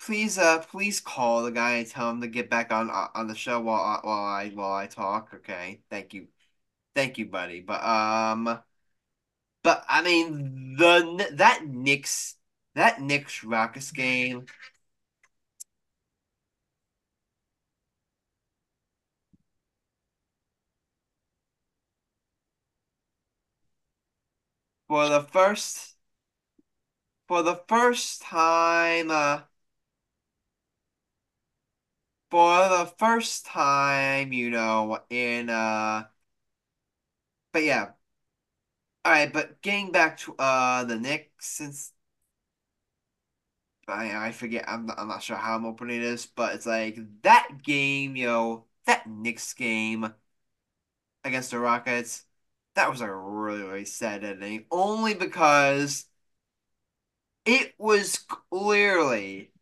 Please, 0.00 0.38
uh, 0.38 0.60
please 0.60 0.98
call 0.98 1.42
the 1.42 1.50
guy 1.50 1.72
and 1.72 1.86
tell 1.86 2.08
him 2.08 2.22
to 2.22 2.26
get 2.26 2.48
back 2.48 2.72
on 2.72 2.88
uh, 2.88 3.08
on 3.14 3.26
the 3.26 3.34
show 3.34 3.60
while 3.60 3.82
I, 3.82 4.00
while 4.06 4.24
I 4.24 4.48
while 4.48 4.72
I 4.72 4.86
talk. 4.86 5.28
Okay, 5.34 5.80
thank 5.90 6.14
you, 6.14 6.28
thank 6.94 7.18
you, 7.18 7.26
buddy. 7.26 7.60
But 7.60 7.84
um, 7.84 8.58
but 9.62 9.84
I 9.90 10.00
mean 10.00 10.76
the 10.78 11.32
that 11.34 11.66
Knicks 11.66 12.36
that 12.74 13.02
Knicks 13.02 13.44
Rockets 13.44 13.90
game. 13.90 14.46
For 24.88 25.08
the 25.08 25.20
first 25.22 25.94
for 27.28 27.42
the 27.42 27.54
first 27.68 28.20
time, 28.22 29.10
uh, 29.10 29.42
for 32.30 32.68
the 32.68 32.86
first 32.98 33.46
time, 33.46 34.32
you 34.32 34.50
know, 34.50 34.98
in 35.10 35.48
uh, 35.50 36.04
but 37.52 37.64
yeah, 37.64 37.92
all 39.04 39.12
right. 39.12 39.32
But 39.32 39.62
getting 39.62 39.92
back 39.92 40.18
to 40.18 40.34
uh 40.38 40.84
the 40.84 40.98
Knicks, 40.98 41.46
since 41.46 41.92
I 43.88 44.28
I 44.28 44.32
forget, 44.32 44.64
I'm 44.68 44.86
not, 44.86 44.98
I'm 44.98 45.08
not 45.08 45.22
sure 45.22 45.36
how 45.36 45.54
I'm 45.56 45.64
opening 45.66 46.00
this, 46.00 46.26
but 46.26 46.54
it's 46.54 46.66
like 46.66 46.96
that 47.22 47.62
game, 47.62 48.16
you 48.16 48.26
know, 48.26 48.66
that 48.86 49.06
Knicks 49.08 49.52
game 49.54 50.12
against 51.24 51.50
the 51.50 51.58
Rockets, 51.58 52.24
that 52.76 52.90
was 52.90 53.00
a 53.00 53.12
really 53.12 53.62
really 53.62 53.84
sad 53.84 54.24
ending, 54.24 54.66
only 54.70 55.14
because 55.14 56.06
it 57.44 57.74
was 57.78 58.18
clearly 58.50 59.52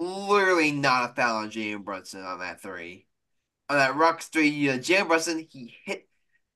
clearly 0.00 0.72
not 0.72 1.10
a 1.12 1.14
foul 1.14 1.38
on 1.38 1.50
Jalen 1.50 1.84
Brunson 1.84 2.24
on 2.24 2.40
that 2.40 2.62
three. 2.62 3.06
On 3.70 3.78
that 3.78 3.96
Rockets 3.96 4.28
three, 4.28 4.70
uh, 4.70 4.78
Jalen 4.78 5.08
Brunson, 5.08 5.46
he 5.50 5.76
hit 5.84 6.08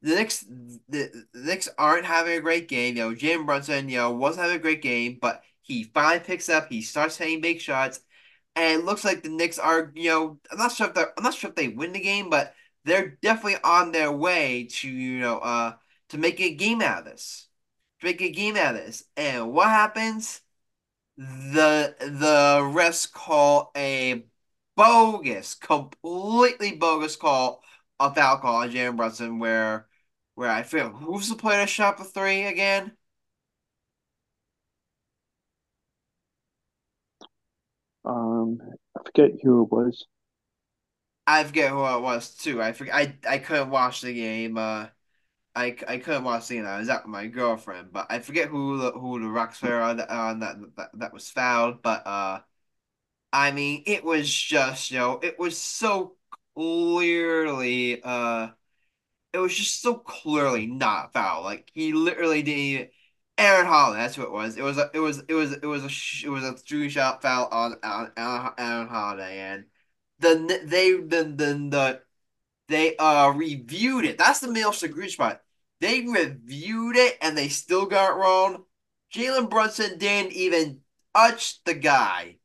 the 0.02 0.16
Knicks. 0.16 0.40
The, 0.88 1.26
the 1.32 1.40
Knicks 1.40 1.68
aren't 1.78 2.06
having 2.06 2.38
a 2.38 2.42
great 2.42 2.68
game. 2.68 2.96
You 2.96 3.10
know, 3.10 3.16
Jalen 3.16 3.46
Brunson, 3.46 3.88
you 3.88 3.98
know, 3.98 4.12
wasn't 4.12 4.44
having 4.44 4.58
a 4.58 4.62
great 4.62 4.82
game, 4.82 5.18
but 5.20 5.42
he 5.62 5.84
finally 5.84 6.20
picks 6.24 6.48
up. 6.48 6.68
He 6.70 6.82
starts 6.82 7.16
hitting 7.16 7.40
big 7.40 7.60
shots, 7.60 8.00
and 8.56 8.80
it 8.80 8.86
looks 8.86 9.04
like 9.04 9.22
the 9.22 9.30
Knicks 9.30 9.58
are, 9.58 9.92
you 9.96 10.10
know, 10.10 10.38
I'm 10.52 10.58
not 10.58 10.72
sure 10.72 10.88
if 10.88 10.94
they're, 10.94 11.12
I'm 11.18 11.24
not 11.24 11.34
sure 11.34 11.50
if 11.50 11.56
they 11.56 11.68
win 11.68 11.92
the 11.92 12.00
game, 12.00 12.30
but 12.30 12.54
they're 12.84 13.18
definitely 13.22 13.58
on 13.64 13.92
their 13.92 14.12
way 14.12 14.68
to, 14.70 14.88
you 14.90 15.20
know, 15.20 15.38
uh, 15.38 15.74
to 16.10 16.18
make 16.18 16.40
a 16.40 16.54
game 16.54 16.82
out 16.82 17.00
of 17.00 17.04
this, 17.06 17.48
to 18.00 18.06
make 18.06 18.20
a 18.22 18.30
game 18.30 18.56
out 18.56 18.74
of 18.76 18.84
this. 18.86 19.04
And 19.16 19.52
what 19.52 19.68
happens? 19.68 20.40
the 21.16 21.96
the 22.00 22.60
refs 22.74 23.10
call 23.12 23.70
a 23.76 24.24
bogus, 24.76 25.54
completely 25.54 26.72
bogus 26.76 27.16
call 27.16 27.62
of 28.00 28.14
foul 28.14 28.38
call 28.38 28.56
on 28.62 28.70
Jalen 28.70 28.96
Brunson 28.96 29.38
where 29.38 29.88
where 30.34 30.50
I 30.50 30.62
feel 30.62 30.90
who's 30.90 31.28
the 31.28 31.36
player 31.36 31.58
that 31.58 31.68
shot 31.68 31.98
the 31.98 32.04
three 32.04 32.44
again? 32.44 32.96
Um, 38.04 38.58
I 38.96 39.02
forget 39.04 39.32
who 39.42 39.62
it 39.64 39.70
was. 39.70 40.06
I 41.26 41.44
forget 41.44 41.70
who 41.70 41.84
it 41.84 42.00
was 42.00 42.34
too. 42.36 42.62
I 42.62 42.72
forget 42.72 42.94
I 42.94 43.18
I 43.28 43.38
couldn't 43.38 43.70
watch 43.70 44.00
the 44.00 44.14
game. 44.14 44.56
Uh 44.58 44.88
I, 45.54 45.76
I 45.88 45.98
couldn't 45.98 46.24
watch 46.24 46.48
the 46.48 46.54
game. 46.56 46.66
I 46.66 46.78
was 46.78 46.88
out 46.88 47.04
with 47.04 47.10
my 47.10 47.26
girlfriend, 47.26 47.92
but 47.92 48.06
I 48.10 48.20
forget 48.20 48.48
who 48.48 48.78
the 48.78 48.92
who 48.92 49.20
the 49.20 49.28
Rocks 49.28 49.60
were 49.62 49.80
on 49.80 49.96
that, 49.98 50.10
on 50.10 50.40
that 50.40 50.56
that 50.76 50.90
that 50.98 51.12
was 51.12 51.30
fouled. 51.30 51.82
But 51.82 52.06
uh 52.06 52.40
I 53.32 53.50
mean, 53.52 53.82
it 53.86 54.04
was 54.04 54.32
just, 54.32 54.90
you 54.90 54.98
know, 54.98 55.20
it 55.22 55.38
was 55.38 55.58
so 55.58 56.16
clearly, 56.56 58.02
uh, 58.02 58.50
it 59.32 59.38
was 59.38 59.54
just 59.56 59.82
so 59.82 59.94
clearly 59.96 60.66
not 60.66 61.12
foul. 61.12 61.42
Like 61.44 61.70
he 61.74 61.92
literally 61.92 62.42
didn't 62.42 62.58
even. 62.60 62.88
Aaron 63.38 63.66
Holiday, 63.66 64.00
that's 64.02 64.18
what 64.18 64.26
it 64.28 64.32
was. 64.32 64.56
It 64.56 64.62
was 64.62 64.78
a, 64.78 64.90
it 64.94 65.00
was, 65.00 65.20
it 65.28 65.34
was, 65.34 65.52
it 65.54 65.66
was 65.66 65.84
a, 65.84 65.88
sh- 65.88 66.24
it 66.24 66.30
was 66.30 66.44
a 66.44 66.54
three 66.54 66.88
shot 66.90 67.22
foul 67.22 67.48
on 67.52 67.76
on, 67.84 68.12
on 68.16 68.52
Aaron 68.58 68.88
Holiday, 68.88 69.38
and 69.40 69.66
the 70.20 70.62
they 70.66 70.92
the 70.94 71.24
the 71.24 71.54
the 71.70 72.02
they 72.68 72.96
uh 72.96 73.30
reviewed 73.30 74.04
it. 74.04 74.18
That's 74.18 74.40
the 74.40 74.48
Mills 74.48 74.82
Green 74.82 75.08
spot. 75.08 75.42
They 75.80 76.02
reviewed 76.02 76.96
it 76.96 77.18
and 77.22 77.36
they 77.36 77.48
still 77.48 77.86
got 77.86 78.12
it 78.12 78.14
wrong. 78.14 78.64
Jalen 79.14 79.48
Brunson 79.50 79.98
didn't 79.98 80.32
even 80.32 80.80
touch 81.14 81.62
the 81.64 81.74
guy 81.74 82.38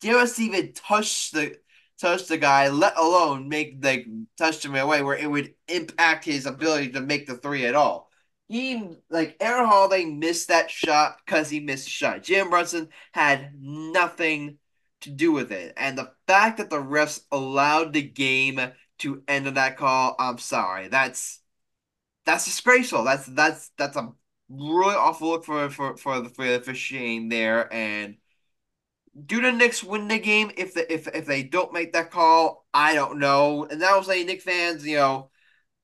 just 0.00 0.38
even 0.40 0.72
touch 0.72 1.30
the 1.30 1.56
touch 2.00 2.26
the 2.26 2.38
guy, 2.38 2.68
let 2.68 2.96
alone 2.96 3.48
make 3.48 3.80
the 3.80 4.04
touch 4.38 4.64
him 4.64 4.72
way 4.72 5.02
where 5.02 5.16
it 5.16 5.30
would 5.30 5.54
impact 5.68 6.24
his 6.24 6.46
ability 6.46 6.90
to 6.90 7.00
make 7.00 7.26
the 7.26 7.36
three 7.36 7.66
at 7.66 7.74
all. 7.74 8.10
He 8.48 8.96
like 9.10 9.36
Aaron 9.40 9.66
Holiday 9.66 10.04
missed 10.06 10.48
that 10.48 10.70
shot 10.70 11.18
because 11.24 11.50
he 11.50 11.60
missed 11.60 11.86
a 11.86 11.90
shot. 11.90 12.22
Jim 12.22 12.50
Brunson 12.50 12.88
had 13.12 13.52
nothing 13.60 14.58
to 15.02 15.10
do 15.10 15.32
with 15.32 15.52
it, 15.52 15.74
and 15.76 15.96
the 15.96 16.12
fact 16.26 16.58
that 16.58 16.70
the 16.70 16.82
refs 16.82 17.20
allowed 17.30 17.92
the 17.92 18.02
game 18.02 18.60
to 19.00 19.22
end 19.28 19.46
on 19.48 19.54
that 19.54 19.76
call, 19.76 20.16
I'm 20.18 20.38
sorry, 20.38 20.88
that's 20.88 21.40
that's 22.26 22.44
disgraceful. 22.44 23.04
That's 23.04 23.26
that's 23.26 23.70
that's 23.78 23.96
a 23.96 24.12
really 24.48 24.94
awful 24.94 25.30
look 25.30 25.44
for 25.44 25.70
for 25.70 25.96
for 25.96 26.20
the 26.20 26.28
for 26.30 26.44
the 26.44 26.56
officiating 26.56 27.28
there, 27.28 27.72
and 27.72 28.16
do 29.26 29.40
the 29.40 29.52
Knicks 29.52 29.82
win 29.82 30.08
the 30.08 30.18
game 30.18 30.50
if 30.56 30.74
the, 30.74 30.92
if 30.92 31.08
if 31.08 31.26
they 31.26 31.42
don't 31.42 31.72
make 31.72 31.92
that 31.92 32.10
call? 32.10 32.66
I 32.72 32.94
don't 32.94 33.18
know. 33.18 33.64
And 33.64 33.82
I 33.82 33.96
was 33.96 34.06
saying, 34.06 34.26
Knick 34.26 34.42
fans, 34.42 34.86
you 34.86 34.96
know, 34.96 35.30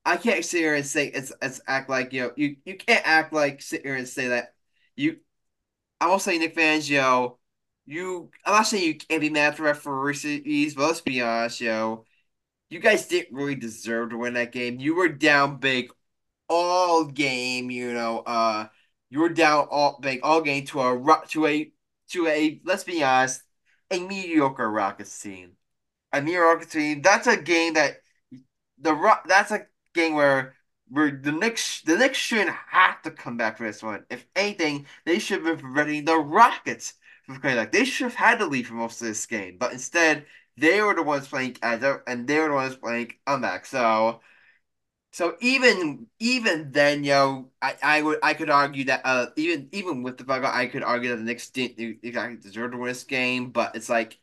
I 0.05 0.17
can't 0.17 0.45
sit 0.45 0.61
here 0.61 0.75
and 0.75 0.87
say 0.87 1.09
it's 1.09 1.33
it's 1.43 1.61
act 1.67 1.91
like 1.91 2.13
you 2.13 2.23
know 2.23 2.33
you 2.37 2.57
you 2.65 2.77
can't 2.77 3.07
act 3.07 3.33
like 3.33 3.63
sit 3.63 3.83
here 3.83 3.97
and 3.97 4.09
say 4.09 4.29
that 4.29 4.55
you 4.97 5.19
I 6.01 6.09
will 6.09 6.19
say 6.19 6.39
Nick 6.39 6.57
Fangio, 6.57 7.39
you 7.87 8.31
I'm 8.45 8.55
not 8.55 8.67
saying 8.67 8.85
you 8.85 8.95
can't 8.97 9.21
be 9.21 9.31
mad 9.31 9.57
for 9.57 9.65
referees, 9.65 10.75
but 10.75 10.87
let's 10.87 11.01
be 11.01 11.23
honest, 11.23 11.61
yo. 11.61 12.05
You 12.69 12.81
guys 12.81 13.07
didn't 13.07 13.35
really 13.37 13.55
deserve 13.55 14.11
to 14.11 14.19
win 14.19 14.35
that 14.35 14.53
game. 14.53 14.81
You 14.81 14.95
were 14.97 15.09
down 15.09 15.59
big 15.59 15.91
all 16.49 17.05
game, 17.07 17.71
you 17.71 17.93
know, 17.93 18.21
uh 18.21 18.69
you 19.11 19.21
were 19.21 19.29
down 19.29 19.69
all 19.71 19.99
big 20.01 20.21
all 20.23 20.41
game 20.43 20.65
to 20.67 20.81
a 20.81 21.23
to 21.29 21.47
a 21.47 21.73
to 22.11 22.27
a 22.27 22.61
let's 22.65 22.85
be 22.85 23.03
honest, 23.03 23.43
a 23.91 24.01
mediocre 24.01 24.71
Rockets 24.71 25.21
team. 25.21 25.57
A 26.13 26.23
mediocre 26.23 26.65
team. 26.67 27.03
That's 27.03 27.27
a 27.27 27.37
game 27.37 27.75
that 27.75 27.99
the 28.79 29.19
that's 29.27 29.51
a 29.51 29.67
game 29.95 30.15
where 30.15 30.55
where 30.89 31.11
the 31.11 31.33
Knicks 31.33 31.83
the 31.83 31.97
Knicks 31.97 32.19
shouldn't 32.19 32.57
have 32.69 33.03
to 33.03 33.11
come 33.11 33.37
back 33.37 33.59
for 33.59 33.65
this 33.65 33.83
one. 33.83 34.05
If 34.11 34.27
anything, 34.37 34.87
they 35.05 35.19
should 35.19 35.45
have 35.45 35.59
been 35.59 35.59
preventing 35.59 36.05
the 36.05 36.17
Rockets 36.19 36.95
from 37.25 37.41
playing 37.41 37.57
like 37.57 37.73
they 37.73 37.85
should 37.85 38.05
have 38.05 38.15
had 38.15 38.39
to 38.39 38.47
lead 38.47 38.67
for 38.67 38.75
most 38.75 39.01
of 39.01 39.09
this 39.09 39.27
game, 39.27 39.57
but 39.59 39.73
instead 39.73 40.27
they 40.57 40.81
were 40.83 40.95
the 40.95 41.03
ones 41.03 41.29
playing 41.29 41.57
as 41.63 41.83
and 42.07 42.27
they 42.29 42.39
were 42.39 42.49
the 42.49 42.55
ones 42.55 42.77
playing 42.77 43.13
comeback. 43.27 43.67
So 43.67 44.21
so 45.13 45.37
even 45.41 46.07
even 46.19 46.73
then, 46.73 47.05
yo, 47.05 47.51
I, 47.63 47.77
I 47.83 48.03
would 48.03 48.19
I 48.23 48.35
could 48.35 48.51
argue 48.51 48.85
that 48.85 49.03
uh 49.05 49.27
even 49.37 49.69
even 49.73 50.03
with 50.03 50.19
the 50.19 50.25
bug 50.25 50.45
I 50.45 50.67
could 50.67 50.83
argue 50.83 51.11
that 51.11 51.17
the 51.17 51.23
Knicks 51.25 51.51
didn't 51.51 52.01
exactly 52.05 52.37
deserve 52.39 52.73
to 52.73 52.79
win 52.79 52.89
this 52.89 53.05
game, 53.05 53.51
but 53.51 53.75
it's 53.77 53.89
like 53.89 54.19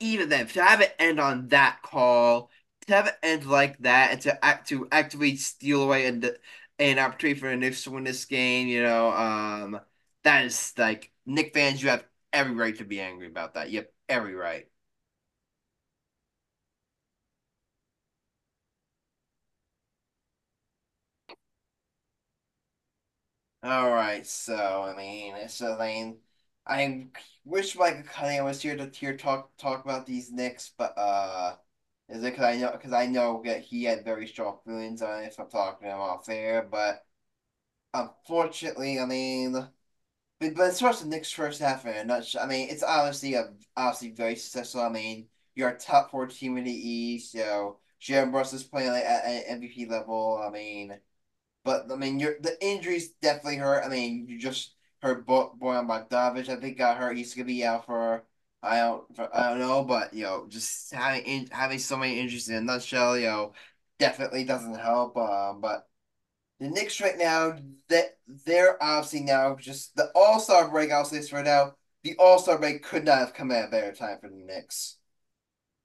even 0.00 0.28
then 0.28 0.46
to 0.48 0.62
have 0.64 0.80
it 0.80 0.94
end 0.98 1.20
on 1.20 1.48
that 1.48 1.80
call 1.82 2.50
to 2.86 2.94
have 2.94 3.06
it 3.06 3.16
end 3.22 3.46
like 3.46 3.78
that 3.78 4.12
and 4.12 4.20
to 4.22 4.44
act 4.44 4.68
to 4.68 4.86
actively 4.92 5.36
steal 5.36 5.82
away 5.82 6.06
and 6.06 6.30
an 6.78 6.98
opportunity 6.98 7.38
for 7.40 7.48
the 7.50 7.56
Knicks 7.56 7.84
to 7.84 7.90
win 7.92 8.04
this 8.04 8.24
game, 8.24 8.68
you 8.68 8.82
know, 8.82 9.10
um, 9.12 9.80
that 10.24 10.44
is 10.44 10.72
like 10.76 11.12
Knick 11.26 11.54
fans, 11.54 11.82
you 11.82 11.88
have 11.90 12.04
every 12.32 12.54
right 12.54 12.76
to 12.78 12.84
be 12.84 13.00
angry 13.00 13.26
about 13.28 13.54
that. 13.54 13.70
You 13.70 13.78
have 13.80 13.88
every 14.08 14.34
right. 14.34 14.66
All 23.64 23.90
right, 23.90 24.24
so 24.26 24.82
I 24.82 24.94
mean, 24.96 25.34
it's 25.36 25.60
a 25.60 25.76
lane. 25.76 26.18
I 26.66 27.06
wish 27.44 27.74
Michael 27.76 28.02
Cunningham 28.04 28.44
was 28.44 28.60
here 28.62 28.76
to 28.76 28.86
here 28.90 29.16
talk 29.16 29.56
talk 29.56 29.84
about 29.84 30.06
these 30.06 30.30
Knicks, 30.32 30.72
but 30.76 30.96
uh. 30.96 31.56
Is 32.08 32.22
it 32.24 32.32
because 32.32 32.44
I 32.44 32.56
know 32.58 32.72
because 32.72 32.92
I 32.92 33.06
know 33.06 33.42
that 33.46 33.62
he 33.62 33.84
had 33.84 34.04
very 34.04 34.26
strong 34.28 34.58
feelings 34.66 35.02
on 35.02 35.24
it 35.24 35.28
if 35.28 35.40
I'm 35.40 35.50
talking 35.50 35.88
to 35.88 35.94
him 35.94 36.00
off 36.00 36.28
air, 36.28 36.62
but 36.70 37.06
unfortunately, 37.94 39.00
I 39.00 39.06
mean, 39.06 39.52
but, 40.40 40.54
but 40.54 40.66
as 40.68 40.80
far 40.80 40.90
as 40.90 41.00
the 41.00 41.08
Knicks 41.08 41.32
first 41.32 41.60
half 41.60 41.86
in 41.86 41.96
a 41.96 42.04
nutshell, 42.04 42.42
I 42.44 42.46
mean, 42.46 42.68
it's 42.70 42.82
obviously 42.82 43.34
a 43.34 43.52
obviously 43.76 44.10
very 44.12 44.36
successful. 44.36 44.82
I 44.82 44.90
mean, 44.90 45.28
you're 45.54 45.70
a 45.70 45.78
top 45.78 46.10
four 46.10 46.26
team 46.26 46.56
in 46.58 46.64
the 46.64 46.72
East, 46.72 47.34
you 47.34 47.40
know, 47.42 47.78
Jalen 48.00 48.54
is 48.54 48.64
playing 48.64 48.90
like 48.90 49.04
at, 49.04 49.24
at 49.24 49.48
MVP 49.48 49.86
level. 49.86 50.42
I 50.46 50.50
mean, 50.50 50.98
but 51.64 51.90
I 51.92 51.96
mean, 51.96 52.20
you're 52.20 52.36
the 52.40 52.56
injuries 52.64 53.10
definitely 53.22 53.56
hurt. 53.56 53.84
I 53.84 53.88
mean, 53.88 54.26
you 54.28 54.38
just 54.38 54.74
heard 55.02 55.26
Bo- 55.26 55.54
Bojan 55.60 55.86
Bogdanovic, 55.86 56.48
I 56.48 56.56
think 56.56 56.78
got 56.78 56.96
hurt. 56.98 57.16
He's 57.16 57.34
gonna 57.34 57.46
be 57.46 57.64
out 57.64 57.86
for 57.86 58.24
I 58.62 58.78
don't 58.78 59.04
I 59.32 59.50
don't 59.50 59.58
know, 59.60 59.84
but 59.84 60.14
you 60.14 60.24
know, 60.24 60.46
just 60.48 60.92
having 60.92 61.48
having 61.48 61.78
so 61.78 61.96
many 61.96 62.18
injuries 62.20 62.48
in 62.48 62.56
a 62.56 62.60
nutshell, 62.60 63.18
you 63.18 63.26
know, 63.26 63.52
definitely 63.98 64.44
doesn't 64.44 64.78
help. 64.78 65.16
Um, 65.16 65.60
but 65.60 65.86
the 66.60 66.68
Knicks 66.68 67.00
right 67.00 67.18
now, 67.18 67.58
that 67.88 68.18
they're 68.46 68.82
obviously 68.82 69.20
now 69.20 69.56
just 69.56 69.96
the 69.96 70.10
All 70.14 70.40
Star 70.40 70.70
break. 70.70 70.90
I'll 70.92 71.04
say 71.04 71.18
this 71.18 71.32
right 71.32 71.44
now, 71.44 71.74
the 72.02 72.16
All 72.18 72.38
Star 72.38 72.58
break 72.58 72.82
could 72.82 73.04
not 73.04 73.18
have 73.18 73.34
come 73.34 73.50
at 73.50 73.68
a 73.68 73.70
better 73.70 73.92
time 73.92 74.18
for 74.20 74.28
the 74.28 74.36
Knicks, 74.36 74.98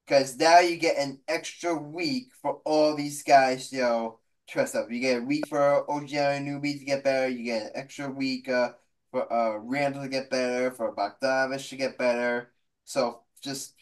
because 0.06 0.38
now 0.38 0.60
you 0.60 0.77
get 0.77 0.97
an 0.97 1.19
extra 1.27 1.76
week 1.76 2.27
for 2.41 2.61
all 2.65 2.95
these 2.95 3.23
guys, 3.23 3.72
you 3.72 3.81
know, 3.81 4.19
trust 4.50 4.76
up. 4.76 4.92
You 4.92 5.00
get 5.00 5.22
a 5.22 5.26
week 5.26 5.48
for 5.48 5.90
OG 5.90 6.10
Anunoby 6.10 6.80
to 6.80 6.86
get 6.86 7.04
better. 7.04 7.30
You 7.30 7.44
get 7.44 7.64
an 7.68 7.72
extra 7.76 8.10
week 8.10 8.50
uh, 8.50 8.74
for 9.12 9.32
uh 9.32 9.58
Randle 9.58 10.04
to 10.04 10.10
get 10.10 10.30
better, 10.30 10.72
for 10.72 10.96
Bogdanovic 10.96 11.70
to 11.70 11.76
get 11.78 11.98
better 11.98 12.52
so 12.90 13.22
just 13.44 13.76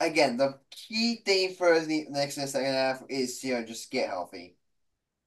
again, 0.00 0.36
the 0.36 0.58
key 0.70 1.16
thing 1.24 1.54
for 1.54 1.80
the 1.80 2.06
Knicks 2.10 2.36
and 2.38 2.48
second 2.48 2.74
half 2.74 3.02
is 3.08 3.42
you 3.44 3.54
know 3.54 3.64
just 3.64 3.90
get 3.90 4.08
healthy. 4.10 4.56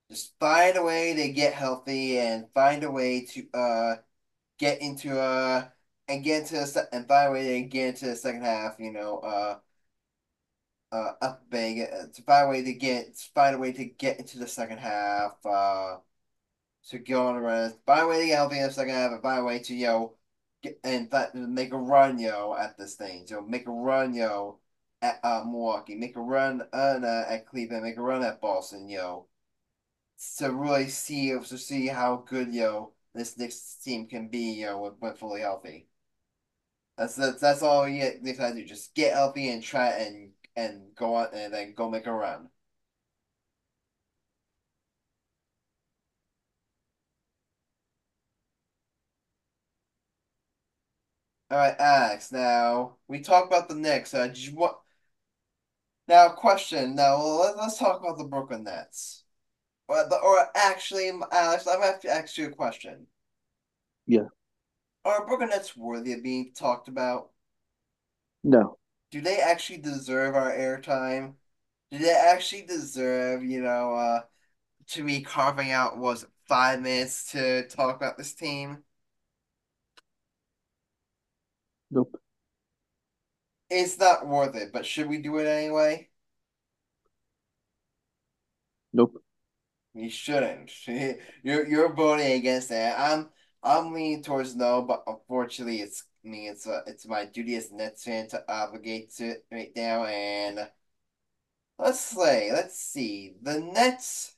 Just 0.09 0.37
find 0.39 0.77
a 0.77 0.83
way 0.83 1.15
to 1.15 1.29
get 1.33 1.53
healthy 1.53 2.19
and 2.19 2.51
find 2.53 2.83
a 2.83 2.91
way 2.91 3.25
to 3.25 3.47
uh 3.53 3.95
get 4.59 4.81
into 4.81 5.19
uh 5.19 5.69
and 6.07 6.23
get 6.23 6.41
into 6.43 6.55
the 6.55 6.89
and 6.93 7.07
find 7.07 7.29
a 7.29 7.31
way 7.33 7.61
to 7.63 7.67
get 7.69 7.89
into 7.89 8.07
the 8.07 8.15
second 8.15 8.43
half. 8.43 8.75
You 8.79 8.91
know 8.93 9.19
uh 9.19 9.59
uh 10.91 11.11
up 11.21 11.43
big 11.49 11.81
uh, 11.81 12.07
to 12.13 12.21
find 12.23 12.47
a 12.47 12.49
way 12.49 12.63
to 12.63 12.73
get 12.73 13.15
find 13.35 13.55
a 13.55 13.59
way 13.59 13.71
to 13.71 13.85
get 13.85 14.19
into 14.19 14.39
the 14.39 14.47
second 14.47 14.79
half. 14.79 15.33
Uh 15.45 15.97
to 16.89 16.99
go 16.99 17.27
on 17.27 17.35
a 17.35 17.41
run. 17.41 17.73
Find 17.85 18.01
a 18.01 18.07
way 18.07 18.21
to 18.21 18.27
get 18.27 18.35
healthy 18.37 18.57
in 18.57 18.67
the 18.67 18.73
second 18.73 18.95
half 18.95 19.11
and 19.11 19.21
find 19.21 19.39
a 19.41 19.43
way 19.43 19.59
to 19.59 19.75
you 19.75 19.85
know 19.87 20.15
get, 20.61 20.79
in 20.83 21.07
fact, 21.07 21.35
make 21.35 21.73
a 21.73 21.77
run, 21.77 22.19
yo, 22.19 22.55
at 22.59 22.77
this 22.77 22.95
thing. 22.95 23.25
So 23.27 23.41
make 23.41 23.67
a 23.67 23.71
run, 23.71 24.13
yo, 24.13 24.59
at 25.01 25.19
uh, 25.23 25.43
Milwaukee. 25.45 25.95
Make 25.95 26.15
a 26.15 26.21
run 26.21 26.61
uh, 26.73 27.25
at 27.29 27.47
Cleveland. 27.47 27.83
Make 27.83 27.97
a 27.97 28.01
run 28.01 28.23
at 28.23 28.41
Boston, 28.41 28.89
yo. 28.89 29.27
To 30.37 30.51
really 30.51 30.89
see 30.89 31.29
to 31.29 31.57
see 31.57 31.87
how 31.87 32.23
good, 32.27 32.53
yo, 32.53 32.93
this 33.13 33.37
Knicks 33.37 33.77
team 33.83 34.07
can 34.07 34.27
be, 34.27 34.61
yo, 34.61 34.79
when, 34.79 34.91
when 34.99 35.13
fully 35.13 35.41
healthy. 35.41 35.87
That's 36.97 37.15
that's 37.15 37.39
that's 37.39 37.61
all 37.61 37.87
you 37.87 38.01
have 38.01 38.21
to 38.21 38.53
do. 38.53 38.65
Just 38.65 38.93
get 38.93 39.13
healthy 39.13 39.49
and 39.49 39.63
try 39.63 39.91
and 39.91 40.31
and 40.55 40.95
go 40.95 41.15
on 41.15 41.27
and 41.33 41.53
then 41.53 41.73
go 41.75 41.89
make 41.89 42.07
a 42.07 42.13
run. 42.13 42.49
All 51.51 51.57
right, 51.57 51.75
Alex. 51.79 52.31
Now 52.31 52.97
we 53.07 53.21
talk 53.21 53.47
about 53.47 53.67
the 53.69 53.75
Knicks. 53.75 54.13
Uh, 54.13 54.33
want 54.53 54.77
now? 56.07 56.29
Question. 56.29 56.95
Now 56.95 57.21
let, 57.21 57.55
us 57.57 57.77
talk 57.77 58.01
about 58.01 58.17
the 58.17 58.25
Brooklyn 58.25 58.63
Nets. 58.63 59.23
Or, 59.87 60.07
the, 60.07 60.17
or 60.17 60.47
actually, 60.55 61.11
Alex, 61.31 61.67
I'm 61.67 61.79
gonna 61.79 61.91
have 61.91 62.01
to 62.01 62.09
ask 62.09 62.37
you 62.37 62.47
a 62.47 62.51
question. 62.51 63.07
Yeah. 64.05 64.27
Are 65.05 65.25
Brooklyn 65.25 65.49
Nets 65.49 65.75
worthy 65.77 66.13
of 66.13 66.23
being 66.23 66.51
talked 66.55 66.87
about? 66.87 67.31
No. 68.43 68.78
Do 69.11 69.21
they 69.21 69.39
actually 69.39 69.79
deserve 69.79 70.35
our 70.35 70.51
airtime? 70.51 71.35
Do 71.91 71.97
they 71.99 72.11
actually 72.13 72.63
deserve, 72.63 73.43
you 73.43 73.61
know, 73.61 73.93
uh, 73.95 74.21
to 74.89 75.05
be 75.05 75.21
carving 75.23 75.71
out 75.71 75.97
was 75.99 76.27
five 76.47 76.81
minutes 76.81 77.31
to 77.33 77.67
talk 77.69 77.95
about 77.97 78.17
this 78.17 78.33
team? 78.35 78.83
Nope. 81.91 82.19
It's 83.71 83.97
not 83.97 84.27
worth 84.27 84.55
it, 84.55 84.71
but 84.71 84.85
should 84.85 85.07
we 85.07 85.17
do 85.19 85.37
it 85.39 85.47
anyway? 85.47 86.09
Nope. 88.93 89.21
You 89.93 90.09
shouldn't. 90.09 90.71
You're 90.87 91.67
you're 91.67 91.93
voting 91.93 92.31
against 92.33 92.71
it. 92.71 92.93
I'm 92.97 93.29
I'm 93.63 93.93
leaning 93.93 94.23
towards 94.23 94.55
no, 94.55 94.81
but 94.83 95.03
unfortunately, 95.07 95.81
it's 95.81 96.03
me. 96.29 96.47
It's 96.47 96.67
uh, 96.67 96.81
it's 96.87 97.07
my 97.07 97.25
duty 97.25 97.55
as 97.55 97.71
Nets 97.71 98.03
fan 98.03 98.27
to 98.29 98.43
obligate 98.51 99.13
to 99.15 99.25
it 99.29 99.45
right 99.51 99.71
now. 99.75 100.05
And 100.05 100.69
let's 101.77 101.99
say, 101.99 102.51
let's 102.51 102.77
see. 102.79 103.35
The 103.41 103.59
Nets 103.59 104.35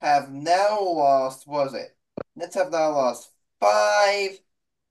have 0.00 0.30
now 0.30 0.80
lost. 0.80 1.46
Was 1.46 1.74
it? 1.74 1.96
Nets 2.36 2.54
have 2.56 2.70
now 2.72 2.92
lost 2.92 3.30
five 3.60 4.38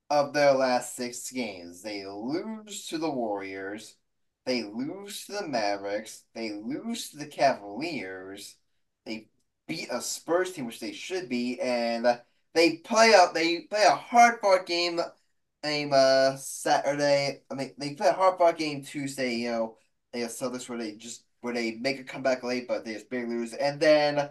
of 0.10 0.34
their 0.34 0.53
last 0.53 0.95
six 0.95 1.31
games. 1.31 1.81
They 1.81 2.06
lose 2.06 2.88
to 2.88 2.97
the 2.97 3.10
Warriors, 3.10 3.95
they 4.45 4.64
lose 4.64 5.26
to 5.26 5.34
the 5.34 5.47
Mavericks, 5.47 6.23
they 6.34 6.52
lose 6.53 7.10
to 7.10 7.18
the 7.18 7.27
Cavaliers, 7.27 8.56
they 9.06 9.30
beat 9.68 9.89
a 9.91 10.02
Spurs 10.02 10.53
team, 10.53 10.65
which 10.65 10.80
they 10.80 10.91
should 10.93 11.30
be, 11.30 11.60
and 11.60 12.22
they 12.53 12.77
play 12.77 13.11
a 13.14 13.31
they 13.34 13.61
play 13.61 13.84
a 13.84 13.95
hard 13.95 14.39
fought 14.41 14.65
game 14.65 14.99
game 15.66 15.92
uh 15.94 16.36
Saturday. 16.38 17.44
I 17.52 17.56
mean 17.56 17.74
they 17.78 17.94
play 17.96 18.08
a 18.08 18.14
hard 18.14 18.38
fought 18.38 18.58
game 18.58 18.84
Tuesday, 18.84 19.36
you 19.36 19.52
know, 19.52 19.78
they 20.14 20.22
have 20.22 20.32
Celtics 20.32 20.70
where 20.70 20.78
they 20.78 20.96
just 20.96 21.26
where 21.42 21.54
they 21.54 21.74
make 21.76 22.00
a 22.00 22.04
comeback 22.04 22.44
late, 22.44 22.68
but 22.68 22.86
they 22.86 22.94
just 22.94 23.10
barely 23.10 23.36
lose. 23.36 23.54
And 23.54 23.80
then 23.80 24.30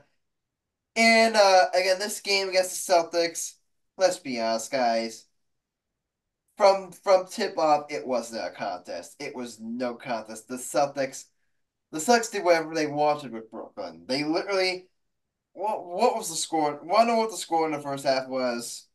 and 0.96 1.36
uh 1.36 1.66
again 1.74 1.98
this 1.98 2.20
game 2.20 2.48
against 2.50 2.86
the 2.86 2.92
Celtics, 2.92 3.54
let's 3.98 4.18
be 4.18 4.40
honest, 4.40 4.70
guys 4.72 5.26
from 6.56 6.92
from 6.92 7.26
tip 7.26 7.58
off, 7.58 7.86
it 7.90 8.06
wasn't 8.06 8.46
a 8.46 8.50
contest. 8.50 9.16
It 9.18 9.34
was 9.34 9.60
no 9.60 9.94
contest. 9.94 10.48
The 10.48 10.56
Celtics, 10.56 11.26
the 11.92 11.98
Celtics 12.00 12.32
did 12.32 12.44
whatever 12.44 12.74
they 12.74 12.86
wanted 12.88 13.32
with 13.32 13.50
Brooklyn. 13.50 14.04
They 14.08 14.24
literally, 14.24 14.88
what 15.54 15.86
what 15.86 16.16
was 16.16 16.30
the 16.30 16.36
score? 16.36 16.80
Want 16.84 17.02
to 17.08 17.14
know 17.14 17.16
what 17.18 17.30
the 17.32 17.38
score 17.38 17.66
in 17.66 17.72
the 17.72 17.80
first 17.82 18.04
half 18.06 18.28
was? 18.28 18.88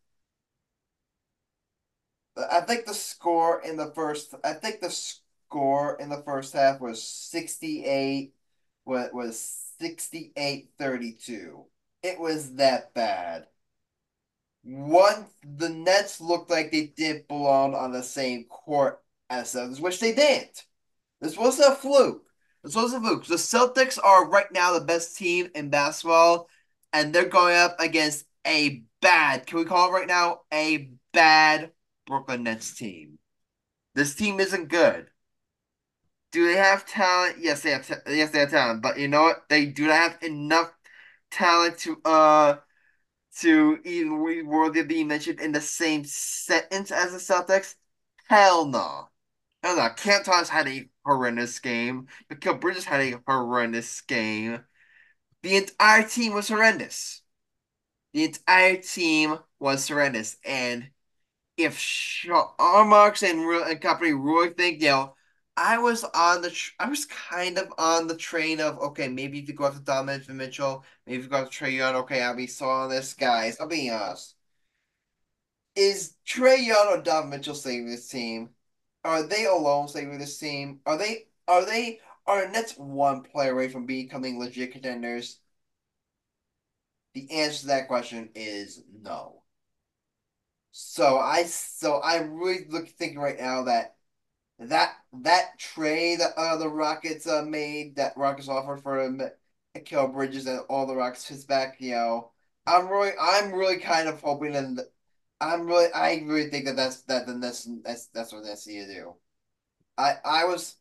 I 2.38 2.62
think 2.62 2.86
the 2.86 2.94
score 2.94 3.62
in 3.62 3.78
the 3.78 3.92
first. 3.92 4.34
I 4.44 4.54
think 4.54 4.82
the 4.82 4.92
score 4.92 5.98
in 6.00 6.10
the 6.10 6.24
first 6.24 6.54
half 6.54 6.80
was 6.80 7.04
sixty 7.04 7.86
eight. 7.86 8.34
What 8.86 9.14
was 9.14 9.70
68-32. 9.80 11.66
It 12.04 12.20
was 12.20 12.56
that 12.56 12.94
bad. 12.94 13.48
One, 14.64 15.28
the 15.44 15.70
Nets 15.70 16.20
looked 16.22 16.50
like 16.50 16.72
they 16.72 16.88
didn't 16.88 17.28
belong 17.28 17.74
on 17.74 17.92
the 17.92 18.04
same 18.04 18.46
court 18.46 19.02
as 19.30 19.56
others, 19.56 19.80
which 19.80 20.00
they 20.00 20.14
didn't. 20.14 20.66
This 21.22 21.38
wasn't 21.38 21.74
a 21.74 21.76
fluke. 21.76 22.24
This 22.64 22.76
wasn't 22.76 23.06
a 23.06 23.08
fluke. 23.08 23.26
The 23.26 23.36
Celtics 23.36 23.98
are 24.04 24.30
right 24.30 24.52
now 24.52 24.74
the 24.74 24.86
best 24.86 25.18
team 25.18 25.50
in 25.56 25.70
basketball, 25.70 26.50
and 26.92 27.14
they're 27.14 27.30
going 27.30 27.56
up 27.56 27.80
against 27.80 28.26
a 28.46 28.84
bad, 29.02 29.46
can 29.46 29.60
we 29.60 29.66
call 29.66 29.90
it 29.90 29.94
right 29.94 30.08
now, 30.08 30.42
a 30.54 30.92
bad 31.14 31.72
Brooklyn 32.10 32.44
Nets 32.44 32.76
team. 32.76 33.20
This 33.96 34.16
team 34.16 34.40
isn't 34.42 34.70
good. 34.70 35.12
Do 36.32 36.46
they 36.46 36.58
have 36.58 36.86
talent? 36.86 37.38
Yes, 37.40 37.62
they 37.62 37.72
have. 37.72 37.90
Yes, 38.08 38.32
they 38.32 38.40
have 38.40 38.52
talent. 38.52 38.82
But 38.82 39.00
you 39.00 39.08
know 39.08 39.24
what? 39.24 39.50
They 39.50 39.66
do 39.66 39.88
not 39.88 39.96
have 39.96 40.24
enough 40.24 40.72
talent 41.32 41.78
to 41.80 42.02
uh 42.06 42.58
to 43.40 43.80
even 43.86 44.26
be 44.26 44.44
worthy 44.44 44.82
of 44.82 44.88
being 44.90 45.08
mentioned 45.08 45.40
in 45.42 45.52
the 45.54 45.62
same 45.62 46.06
sentence 46.06 46.92
as 46.92 47.14
the 47.14 47.20
Celtics. 47.20 47.76
Hell 48.30 48.66
no. 48.68 49.10
Hell 49.64 49.78
no. 49.78 49.90
Cam 49.98 50.24
Thomas 50.24 50.50
had 50.50 50.68
a 50.68 50.90
horrendous 51.06 51.60
game. 51.60 52.08
Mikal 52.32 52.60
Bridges 52.62 52.86
had 52.86 53.02
a 53.02 53.22
horrendous 53.28 54.02
game. 54.02 54.66
The 55.44 55.58
entire 55.58 56.08
team 56.08 56.34
was 56.34 56.50
horrendous. 56.50 57.22
The 58.14 58.26
entire 58.26 58.78
team 58.78 59.40
was 59.60 59.88
horrendous, 59.88 60.38
and 60.46 60.90
if 61.60 62.26
Marks 62.28 63.24
and, 63.24 63.40
and 63.40 63.82
company 63.82 64.14
really 64.14 64.50
think, 64.50 64.82
you 64.82 64.90
know 64.90 65.16
I 65.62 65.78
was 65.78 66.06
on 66.06 66.42
the 66.42 66.58
I 66.80 66.88
was 66.90 67.06
kind 67.06 67.58
of 67.58 67.74
on 67.78 68.08
the 68.08 68.16
train 68.16 68.62
of 68.62 68.80
okay, 68.80 69.10
maybe 69.10 69.40
you 69.40 69.54
go 69.54 69.66
after 69.66 69.82
Donovan 69.82 70.38
Mitchell, 70.38 70.86
maybe 71.06 71.24
you 71.24 71.30
go 71.30 71.38
after 71.38 71.66
Trae 71.66 71.76
Young, 71.76 71.96
okay, 71.98 72.22
I'll 72.22 72.36
be 72.36 72.50
on 72.62 72.90
this, 72.90 73.14
guys. 73.14 73.60
I'll 73.60 73.68
be 73.68 73.90
honest. 73.90 74.36
Is 75.76 76.16
Trae 76.26 76.66
Young 76.66 76.88
or 76.88 77.02
Donovan 77.02 77.32
Mitchell 77.32 77.56
saving 77.56 77.88
this 77.90 78.08
team? 78.08 78.52
Are 79.04 79.24
they 79.24 79.46
alone 79.46 79.90
saving 79.90 80.18
this 80.18 80.38
team? 80.40 80.80
Are 80.86 80.98
they 80.98 81.28
are 81.48 81.66
they 81.66 82.00
are 82.26 82.48
Nets 82.48 82.78
one 82.78 83.24
player 83.24 83.52
away 83.52 83.68
from 83.68 83.86
becoming 83.86 84.40
legit 84.40 84.72
contenders? 84.72 85.40
The 87.14 87.30
answer 87.32 87.62
to 87.62 87.68
that 87.68 87.88
question 87.90 88.30
is 88.36 88.82
no. 89.02 89.39
So 90.72 91.18
I 91.18 91.44
so 91.44 91.96
I 91.98 92.18
really 92.22 92.66
look 92.70 92.88
thinking 92.90 93.20
right 93.20 93.40
now 93.40 93.64
that 93.64 93.96
that 94.60 94.96
that 95.14 95.60
trade 95.60 96.20
that 96.22 96.34
uh, 96.38 96.58
the 96.58 96.70
Rockets 96.70 97.28
uh, 97.28 97.44
made, 97.44 97.96
that 97.98 98.18
Rockets 98.18 98.50
offered 98.50 98.82
for 98.84 99.00
him, 99.02 99.22
Mikal 99.76 100.14
Bridges 100.14 100.48
and 100.48 100.62
all 100.70 100.88
the 100.88 100.96
Rockets 100.96 101.28
his 101.28 101.46
back, 101.46 101.78
you 101.82 101.92
know, 101.94 102.32
I'm 102.68 102.90
really, 102.90 103.14
I'm 103.20 103.54
really 103.54 103.80
kind 103.80 104.10
of 104.10 104.22
hoping 104.22 104.56
and 104.56 104.82
I'm 105.42 105.68
really, 105.68 105.92
I 105.94 106.24
really 106.26 106.50
think 106.50 106.66
that 106.66 106.78
that's 106.78 107.04
that 107.04 107.28
then 107.28 107.42
that's 107.42 107.68
that's 107.84 108.08
that's 108.08 108.34
what 108.34 108.44
that's 108.46 108.68
need 108.68 108.88
to 108.88 108.94
do. 108.94 109.16
I 109.98 110.16
I 110.26 110.46
was. 110.46 110.76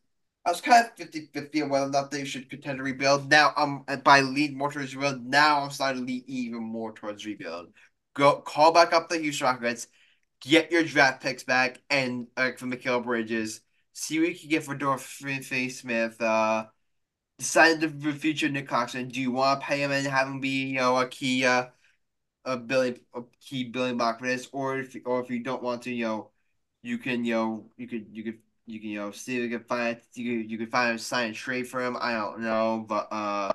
I 0.46 0.50
was 0.50 0.62
kind 0.62 0.86
of 0.86 0.92
50-50 0.96 1.60
on 1.60 1.68
whether 1.68 1.86
or 1.86 1.90
not 1.90 2.10
they 2.10 2.24
should 2.24 2.48
contend 2.48 2.78
to 2.78 2.84
rebuild. 2.84 3.28
Now 3.28 3.52
I'm 3.56 3.84
by 4.02 4.22
lead 4.22 4.56
more 4.56 4.72
towards 4.72 4.96
rebuild. 4.96 5.26
Now 5.26 5.60
I'm 5.60 5.70
starting 5.70 6.06
to 6.06 6.12
lead 6.12 6.24
even 6.26 6.62
more 6.62 6.92
towards 6.94 7.26
rebuild. 7.26 7.68
Go 8.18 8.40
call 8.40 8.72
back 8.72 8.92
up 8.92 9.08
the 9.08 9.18
Houston 9.18 9.46
Rockets, 9.46 9.86
get 10.40 10.72
your 10.72 10.82
draft 10.82 11.22
picks 11.22 11.44
back, 11.44 11.80
and 11.88 12.26
uh, 12.36 12.50
for 12.56 12.66
Mikal 12.66 13.04
Bridges, 13.04 13.60
see 13.92 14.18
what 14.18 14.30
you 14.30 14.34
can 14.34 14.48
get 14.48 14.64
for 14.64 14.74
Dorothy 14.74 15.70
Smith. 15.70 16.20
Uh, 16.20 16.66
decide 17.38 17.80
the 17.80 17.88
future 18.12 18.48
Nic 18.48 18.66
Claxton. 18.66 19.06
Do 19.08 19.20
you 19.20 19.30
want 19.30 19.60
to 19.60 19.66
pay 19.66 19.80
him 19.80 19.92
and 19.92 20.04
have 20.08 20.26
him 20.26 20.40
be, 20.40 20.66
you 20.66 20.74
know, 20.78 20.96
a 20.98 21.06
key, 21.06 21.44
uh, 21.44 21.66
a 22.44 22.56
billion, 22.56 22.98
a 23.14 23.22
key 23.40 23.64
billion 23.64 23.96
block 23.96 24.18
for 24.18 24.26
this, 24.26 24.48
or 24.52 24.80
if, 24.80 24.96
or 25.04 25.20
if 25.22 25.30
you 25.30 25.38
don't 25.38 25.62
want 25.62 25.82
to, 25.82 25.92
you 25.92 26.04
know, 26.04 26.30
you 26.82 26.98
can, 26.98 27.24
you 27.24 27.34
know, 27.34 27.70
you 27.76 27.86
could, 27.86 28.06
you 28.10 28.24
could, 28.24 28.38
you 28.66 28.80
can, 28.80 28.88
you 28.90 28.98
know, 28.98 29.12
see 29.12 29.36
if 29.36 29.44
you 29.44 29.58
can 29.58 29.66
find, 29.68 30.00
you 30.14 30.42
could, 30.42 30.50
you 30.50 30.58
could 30.58 30.70
find 30.72 30.96
a 30.96 30.98
sign 30.98 31.34
trade 31.34 31.68
for 31.68 31.80
him. 31.80 31.96
I 32.00 32.14
don't 32.14 32.40
know, 32.40 32.84
but 32.88 33.08
uh, 33.12 33.52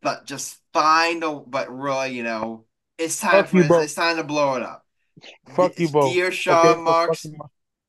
but 0.00 0.24
just 0.24 0.60
find 0.72 1.22
a, 1.22 1.32
but 1.34 1.70
really, 1.70 2.12
you 2.16 2.22
know, 2.22 2.64
it's 2.98 3.20
time 3.20 3.44
Fuck 3.44 3.48
for 3.48 3.56
you, 3.56 3.62
it's, 3.62 3.68
bro. 3.68 3.80
it's 3.80 3.94
time 3.94 4.16
to 4.16 4.24
blow 4.24 4.54
it 4.54 4.62
up. 4.62 4.84
Fuck 5.54 5.78
you 5.78 5.88
both. 5.88 6.12
Dear 6.12 6.30
Sean 6.30 6.66
Okay, 6.66 6.80
Marks, 6.80 7.26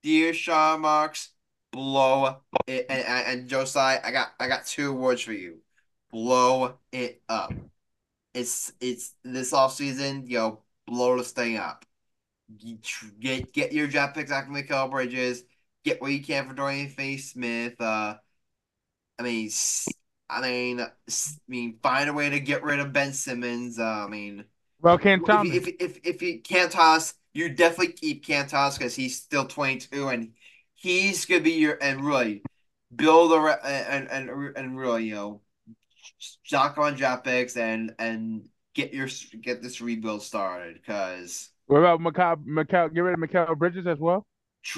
Dear 0.04 0.34
Sean 0.34 0.82
Marks, 0.82 1.30
blow 1.72 2.42
it 2.68 2.86
and, 2.90 3.04
and, 3.06 3.40
and 3.42 3.50
Joe 3.50 3.66
Tsai, 3.66 4.00
I 4.04 4.12
got 4.12 4.30
I 4.40 4.48
got 4.48 4.66
two 4.66 4.94
words 4.94 5.22
for 5.22 5.34
you. 5.34 5.62
Blow 6.12 6.78
it 6.92 7.22
up. 7.30 7.52
It's 8.34 8.72
it's 8.80 9.14
this 9.24 9.54
off 9.54 9.74
season, 9.74 10.26
yo, 10.28 10.64
blow 10.86 11.18
this 11.18 11.32
thing 11.32 11.58
up. 11.58 11.86
Get 13.20 13.52
get 13.54 13.74
your 13.74 13.88
draft 13.88 14.16
picks 14.16 14.32
after 14.32 14.52
Mikal 14.52 14.90
Bridges. 14.90 15.44
Get 15.84 16.02
what 16.02 16.12
you 16.12 16.24
can 16.24 16.48
for 16.48 16.54
Dorian 16.54 16.90
Finney 16.90 17.18
Smith. 17.18 17.80
Uh, 17.80 18.16
I 19.20 19.24
mean, 19.24 19.50
I 20.30 20.42
mean, 20.42 20.80
I 20.82 20.90
mean, 21.48 21.80
find 21.82 22.10
a 22.10 22.14
way 22.14 22.30
to 22.30 22.40
get 22.40 22.64
rid 22.64 22.80
of 22.80 22.94
Ben 22.94 23.14
Simmons. 23.14 23.80
Uh, 23.80 24.06
I 24.06 24.08
mean, 24.08 24.46
Well, 24.82 24.98
Cam 24.98 25.24
if 25.26 25.26
Thomas. 25.26 25.58
if 25.68 25.68
if 25.80 25.99
if 26.04 26.22
you 26.22 26.41
can't 26.41 26.72
toss, 26.72 27.14
you 27.34 27.49
definitely 27.49 27.94
keep 27.94 28.26
can't 28.26 28.49
toss 28.49 28.78
because 28.78 28.95
he's 28.95 29.22
still 29.22 29.45
22 29.45 30.08
and 30.10 30.34
he's 30.76 31.26
gonna 31.26 31.41
be 31.41 31.52
your 31.54 31.78
and 31.82 32.04
really 32.06 32.45
build 32.95 33.32
a 33.34 33.38
and 33.66 34.10
and 34.10 34.58
and 34.58 34.78
really 34.78 35.06
you 35.06 35.16
know 35.16 35.41
stock 36.20 36.78
on 36.78 36.95
draft 36.95 37.24
picks 37.26 37.58
and 37.58 37.94
and 37.99 38.49
get 38.76 38.94
your 38.94 39.08
get 39.41 39.62
this 39.62 39.82
rebuild 39.82 40.24
started 40.24 40.76
because 40.76 41.49
What 41.68 41.80
about 41.80 41.99
Mikal? 42.02 42.44
Mikal, 42.45 42.94
get 42.94 42.99
rid 43.02 43.14
of 43.14 43.20
Mikal 43.20 43.58
Bridges 43.58 43.88
as 43.88 43.99
well. 43.99 44.26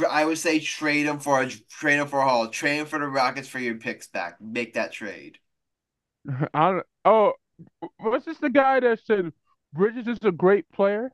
I 0.10 0.24
would 0.24 0.38
say 0.38 0.60
trade 0.60 1.06
him 1.06 1.20
for 1.20 1.42
a 1.42 1.50
trade 1.50 2.00
him 2.00 2.08
for 2.08 2.20
a 2.20 2.24
haul, 2.24 2.48
trade 2.50 2.78
him 2.80 2.86
for 2.86 2.98
the 3.00 3.08
Rockets 3.08 3.48
for 3.50 3.60
your 3.60 3.76
picks 3.76 4.08
back, 4.08 4.40
make 4.40 4.76
that 4.76 4.92
trade. 4.94 5.40
I 6.54 6.72
don't, 6.72 6.86
oh, 7.06 7.34
was 8.00 8.26
this 8.26 8.38
the 8.40 8.50
guy 8.50 8.80
that 8.80 9.00
said 9.06 9.34
Bridges 9.74 10.08
is 10.08 10.18
a 10.24 10.32
great 10.32 10.70
player? 10.72 11.12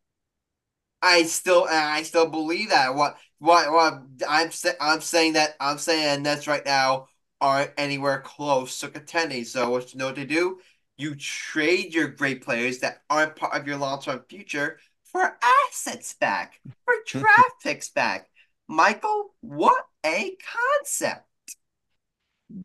I 1.01 1.23
still 1.23 1.67
I 1.69 2.03
still 2.03 2.27
believe 2.27 2.69
that. 2.69 2.95
What 2.95 3.17
what 3.39 3.71
what 3.71 4.01
I'm 4.27 4.49
I'm 4.79 5.01
saying 5.01 5.33
that 5.33 5.55
I'm 5.59 5.77
saying 5.77 6.23
Nets 6.23 6.47
right 6.47 6.65
now 6.65 7.07
aren't 7.41 7.71
anywhere 7.77 8.21
close 8.21 8.79
to 8.79 8.87
contending. 8.87 9.43
So 9.43 9.69
what 9.69 9.93
you 9.93 9.99
know 9.99 10.07
what 10.07 10.15
to 10.15 10.25
do? 10.25 10.59
You 10.97 11.15
trade 11.15 11.93
your 11.93 12.07
great 12.07 12.43
players 12.43 12.79
that 12.79 13.01
aren't 13.09 13.35
part 13.35 13.53
of 13.53 13.67
your 13.67 13.77
long 13.77 14.01
term 14.01 14.21
future 14.29 14.79
for 15.03 15.37
assets 15.67 16.13
back, 16.15 16.59
for 16.85 16.93
draft 17.05 17.61
picks 17.61 17.89
back. 17.89 18.29
Michael, 18.67 19.35
what 19.41 19.85
a 20.05 20.35
concept. 20.81 21.27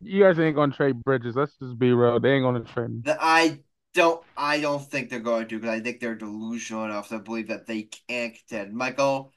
You 0.00 0.22
guys 0.22 0.38
ain't 0.38 0.56
gonna 0.56 0.72
trade 0.72 1.02
Bridges. 1.02 1.36
Let's 1.36 1.56
just 1.56 1.78
be 1.78 1.92
real. 1.92 2.20
They 2.20 2.32
ain't 2.32 2.44
gonna 2.44 2.60
trade. 2.60 3.04
That 3.04 3.18
I 3.20 3.60
don't 3.94 4.22
I 4.36 4.60
don't 4.60 4.82
think 4.82 5.10
they're 5.10 5.20
going 5.20 5.48
to 5.48 5.58
because 5.58 5.74
I 5.74 5.80
think 5.80 6.00
they're 6.00 6.14
delusional 6.14 6.84
enough 6.84 7.08
to 7.08 7.18
believe 7.18 7.48
that 7.48 7.66
they 7.66 7.88
can't 8.08 8.34
contend. 8.34 8.74
Michael, 8.74 9.32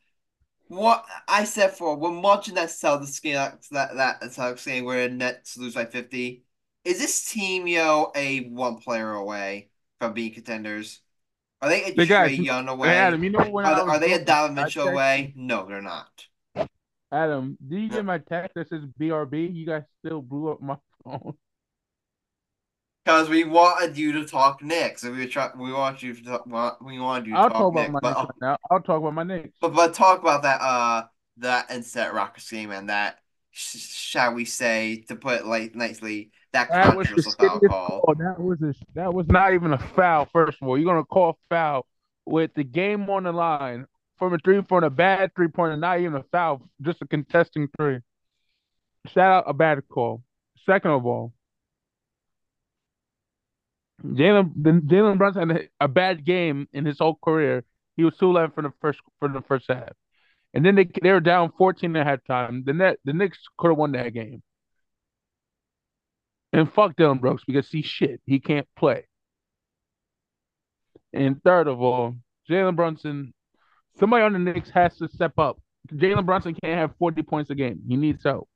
what 0.67 1.05
I 1.27 1.43
said 1.43 1.71
for 1.71 1.95
when 1.95 2.21
watching 2.21 2.55
that 2.55 2.69
Celtics 2.69 3.21
game 3.21 3.35
that 3.35 3.95
that 3.95 4.21
Celtics 4.21 4.65
game 4.65 4.85
where 4.85 5.09
Nets 5.09 5.57
lose 5.57 5.75
by 5.75 5.85
fifty, 5.85 6.43
is 6.85 6.99
this 6.99 7.31
team 7.31 7.67
yo 7.67 8.11
a 8.15 8.41
one 8.45 8.77
player 8.77 9.11
away 9.11 9.69
from 9.99 10.13
being 10.13 10.34
contenders? 10.34 10.99
Are 11.61 11.69
they 11.69 11.84
a 11.84 11.95
They 11.95 12.05
Trae 12.05 12.43
Young 12.43 12.67
away? 12.67 12.89
Hey, 12.89 12.97
Adam, 12.97 13.23
you 13.23 13.30
know 13.30 13.49
when 13.49 13.65
are, 13.65 13.89
are 13.89 13.99
they 13.99 14.13
a 14.13 14.23
Donovan 14.23 14.55
Mitchell 14.55 14.89
away? 14.89 15.34
No, 15.35 15.65
they're 15.65 15.81
not. 15.81 16.09
Adam, 17.11 17.57
do 17.65 17.77
you 17.77 17.89
get 17.89 18.03
my 18.03 18.17
text 18.17 18.55
that 18.55 18.69
says 18.69 18.81
BRB? 18.99 19.55
You 19.55 19.65
guys 19.65 19.84
still 20.03 20.21
blew 20.21 20.51
up 20.51 20.61
my 20.61 20.77
phone. 21.03 21.35
Because 23.03 23.27
we 23.30 23.43
wanted 23.43 23.97
you 23.97 24.13
to 24.13 24.25
talk 24.25 24.63
Knicks. 24.63 25.03
We 25.03 25.27
try, 25.27 25.49
we 25.57 25.73
want 25.73 26.01
you 26.01 26.13
to 26.13 26.23
talk, 26.23 26.45
want- 26.47 26.84
we 26.84 26.99
wanted 26.99 27.27
you 27.27 27.34
to 27.34 27.39
I'll 27.39 27.49
talk, 27.49 27.57
talk 27.57 27.73
about 27.73 27.91
my 27.91 27.99
But, 28.01 28.17
Knicks 28.17 28.31
right. 28.41 28.57
I'll 28.71 28.80
talk 28.81 28.99
about 29.01 29.13
my 29.13 29.23
Knicks. 29.23 29.57
but 29.59 29.73
but 29.73 29.93
talk 29.93 30.21
about 30.21 30.43
that 30.43 30.61
uh 30.61 31.03
that 31.38 31.69
inset 31.71 32.13
Rockets 32.13 32.49
game 32.49 32.71
and 32.71 32.89
that 32.89 33.17
sh- 33.51 33.77
shall 33.80 34.34
we 34.34 34.45
say 34.45 35.03
to 35.09 35.15
put 35.15 35.41
it 35.41 35.45
like 35.45 35.75
nicely 35.75 36.31
that 36.53 36.69
That 36.69 36.95
was 36.95 37.07
controversial 37.07 37.31
foul 37.34 37.59
call. 37.59 38.01
call. 38.01 38.15
That 38.15 38.39
was 38.39 38.61
a, 38.61 38.73
that 38.93 39.13
was 39.13 39.27
not 39.27 39.53
even 39.53 39.73
a 39.73 39.77
foul. 39.80 40.25
First 40.31 40.59
of 40.61 40.67
all, 40.67 40.77
you're 40.77 40.85
gonna 40.85 41.03
call 41.03 41.38
foul 41.49 41.85
with 42.25 42.53
the 42.53 42.63
game 42.63 43.09
on 43.09 43.23
the 43.23 43.34
line 43.34 43.85
from 44.17 44.34
a 44.34 44.38
three 44.38 44.61
from 44.61 44.84
a 44.85 44.89
bad 44.89 45.35
three 45.35 45.49
pointer, 45.49 45.75
not 45.75 45.99
even 45.99 46.15
a 46.15 46.23
foul, 46.31 46.61
just 46.81 47.01
a 47.01 47.07
contesting 47.07 47.67
three. 47.77 47.99
Shout 49.07 49.30
out 49.39 49.43
a 49.47 49.53
bad 49.53 49.81
call. 49.89 50.23
Second 50.65 50.91
of 50.91 51.05
all, 51.05 51.34
Jalen 54.05 54.53
Jalen 54.88 55.17
Brunson 55.17 55.49
had 55.49 55.69
a 55.80 55.88
bad 55.88 56.25
game 56.25 56.67
in 56.73 56.85
his 56.85 56.99
whole 56.99 57.15
career. 57.23 57.63
He 57.95 58.03
was 58.03 58.17
two 58.17 58.30
eleven 58.30 58.51
for 58.51 58.61
the 58.63 58.73
first 58.81 58.99
for 59.19 59.30
the 59.30 59.41
first 59.41 59.65
half. 59.69 59.93
and 60.53 60.65
then 60.65 60.75
they 60.75 60.85
they 61.03 61.11
were 61.11 61.21
down 61.21 61.53
14 61.57 61.95
at 61.97 62.07
halftime. 62.07 62.65
The 62.65 62.73
net 62.73 62.99
the 63.05 63.13
Knicks 63.13 63.39
could 63.57 63.69
have 63.69 63.77
won 63.80 63.93
that 63.93 64.13
game. 64.13 64.43
And 66.53 66.71
fuck 66.71 66.95
Dillon 66.95 67.17
Brooks 67.17 67.43
because 67.45 67.69
he's 67.69 67.85
shit. 67.85 68.21
He 68.25 68.39
can't 68.39 68.67
play. 68.77 69.07
And 71.13 71.41
third 71.43 71.67
of 71.67 71.81
all, 71.81 72.15
Jalen 72.49 72.75
Brunson, 72.75 73.34
somebody 73.99 74.23
on 74.23 74.34
the 74.34 74.39
Knicks 74.39 74.71
has 74.71 74.97
to 74.97 75.09
step 75.09 75.39
up. 75.39 75.59
Jalen 75.93 76.25
Brunson 76.25 76.55
can't 76.55 76.80
have 76.80 76.97
40 76.97 77.23
points 77.23 77.51
a 77.51 77.55
game. 77.55 77.84
He 77.88 77.97
needs 77.97 78.23
help. 78.23 78.49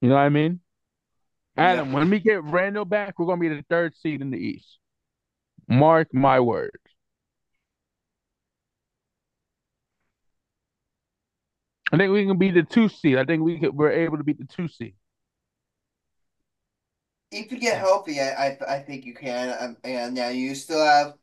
You 0.00 0.08
know 0.08 0.16
what 0.16 0.22
I 0.22 0.28
mean? 0.28 0.60
Adam, 1.56 1.92
Yeah. 1.92 1.92
when 1.92 2.10
we 2.10 2.20
get 2.20 2.42
Randle 2.44 2.84
back, 2.84 3.18
we're 3.18 3.26
gonna 3.26 3.40
be 3.40 3.48
the 3.48 3.64
third 3.68 3.94
seed 3.96 4.20
in 4.20 4.30
the 4.30 4.38
East. 4.38 4.78
Mark 5.68 6.12
my 6.14 6.40
words. 6.40 6.76
I 11.92 11.96
think 11.98 12.12
we 12.12 12.26
can 12.26 12.38
be 12.38 12.50
the 12.50 12.62
two 12.62 12.88
seed. 12.88 13.18
I 13.18 13.24
think 13.24 13.42
we 13.42 13.58
could, 13.58 13.74
we're 13.74 13.90
able 13.92 14.16
to 14.18 14.24
beat 14.24 14.38
the 14.38 14.46
two 14.46 14.68
seed. 14.68 14.94
If 17.30 17.50
you 17.50 17.58
get 17.58 17.78
healthy, 17.78 18.20
I 18.20 18.46
I, 18.48 18.58
I 18.76 18.78
think 18.82 19.04
you 19.06 19.14
can. 19.14 19.56
Um, 19.58 19.76
and 19.84 20.14
now 20.14 20.28
you 20.28 20.54
still 20.54 20.84
have 20.84 21.14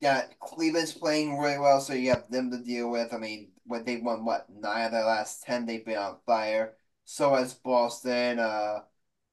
yeah 0.00 0.26
Cleveland's 0.40 0.92
playing 0.94 1.38
really 1.38 1.58
well, 1.58 1.80
so 1.80 1.94
you 1.94 2.10
have 2.10 2.30
them 2.30 2.50
to 2.52 2.58
deal 2.62 2.90
with. 2.90 3.14
I 3.14 3.18
mean, 3.18 3.52
when 3.66 3.84
they 3.84 3.98
won 3.98 4.24
what 4.24 4.48
nine 4.50 4.86
of 4.86 4.92
their 4.92 5.04
last 5.04 5.44
ten, 5.44 5.66
they've 5.66 5.84
been 5.84 5.98
on 5.98 6.18
fire. 6.26 6.76
So 7.04 7.34
has 7.34 7.54
Boston. 7.54 8.38
Uh, 8.40 8.80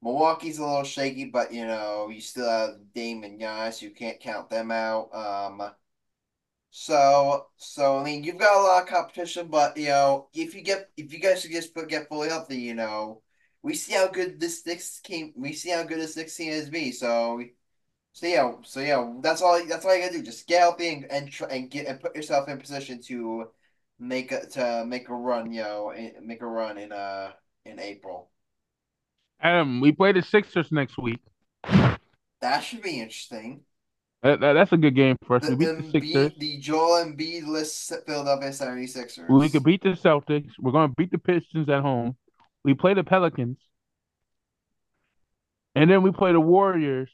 Milwaukee's 0.03 0.59
a 0.59 0.65
little 0.65 0.83
shaky, 0.83 1.25
but 1.25 1.53
you 1.53 1.65
know 1.65 2.09
you 2.09 2.21
still 2.21 2.49
have 2.49 2.93
Dame 2.93 3.23
and 3.23 3.39
Giannis. 3.39 3.81
You 3.81 3.91
can't 3.91 4.19
count 4.19 4.49
them 4.49 4.71
out. 4.71 5.13
Um, 5.15 5.71
so 6.71 7.47
so 7.57 7.99
I 7.99 8.03
mean 8.03 8.23
you've 8.23 8.37
got 8.39 8.57
a 8.57 8.61
lot 8.61 8.83
of 8.83 8.89
competition, 8.89 9.47
but 9.47 9.77
you 9.77 9.87
know 9.89 10.29
if 10.33 10.55
you 10.55 10.61
get 10.63 10.89
if 10.97 11.13
you 11.13 11.19
guys 11.19 11.43
just 11.43 11.73
get 11.87 12.09
fully 12.09 12.29
healthy, 12.29 12.57
you 12.57 12.73
know 12.73 13.21
we 13.61 13.75
see 13.75 13.93
how 13.93 14.07
good 14.07 14.39
this 14.39 14.65
Knicks 14.65 14.99
team 15.01 15.33
we 15.37 15.53
see 15.53 15.69
how 15.69 15.83
good 15.83 15.99
this 15.99 16.17
Knicks 16.17 16.35
team 16.35 16.51
is 16.51 16.69
be. 16.69 16.91
So 16.91 17.41
so 18.13 18.27
yeah 18.27 18.53
so 18.63 18.81
yeah 18.81 19.13
that's 19.21 19.41
all 19.41 19.65
that's 19.67 19.85
all 19.85 19.95
you 19.95 20.03
gotta 20.03 20.17
do. 20.17 20.23
Just 20.23 20.47
get 20.47 20.61
healthy 20.61 20.89
and 20.89 21.05
and, 21.11 21.31
try, 21.31 21.49
and 21.49 21.71
get 21.71 21.87
and 21.87 21.99
put 22.01 22.15
yourself 22.15 22.49
in 22.49 22.59
position 22.59 23.01
to 23.03 23.51
make 23.99 24.31
a 24.31 24.47
to 24.47 24.85
make 24.85 25.09
a 25.09 25.15
run. 25.15 25.53
You 25.53 25.63
know 25.63 25.93
make 26.21 26.41
a 26.41 26.47
run 26.47 26.77
in 26.79 26.91
uh 26.91 27.33
in 27.65 27.79
April. 27.79 28.32
Adam, 29.41 29.81
we 29.81 29.91
play 29.91 30.11
the 30.11 30.21
Sixers 30.21 30.71
next 30.71 30.97
week. 30.97 31.19
That 31.63 32.59
should 32.61 32.81
be 32.81 32.99
interesting. 32.99 33.61
That, 34.21 34.39
that- 34.39 34.53
that's 34.53 34.71
a 34.71 34.77
good 34.77 34.95
game 34.95 35.17
for 35.25 35.37
us. 35.37 35.47
The, 35.47 35.55
We 35.55 35.65
beat 35.65 35.75
the 35.77 35.91
Sixers. 35.91 36.13
Embiid, 36.31 36.37
the 36.39 36.57
Joel 36.59 37.05
Embiid 37.05 37.47
list 37.47 37.91
Philadelphia 38.05 38.49
76ers. 38.49 39.29
We 39.29 39.49
could 39.49 39.63
beat 39.63 39.83
the 39.83 39.89
Celtics. 39.89 40.51
We're 40.59 40.71
going 40.71 40.89
to 40.89 40.95
beat 40.95 41.11
the 41.11 41.17
Pistons 41.17 41.67
at 41.69 41.81
home. 41.81 42.15
We 42.63 42.73
play 42.73 42.93
the 42.93 43.03
Pelicans. 43.03 43.57
And 45.75 45.89
then 45.89 46.03
we 46.03 46.11
play 46.11 46.31
the 46.31 46.39
Warriors. 46.39 47.09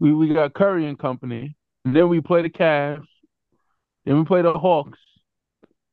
We 0.00 0.12
we 0.12 0.32
got 0.34 0.52
Curry 0.54 0.86
and 0.86 0.98
company. 0.98 1.56
And 1.84 1.94
then 1.96 2.08
we 2.08 2.20
play 2.20 2.42
the 2.42 2.50
Cavs. 2.50 3.06
Then 4.04 4.18
we 4.18 4.24
play 4.24 4.42
the 4.42 4.52
Hawks. 4.52 4.98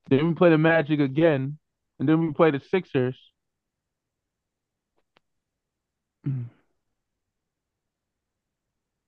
Then 0.10 0.28
we 0.30 0.34
play 0.34 0.50
the 0.50 0.58
Magic 0.58 1.00
again. 1.00 1.58
And 2.00 2.10
then 2.10 2.20
we 2.20 2.34
play 2.34 2.52
the 2.52 2.60
Sixers. 2.72 3.18
You 6.26 6.34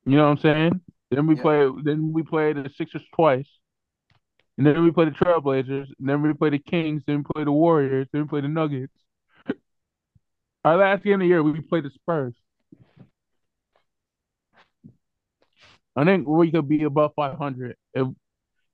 know 0.05 0.23
what 0.23 0.29
I'm 0.31 0.37
saying? 0.37 0.81
Then 1.11 1.27
we 1.27 1.35
Yeah. 1.35 1.41
play 1.41 1.71
then 1.83 2.13
we 2.13 2.23
play 2.23 2.53
the 2.53 2.69
Sixers 2.77 3.03
twice. 3.13 3.49
And 4.57 4.65
then 4.65 4.83
we 4.83 4.91
play 4.91 5.05
the 5.05 5.11
Trailblazers, 5.11 5.87
and 5.99 6.09
then 6.09 6.21
we 6.21 6.33
play 6.33 6.49
the 6.49 6.59
Kings, 6.59 7.03
then 7.05 7.17
we 7.17 7.23
play 7.35 7.43
the 7.43 7.51
Warriors, 7.51 8.07
then 8.11 8.23
we 8.23 8.27
play 8.27 8.41
the 8.41 8.47
Nuggets. 8.47 8.93
Our 10.65 10.77
last 10.77 11.03
game 11.03 11.15
of 11.15 11.19
the 11.19 11.27
year, 11.27 11.43
we 11.43 11.61
played 11.61 11.83
the 11.83 11.91
Spurs. 11.91 12.33
I 15.95 16.03
think 16.05 16.27
we 16.27 16.51
could 16.51 16.67
be 16.67 16.83
above 16.83 17.13
500. 17.15 17.75
If, 17.93 18.07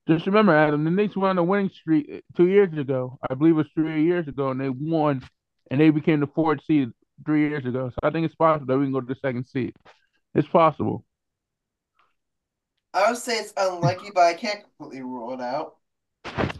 just 0.08 0.26
remember, 0.26 0.54
Adam, 0.54 0.84
the 0.84 0.90
Knicks 0.90 1.16
went 1.16 1.30
on 1.30 1.38
a 1.38 1.44
winning 1.44 1.70
streak 1.70 2.22
two 2.36 2.48
years 2.48 2.76
ago. 2.76 3.18
I 3.28 3.34
believe 3.34 3.54
it 3.54 3.56
was 3.56 3.66
three 3.74 4.04
years 4.04 4.26
ago, 4.28 4.50
and 4.50 4.60
they 4.60 4.68
won, 4.70 5.22
and 5.70 5.80
they 5.80 5.90
became 5.90 6.20
the 6.20 6.26
fourth 6.28 6.64
seed 6.64 6.90
three 7.24 7.48
years 7.48 7.64
ago. 7.64 7.90
So 7.90 7.96
I 8.02 8.10
think 8.10 8.26
it's 8.26 8.34
possible 8.34 8.66
that 8.66 8.78
we 8.78 8.86
can 8.86 8.92
go 8.92 9.00
to 9.00 9.06
the 9.06 9.18
second 9.20 9.46
seed. 9.46 9.74
It's 10.34 10.48
possible. 10.48 11.04
I 12.92 13.10
would 13.10 13.18
say 13.18 13.38
it's 13.38 13.52
unlikely, 13.56 14.10
but 14.14 14.22
I 14.22 14.34
can't 14.34 14.60
completely 14.62 15.02
rule 15.02 15.32
it 15.34 15.40
out. 15.40 15.76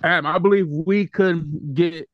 Adam, 0.03 0.27
I 0.27 0.39
believe 0.39 0.67
we 0.69 1.07
could 1.07 1.75
get 1.75 2.09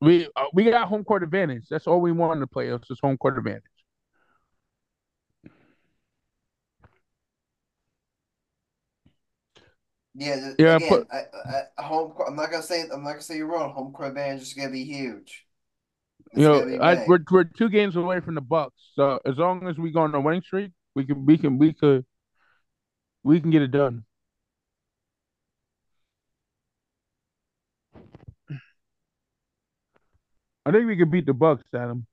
we 0.00 0.26
uh, 0.36 0.44
we 0.52 0.64
got 0.64 0.88
home 0.88 1.04
court 1.04 1.22
advantage. 1.22 1.66
That's 1.70 1.86
all 1.86 2.00
we 2.00 2.12
want 2.12 2.34
in 2.34 2.40
the 2.40 2.46
playoffs 2.46 2.90
is 2.90 2.98
home 3.00 3.16
court 3.16 3.38
advantage. 3.38 3.62
Yeah, 10.14 10.52
Yeah, 10.58 10.76
again, 10.76 10.88
but- 10.88 11.14
I, 11.14 11.62
I, 11.78 11.82
home. 11.82 12.14
I'm 12.26 12.36
not 12.36 12.50
gonna 12.50 12.62
say. 12.62 12.82
I'm 12.82 13.02
not 13.02 13.10
gonna 13.10 13.22
say 13.22 13.36
you're 13.36 13.46
wrong. 13.46 13.72
Home 13.72 13.92
court 13.92 14.08
advantage 14.08 14.42
is 14.42 14.54
gonna 14.54 14.70
be 14.70 14.84
huge. 14.84 15.45
You 16.36 16.42
know, 16.42 16.78
I, 16.82 17.02
we're 17.06 17.18
we're 17.30 17.44
two 17.44 17.70
games 17.70 17.96
away 17.96 18.20
from 18.20 18.34
the 18.34 18.42
Bucks. 18.42 18.74
So 18.94 19.18
as 19.24 19.38
long 19.38 19.66
as 19.68 19.78
we 19.78 19.90
go 19.90 20.00
on 20.00 20.14
a 20.14 20.20
winning 20.20 20.42
streak, 20.42 20.72
we 20.94 21.04
can 21.04 21.24
we 21.24 21.38
can 21.38 21.56
we 21.58 21.72
could 21.72 22.04
we 23.24 23.40
can 23.40 23.50
get 23.50 23.62
it 23.62 23.70
done. 23.70 24.04
I 30.66 30.72
think 30.72 30.86
we 30.86 30.96
could 30.96 31.10
beat 31.10 31.26
the 31.26 31.32
Bucks, 31.32 31.62
Adam. 31.74 32.06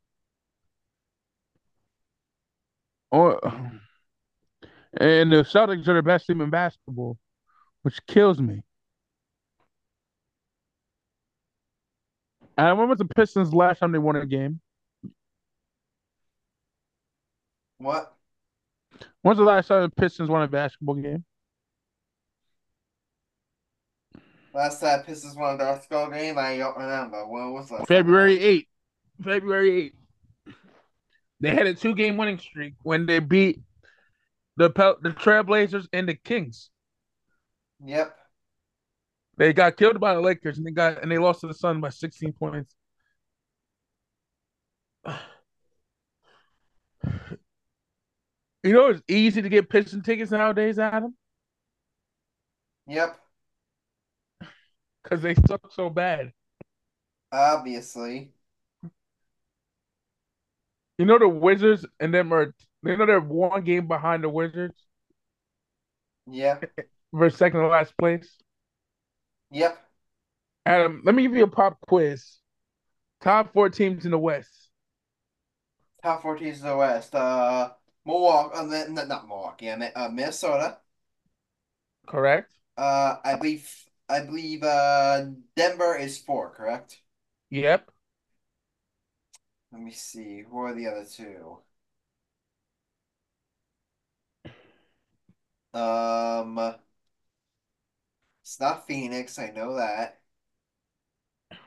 Or 3.12 3.40
and 5.00 5.32
the 5.32 5.44
Celtics 5.44 5.88
are 5.88 5.96
the 5.96 6.02
best 6.04 6.28
team 6.28 6.40
in 6.40 6.50
basketball, 6.50 7.18
which 7.82 8.00
kills 8.08 8.40
me. 8.40 8.64
And 12.58 12.78
when 12.78 12.90
was 12.90 13.00
the 13.00 13.06
Pistons 13.06 13.54
last 13.54 13.80
time 13.80 13.92
they 13.92 14.00
won 14.00 14.16
a 14.16 14.26
game? 14.26 14.60
What? 17.80 18.14
When's 19.22 19.38
the 19.38 19.44
last 19.44 19.68
time 19.68 19.82
the 19.82 19.90
Pistons 19.90 20.30
won 20.30 20.44
a 20.44 20.48
basketball 20.48 20.96
game? 20.96 21.26
Last 24.54 24.82
time 24.82 25.02
Pistons 25.04 25.36
won 25.36 25.56
a 25.56 25.58
basketball 25.58 26.12
game, 26.12 26.38
I 26.38 26.58
don't 26.58 26.78
remember. 26.78 27.26
When 27.28 27.54
was 27.54 27.72
last? 27.72 27.88
February 27.88 28.38
8th. 28.38 28.68
February 29.24 29.72
8th. 29.72 29.94
They 31.40 31.50
had 31.50 31.68
a 31.68 31.74
two 31.74 31.96
game 31.96 32.18
winning 32.18 32.38
streak 32.38 32.76
when 32.84 33.06
they 33.06 33.20
beat 33.20 33.60
the 34.58 34.70
Pel- 34.70 34.98
the 35.02 35.10
Trailblazers 35.10 35.88
and 35.92 36.08
the 36.08 36.16
Kings. 36.16 36.70
Yep. 37.84 38.16
They 39.38 39.54
got 39.54 39.78
killed 39.78 40.00
by 40.00 40.14
the 40.14 40.22
Lakers 40.22 40.58
and 40.58 40.66
they 40.66 40.72
got 40.72 41.02
and 41.02 41.12
they 41.12 41.18
lost 41.18 41.42
to 41.42 41.48
the 41.48 41.54
Sun 41.54 41.82
by 41.82 41.90
16 41.90 42.34
points. 42.34 42.76
You 48.64 48.74
know 48.74 48.88
it's 48.90 49.02
easy 49.08 49.42
to 49.42 49.50
get 49.50 49.70
pitching 49.70 50.02
tickets 50.02 50.32
nowadays, 50.32 50.80
Adam, 50.80 51.16
Yep. 52.88 53.20
because 55.04 55.22
they 55.22 55.36
suck 55.48 55.72
so 55.72 55.90
bad. 55.90 56.34
Obviously. 57.34 58.32
You 60.98 61.06
know 61.06 61.20
the 61.20 61.28
Wizards 61.28 61.86
and 62.00 62.14
them 62.14 62.34
are 62.34 62.54
you 62.84 62.98
know 62.98 63.06
they're 63.06 63.20
one 63.20 63.64
game 63.64 63.88
behind 63.88 64.24
the 64.24 64.30
Wizards 64.30 64.76
Yeah. 66.28 66.60
for 67.12 67.30
second 67.30 67.62
to 67.62 67.68
last 67.68 67.98
place. 67.98 68.43
Yep. 69.54 69.80
Adam, 70.66 71.02
let 71.06 71.14
me 71.14 71.22
give 71.22 71.36
you 71.36 71.44
a 71.44 71.48
pop 71.48 71.80
quiz. 71.88 72.40
Top 73.22 73.54
four 73.54 73.70
teams 73.70 74.04
in 74.04 74.12
the 74.12 74.18
West. 74.18 74.70
Top 76.02 76.24
four 76.24 76.38
teams 76.38 76.60
in 76.62 76.68
the 76.68 76.76
West. 76.76 77.14
Uh, 77.14 77.70
Milwaukee. 78.06 78.58
Uh, 78.58 79.04
not 79.06 79.28
Milwaukee. 79.28 79.72
I 79.72 79.76
meant 79.76 79.96
uh, 79.96 80.10
Minnesota. 80.10 80.78
Correct? 82.08 82.52
Uh, 82.76 83.18
I 83.24 83.36
believe. 83.36 83.70
I 84.10 84.22
believe. 84.22 84.64
Uh, 84.64 85.26
Denver 85.56 85.96
is 85.96 86.18
four. 86.18 86.50
Correct. 86.50 87.00
Yep. 87.52 87.92
Let 89.72 89.82
me 89.82 89.92
see. 89.92 90.44
Who 90.50 90.58
are 90.60 90.74
the 90.74 90.88
other 90.88 91.06
two? 91.06 91.60
Um, 95.74 96.76
it's 98.44 98.60
not 98.60 98.86
Phoenix. 98.86 99.40
I 99.40 99.50
know 99.50 99.78
that. 99.78 100.20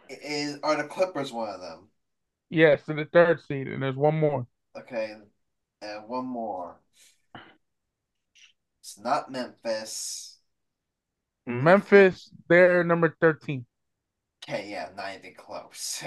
It 0.09 0.21
Is 0.23 0.59
are 0.63 0.77
the 0.77 0.85
Clippers 0.85 1.33
one 1.33 1.49
of 1.49 1.61
them? 1.61 1.89
Yes, 2.51 2.89
in 2.89 2.97
the 2.97 3.07
third 3.07 3.41
seed, 3.41 3.67
and 3.67 3.83
there's 3.83 3.97
one 3.97 4.19
more. 4.19 4.47
Okay, 4.77 5.17
and 5.83 6.09
one 6.09 6.27
more. 6.27 6.77
It's 8.81 8.99
not 8.99 9.33
Memphis. 9.33 10.39
Memphis, 11.47 12.31
they're 12.49 12.85
number 12.85 13.17
13. 13.21 13.67
Okay, 14.45 14.71
yeah, 14.71 14.91
not 14.97 15.15
even 15.17 15.35
close. 15.35 16.05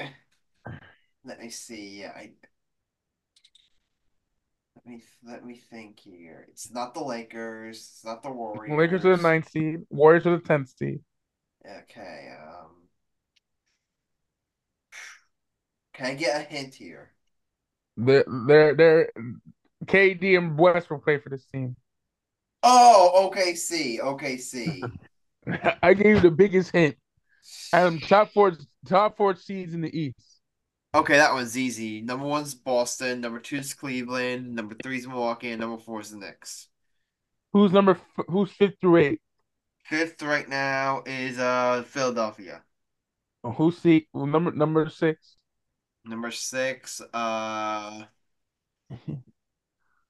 Let 1.25 1.39
me 1.39 1.49
see. 1.49 2.01
Yeah, 2.01 2.13
I 2.15 2.31
me 4.89 5.01
let 5.25 5.45
me 5.45 5.55
think 5.55 5.99
here. 5.99 6.45
It's 6.49 6.71
not 6.71 6.93
the 6.93 7.03
Lakers. 7.03 7.77
It's 7.77 8.05
not 8.05 8.23
the 8.23 8.31
Warriors. 8.31 8.77
Lakers 8.77 9.05
are 9.05 9.15
the 9.15 9.23
ninth 9.23 9.49
seed. 9.49 9.81
Warriors 9.89 10.25
are 10.25 10.37
the 10.37 10.43
tenth 10.43 10.73
seed. 10.77 10.99
Okay. 11.65 12.33
Um. 12.41 12.71
Can 15.93 16.05
I 16.07 16.13
get 16.15 16.41
a 16.41 16.43
hint 16.43 16.73
here? 16.73 17.11
They're 17.95 18.25
they're 18.47 18.75
they're 18.75 19.11
KD 19.85 20.37
and 20.37 20.57
Westbrook 20.57 21.03
play 21.03 21.19
for 21.19 21.29
this 21.29 21.45
team. 21.45 21.75
Oh, 22.63 23.31
OKC. 23.33 23.99
OKC. 23.99 24.81
I 25.83 25.93
gave 25.93 26.15
you 26.15 26.19
the 26.19 26.31
biggest 26.31 26.71
hint. 26.71 26.95
Adam, 27.73 27.99
top 27.99 28.31
four 28.33 28.53
top 28.87 29.17
four 29.17 29.35
seeds 29.35 29.73
in 29.73 29.81
the 29.81 29.97
East. 29.97 30.38
Okay, 30.93 31.17
that 31.17 31.33
one's 31.33 31.57
easy. 31.57 32.01
Number 32.01 32.25
one's 32.25 32.53
Boston. 32.55 33.21
Number 33.21 33.39
two 33.39 33.57
is 33.57 33.73
Cleveland. 33.73 34.55
Number 34.55 34.75
three 34.81 34.97
is 34.97 35.07
Milwaukee, 35.07 35.51
and 35.51 35.59
number 35.61 35.77
four 35.81 36.01
is 36.01 36.11
the 36.11 36.17
Knicks. 36.17 36.67
Who's 37.53 37.71
number 37.71 37.91
f- 37.91 38.25
who's 38.27 38.51
fifth 38.51 38.79
through 38.81 38.97
eight? 38.97 39.21
Fifth 39.83 40.21
right 40.21 40.47
now 40.47 41.03
is 41.05 41.37
uh 41.37 41.83
Philadelphia. 41.83 42.63
Oh, 43.43 43.51
Who's 43.51 43.77
seat 43.77 44.07
number 44.13 44.51
number 44.51 44.89
six? 44.89 45.35
Number 46.05 46.31
six 46.31 47.01
uh 47.13 48.05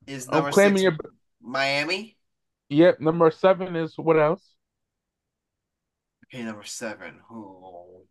is 0.08 0.30
Oh, 0.32 0.42
number 0.42 0.52
claiming 0.52 0.82
six 0.82 0.84
your 0.84 0.98
Miami. 1.42 2.18
yep. 2.70 3.00
Number 3.00 3.32
seven 3.32 3.76
is 3.76 3.98
what 3.98 4.18
else? 4.20 4.56
Okay, 6.26 6.44
number 6.44 6.64
seven. 6.64 7.22
Who? 7.28 8.08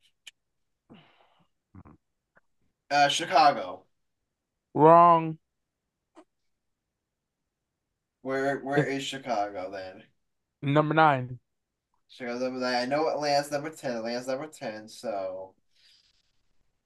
Uh, 2.90 3.08
Chicago. 3.08 3.84
Wrong. 4.74 5.38
Where 8.22 8.58
where 8.58 8.84
is 8.84 9.02
Chicago 9.02 9.70
then? 9.70 10.04
Number 10.62 10.94
nine. 10.94 11.38
Chicago 12.08 12.38
number 12.38 12.60
nine. 12.60 12.74
I 12.74 12.84
know 12.86 13.08
Atlanta's 13.08 13.52
number 13.52 13.70
ten. 13.70 13.96
Atlanta's 13.96 14.26
number 14.26 14.46
ten. 14.46 14.88
So, 14.88 15.54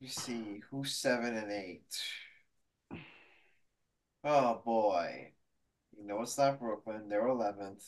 you 0.01 0.09
see 0.09 0.62
who's 0.70 0.95
seven 0.95 1.37
and 1.37 1.51
eight. 1.51 2.03
Oh 4.24 4.61
boy, 4.65 5.33
you 5.97 6.07
know 6.07 6.23
it's 6.23 6.39
not 6.39 6.61
Brooklyn. 6.61 7.09
They're 7.09 7.27
eleventh. 7.27 7.85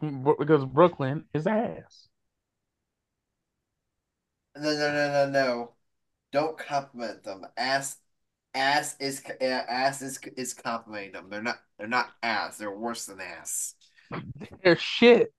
Because 0.00 0.64
Brooklyn 0.64 1.24
is 1.32 1.46
ass. 1.46 2.08
No, 4.56 4.72
no, 4.72 4.92
no, 4.92 5.08
no, 5.12 5.30
no. 5.30 5.72
Don't 6.32 6.56
compliment 6.58 7.24
them. 7.24 7.46
Ass, 7.56 7.98
ass 8.54 8.96
is 9.00 9.22
uh, 9.40 9.44
ass 9.44 10.02
is 10.02 10.18
is 10.36 10.54
complimenting 10.54 11.12
them. 11.12 11.28
They're 11.30 11.42
not. 11.42 11.58
They're 11.78 11.88
not 11.88 12.10
ass. 12.22 12.58
They're 12.58 12.70
worse 12.76 13.06
than 13.06 13.20
ass. 13.20 13.74
They're 14.62 14.76
shit. 14.76 15.32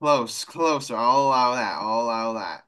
Close, 0.00 0.44
closer. 0.44 0.96
I'll 0.96 1.26
allow 1.28 1.54
that. 1.54 1.78
I'll 1.80 2.00
allow 2.02 2.32
that. 2.34 2.64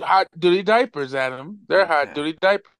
Hot 0.00 0.26
duty 0.38 0.62
diapers, 0.62 1.14
Adam. 1.14 1.60
They're 1.68 1.86
hot 1.86 2.08
Okay. 2.08 2.14
duty 2.14 2.38
diapers. 2.40 2.72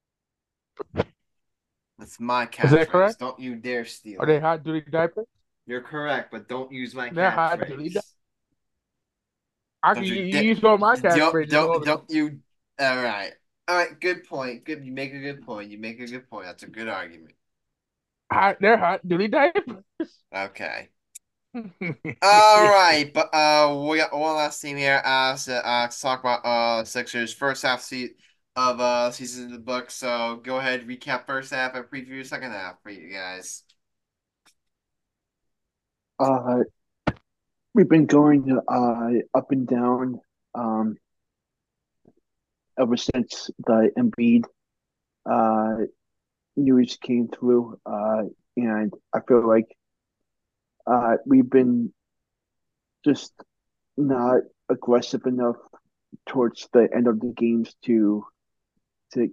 That's 1.99 2.21
my 2.21 2.49
Is 2.63 2.71
that 2.71 2.89
correct? 2.91 3.19
Don't 3.19 3.39
you 3.41 3.57
dare 3.57 3.85
steal 3.85 4.21
Are 4.21 4.27
they 4.27 4.39
hot 4.39 4.63
duty 4.63 4.89
diapers? 4.91 5.27
You're 5.67 5.83
correct, 5.83 6.31
but 6.31 6.49
don't 6.49 6.73
use 6.73 6.95
my 6.95 7.11
They're 7.11 7.31
hot 7.31 7.61
duty 7.67 7.91
catchphrase. 7.91 8.03
I 9.83 9.95
Don't 9.95 10.05
can 10.05 10.15
you 10.15 10.23
you, 10.25 10.41
use 10.41 10.65
all 10.65 10.79
my 10.79 10.97
Don't 10.97 11.49
don't 11.49 11.85
don't 11.85 12.11
you? 12.11 12.41
All 12.81 12.97
right, 12.97 13.33
all 13.67 13.77
right. 13.77 14.01
Good 14.01 14.25
point. 14.25 14.65
Good. 14.65 14.85
You 14.85 14.93
make 14.93 15.13
a 15.13 15.19
good 15.21 15.43
point. 15.43 15.71
You 15.71 15.79
make 15.79 16.01
a 16.01 16.07
good 16.07 16.29
point. 16.31 16.47
That's 16.47 16.63
a 16.63 16.69
good 16.69 16.89
argument. 16.89 17.35
hot, 18.33 18.59
they're 18.61 18.77
hot 18.77 19.07
duty 19.07 19.29
diapers. 19.29 19.85
Okay. 20.35 20.89
All 21.55 22.69
right, 22.69 23.11
but 23.13 23.35
uh, 23.35 23.85
we 23.89 23.97
got 23.97 24.13
one 24.13 24.37
last 24.37 24.61
team 24.61 24.77
here. 24.77 25.01
Uh, 25.05 25.35
so, 25.37 25.55
uh, 25.55 25.89
to 25.89 26.01
talk 26.01 26.21
about 26.21 26.45
uh 26.45 26.85
Sixers 26.85 27.33
first 27.33 27.63
half 27.63 27.81
seat 27.83 28.17
of 28.59 28.81
uh 28.81 29.11
season 29.13 29.47
of 29.47 29.53
the 29.53 29.59
book. 29.59 29.91
So 29.91 30.41
go 30.43 30.59
ahead, 30.59 30.87
recap 30.87 31.27
first 31.27 31.53
half 31.53 31.75
and 31.75 31.85
preview 31.85 32.27
second 32.27 32.51
half 32.51 32.83
for 32.83 32.91
you 32.91 33.13
guys. 33.13 33.63
Uh, 36.19 36.65
we've 37.73 37.89
been 37.89 38.07
going 38.07 38.59
uh 38.67 39.11
up 39.39 39.53
and 39.53 39.67
down 39.67 40.21
um 40.55 40.97
ever 42.79 42.97
since 42.97 43.49
the 43.65 43.91
Embiid 43.97 44.45
uh 45.31 45.85
news 46.57 46.97
came 47.01 47.29
through. 47.29 47.79
Uh, 47.87 48.25
and 48.57 48.93
I 49.15 49.21
feel 49.27 49.47
like 49.47 49.77
uh 50.85 51.17
we've 51.25 51.49
been 51.49 51.93
just 53.05 53.33
not 53.97 54.41
aggressive 54.69 55.27
enough 55.27 55.57
towards 56.27 56.69
the 56.73 56.89
end 56.93 57.07
of 57.07 57.21
the 57.21 57.33
games 57.37 57.77
to 57.85 58.25
to 59.15 59.29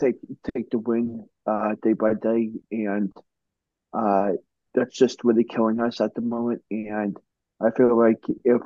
take 0.00 0.16
take 0.54 0.70
the 0.70 0.78
win 0.78 1.26
uh 1.46 1.74
day 1.82 1.92
by 1.92 2.14
day. 2.14 2.50
And 2.70 3.12
uh 3.92 4.32
that's 4.74 4.96
just 4.96 5.24
really 5.24 5.44
killing 5.44 5.80
us 5.80 6.00
at 6.00 6.14
the 6.14 6.20
moment. 6.20 6.62
And 6.70 7.16
I 7.60 7.70
feel 7.70 7.96
like 7.98 8.22
if 8.44 8.60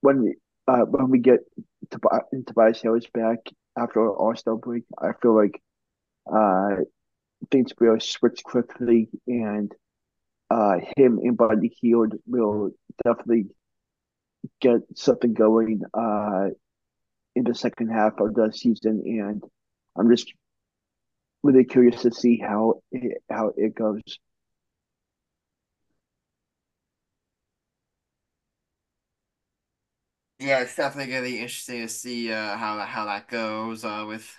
when 0.00 0.22
we 0.22 0.34
uh 0.66 0.84
when 0.84 1.10
we 1.10 1.18
get 1.18 1.40
to 1.90 1.98
Tobias 2.46 2.82
Harris 2.82 3.06
back 3.12 3.38
after 3.76 4.00
our 4.00 4.14
All-Star 4.14 4.56
break, 4.56 4.84
I 5.00 5.12
feel 5.20 5.34
like 5.34 5.60
uh 6.32 6.76
things 7.50 7.72
will 7.80 8.00
switch 8.00 8.42
quickly 8.42 9.08
and 9.26 9.72
uh 10.50 10.76
him 10.96 11.18
and 11.22 11.36
Buddy 11.36 11.74
Hield 11.80 12.14
will 12.26 12.70
definitely 13.04 13.46
get 14.60 14.80
something 14.94 15.34
going 15.34 15.82
uh 15.94 16.48
in 17.38 17.44
the 17.44 17.54
second 17.54 17.88
half 17.90 18.14
of 18.20 18.34
the 18.34 18.52
season 18.52 19.02
and 19.06 19.42
I'm 19.98 20.10
just 20.10 20.32
really 21.42 21.64
curious 21.64 22.02
to 22.02 22.10
see 22.12 22.38
how 22.38 22.80
it, 22.92 23.22
how 23.30 23.52
it 23.56 23.74
goes. 23.74 24.02
Yeah, 30.38 30.60
it's 30.60 30.76
definitely 30.76 31.12
gonna 31.12 31.24
be 31.26 31.38
interesting 31.40 31.82
to 31.82 31.88
see 31.88 32.32
uh 32.32 32.56
how 32.56 32.76
that 32.76 32.88
how 32.88 33.04
that 33.06 33.28
goes 33.28 33.84
uh 33.84 34.04
with 34.06 34.36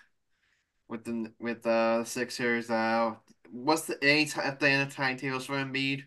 with 0.89 1.05
the 1.05 1.33
with 1.39 1.65
uh, 1.67 1.99
the 1.99 2.05
Sixers. 2.05 2.69
Uh, 2.69 3.15
what's 3.51 3.83
the 3.87 4.03
any 4.03 4.25
t 4.25 4.39
at 4.41 4.59
the 4.59 4.69
end 4.69 4.89
of 4.89 4.95
timetables 4.95 5.45
for 5.47 5.55
Embiid? 5.55 6.05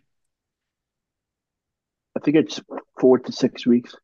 I 2.16 2.20
think 2.20 2.36
it's 2.36 2.60
four 3.00 3.18
to 3.18 3.32
six 3.32 3.66
weeks. 3.66 3.94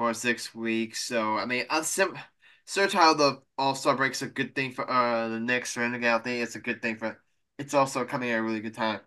For 0.00 0.14
six 0.14 0.54
weeks. 0.54 1.02
So 1.02 1.36
I 1.36 1.44
mean, 1.44 1.66
on 1.68 1.84
sim 1.84 2.18
search 2.64 2.94
how 2.94 3.12
the 3.14 3.42
All 3.58 3.74
Star 3.74 3.94
break's 3.96 4.22
a 4.22 4.28
good 4.28 4.54
thing 4.54 4.72
for 4.72 4.90
uh 4.90 5.28
the 5.28 5.38
Knicks 5.40 5.76
or 5.76 5.82
anything. 5.82 6.06
I 6.06 6.18
think 6.18 6.42
it's 6.42 6.56
a 6.56 6.60
good 6.60 6.80
thing 6.80 6.96
for. 6.96 7.20
It's 7.58 7.74
also 7.74 8.06
coming 8.06 8.30
at 8.30 8.38
a 8.38 8.42
really 8.42 8.60
good 8.60 8.74
time 8.74 9.00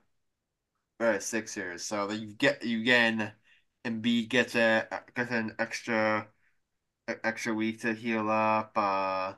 for 0.99 1.13
the 1.13 1.21
Sixers. 1.21 1.83
So 1.85 2.07
that 2.07 2.17
you 2.17 2.33
get 2.33 2.63
you 2.63 2.81
again, 2.81 3.31
Embiid 3.85 4.29
gets 4.29 4.55
a 4.55 4.87
gets 5.15 5.31
an 5.31 5.55
extra 5.59 6.27
extra 7.23 7.53
week 7.53 7.81
to 7.81 7.93
heal 7.93 8.29
up. 8.31 8.73
Uh, 8.77 9.35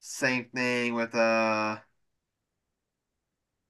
same 0.00 0.46
thing 0.54 0.94
with 0.94 1.14
uh 1.14 1.78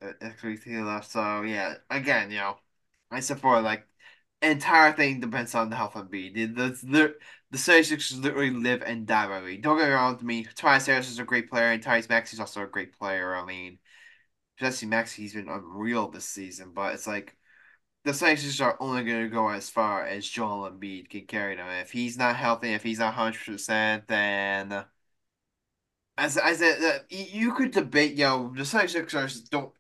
uh, 0.03 0.13
extra 0.21 0.51
week 0.51 0.63
to 0.65 0.71
heal 0.71 0.89
up. 0.89 1.05
So 1.05 1.43
yeah, 1.43 1.75
again, 1.91 2.31
you 2.31 2.39
know, 2.39 2.59
I 3.11 3.21
support 3.21 3.65
like 3.65 3.87
entire 4.43 4.93
thing 4.93 5.21
depends 5.21 5.55
on 5.55 5.71
the 5.71 5.77
health 5.77 5.97
of 5.97 6.11
Embiid. 6.11 6.35
The 6.35 6.47
the 6.87 7.15
the, 7.51 7.59
76ers 7.59 8.23
literally 8.23 8.51
live 8.51 8.83
and 8.83 9.07
die 9.07 9.27
by 9.27 9.41
me. 9.41 9.57
Don't 9.59 9.79
get 9.79 9.89
me 9.89 9.95
wrong 9.95 10.15
with 10.15 10.23
me. 10.23 10.45
Tobias 10.45 10.87
Harris 10.87 11.11
is 11.11 11.19
a 11.19 11.25
great 11.25 11.51
player, 11.51 11.71
and 11.73 11.83
Tyrese 11.83 12.09
Maxey's 12.09 12.41
also 12.41 12.63
a 12.63 12.67
great 12.67 12.99
player. 12.99 13.35
I 13.35 13.45
mean, 13.45 13.79
Jesse 14.59 14.87
Maxey's 14.87 15.35
been 15.35 15.49
unreal 15.49 16.09
this 16.11 16.27
season, 16.27 16.73
but 16.75 16.95
it's 16.95 17.07
like 17.07 17.37
the 18.05 18.13
76ers 18.13 18.65
are 18.65 18.77
only 18.81 19.05
going 19.05 19.23
to 19.25 19.29
go 19.29 19.49
as 19.49 19.71
far 19.71 20.05
as 20.07 20.29
Joel 20.29 20.71
Embiid 20.71 21.11
can 21.11 21.27
carry 21.27 21.57
them. 21.57 21.69
If 21.69 21.93
he's 21.93 22.19
not 22.19 22.37
healthy, 22.37 22.75
if 22.75 22.83
he's 22.83 22.99
not 22.99 23.15
100%, 23.15 24.07
then 24.09 24.85
as 26.17 26.37
I 26.37 26.55
said, 26.55 27.05
you 27.11 27.55
could 27.55 27.71
debate, 27.71 28.17
yo, 28.17 28.49
know, 28.49 28.55
the 28.55 28.65
76ers 28.65 29.49
don't. 29.49 29.73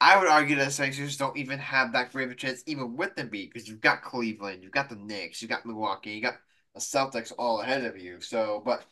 I 0.00 0.16
would 0.16 0.28
argue 0.28 0.56
that 0.56 0.66
the 0.66 0.70
Sixers 0.70 1.16
don't 1.16 1.36
even 1.36 1.58
have 1.58 1.92
that 1.92 2.12
great 2.12 2.26
of 2.26 2.30
a 2.32 2.34
chance, 2.34 2.62
even 2.66 2.96
with 2.96 3.16
the 3.16 3.24
beat, 3.24 3.52
because 3.52 3.68
you've 3.68 3.80
got 3.80 4.02
Cleveland, 4.02 4.62
you've 4.62 4.72
got 4.72 4.88
the 4.88 4.96
Knicks, 4.96 5.42
you've 5.42 5.50
got 5.50 5.66
Milwaukee, 5.66 6.12
you 6.12 6.22
got 6.22 6.36
the 6.74 6.80
Celtics 6.80 7.32
all 7.38 7.60
ahead 7.60 7.84
of 7.84 7.98
you. 7.98 8.20
So, 8.20 8.62
but 8.64 8.84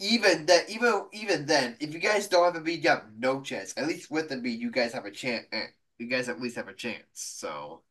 even 0.00 0.46
that, 0.46 0.70
even 0.70 1.06
even 1.12 1.46
then, 1.46 1.76
if 1.80 1.94
you 1.94 2.00
guys 2.00 2.28
don't 2.28 2.52
have 2.54 2.62
Embiid, 2.62 2.82
you 2.84 2.90
have 2.90 3.06
no 3.18 3.42
chance. 3.42 3.74
At 3.76 3.88
least 3.88 4.10
with 4.10 4.28
the 4.28 4.36
beat, 4.38 4.60
you 4.60 4.70
guys 4.70 4.92
have 4.94 5.06
a 5.06 5.10
chance. 5.10 5.46
eh, 5.52 5.66
You 5.98 6.08
guys 6.08 6.28
at 6.28 6.40
least 6.40 6.56
have 6.56 6.68
a 6.68 6.74
chance. 6.74 7.04
So, 7.14 7.82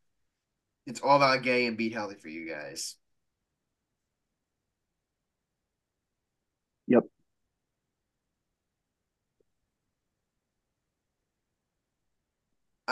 it's 0.87 1.01
all 1.01 1.17
about 1.17 1.43
Gay 1.43 1.67
and 1.67 1.77
Embiid 1.77 1.93
healthy 1.93 2.15
for 2.15 2.29
you 2.29 2.47
guys. 2.49 2.95
Yep. 6.87 7.12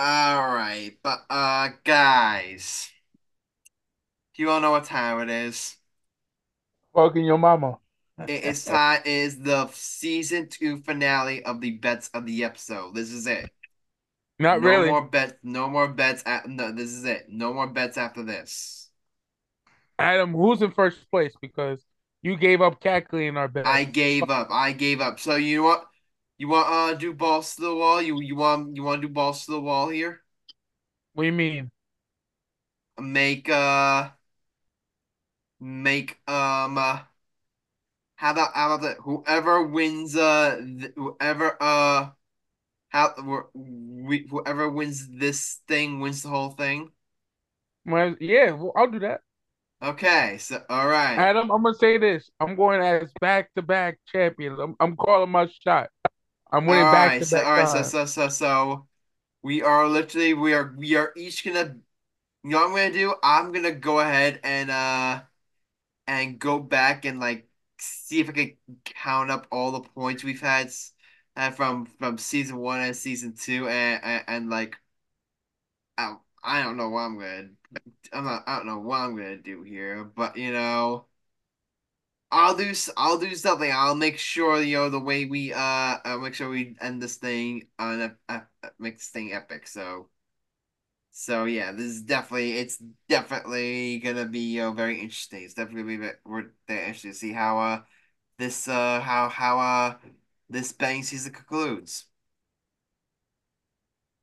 All 0.04 0.52
right, 0.56 0.98
but 1.04 1.20
uh, 1.30 1.70
guys, 1.84 2.90
do 4.34 4.42
you 4.42 4.50
all 4.50 4.60
know 4.60 4.72
what 4.72 4.86
time 4.86 5.30
it 5.30 5.30
is? 5.30 5.76
Fucking 6.96 7.24
your 7.24 7.38
mama. 7.38 7.78
It 8.28 8.44
is 8.44 8.66
time. 8.66 9.02
It 9.06 9.12
is 9.12 9.38
the 9.38 9.70
season 9.74 10.48
two 10.50 10.78
finale 10.78 11.46
of 11.46 11.62
the 11.62 11.78
bets 11.78 12.10
of 12.16 12.26
the 12.26 12.44
episode. 12.44 12.96
This 12.96 13.12
is 13.12 13.28
it. 13.28 13.52
Not 14.40 14.64
no 14.64 14.70
really. 14.70 14.88
more 14.88 15.06
bets. 15.08 15.34
No 15.44 15.70
more 15.70 15.88
bets. 15.88 16.24
At, 16.26 16.50
no, 16.50 16.72
this 16.72 16.90
is 16.90 17.06
it. 17.06 17.28
No 17.30 17.54
more 17.54 17.68
bets 17.68 17.96
after 17.96 18.24
this. 18.24 18.90
Adam, 20.00 20.34
who's 20.34 20.64
in 20.64 20.72
first 20.72 21.12
place? 21.12 21.36
Because 21.40 21.86
you 22.24 22.38
gave 22.38 22.60
up 22.60 22.82
cackling 22.82 23.28
in 23.28 23.38
our 23.38 23.48
bet. 23.48 23.68
I 23.68 23.84
gave 23.84 24.32
up. 24.32 24.48
I 24.50 24.72
gave 24.72 25.00
up. 25.00 25.20
So 25.20 25.36
you 25.36 25.58
know 25.58 25.64
what? 25.66 25.91
You 26.42 26.48
want 26.48 26.68
uh 26.68 26.94
do 26.96 27.14
balls 27.14 27.56
to 27.56 27.62
the 27.62 27.76
wall? 27.76 28.02
You 28.02 28.20
you 28.20 28.36
want 28.36 28.76
you 28.76 28.82
want 28.82 29.00
to 29.00 29.08
do 29.08 29.14
balls 29.14 29.46
to 29.46 29.52
the 29.52 29.62
wall 29.62 29.90
here? 29.90 30.24
What 31.14 31.22
do 31.22 31.28
you 31.28 31.34
mean? 31.34 31.70
Make 33.00 33.48
uh 33.48 34.10
make 35.60 36.18
um 36.28 36.78
uh, 36.80 37.02
how 38.16 38.32
about 38.32 38.56
how 38.56 38.74
about 38.74 38.82
that? 38.82 38.98
Whoever 39.04 39.68
wins 39.68 40.16
uh 40.16 40.58
th 40.58 40.92
whoever 40.96 41.58
uh 41.62 42.10
how 42.90 43.14
we 43.54 44.26
whoever 44.28 44.68
wins 44.68 45.08
this 45.10 45.62
thing 45.68 46.00
wins 46.00 46.24
the 46.24 46.30
whole 46.30 46.58
thing. 46.58 46.92
Well, 47.86 48.16
yeah, 48.20 48.50
well, 48.54 48.74
I'll 48.76 48.90
do 48.90 49.00
that. 49.00 49.22
Okay, 49.84 50.38
so 50.40 50.64
all 50.70 50.88
right. 50.88 51.18
Adam, 51.18 51.52
I'm 51.52 51.62
gonna 51.62 51.76
say 51.76 52.00
this. 52.00 52.32
I'm 52.40 52.56
going 52.56 52.82
as 52.82 53.12
back 53.20 53.54
to 53.56 53.62
back 53.62 54.00
champions. 54.08 54.60
I'm, 54.60 54.76
I'm 54.80 54.96
calling 54.96 55.30
my 55.30 55.48
shot. 55.64 55.90
I'm 56.52 56.66
winning 56.66 56.90
All 56.90 56.92
back 56.92 57.14
right, 57.14 57.20
to 57.20 57.26
so 57.26 57.40
back. 57.40 57.44
all 57.44 57.52
right, 57.54 57.68
so 57.68 57.82
so 57.84 58.06
so 58.06 58.30
so 58.30 58.88
we 59.44 59.64
are 59.64 59.88
literally 59.90 60.34
we 60.36 60.54
are 60.54 60.74
we 60.78 60.96
are 60.96 61.14
each 61.18 61.46
gonna 61.46 61.78
you 62.44 62.52
know 62.52 62.60
what 62.60 62.68
I'm 62.70 62.76
gonna 62.76 62.94
do? 62.94 63.16
I'm 63.24 63.52
gonna 63.54 63.72
go 63.74 64.00
ahead 64.02 64.40
and 64.44 64.72
uh 64.72 65.24
and 66.08 66.40
go 66.40 66.60
back 66.60 67.06
and 67.06 67.20
like 67.20 67.50
see 67.80 68.20
if 68.22 68.30
I 68.30 68.34
can 68.34 68.58
count 68.86 69.32
up 69.32 69.48
all 69.52 69.72
the 69.72 69.82
points 69.82 70.24
we've 70.24 70.42
had 70.42 70.72
uh, 71.38 71.52
from 71.52 71.86
from 71.88 72.18
season 72.20 72.58
one 72.58 72.82
and 72.82 72.96
season 72.98 73.36
two 73.36 73.68
and 73.70 74.04
and, 74.04 74.26
and 74.28 74.50
like 74.52 74.78
I 75.98 76.16
I 76.44 76.64
don't 76.64 76.78
know 76.78 76.90
what 76.90 77.02
I'm 77.02 77.18
gonna 77.20 77.50
I'm 78.14 78.26
not 78.26 78.44
I 78.48 78.58
don't 78.58 78.68
know 78.68 78.80
what 78.80 79.00
I'm 79.02 79.16
gonna 79.18 79.38
do 79.38 79.64
here, 79.64 80.04
but 80.06 80.38
you 80.38 80.52
know. 80.54 81.08
I'll 82.32 82.56
do 82.56 82.74
I'll 82.98 83.18
do 83.18 83.36
something. 83.36 83.72
I'll 83.72 83.96
make 83.96 84.18
sure 84.18 84.62
you 84.62 84.78
know 84.78 84.90
the 84.90 85.00
way 85.00 85.26
we 85.26 85.54
uh 85.54 85.98
I'll 86.06 86.20
make 86.22 86.34
sure 86.34 86.50
we 86.50 86.76
end 86.82 87.02
this 87.02 87.18
thing 87.18 87.68
on 87.78 88.02
a, 88.02 88.18
a, 88.30 88.44
make 88.80 88.98
this 88.98 89.08
thing 89.10 89.34
epic. 89.34 89.68
So 89.68 90.10
so 91.12 91.46
yeah, 91.46 91.72
this 91.72 91.86
is 91.88 92.02
definitely 92.04 92.54
it's 92.58 92.78
definitely 93.10 94.00
gonna 94.00 94.26
be 94.26 94.40
you 94.40 94.62
know 94.62 94.72
very 94.74 95.00
interesting. 95.00 95.44
It's 95.44 95.54
definitely 95.54 95.98
gonna 95.98 96.14
be 96.14 96.18
we're 96.26 96.52
very 96.68 96.80
interested 96.82 97.10
to 97.10 97.14
see 97.16 97.34
how 97.34 97.60
uh 97.60 97.82
this 98.38 98.68
uh 98.68 99.02
how 99.02 99.30
how 99.30 99.60
uh 99.60 99.98
this 100.50 100.72
betting 100.74 101.04
season 101.04 101.34
concludes. 101.34 102.06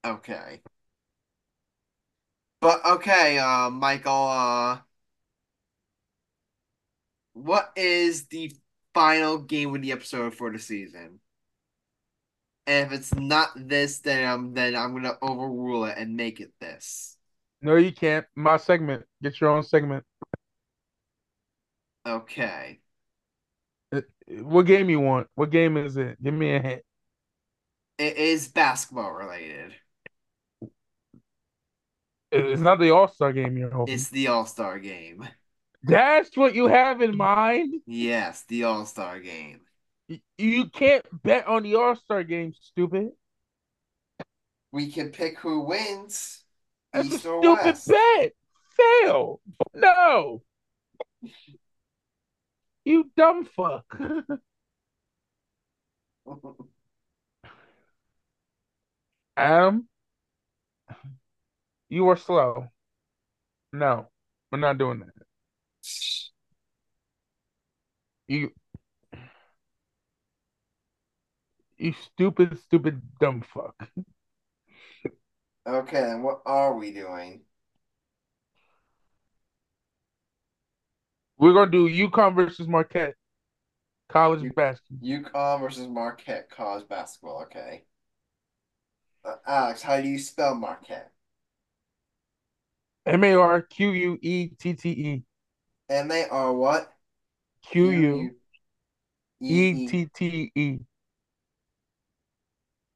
Okay. 0.05 0.63
But 2.61 2.85
okay, 2.87 3.39
uh 3.39 3.69
Michael, 3.71 4.29
uh 4.29 4.81
what 7.43 7.73
is 7.77 8.27
the 8.27 8.53
final 8.95 9.39
game 9.39 9.75
of 9.75 9.83
the 9.83 9.93
episode 9.93 10.35
for 10.35 10.51
the 10.53 10.59
season? 10.59 11.21
And 12.67 12.87
if 12.87 12.93
it's 12.93 13.15
not 13.15 13.51
this, 13.57 14.01
then 14.01 14.29
I'm 14.29 14.55
then 14.55 14.77
I'm 14.77 14.93
gonna 14.95 15.17
overrule 15.23 15.85
it 15.87 15.97
and 15.97 16.17
make 16.17 16.41
it 16.41 16.53
this. 16.61 17.17
No, 17.63 17.77
you 17.77 17.93
can't. 17.93 18.27
My 18.37 18.57
segment. 18.57 19.05
Get 19.23 19.41
your 19.41 19.51
own 19.51 19.63
segment. 19.63 20.05
Okay. 22.07 22.81
Uh, 23.93 24.03
What 24.29 24.67
game 24.67 24.91
you 24.91 25.01
want? 25.01 25.29
What 25.35 25.51
game 25.51 25.77
is 25.77 25.97
it? 25.97 26.23
Give 26.23 26.35
me 26.35 26.55
a 26.55 26.61
hint. 26.61 26.83
It 27.99 28.17
is 28.17 28.49
basketball 28.49 29.13
related. 29.13 29.75
It's 32.31 32.61
not 32.61 32.79
the 32.79 32.91
All 32.91 33.09
Star 33.09 33.33
game 33.33 33.57
you're 33.57 33.71
hoping. 33.71 33.95
It's 33.95 34.09
the 34.11 34.29
All-Star 34.29 34.79
game. 34.79 35.27
That's 35.83 36.37
what 36.37 36.55
you 36.55 36.67
have 36.67 37.01
in 37.03 37.17
mind. 37.17 37.83
Yes, 37.87 38.45
the 38.49 38.65
All-Star 38.65 39.21
game. 39.21 39.61
You 40.39 40.67
can't 40.71 41.05
bet 41.23 41.47
on 41.47 41.63
the 41.63 41.75
All 41.77 41.95
Star 41.95 42.25
game, 42.25 42.53
stupid. 42.61 43.11
We 44.73 44.91
can 44.91 45.11
pick 45.11 45.39
who 45.39 45.61
wins, 45.61 46.45
That's 46.93 47.09
a 47.11 47.15
East 47.15 47.27
or 47.27 47.43
stupid 47.43 47.65
West. 47.65 47.89
bet. 47.89 48.33
Fail. 48.77 49.41
No. 49.75 50.43
You 52.85 53.11
dumb 53.17 53.45
fuck. 53.45 53.85
Adam, 59.37 59.89
you 61.89 62.09
are 62.09 62.17
slow. 62.17 62.69
No, 63.73 64.09
we're 64.51 64.59
not 64.59 64.79
doing 64.79 65.01
that. 65.01 65.28
You, 68.29 68.51
you 71.79 71.95
stupid, 71.95 72.59
stupid, 72.61 73.01
dumb 73.21 73.43
fuck. 73.55 73.75
Okay, 75.67 76.01
then 76.01 76.23
what 76.23 76.43
are 76.47 76.75
we 76.77 76.93
doing? 76.93 77.41
We're 81.39 81.55
gonna 81.55 81.71
do 81.71 81.89
UConn 81.89 82.35
versus 82.35 82.67
Marquette, 82.69 83.15
college 84.09 84.43
You- 84.43 84.53
basketball. 84.53 85.09
UConn 85.09 85.61
versus 85.61 85.87
Marquette 85.89 86.51
college 86.51 86.87
basketball. 86.89 87.43
Okay. 87.43 87.85
Uh, 89.25 89.37
Alex, 89.47 89.83
how 89.83 90.01
do 90.01 90.09
you 90.09 90.19
spell 90.19 90.55
Marquette? 90.55 91.13
M 93.07 93.25
A 93.25 93.35
R 93.35 93.63
Q 93.63 93.91
U 93.93 94.19
E 94.21 94.49
T 94.49 94.75
T 94.75 94.91
E. 94.91 95.25
And 95.89 96.11
they 96.11 96.29
are 96.29 96.53
what? 96.53 96.93
Q 97.63 97.91
U 97.91 98.31
E 99.41 99.87
T 99.89 100.09
T 100.15 100.53
E. 100.55 100.79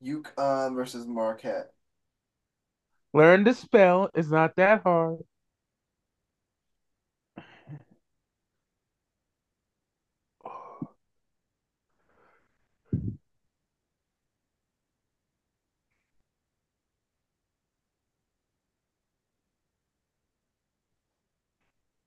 UConn 0.02 0.74
versus 0.74 1.06
Marquette. 1.06 1.72
Learn 3.14 3.44
to 3.44 3.55
spell. 3.55 4.10
It's 4.14 4.30
not 4.30 4.56
that 4.56 4.82
hard. 4.82 5.18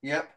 Yep. 0.02 0.35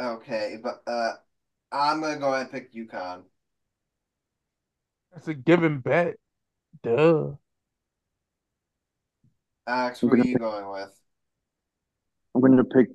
Okay, 0.00 0.58
but 0.62 0.82
uh, 0.86 1.12
I'm 1.70 2.00
gonna 2.00 2.18
go 2.18 2.32
ahead 2.32 2.42
and 2.46 2.52
pick 2.52 2.72
UConn. 2.74 3.22
That's 5.12 5.28
a 5.28 5.34
given 5.34 5.80
bet. 5.80 6.16
Duh. 6.82 7.32
Alex, 9.66 10.02
I'm 10.02 10.08
who 10.08 10.14
are 10.14 10.18
you 10.18 10.34
pick- 10.34 10.38
going 10.38 10.68
with? 10.70 11.00
I'm 12.34 12.40
going 12.40 12.56
to 12.56 12.64
pick 12.64 12.88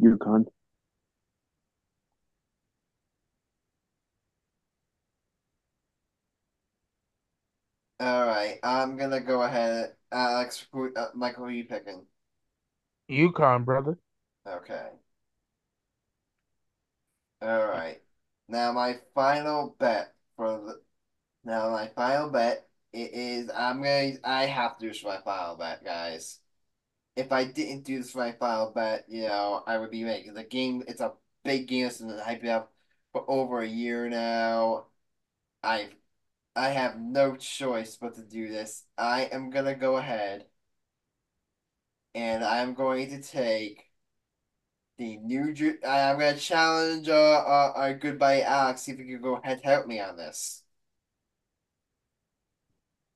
UConn. 0.00 0.46
All 8.00 8.26
right, 8.26 8.58
I'm 8.62 8.96
gonna 8.96 9.20
go 9.20 9.42
ahead. 9.42 9.96
Alex, 10.12 10.66
who, 10.72 10.94
uh, 10.94 11.08
Michael, 11.14 11.44
who 11.44 11.50
are 11.50 11.52
you 11.52 11.64
picking? 11.64 12.06
UConn, 13.10 13.64
brother. 13.64 13.98
Okay. 14.46 14.88
All 17.42 17.66
right. 17.68 18.00
Now 18.48 18.72
my 18.72 18.98
final 19.14 19.76
bet 19.78 20.14
for 20.36 20.58
the 20.60 20.82
now 21.44 21.70
my 21.70 21.88
final 21.88 22.30
bet 22.30 22.68
it 22.92 23.12
is. 23.12 23.50
I'm 23.50 23.78
gonna. 23.82 24.14
I 24.24 24.46
have 24.46 24.78
to 24.78 24.86
do 24.86 24.88
this 24.90 25.00
for 25.00 25.08
my 25.08 25.20
final 25.22 25.56
bet, 25.56 25.84
guys. 25.84 26.40
If 27.16 27.32
I 27.32 27.44
didn't 27.44 27.84
do 27.84 27.98
this 27.98 28.12
for 28.12 28.18
my 28.20 28.32
final 28.32 28.72
bet, 28.72 29.06
you 29.08 29.24
know, 29.24 29.64
I 29.66 29.78
would 29.78 29.90
be 29.90 30.04
making 30.04 30.34
the 30.34 30.44
game. 30.44 30.84
It's 30.88 31.00
a 31.02 31.14
big 31.44 31.68
game. 31.68 31.86
It's 31.86 31.98
been 32.00 32.10
hyping 32.10 32.48
up 32.50 32.72
for 33.12 33.30
over 33.30 33.60
a 33.62 33.68
year 33.68 34.08
now. 34.10 34.86
I, 35.62 35.90
I 36.56 36.70
have 36.70 37.00
no 37.00 37.36
choice 37.36 37.96
but 37.96 38.14
to 38.16 38.22
do 38.24 38.48
this. 38.50 38.84
I 38.98 39.24
am 39.26 39.50
gonna 39.50 39.76
go 39.76 39.98
ahead, 39.98 40.46
and 42.14 42.44
I'm 42.44 42.74
going 42.74 43.08
to 43.10 43.22
take 43.22 43.87
the 44.98 45.16
New 45.18 45.52
Jersey. 45.54 45.78
I'm 45.86 46.18
gonna 46.18 46.36
challenge 46.36 47.08
uh, 47.08 47.12
uh, 47.12 47.72
our 47.76 47.94
goodbye 47.94 48.42
Alex. 48.42 48.82
See 48.82 48.92
if 48.92 48.98
he 48.98 49.04
can 49.04 49.20
go 49.22 49.36
ahead 49.36 49.60
help 49.62 49.86
me 49.86 50.00
on 50.00 50.16
this 50.16 50.62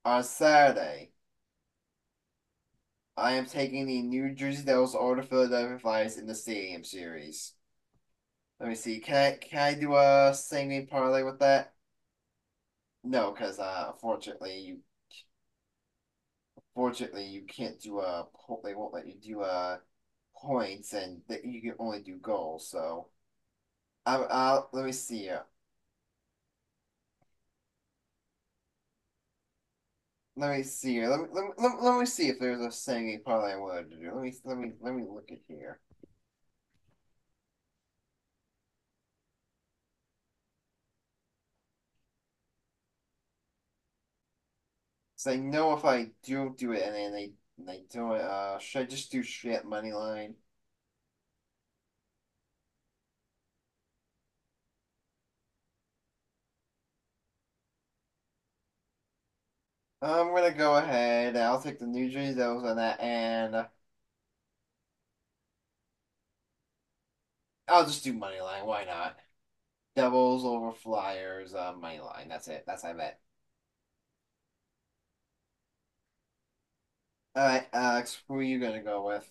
on 0.04 0.22
Saturday. 0.22 1.10
I 3.16 3.32
am 3.32 3.46
taking 3.46 3.86
the 3.86 4.02
New 4.02 4.34
Jersey 4.34 4.64
Devils 4.64 4.94
over 4.94 5.16
the 5.16 5.22
Philadelphia 5.26 5.78
Flyers 5.78 6.18
in 6.18 6.26
the 6.26 6.34
Stadium 6.34 6.84
Series. 6.84 7.54
Let 8.58 8.68
me 8.70 8.74
see. 8.74 8.98
Can 9.00 9.16
I 9.16 9.36
can 9.36 9.58
I 9.58 9.74
do 9.74 9.94
a 9.94 10.34
game 10.50 10.86
parlay 10.86 11.22
with 11.22 11.38
that? 11.40 11.74
No, 13.04 13.30
because 13.32 13.58
uh, 13.60 13.90
unfortunately 13.92 14.58
you 14.60 14.78
unfortunately 16.74 17.26
you 17.26 17.42
can't 17.42 17.80
do 17.80 18.00
a 18.00 18.26
they 18.64 18.74
won't 18.74 18.94
let 18.94 19.06
you 19.06 19.14
do 19.14 19.42
a 19.42 19.80
points 20.42 20.92
and 20.92 21.22
that 21.28 21.44
you 21.44 21.62
can 21.62 21.74
only 21.78 22.00
do 22.02 22.16
goals. 22.18 22.68
So, 22.68 23.08
I 24.06 24.16
I'll 24.16 24.68
let 24.72 24.84
me 24.86 24.92
see 24.92 25.20
here. 25.20 25.44
Let 30.36 30.56
me 30.56 30.62
see 30.62 30.94
here. 30.94 31.08
Let 31.08 31.20
me 31.20 31.26
let 31.32 31.44
me, 31.44 31.76
let 31.80 32.00
me, 32.00 32.06
see 32.06 32.28
if 32.28 32.38
there's 32.38 32.60
a 32.60 32.70
same 32.72 33.06
game 33.06 33.20
parlay 33.24 33.52
I 33.52 33.56
wanted 33.56 33.90
to 33.90 33.96
do. 33.96 34.12
Let 34.14 34.22
me 34.22 34.32
let 34.44 34.58
me 34.58 34.72
let 34.80 34.94
me 34.94 35.04
look 35.08 35.30
at 35.30 35.38
here. 35.48 35.80
So 45.16 45.30
I 45.30 45.36
know 45.36 45.72
if 45.74 45.84
I 45.84 46.10
do 46.24 46.54
do 46.58 46.72
it 46.72 46.82
and 46.82 46.94
then 46.94 47.12
they 47.12 47.32
they 47.66 47.84
do 47.90 48.12
it, 48.14 48.22
uh, 48.22 48.58
should 48.58 48.82
I 48.82 48.84
just 48.86 49.10
do 49.12 49.22
straight 49.22 49.64
money 49.64 49.92
line? 49.92 50.36
I'm 60.02 60.34
gonna 60.34 60.52
go 60.52 60.76
ahead. 60.76 61.36
I'll 61.36 61.60
take 61.62 61.78
the 61.78 61.86
New 61.86 62.10
Jersey 62.10 62.34
Devils 62.34 62.64
on 62.64 62.76
that, 62.76 63.00
and 63.00 63.66
I'll 67.68 67.86
just 67.86 68.04
do 68.04 68.12
money 68.12 68.40
line. 68.40 68.66
Why 68.66 68.84
not? 68.84 69.18
Devils 69.96 70.44
over 70.44 70.72
Flyers, 70.72 71.54
uh, 71.54 71.72
money 71.74 72.00
line. 72.00 72.28
That's 72.28 72.48
it. 72.48 72.64
That's 72.66 72.84
my 72.84 72.92
bet. 72.94 73.20
All 77.34 77.46
right, 77.46 77.66
Alex, 77.72 78.22
who 78.28 78.36
are 78.36 78.42
you 78.42 78.58
gonna 78.60 78.82
go 78.82 79.06
with? 79.06 79.28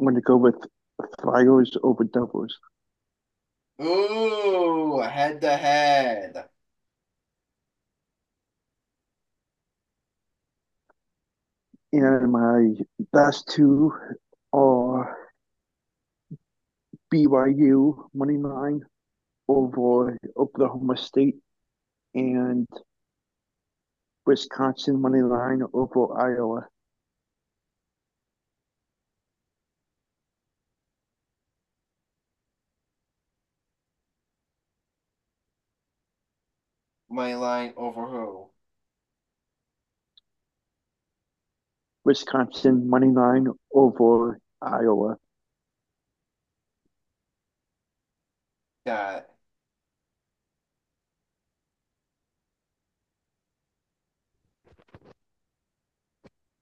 I'm 0.00 0.06
going 0.06 0.14
to 0.14 0.22
go 0.22 0.38
with 0.38 0.56
Flyers 1.20 1.76
over 1.82 2.04
Devils. 2.04 2.58
Ooh, 3.82 4.98
head 5.00 5.42
to 5.42 5.54
head. 5.54 6.46
And 11.92 12.32
my 12.32 12.68
best 13.12 13.52
two 13.54 13.92
are 14.54 15.18
BYU 17.12 18.08
money 18.14 18.38
line 18.38 18.80
over 19.48 20.16
Oklahoma 20.34 20.96
State 20.96 21.36
and 22.14 22.66
Wisconsin 24.30 25.00
money 25.00 25.22
line 25.22 25.60
over 25.74 26.16
Iowa. 26.16 26.68
Money 37.08 37.34
line 37.34 37.74
over 37.76 38.06
who? 38.06 38.50
Wisconsin 42.04 42.88
money 42.88 43.08
line 43.08 43.48
over 43.74 44.38
Iowa. 44.62 45.16
Got 48.86 49.16
it. 49.16 49.39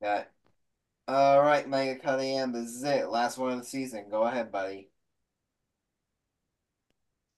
Got 0.00 0.20
it. 0.20 0.30
All 1.08 1.42
right, 1.42 1.68
Mega 1.68 1.98
Cunningham, 1.98 2.52
this 2.52 2.68
is 2.68 2.84
it. 2.84 3.08
Last 3.08 3.38
one 3.38 3.52
of 3.52 3.58
the 3.58 3.64
season. 3.64 4.06
Go 4.10 4.24
ahead, 4.24 4.52
buddy. 4.52 4.90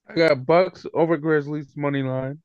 I 0.07 0.13
got 0.13 0.45
Bucks 0.45 0.85
over 0.93 1.15
Grizzlies 1.17 1.75
money 1.77 2.03
line. 2.03 2.39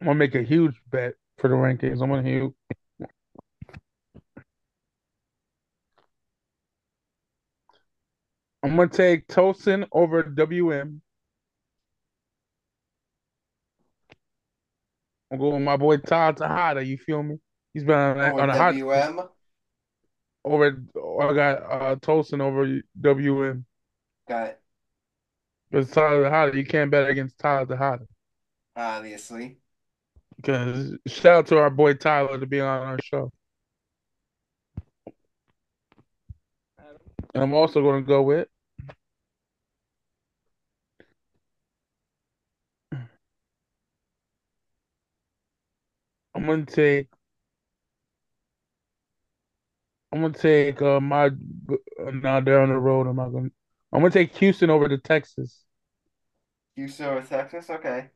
I'm 0.00 0.06
gonna 0.06 0.18
make 0.18 0.34
a 0.34 0.42
huge 0.42 0.76
bet 0.90 1.14
for 1.38 1.48
the 1.48 1.54
rankings. 1.54 2.02
I'm 2.02 2.10
gonna 2.10 2.22
huge. 2.22 2.52
I'm 8.62 8.76
gonna 8.76 8.88
take 8.88 9.26
Tosin 9.28 9.88
over 9.92 10.22
WM. 10.22 11.00
I'm 15.30 15.38
going 15.38 15.54
with 15.54 15.62
my 15.62 15.76
boy 15.76 15.98
Todd 15.98 16.36
Tejada. 16.36 16.84
You 16.84 16.96
feel 16.98 17.22
me? 17.22 17.38
He's 17.74 17.84
been 17.84 17.94
on, 17.98 18.18
Over 18.18 18.40
on 18.40 18.50
a 18.50 18.56
hot 18.56 18.74
WM. 18.74 19.20
over. 20.44 20.66
I 21.20 21.34
got 21.34 21.62
uh, 21.62 21.96
Tosin 21.96 22.40
over 22.40 22.80
WM. 23.00 23.66
Got 24.28 24.46
it. 24.48 24.60
Because 25.70 25.90
Tyler 25.90 26.24
Tejada, 26.24 26.56
you 26.56 26.64
can't 26.64 26.90
bet 26.90 27.08
against 27.10 27.38
Tyler 27.38 27.66
Tejada. 27.66 28.06
Obviously. 28.74 29.58
Because 30.36 30.96
shout 31.06 31.26
out 31.34 31.46
to 31.48 31.58
our 31.58 31.70
boy 31.70 31.94
Tyler 31.94 32.38
to 32.38 32.46
be 32.46 32.60
on 32.60 32.86
our 32.86 32.98
show. 33.02 33.30
And 37.34 37.42
I'm 37.42 37.52
also 37.54 37.82
going 37.82 38.02
to 38.04 38.08
go 38.08 38.22
with 38.22 38.48
I'm 46.38 46.66
to 46.66 46.72
take 46.72 47.08
I'm 50.12 50.32
to 50.32 50.38
take 50.38 50.80
uh, 50.80 51.00
my 51.00 51.26
uh, 51.26 51.30
now 52.12 52.36
on 52.36 52.68
the 52.68 52.78
road. 52.78 53.06
I'm 53.08 53.16
not 53.16 53.32
to 53.32 53.50
I'm 53.92 54.02
to 54.02 54.10
take 54.10 54.36
Houston 54.36 54.70
over 54.70 54.88
to 54.88 54.98
Texas. 54.98 55.64
Houston 56.76 57.06
or 57.06 57.22
Texas? 57.22 57.68
Okay. 57.70 58.10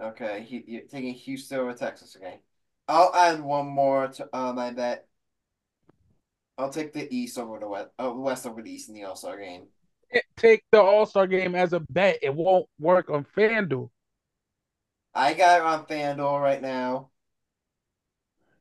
Okay, 0.00 0.42
he, 0.48 0.64
you're 0.66 0.82
taking 0.82 1.14
Houston 1.14 1.58
over 1.58 1.74
Texas. 1.74 2.16
Okay, 2.16 2.40
I'll 2.88 3.14
add 3.14 3.40
one 3.40 3.66
more 3.66 4.08
to 4.08 4.28
uh, 4.32 4.52
my 4.52 4.70
bet. 4.70 5.06
I'll 6.58 6.70
take 6.70 6.92
the 6.92 7.12
East 7.14 7.38
over 7.38 7.58
the 7.58 7.68
West, 7.68 7.88
uh, 7.98 8.12
West 8.14 8.46
over 8.46 8.62
the 8.62 8.70
East 8.70 8.88
in 8.88 8.94
the 8.94 9.04
All 9.04 9.16
Star 9.16 9.38
game. 9.38 9.66
Take 10.36 10.64
the 10.72 10.80
All 10.80 11.06
Star 11.06 11.26
game 11.26 11.54
as 11.54 11.72
a 11.72 11.80
bet. 11.80 12.18
It 12.22 12.34
won't 12.34 12.68
work 12.78 13.10
on 13.10 13.24
FanDuel. 13.36 13.90
I 15.14 15.34
got 15.34 15.58
it 15.60 15.64
on 15.66 15.86
FanDuel 15.86 16.40
right 16.40 16.62
now. 16.62 17.10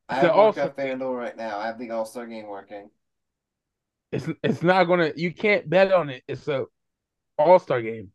I 0.09 0.15
have 0.15 0.31
on 0.31 0.53
FanDuel 0.53 1.15
right 1.15 1.37
now. 1.37 1.59
I 1.59 1.67
have 1.67 1.77
the 1.77 1.91
All 1.91 2.05
Star 2.05 2.25
game 2.25 2.47
working. 2.47 2.89
It's 4.11 4.27
it's 4.43 4.63
not 4.63 4.85
gonna. 4.85 5.11
You 5.15 5.33
can't 5.33 5.69
bet 5.69 5.91
on 5.91 6.09
it. 6.09 6.23
It's 6.27 6.47
a 6.47 6.65
All 7.37 7.59
Star 7.59 7.81
game. 7.81 8.11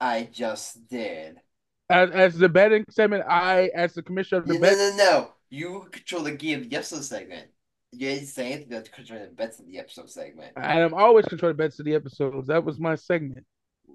I 0.00 0.24
just 0.24 0.88
did. 0.88 1.40
As 1.88 2.10
as 2.10 2.38
the 2.38 2.48
betting 2.48 2.84
segment, 2.90 3.24
I 3.28 3.70
as 3.74 3.94
the 3.94 4.02
commissioner 4.02 4.40
of 4.42 4.48
the 4.48 4.54
No, 4.54 4.60
bet, 4.60 4.78
no, 4.78 4.96
no. 4.96 5.34
You 5.50 5.86
control 5.90 6.22
the 6.22 6.32
game 6.32 6.60
of 6.62 6.70
the 6.70 6.76
episode 6.76 7.04
segment. 7.04 7.48
You 7.92 7.98
didn't 8.10 8.26
say 8.28 8.52
anything 8.52 8.72
about 8.72 8.90
controlling 8.92 9.26
the 9.26 9.32
bets 9.32 9.58
in 9.58 9.66
the 9.66 9.78
episode 9.78 10.08
segment. 10.10 10.52
I'm 10.56 10.94
always 10.94 11.26
controlling 11.26 11.56
the 11.56 11.62
bets 11.64 11.78
of 11.80 11.84
the 11.86 11.94
episodes. 11.94 12.46
That 12.46 12.64
was 12.64 12.78
my 12.78 12.94
segment. 12.94 13.44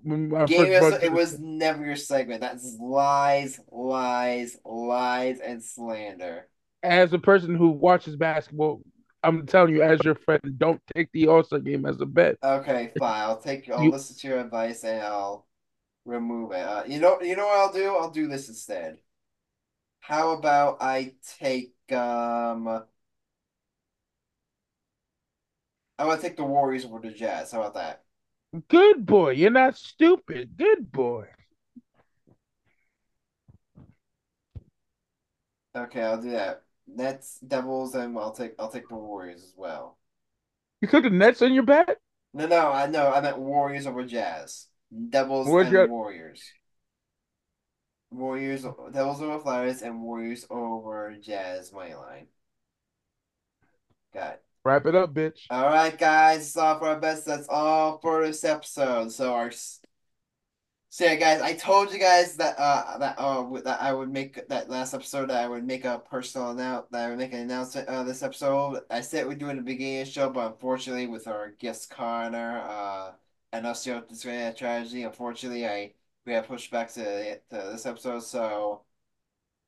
when 0.04 0.36
I 0.36 0.46
Game 0.46 0.66
first 0.66 0.80
brought 0.82 1.04
it 1.04 1.12
was 1.14 1.40
never 1.40 1.86
your 1.86 1.96
segment. 1.96 2.42
That's 2.42 2.76
lies, 2.80 3.60
lies, 3.72 4.58
lies, 4.66 5.40
and 5.40 5.64
slander. 5.64 6.48
as 6.84 7.14
a 7.14 7.20
person 7.20 7.56
who 7.56 7.70
watches 7.70 8.16
basketball. 8.18 8.82
I'm 9.24 9.48
telling 9.48 9.74
you, 9.74 9.82
as 9.82 10.04
your 10.04 10.16
friend, 10.16 10.42
don't 10.58 10.82
take 10.94 11.10
the 11.12 11.28
All 11.30 11.44
Star 11.44 11.60
game 11.60 11.86
as 11.86 12.00
a 12.02 12.06
bet. 12.06 12.36
Okay, 12.44 12.92
fine. 13.00 13.22
I'll 13.22 13.40
take. 13.40 13.68
I'll 13.72 13.82
You- 13.82 13.92
listen 13.92 14.16
to 14.18 14.28
your 14.28 14.40
advice 14.40 14.84
and 14.84 15.02
I'll 15.02 15.48
remove 16.06 16.52
it. 16.52 16.58
Uh, 16.58 16.84
you 16.86 17.00
know. 17.00 17.20
You 17.22 17.36
know 17.38 17.46
what 17.48 17.58
I'll 17.58 17.74
do? 17.74 17.96
I'll 17.96 18.12
do 18.12 18.28
this 18.28 18.50
instead. 18.50 18.98
How 20.08 20.34
about 20.34 20.78
I 20.82 21.14
take 21.40 21.74
um. 21.92 22.68
I 25.98 26.06
want 26.06 26.22
to 26.22 26.28
take 26.28 26.38
the 26.38 26.44
Warriors 26.44 26.86
over 26.86 27.00
the 27.00 27.10
Jazz. 27.10 27.52
How 27.52 27.62
about 27.62 27.74
that? 27.74 28.04
Good 28.68 29.04
boy, 29.04 29.32
you're 29.32 29.50
not 29.50 29.76
stupid. 29.78 30.52
Good 30.58 30.92
boy. 30.92 31.26
Okay, 35.76 36.04
I'll 36.04 36.22
do 36.22 36.30
that. 36.32 36.62
Nets, 36.88 37.40
Devils, 37.40 37.96
and 37.96 38.16
I'll 38.16 38.32
take. 38.32 38.54
I'll 38.60 38.70
take 38.70 38.88
the 38.88 38.96
Warriors 38.96 39.42
as 39.42 39.54
well. 39.58 39.98
You 40.82 40.88
took 40.88 41.02
the 41.04 41.10
Nets 41.10 41.42
on 41.42 41.52
your 41.52 41.64
bet. 41.64 41.98
No, 42.32 42.46
no, 42.46 42.72
I 42.72 42.86
know. 42.86 43.12
I 43.12 43.22
meant 43.22 43.40
Warriors 43.40 43.88
over 43.88 44.06
Jazz. 44.06 44.68
Devils 45.10 45.48
Where'd 45.48 45.66
and 45.66 45.74
you- 45.76 45.88
Warriors. 45.88 46.44
Warriors, 48.18 48.64
Devils 48.92 49.22
over 49.22 49.40
Flyers, 49.40 49.82
and 49.82 50.02
Warriors 50.02 50.46
over 50.50 51.16
Jazz 51.22 51.72
money 51.74 51.94
line. 51.94 52.28
Got 54.14 54.34
it. 54.34 54.44
Wrap 54.64 54.86
it 54.88 54.96
up, 54.96 55.14
bitch. 55.14 55.42
All 55.50 55.68
right, 55.68 55.96
guys, 55.96 56.54
that's 56.54 56.58
all 56.58 56.80
for 56.80 56.88
our 56.88 57.00
best. 57.00 57.26
That's 57.26 57.48
all 57.48 58.00
for 58.00 58.26
this 58.26 58.44
episode. 58.44 59.12
So 59.12 59.34
our, 59.34 59.52
so 59.52 61.04
yeah, 61.06 61.16
guys, 61.16 61.42
I 61.42 61.54
told 61.54 61.92
you 61.94 62.00
guys 62.00 62.36
that 62.38 62.56
uh 62.58 62.98
that 62.98 63.20
uh 63.20 63.44
that 63.62 63.82
I 63.82 63.94
would 63.94 64.10
make 64.10 64.48
that 64.48 64.70
last 64.70 64.94
episode 64.94 65.30
that 65.30 65.44
I 65.44 65.48
would 65.48 65.66
make 65.66 65.86
a 65.86 66.00
personal 66.00 66.52
announce 66.52 66.88
that 66.92 67.06
I 67.06 67.10
would 67.10 67.20
make 67.20 67.34
an 67.34 67.42
announcement 67.42 67.88
uh 67.90 68.04
this 68.04 68.24
episode. 68.24 68.82
I 68.90 69.02
said 69.02 69.28
we'd 69.28 69.38
do 69.38 69.48
it 69.48 69.52
in 69.52 69.58
the 69.58 69.62
beginning 69.62 70.02
of 70.02 70.08
the 70.08 70.12
show, 70.14 70.30
but 70.30 70.54
unfortunately, 70.54 71.08
with 71.08 71.28
our 71.28 71.52
guest 71.60 71.90
Connor 71.92 72.62
uh 72.68 73.12
and 73.52 73.68
us 73.68 73.86
you 73.86 73.94
know, 73.94 74.04
this 74.10 74.22
tragedy, 74.24 75.04
unfortunately, 75.04 75.68
I 75.68 75.94
we 76.26 76.34
have 76.34 76.48
pushed 76.48 76.72
back 76.72 76.92
to, 76.94 77.36
to 77.38 77.42
this 77.50 77.86
episode. 77.86 78.24
So. 78.24 78.82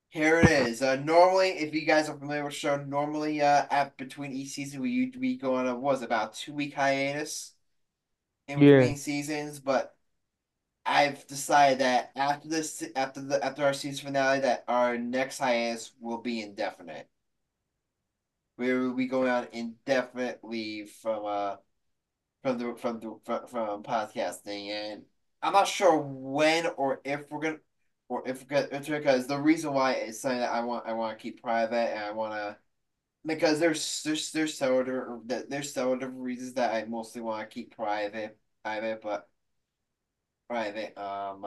Here 0.10 0.40
it 0.40 0.48
is. 0.48 0.82
Uh, 0.82 0.96
normally, 0.98 1.50
if 1.50 1.74
you 1.74 1.86
guys 1.86 2.10
are 2.10 2.18
familiar 2.18 2.44
with 2.44 2.54
the 2.54 2.60
show, 2.60 2.78
normally 2.78 3.42
uh, 3.42 3.66
at 3.70 3.98
between 3.98 4.32
each 4.32 4.50
season 4.52 4.82
we 4.82 5.12
we 5.20 5.36
go 5.38 5.56
on 5.56 5.68
a 5.68 5.76
was 5.76 6.02
about 6.02 6.34
two 6.34 6.54
week 6.54 6.74
hiatus 6.76 7.54
in 8.48 8.60
Yeah. 8.60 8.80
between 8.80 8.98
seasons, 8.98 9.60
but 9.60 9.96
I've 10.86 11.28
decided 11.28 11.80
that 11.80 12.12
after 12.16 12.48
this 12.50 12.84
after 12.96 13.22
the 13.22 13.44
after 13.44 13.64
our 13.66 13.74
season 13.74 14.08
finale 14.08 14.40
that 14.42 14.64
our 14.68 14.98
next 14.98 15.40
hiatus 15.40 15.94
will 16.00 16.20
be 16.20 16.42
indefinite. 16.42 17.10
We 18.58 18.74
will 18.74 18.94
be 18.94 19.08
going 19.08 19.30
on 19.30 19.48
indefinitely 19.52 20.86
from 20.88 21.26
uh 21.26 21.58
from 22.44 22.58
the 22.60 22.76
from 22.76 23.00
the 23.00 23.20
from, 23.26 23.48
from 23.48 23.84
podcasting 23.84 24.70
and 24.70 25.06
I'm 25.42 25.54
not 25.54 25.68
sure 25.68 25.98
when 25.98 26.68
or 26.78 27.02
if 27.06 27.30
we're 27.30 27.40
gonna 27.42 27.60
or 28.10 28.28
if 28.28 28.48
because 28.48 29.28
the 29.28 29.40
reason 29.40 29.74
why 29.74 29.94
it's 29.94 30.22
something 30.22 30.40
that 30.40 30.52
I 30.52 30.62
want 30.62 30.86
I 30.88 30.94
want 30.94 31.18
to 31.18 31.22
keep 31.22 31.42
private 31.42 31.76
and 31.96 32.00
I 32.00 32.12
want 32.12 32.34
to 32.34 32.58
because 33.26 33.60
there's 33.60 34.04
there's 34.04 34.32
there's 34.32 34.56
several 34.58 35.22
there's 35.26 35.74
several 35.74 35.96
different 35.98 36.22
reasons 36.22 36.54
that 36.54 36.74
I 36.74 36.86
mostly 36.88 37.22
want 37.22 37.50
to 37.50 37.54
keep 37.54 37.76
private 37.76 38.38
private 38.64 39.02
but 39.02 39.30
private 40.48 40.98
um 40.98 41.46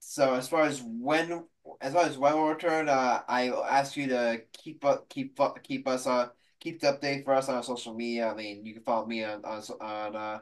so 0.00 0.34
as 0.34 0.48
far 0.48 0.62
as 0.62 0.82
when 0.82 1.44
as 1.80 1.92
far 1.92 2.04
as 2.04 2.16
when 2.18 2.34
we'll 2.34 2.48
return 2.48 2.88
uh 2.88 3.22
I 3.28 3.48
ask 3.50 3.96
you 3.96 4.08
to 4.08 4.42
keep 4.52 4.84
up 4.84 5.08
keep 5.08 5.38
up 5.40 5.62
keep 5.62 5.86
us 5.88 6.06
uh 6.06 6.28
keep 6.60 6.80
the 6.80 6.88
update 6.88 7.24
for 7.24 7.34
us 7.34 7.48
on 7.48 7.62
social 7.62 7.94
media. 7.94 8.28
I 8.28 8.34
mean 8.34 8.64
you 8.64 8.74
can 8.74 8.82
follow 8.82 9.06
me 9.06 9.24
on 9.24 9.44
on 9.44 9.62
on 9.80 10.16
uh 10.16 10.38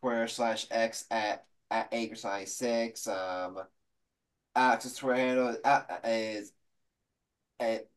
Twitter 0.00 0.28
slash 0.28 0.66
X 0.70 1.04
at 1.10 1.44
at 1.70 1.88
Acres 1.92 2.24
ninety 2.24 2.46
six. 2.46 3.06
Um, 3.06 3.58
Alex's 4.56 4.96
Twitter 4.96 5.16
handle 5.16 5.48
is, 5.48 5.58
uh, 5.64 5.82
at, 7.60 7.88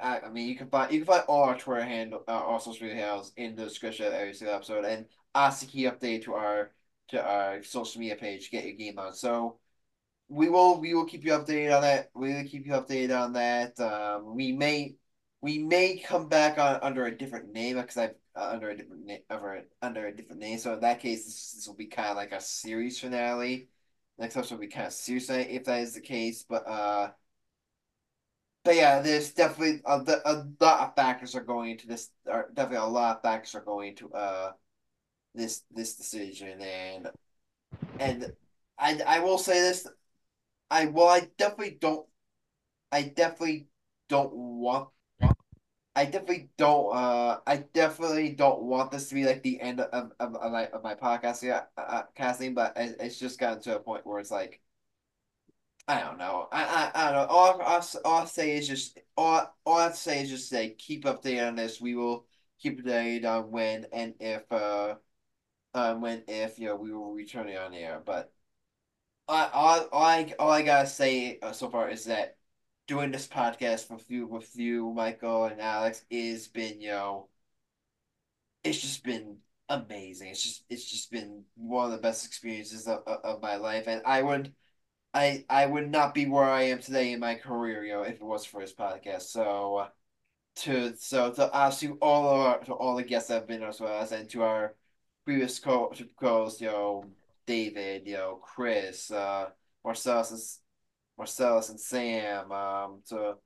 I 0.00 0.20
I 0.20 0.28
mean 0.30 0.48
you 0.48 0.56
can 0.56 0.68
find 0.68 0.92
you 0.92 1.00
can 1.00 1.06
find 1.06 1.24
all 1.28 1.44
our 1.44 1.58
Twitter 1.58 1.84
handle 1.84 2.24
uh, 2.28 2.32
all 2.32 2.60
social 2.60 2.86
media 2.86 3.02
handles 3.02 3.32
in 3.36 3.56
the 3.56 3.64
description 3.64 4.06
of 4.06 4.12
every 4.12 4.34
single 4.34 4.56
episode, 4.56 4.84
and 4.84 5.06
ask 5.34 5.60
to 5.60 5.66
keep 5.66 5.90
update 5.90 6.24
to 6.24 6.34
our 6.34 6.72
to 7.08 7.22
our 7.22 7.62
social 7.62 8.00
media 8.00 8.16
page 8.16 8.44
to 8.44 8.50
get 8.50 8.64
your 8.64 8.74
game 8.74 8.98
on. 8.98 9.14
So 9.14 9.58
we 10.28 10.48
will 10.48 10.80
we 10.80 10.94
will 10.94 11.04
keep 11.04 11.24
you 11.24 11.32
updated 11.32 11.76
on 11.76 11.82
that. 11.82 12.10
We 12.14 12.34
will 12.34 12.44
keep 12.44 12.66
you 12.66 12.72
updated 12.72 13.18
on 13.18 13.32
that. 13.34 13.78
Um, 13.80 14.34
we 14.34 14.52
may 14.52 14.96
we 15.40 15.58
may 15.58 15.98
come 15.98 16.28
back 16.28 16.58
on 16.58 16.78
under 16.82 17.06
a 17.06 17.16
different 17.16 17.52
name 17.52 17.76
because 17.76 17.96
I've 17.96 18.14
uh, 18.34 18.50
under 18.52 18.70
a 18.70 18.76
different 18.76 19.04
name 19.04 19.20
under, 19.30 19.64
under 19.80 20.06
a 20.06 20.16
different 20.16 20.40
name. 20.40 20.58
So 20.58 20.74
in 20.74 20.80
that 20.80 21.00
case, 21.00 21.24
this, 21.24 21.52
this 21.52 21.66
will 21.66 21.74
be 21.74 21.86
kind 21.86 22.10
of 22.10 22.16
like 22.16 22.32
a 22.32 22.40
series 22.40 22.98
finale. 22.98 23.68
Next 24.18 24.36
episode 24.36 24.56
will 24.56 24.60
be 24.62 24.68
kind 24.68 24.86
of 24.86 24.92
series 24.92 25.26
finale 25.26 25.50
if 25.50 25.64
that 25.64 25.80
is 25.80 25.94
the 25.94 26.00
case. 26.00 26.44
But 26.48 26.66
uh, 26.66 27.10
but 28.64 28.76
yeah, 28.76 29.00
there's 29.00 29.32
definitely 29.32 29.80
a, 29.84 29.98
a 30.24 30.46
lot 30.60 30.80
of 30.80 30.94
factors 30.94 31.34
are 31.34 31.42
going 31.42 31.70
into 31.70 31.86
this. 31.86 32.10
Are 32.30 32.48
definitely 32.54 32.86
a 32.86 32.90
lot 32.90 33.16
of 33.16 33.22
factors 33.22 33.54
are 33.54 33.60
going 33.60 33.90
into 33.90 34.12
uh 34.12 34.52
this 35.34 35.62
this 35.70 35.96
decision 35.96 36.60
and 36.60 37.08
and 37.98 38.32
I 38.78 39.00
I 39.06 39.20
will 39.20 39.38
say 39.38 39.60
this. 39.60 39.86
I 40.70 40.86
well 40.86 41.08
I 41.08 41.28
definitely 41.38 41.78
don't. 41.80 42.06
I 42.90 43.02
definitely 43.02 43.68
don't 44.08 44.32
want 44.34 44.88
I 45.94 46.06
definitely 46.06 46.50
don't. 46.56 46.94
Uh, 46.94 47.40
I 47.46 47.58
definitely 47.74 48.30
don't 48.34 48.62
want 48.62 48.90
this 48.90 49.08
to 49.08 49.14
be 49.14 49.24
like 49.26 49.42
the 49.42 49.60
end 49.60 49.80
of 49.80 50.12
of, 50.18 50.34
of 50.36 50.52
my 50.52 50.66
of 50.68 50.82
my 50.82 50.94
podcasting 50.94 51.52
uh, 51.52 51.80
uh, 51.80 52.02
casting, 52.14 52.54
but 52.54 52.72
it, 52.76 52.96
it's 53.00 53.18
just 53.18 53.38
gotten 53.38 53.62
to 53.64 53.76
a 53.76 53.80
point 53.80 54.06
where 54.06 54.18
it's 54.18 54.30
like, 54.30 54.60
I 55.88 56.00
don't 56.00 56.18
know. 56.18 56.48
I 56.52 56.64
I, 56.94 57.08
I 57.08 57.12
don't 57.12 57.22
know. 57.28 57.34
All, 57.34 57.60
all, 57.60 57.82
all 58.04 58.14
I'll 58.20 58.26
say 58.26 58.56
is 58.56 58.68
just 58.68 58.98
all 59.16 59.54
all 59.66 59.78
I 59.78 59.90
say 59.92 60.22
is 60.22 60.30
just 60.30 60.48
say 60.48 60.70
keep 60.70 61.04
updated 61.04 61.48
on 61.48 61.56
this. 61.56 61.80
We 61.80 61.94
will 61.94 62.26
keep 62.58 62.82
updated 62.82 63.26
on 63.26 63.50
when 63.50 63.86
and 63.92 64.14
if 64.20 64.50
uh, 64.50 64.96
uh 65.74 65.94
when 65.96 66.24
if 66.28 66.58
you 66.58 66.68
know 66.68 66.76
we 66.76 66.92
will 66.92 67.12
return 67.14 67.48
it 67.48 67.58
on 67.58 67.74
air. 67.74 68.02
But 68.04 68.32
I 69.28 69.50
all 69.52 69.88
all 69.92 70.02
I 70.04 70.34
all 70.38 70.50
I 70.50 70.62
gotta 70.62 70.88
say 70.88 71.38
uh, 71.42 71.52
so 71.52 71.70
far 71.70 71.90
is 71.90 72.04
that 72.06 72.36
doing 72.92 73.10
this 73.10 73.26
podcast 73.26 73.90
with 73.90 74.10
you 74.10 74.26
with 74.26 74.54
you, 74.54 74.92
Michael 74.92 75.46
and 75.46 75.62
Alex, 75.62 76.04
is 76.10 76.46
been, 76.46 76.78
you 76.78 76.88
know, 76.88 77.28
it's 78.62 78.80
just 78.82 79.02
been 79.02 79.38
amazing. 79.70 80.28
It's 80.28 80.42
just 80.42 80.64
it's 80.68 80.84
just 80.84 81.10
been 81.10 81.44
one 81.56 81.86
of 81.86 81.92
the 81.92 82.02
best 82.02 82.26
experiences 82.26 82.86
of, 82.86 83.02
of, 83.06 83.20
of 83.24 83.42
my 83.42 83.56
life. 83.56 83.84
And 83.86 84.02
I 84.04 84.20
would 84.20 84.52
I 85.14 85.46
I 85.48 85.66
would 85.66 85.90
not 85.90 86.14
be 86.14 86.26
where 86.26 86.44
I 86.44 86.64
am 86.64 86.80
today 86.80 87.12
in 87.12 87.20
my 87.20 87.34
career, 87.36 87.82
you 87.84 87.94
know, 87.94 88.02
if 88.02 88.16
it 88.16 88.22
was 88.22 88.44
for 88.44 88.60
this 88.60 88.74
podcast. 88.74 89.22
So 89.22 89.86
to 90.56 90.96
so 90.96 91.32
to 91.32 91.50
ask 91.56 91.82
you 91.82 91.98
all 92.02 92.28
of 92.28 92.40
our 92.40 92.58
to 92.64 92.74
all 92.74 92.96
the 92.96 93.04
guests 93.04 93.28
that 93.28 93.34
have 93.36 93.48
been 93.48 93.62
as 93.62 93.80
well 93.80 94.02
as 94.02 94.12
and 94.12 94.28
to 94.30 94.42
our 94.42 94.74
previous 95.24 95.58
co 95.58 95.94
hosts, 96.20 96.60
you 96.60 96.68
know, 96.68 97.06
David, 97.46 98.06
you 98.06 98.14
know, 98.14 98.40
Chris, 98.42 99.10
uh 99.10 99.50
Marcellus 99.84 100.61
Marcellus 101.18 101.68
and 101.70 101.80
Sam, 101.80 102.50
um, 102.52 103.02
to 103.08 103.36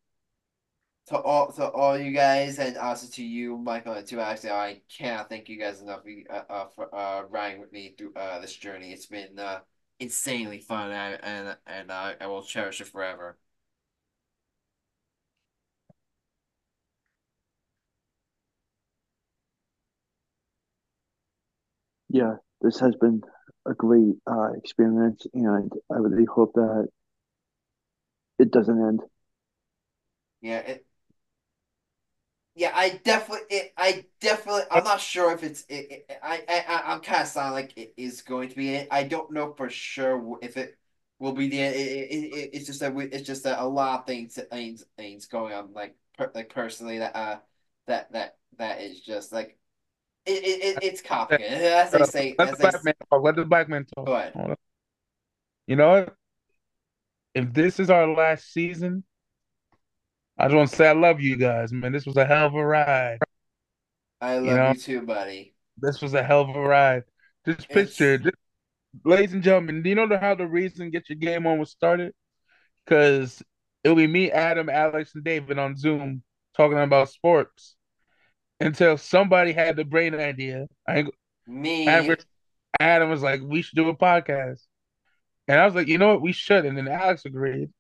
to 1.08 1.16
all 1.18 1.52
to 1.52 1.70
all 1.70 1.98
you 1.98 2.12
guys, 2.12 2.58
and 2.58 2.76
also 2.76 3.06
to 3.12 3.24
you, 3.24 3.56
Michael, 3.58 3.94
and 3.94 4.06
to 4.08 4.20
Alex. 4.20 4.44
I 4.44 4.82
cannot 4.88 5.28
thank 5.28 5.48
you 5.48 5.58
guys 5.58 5.80
enough 5.80 6.00
uh, 6.30 6.42
uh, 6.50 6.66
for 6.74 6.94
uh, 6.94 7.22
riding 7.30 7.60
with 7.60 7.72
me 7.72 7.94
through 7.96 8.12
uh, 8.14 8.40
this 8.40 8.54
journey. 8.56 8.92
It's 8.92 9.06
been 9.06 9.38
uh, 9.38 9.60
insanely 10.00 10.60
fun, 10.60 10.90
and 10.92 11.18
and, 11.22 11.56
and 11.66 11.90
uh, 11.90 12.14
I 12.20 12.26
will 12.26 12.42
cherish 12.42 12.80
it 12.80 12.88
forever. 12.88 13.38
Yeah, 22.08 22.36
this 22.60 22.78
has 22.80 22.94
been 22.96 23.22
a 23.66 23.74
great 23.74 24.16
uh, 24.26 24.52
experience, 24.52 25.26
and 25.34 25.72
I 25.92 25.96
really 25.96 26.24
hope 26.24 26.52
that 26.54 26.88
it 28.38 28.50
doesn't 28.50 28.80
end. 28.80 29.00
Yeah, 30.40 30.58
it. 30.58 30.86
Yeah, 32.58 32.72
I 32.74 32.98
definitely, 33.04 33.46
it, 33.50 33.72
I 33.76 34.06
definitely, 34.18 34.62
I'm 34.70 34.82
not 34.82 34.98
sure 34.98 35.30
if 35.34 35.42
it's, 35.42 35.66
it, 35.68 36.06
it 36.08 36.18
I, 36.22 36.42
I, 36.48 36.82
I'm 36.86 37.00
kind 37.00 37.20
of 37.20 37.28
sound 37.28 37.52
like 37.52 37.76
it 37.76 37.92
is 37.98 38.22
going 38.22 38.48
to 38.48 38.56
be 38.56 38.70
it. 38.70 38.88
I 38.90 39.02
don't 39.02 39.30
know 39.30 39.52
for 39.52 39.68
sure 39.68 40.38
if 40.40 40.56
it 40.56 40.78
will 41.18 41.32
be 41.32 41.50
the 41.50 41.60
end. 41.60 41.74
It, 41.74 41.78
it, 41.78 42.14
it, 42.14 42.50
it's 42.54 42.64
just 42.64 42.80
that 42.80 42.94
we, 42.94 43.04
it's 43.04 43.26
just 43.26 43.44
that 43.44 43.58
a 43.58 43.66
lot 43.66 44.00
of 44.00 44.06
things, 44.06 44.38
things, 44.50 44.86
things 44.96 45.26
going 45.26 45.52
on, 45.52 45.74
like, 45.74 45.96
per, 46.16 46.30
like 46.34 46.48
personally 46.48 47.00
that, 47.00 47.14
uh, 47.14 47.36
that, 47.88 48.10
that, 48.12 48.38
that 48.56 48.80
is 48.80 49.00
just 49.00 49.32
like, 49.32 49.58
it, 50.24 50.42
it, 50.42 50.64
it 50.64 50.78
it's 50.82 51.02
complicated. 51.02 51.60
As 51.60 51.90
they 51.90 52.04
say, 52.04 52.36
let 52.38 52.48
as 52.48 52.58
the 52.58 52.64
they 52.64 52.70
black 52.70 52.84
man 52.84 52.94
talk. 53.10 53.22
Let 53.22 53.36
the 53.36 53.44
black 53.44 53.68
man 53.68 53.86
talk. 53.94 54.06
Go 54.06 54.14
ahead. 54.14 54.56
You 55.66 55.76
know 55.76 55.90
what? 55.90 56.16
If 57.36 57.52
this 57.52 57.78
is 57.78 57.90
our 57.90 58.08
last 58.08 58.50
season, 58.50 59.04
I 60.38 60.46
just 60.46 60.56
want 60.56 60.70
to 60.70 60.76
say 60.76 60.88
I 60.88 60.92
love 60.92 61.20
you 61.20 61.36
guys, 61.36 61.70
man. 61.70 61.92
This 61.92 62.06
was 62.06 62.16
a 62.16 62.24
hell 62.24 62.46
of 62.46 62.54
a 62.54 62.64
ride. 62.64 63.18
I 64.22 64.38
love 64.38 64.46
You 64.46 64.74
you, 64.74 64.80
too, 64.80 65.06
buddy. 65.06 65.54
This 65.76 66.00
was 66.00 66.14
a 66.14 66.22
hell 66.22 66.40
of 66.40 66.56
a 66.56 66.58
ride. 66.58 67.02
Just 67.44 67.68
picture, 67.68 68.16
just, 68.16 68.34
ladies 69.04 69.34
and 69.34 69.42
gentlemen. 69.42 69.82
Do 69.82 69.90
you 69.90 69.94
know 69.94 70.08
how 70.18 70.34
the 70.34 70.46
reason 70.46 70.90
Get 70.90 71.10
Your 71.10 71.18
Game 71.18 71.46
On 71.46 71.58
was 71.58 71.70
started? 71.70 72.14
Because 72.86 73.42
it'll 73.84 73.98
be 73.98 74.06
me, 74.06 74.30
Adam, 74.30 74.70
Alex, 74.70 75.14
and 75.14 75.22
David 75.22 75.58
on 75.58 75.76
Zoom 75.76 76.22
talking 76.56 76.78
about 76.78 77.10
sports 77.10 77.76
until 78.60 78.96
somebody 78.96 79.52
had 79.52 79.76
the 79.76 79.84
brain 79.84 80.14
idea. 80.14 80.68
I 80.88 81.04
Me, 81.46 81.86
Adam 82.80 83.10
was 83.10 83.22
like, 83.22 83.42
"We 83.42 83.60
should 83.60 83.76
do 83.76 83.90
a 83.90 83.94
podcast," 83.94 84.62
and 85.48 85.60
I 85.60 85.64
was 85.64 85.74
like, 85.74 85.88
"You 85.88 85.98
know 85.98 86.08
what? 86.08 86.22
We 86.22 86.32
should." 86.32 86.64
And 86.64 86.76
then 86.76 86.88
Alex 86.88 87.24
agreed, 87.24 87.70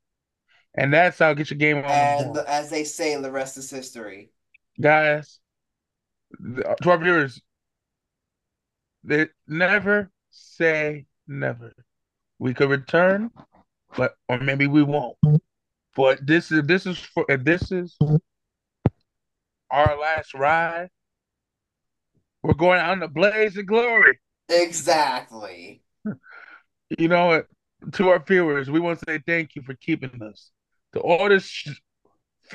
and 0.76 0.92
that's 0.92 1.18
how 1.18 1.34
Get 1.34 1.50
Your 1.50 1.58
Game 1.58 1.78
On. 1.78 1.84
and 1.84 2.38
as 2.38 2.70
they 2.70 2.84
say, 2.84 3.20
the 3.20 3.30
rest 3.32 3.56
is 3.56 3.70
history. 3.70 4.30
guys, 4.80 5.40
the- 6.38 6.68
uh, 6.68 6.74
to 6.82 6.90
our 6.90 6.98
viewers, 6.98 7.40
they 9.04 9.28
never 9.46 10.10
say 10.30 11.06
never. 11.26 11.72
We 12.38 12.52
could 12.54 12.68
return, 12.70 13.30
but 13.96 14.14
or 14.28 14.38
maybe 14.38 14.66
we 14.66 14.82
won't. 14.82 15.16
But 15.94 16.26
this 16.26 16.52
is 16.52 16.62
this 16.66 16.84
is 16.86 16.98
for 16.98 17.24
this 17.38 17.72
is 17.72 17.96
our 19.70 19.98
last 19.98 20.34
ride. 20.34 20.90
We're 22.42 22.54
going 22.54 22.78
out 22.78 22.92
in 22.92 23.00
the 23.00 23.08
blaze 23.08 23.56
of 23.56 23.66
glory. 23.66 24.18
Exactly. 24.48 25.82
You 26.98 27.08
know 27.08 27.26
what? 27.26 27.46
To 27.92 28.08
our 28.08 28.18
viewers, 28.18 28.70
we 28.70 28.80
want 28.80 28.98
to 28.98 29.04
say 29.06 29.20
thank 29.26 29.54
you 29.54 29.62
for 29.62 29.74
keeping 29.74 30.20
us. 30.22 30.50
To 30.94 31.00
all 31.00 31.28
this 31.28 31.44
sh- 31.44 31.80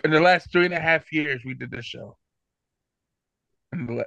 in 0.03 0.11
the 0.11 0.19
last 0.19 0.51
three 0.51 0.65
and 0.65 0.73
a 0.73 0.79
half 0.79 1.11
years, 1.11 1.43
we 1.45 1.53
did 1.53 1.71
this 1.71 1.85
show. 1.85 2.17
In 3.73 3.85
the, 3.85 3.93
la- 3.93 4.03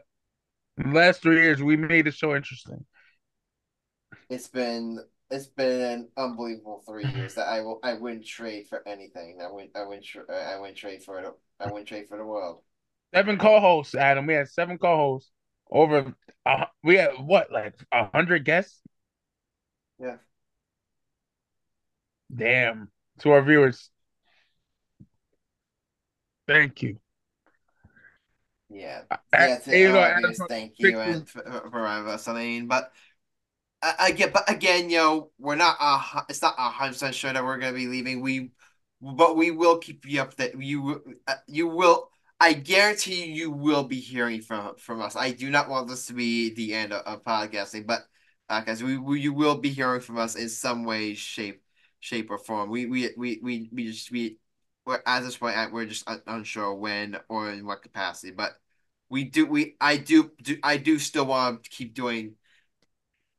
in 0.79 0.93
the 0.93 0.99
last 0.99 1.23
three 1.23 1.41
years, 1.41 1.63
we 1.63 1.77
made 1.77 2.07
the 2.07 2.11
show 2.11 2.35
interesting. 2.35 2.85
It's 4.29 4.49
been 4.49 4.99
it's 5.31 5.47
been 5.47 5.81
an 5.81 6.09
unbelievable 6.17 6.83
three 6.87 7.07
years 7.07 7.35
that 7.35 7.49
I 7.49 7.61
will 7.63 7.81
I 7.83 7.95
wouldn't 7.95 8.27
trade 8.27 8.69
for 8.69 8.87
anything. 8.87 9.39
I 9.43 9.51
wouldn't 9.51 9.77
I 9.77 9.85
wouldn't 9.85 10.05
tra- 10.05 10.25
I 10.31 10.59
wouldn't 10.59 10.79
trade 10.79 11.03
for 11.03 11.21
it. 11.21 11.27
I 11.59 11.67
wouldn't 11.67 11.89
trade 11.89 12.09
for 12.09 12.19
the 12.19 12.25
world. 12.25 12.63
Seven 13.15 13.39
co-hosts, 13.39 13.95
Adam. 13.95 14.27
We 14.27 14.35
had 14.35 14.49
seven 14.49 14.77
co-hosts. 14.77 15.31
Over, 15.71 16.15
uh, 16.45 16.67
we 16.83 16.97
had 16.97 17.13
what, 17.19 17.51
like 17.51 17.75
a 17.91 18.07
hundred 18.11 18.45
guests? 18.45 18.81
Yeah. 19.99 20.17
Damn. 22.35 22.91
To 23.21 23.31
our 23.31 23.43
viewers, 23.43 23.91
thank 26.49 26.83
you. 26.83 26.99
Yeah. 28.69 29.03
Yeah, 29.33 29.59
I- 29.67 29.75
you 29.75 29.89
know, 29.89 29.95
to 29.95 30.01
all 30.01 30.17
viewers, 30.17 30.41
thank 30.49 30.75
you 30.79 30.99
and 30.99 31.29
for, 31.29 31.43
for 31.71 31.87
us. 31.87 32.27
I 32.27 32.35
mean, 32.35 32.67
but 32.67 32.93
I, 33.83 33.95
I 34.01 34.11
get, 34.13 34.33
but 34.33 34.51
again, 34.51 34.91
yo, 34.91 35.31
we're 35.39 35.55
not 35.55 35.77
a, 35.81 36.25
it's 36.29 36.43
not 36.43 36.55
a 36.59 36.71
hundred 36.71 36.93
percent 36.93 37.15
sure 37.15 37.33
that 37.33 37.45
we're 37.45 37.59
gonna 37.59 37.73
be 37.73 37.87
leaving. 37.87 38.21
We, 38.21 38.51
but 39.01 39.37
we 39.37 39.51
will 39.51 39.79
keep 39.79 40.07
you 40.07 40.21
up 40.23 40.35
that 40.37 40.61
you, 40.61 41.19
uh, 41.29 41.35
you 41.47 41.69
will. 41.69 42.11
I 42.41 42.53
guarantee 42.53 43.27
you 43.27 43.53
will 43.53 43.85
be 43.85 44.01
hearing 44.01 44.41
from 44.41 44.75
from 44.77 45.01
us. 45.01 45.15
I 45.15 45.31
do 45.31 45.51
not 45.51 45.69
want 45.69 45.89
this 45.89 46.07
to 46.07 46.15
be 46.15 46.53
the 46.55 46.75
end 46.75 46.93
of, 46.93 47.03
of 47.07 47.23
podcasting, 47.23 47.87
but 47.87 48.01
because 48.49 48.83
we, 48.83 48.99
we 48.99 49.21
you 49.21 49.33
will 49.33 49.57
be 49.57 49.69
hearing 49.69 50.01
from 50.01 50.19
us 50.19 50.35
in 50.35 50.49
some 50.49 50.85
way, 50.85 51.15
shape, 51.15 51.63
shape 52.05 52.31
or 52.31 52.39
form. 52.39 52.71
We 52.71 52.87
we 52.87 53.11
we 53.17 53.41
we, 53.43 53.69
we 53.73 53.87
just 53.87 54.11
we. 54.11 54.39
We're, 54.87 55.01
at 55.07 55.21
this 55.21 55.39
point, 55.39 55.73
we're 55.73 55.87
just 55.87 56.07
unsure 56.27 56.75
when 56.75 57.17
or 57.31 57.51
in 57.51 57.65
what 57.65 57.81
capacity, 57.81 58.33
but 58.33 58.53
we 59.09 59.25
do 59.25 59.47
we 59.47 59.77
I 59.81 59.97
do 59.97 60.33
do 60.43 60.59
I 60.63 60.77
do 60.77 60.99
still 60.99 61.25
want 61.27 61.65
to 61.65 61.71
keep 61.71 61.95
doing 61.95 62.35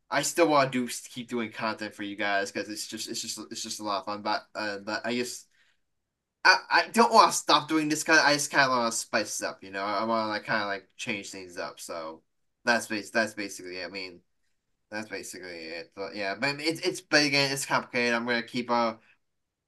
I 0.09 0.21
still 0.21 0.47
want 0.47 0.71
to 0.71 0.87
do 0.87 0.93
keep 1.09 1.29
doing 1.29 1.51
content 1.51 1.93
for 1.93 2.03
you 2.03 2.15
guys 2.15 2.51
because 2.51 2.69
it's 2.69 2.87
just 2.87 3.09
it's 3.09 3.21
just 3.21 3.39
it's 3.51 3.61
just 3.61 3.79
a 3.79 3.83
lot 3.83 3.99
of 3.99 4.05
fun 4.05 4.21
but 4.21 4.43
uh 4.55 4.77
but 4.79 5.05
I 5.05 5.15
just 5.15 5.47
I, 6.43 6.57
I 6.71 6.87
don't 6.89 7.11
want 7.13 7.31
to 7.31 7.37
stop 7.37 7.67
doing 7.67 7.89
this 7.89 8.03
kind 8.03 8.19
of, 8.19 8.25
I 8.25 8.33
just 8.33 8.51
kind 8.51 8.71
of 8.71 8.77
want 8.77 8.93
to 8.93 8.97
spice 8.97 9.41
it 9.41 9.45
up 9.45 9.63
you 9.63 9.71
know 9.71 9.83
I 9.83 10.03
want 10.05 10.25
to 10.25 10.29
like 10.29 10.45
kind 10.45 10.61
of 10.61 10.67
like 10.67 10.87
change 10.97 11.29
things 11.29 11.57
up 11.57 11.79
so 11.79 12.21
that's 12.63 12.87
bas 12.87 13.09
that's 13.09 13.33
basically 13.33 13.77
it. 13.77 13.85
I 13.85 13.89
mean 13.89 14.21
that's 14.91 15.09
basically 15.09 15.49
it 15.49 15.91
but 15.95 16.15
yeah 16.15 16.35
but 16.35 16.59
it's 16.59 16.81
it's 16.81 17.01
but 17.01 17.23
again 17.25 17.51
it's 17.51 17.65
complicated 17.65 18.13
I'm 18.13 18.25
gonna 18.25 18.43
keep 18.43 18.69
uh 18.71 18.95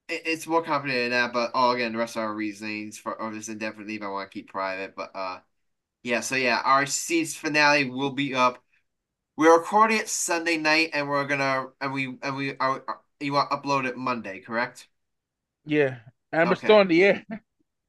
it, 0.10 0.24
it's 0.26 0.48
more 0.48 0.64
complicated 0.64 1.12
than 1.12 1.22
that 1.22 1.34
but 1.34 1.52
all 1.54 1.72
again 1.74 1.94
the 1.94 1.98
rest 2.00 2.16
of 2.18 2.24
our 2.24 2.34
reasonings 2.34 2.98
for 2.98 3.20
of 3.22 3.34
this 3.34 3.50
indefinite 3.50 3.88
leave 3.88 4.04
I 4.04 4.10
want 4.10 4.32
to 4.32 4.36
keep 4.36 4.50
private 4.50 4.96
but 4.96 5.12
uh 5.16 5.40
yeah, 6.04 6.22
so 6.22 6.36
yeah, 6.36 6.62
our 6.66 6.86
season 6.86 7.40
finale 7.50 7.90
will 7.90 8.12
be 8.12 8.36
up. 8.36 8.64
We're 9.38 9.58
recording 9.58 9.98
it 10.00 10.10
Sunday 10.10 10.58
night, 10.58 10.92
and 10.94 11.10
we're 11.10 11.26
gonna 11.28 11.68
and 11.82 11.94
we 11.94 12.18
and 12.24 12.36
we 12.36 12.58
are, 12.58 12.84
are 12.88 13.02
you 13.20 13.34
want 13.34 13.52
to 13.52 13.58
upload 13.58 13.86
it 13.88 13.98
Monday, 13.98 14.40
correct? 14.40 14.88
Yeah, 15.66 16.00
and 16.32 16.50
we're 16.50 16.56
Okay. 16.56 16.56
still 16.56 16.82
in 16.82 16.88
the 16.88 17.04
air. 17.04 17.26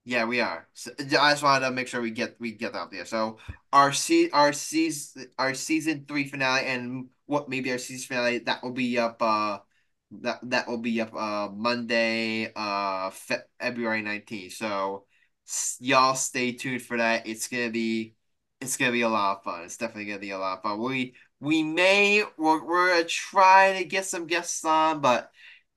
Yeah, 0.09 0.24
we 0.24 0.40
are. 0.40 0.66
So, 0.72 0.90
I 0.98 1.05
just 1.32 1.43
wanted 1.43 1.66
to 1.66 1.70
make 1.72 1.86
sure 1.86 2.01
we 2.01 2.10
get 2.10 2.40
we 2.40 2.52
get 2.52 2.74
out 2.74 2.90
there. 2.90 3.05
So 3.05 3.36
our 3.72 3.93
se 3.93 4.30
our 4.30 4.52
season 4.55 5.30
our 5.39 5.52
season 5.52 6.06
three 6.09 6.26
finale 6.26 6.64
and 6.66 7.09
what 7.26 7.48
maybe 7.51 7.70
our 7.72 7.78
season 7.78 8.09
finale 8.09 8.39
that 8.40 8.62
will 8.62 8.72
be 8.72 8.98
up 8.98 9.20
uh 9.20 9.59
that 10.22 10.40
that 10.48 10.66
will 10.66 10.78
be 10.78 11.01
up 11.02 11.12
uh 11.14 11.51
Monday 11.52 12.51
uh 12.56 13.10
Fe 13.10 13.36
February 13.60 14.01
19th. 14.01 14.55
So 14.55 15.05
s- 15.47 15.76
y'all 15.80 16.14
stay 16.14 16.52
tuned 16.52 16.80
for 16.82 16.97
that. 16.97 17.26
It's 17.26 17.48
gonna 17.48 17.68
be 17.70 18.14
it's 18.62 18.78
gonna 18.78 18.93
be 18.93 19.02
a 19.02 19.09
lot 19.10 19.39
of 19.39 19.44
fun. 19.44 19.64
It's 19.64 19.76
definitely 19.76 20.06
gonna 20.06 20.20
be 20.20 20.30
a 20.30 20.39
lot 20.39 20.59
of 20.59 20.62
fun. 20.62 20.78
We 20.80 21.14
we 21.40 21.62
may 21.62 22.24
we're, 22.39 22.64
we're 22.64 22.89
gonna 22.94 23.05
try 23.05 23.74
to 23.78 23.85
get 23.85 24.06
some 24.06 24.26
guests 24.26 24.64
on, 24.64 25.01
but 25.02 25.30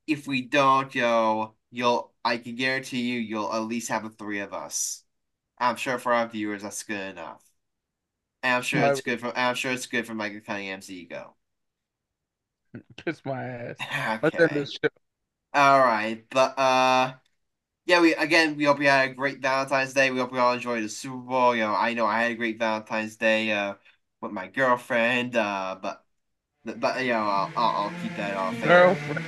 if 0.07 0.27
we 0.27 0.41
don't, 0.43 0.93
yo, 0.95 1.55
you'll 1.71 2.10
I 2.26 2.38
can 2.38 2.56
guarantee 2.56 3.02
you 3.11 3.19
you'll 3.19 3.53
at 3.53 3.60
least 3.60 3.89
have 3.89 4.03
the 4.03 4.10
three 4.10 4.39
of 4.39 4.53
us. 4.53 5.03
I'm 5.60 5.76
sure 5.77 5.99
for 5.99 6.14
our 6.14 6.27
viewers 6.30 6.64
that's 6.64 6.84
good 6.84 7.11
enough. 7.11 7.43
And 8.43 8.56
I'm 8.56 8.61
sure 8.64 8.81
Right. 8.81 8.85
it's 8.85 9.02
good 9.02 9.19
for 9.19 9.35
I'm 9.38 9.56
sure 9.56 9.72
it's 9.72 9.88
good 9.88 10.06
for 10.07 10.14
Michael 10.14 10.41
Cunningham's 10.41 10.89
ego. 10.91 11.35
Kiss 12.98 13.23
my 13.26 13.43
ass. 13.43 13.88
Okay. 14.23 14.69
All 15.53 15.80
right, 15.81 16.26
but 16.30 16.57
uh, 16.60 17.15
yeah, 17.85 18.02
we 18.02 18.15
again 18.15 18.57
we 18.57 18.65
hope 18.65 18.80
you 18.81 18.88
had 18.88 19.11
a 19.11 19.14
great 19.15 19.39
Valentine's 19.41 19.93
Day. 19.93 20.11
We 20.11 20.19
hope 20.19 20.31
we 20.34 20.39
all 20.39 20.53
enjoyed 20.53 20.84
the 20.84 20.89
Super 20.89 21.18
Bowl. 21.18 21.56
You 21.56 21.64
know, 21.64 21.76
I 21.76 21.93
know 21.95 22.06
I 22.07 22.23
had 22.23 22.31
a 22.34 22.35
great 22.35 22.60
Valentine's 22.60 23.18
Day 23.18 23.52
uh 23.52 23.76
with 24.22 24.31
my 24.34 24.48
girlfriend. 24.49 25.35
Uh, 25.38 25.77
but 25.81 26.06
but 26.65 27.03
you 27.06 27.14
know 27.14 27.19
I'll 27.22 27.53
I'll, 27.57 27.76
I'll 27.85 27.91
keep 27.93 28.18
that 28.18 28.35
off. 28.38 28.61
Girlfriend. 28.64 29.26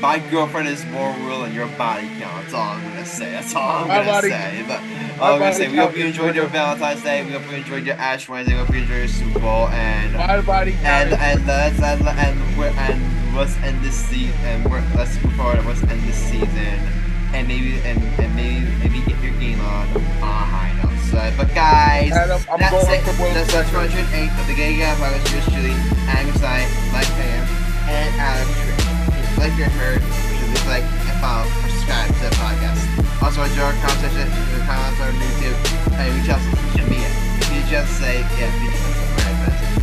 My 0.00 0.18
girlfriend 0.30 0.68
is 0.68 0.84
more 0.86 1.10
real 1.20 1.42
than 1.42 1.54
your 1.54 1.66
body 1.68 2.06
count. 2.18 2.42
That's 2.42 2.54
all 2.54 2.68
I'm 2.74 2.82
gonna 2.82 3.04
say. 3.06 3.30
That's 3.32 3.54
all 3.54 3.82
I'm 3.82 3.88
My 3.88 3.96
gonna 3.98 4.10
body- 4.10 4.28
say. 4.30 4.64
But 4.68 4.80
all 5.20 5.34
I'm 5.34 5.38
gonna 5.40 5.54
say, 5.54 5.68
we 5.68 5.76
hope 5.78 5.96
you 5.96 6.04
enjoyed 6.06 6.34
your. 6.34 6.46
Valentine's 6.46 7.02
Day. 7.02 7.24
We 7.24 7.32
hope 7.32 7.50
you 7.50 7.56
enjoyed 7.56 7.84
your 7.86 7.96
Ash 7.96 8.28
Wednesday. 8.28 8.54
We 8.54 8.60
hope 8.60 8.70
you 8.74 8.82
enjoyed 8.82 8.98
your 8.98 9.08
Super 9.08 9.40
Bowl 9.40 9.68
and. 9.68 10.12
My 10.14 10.40
body 10.42 10.76
And 10.84 11.12
and 11.14 11.46
let's 11.46 11.80
and 11.80 12.06
and 12.06 12.58
we're 12.58 12.66
and 12.76 13.34
let's 13.34 13.56
end 13.58 13.82
this 13.82 13.94
season 13.96 14.34
and 14.44 14.70
we're 14.70 14.84
let's 14.94 15.22
move 15.24 15.32
forward. 15.34 15.58
And 15.58 15.66
let's 15.66 15.82
end 15.82 16.02
this 16.02 16.16
season 16.16 16.78
and 17.34 17.48
maybe 17.48 17.80
and, 17.84 17.98
and 18.20 18.36
maybe 18.36 18.60
maybe 18.78 19.00
get 19.10 19.20
your 19.22 19.32
game 19.40 19.60
on 19.60 19.88
on 19.96 20.02
a 20.22 20.46
high 20.46 20.72
note. 20.82 20.96
So, 21.10 21.32
but 21.36 21.48
guys, 21.54 22.12
Adam, 22.12 22.40
that's 22.58 22.88
it. 22.88 23.04
That's 23.34 23.54
our 23.54 23.64
208 23.64 24.30
of 24.40 24.46
the 24.46 24.54
Gay 24.54 24.76
Guy 24.78 24.94
Podcast. 24.96 25.32
Yours 25.32 25.44
truly, 25.48 25.74
Angus 26.08 26.42
Mike 26.92 27.08
Pam, 27.16 27.48
and 27.88 28.20
Adam 28.20 28.75
Like 29.36 29.56
your 29.58 29.68
heard, 29.68 30.00
please 30.00 30.66
like 30.66 30.82
and 30.82 31.16
follow 31.20 31.44
or 31.44 31.68
subscribe 31.68 32.08
to 32.08 32.24
the 32.28 32.34
podcast. 32.40 32.80
Also, 33.22 33.42
enjoy 33.42 33.62
our 33.62 33.76
conversation 33.84 34.26
in 34.26 34.58
the 34.58 34.64
comments 34.64 35.00
on 35.00 35.12
YouTube 35.12 35.58
and 35.94 36.08
reach 36.16 36.28
out 36.28 36.40
to 36.40 36.56
social 36.72 36.88
media. 36.88 37.10
You 37.52 37.62
just 37.68 37.92
say 38.00 38.20
yeah, 38.40 38.50
you 38.62 38.70
just 38.70 38.96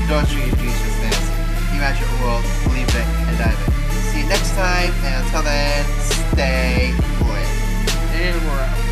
don't 0.09 0.27
treat 0.29 0.47
your 0.47 0.57
with 0.57 0.97
fantasy. 0.99 1.33
Imagine 1.77 2.07
a 2.07 2.23
world, 2.23 2.43
believe 2.65 2.89
it, 2.89 3.07
and 3.29 3.37
dive 3.37 3.55
in. 3.55 3.73
See 4.11 4.21
you 4.21 4.27
next 4.27 4.51
time, 4.55 4.91
and 5.05 5.25
until 5.25 5.41
then, 5.41 5.85
stay 6.01 6.93
loyal. 7.21 7.45
and 8.13 8.35
we're 8.45 8.59
out. 8.59 8.82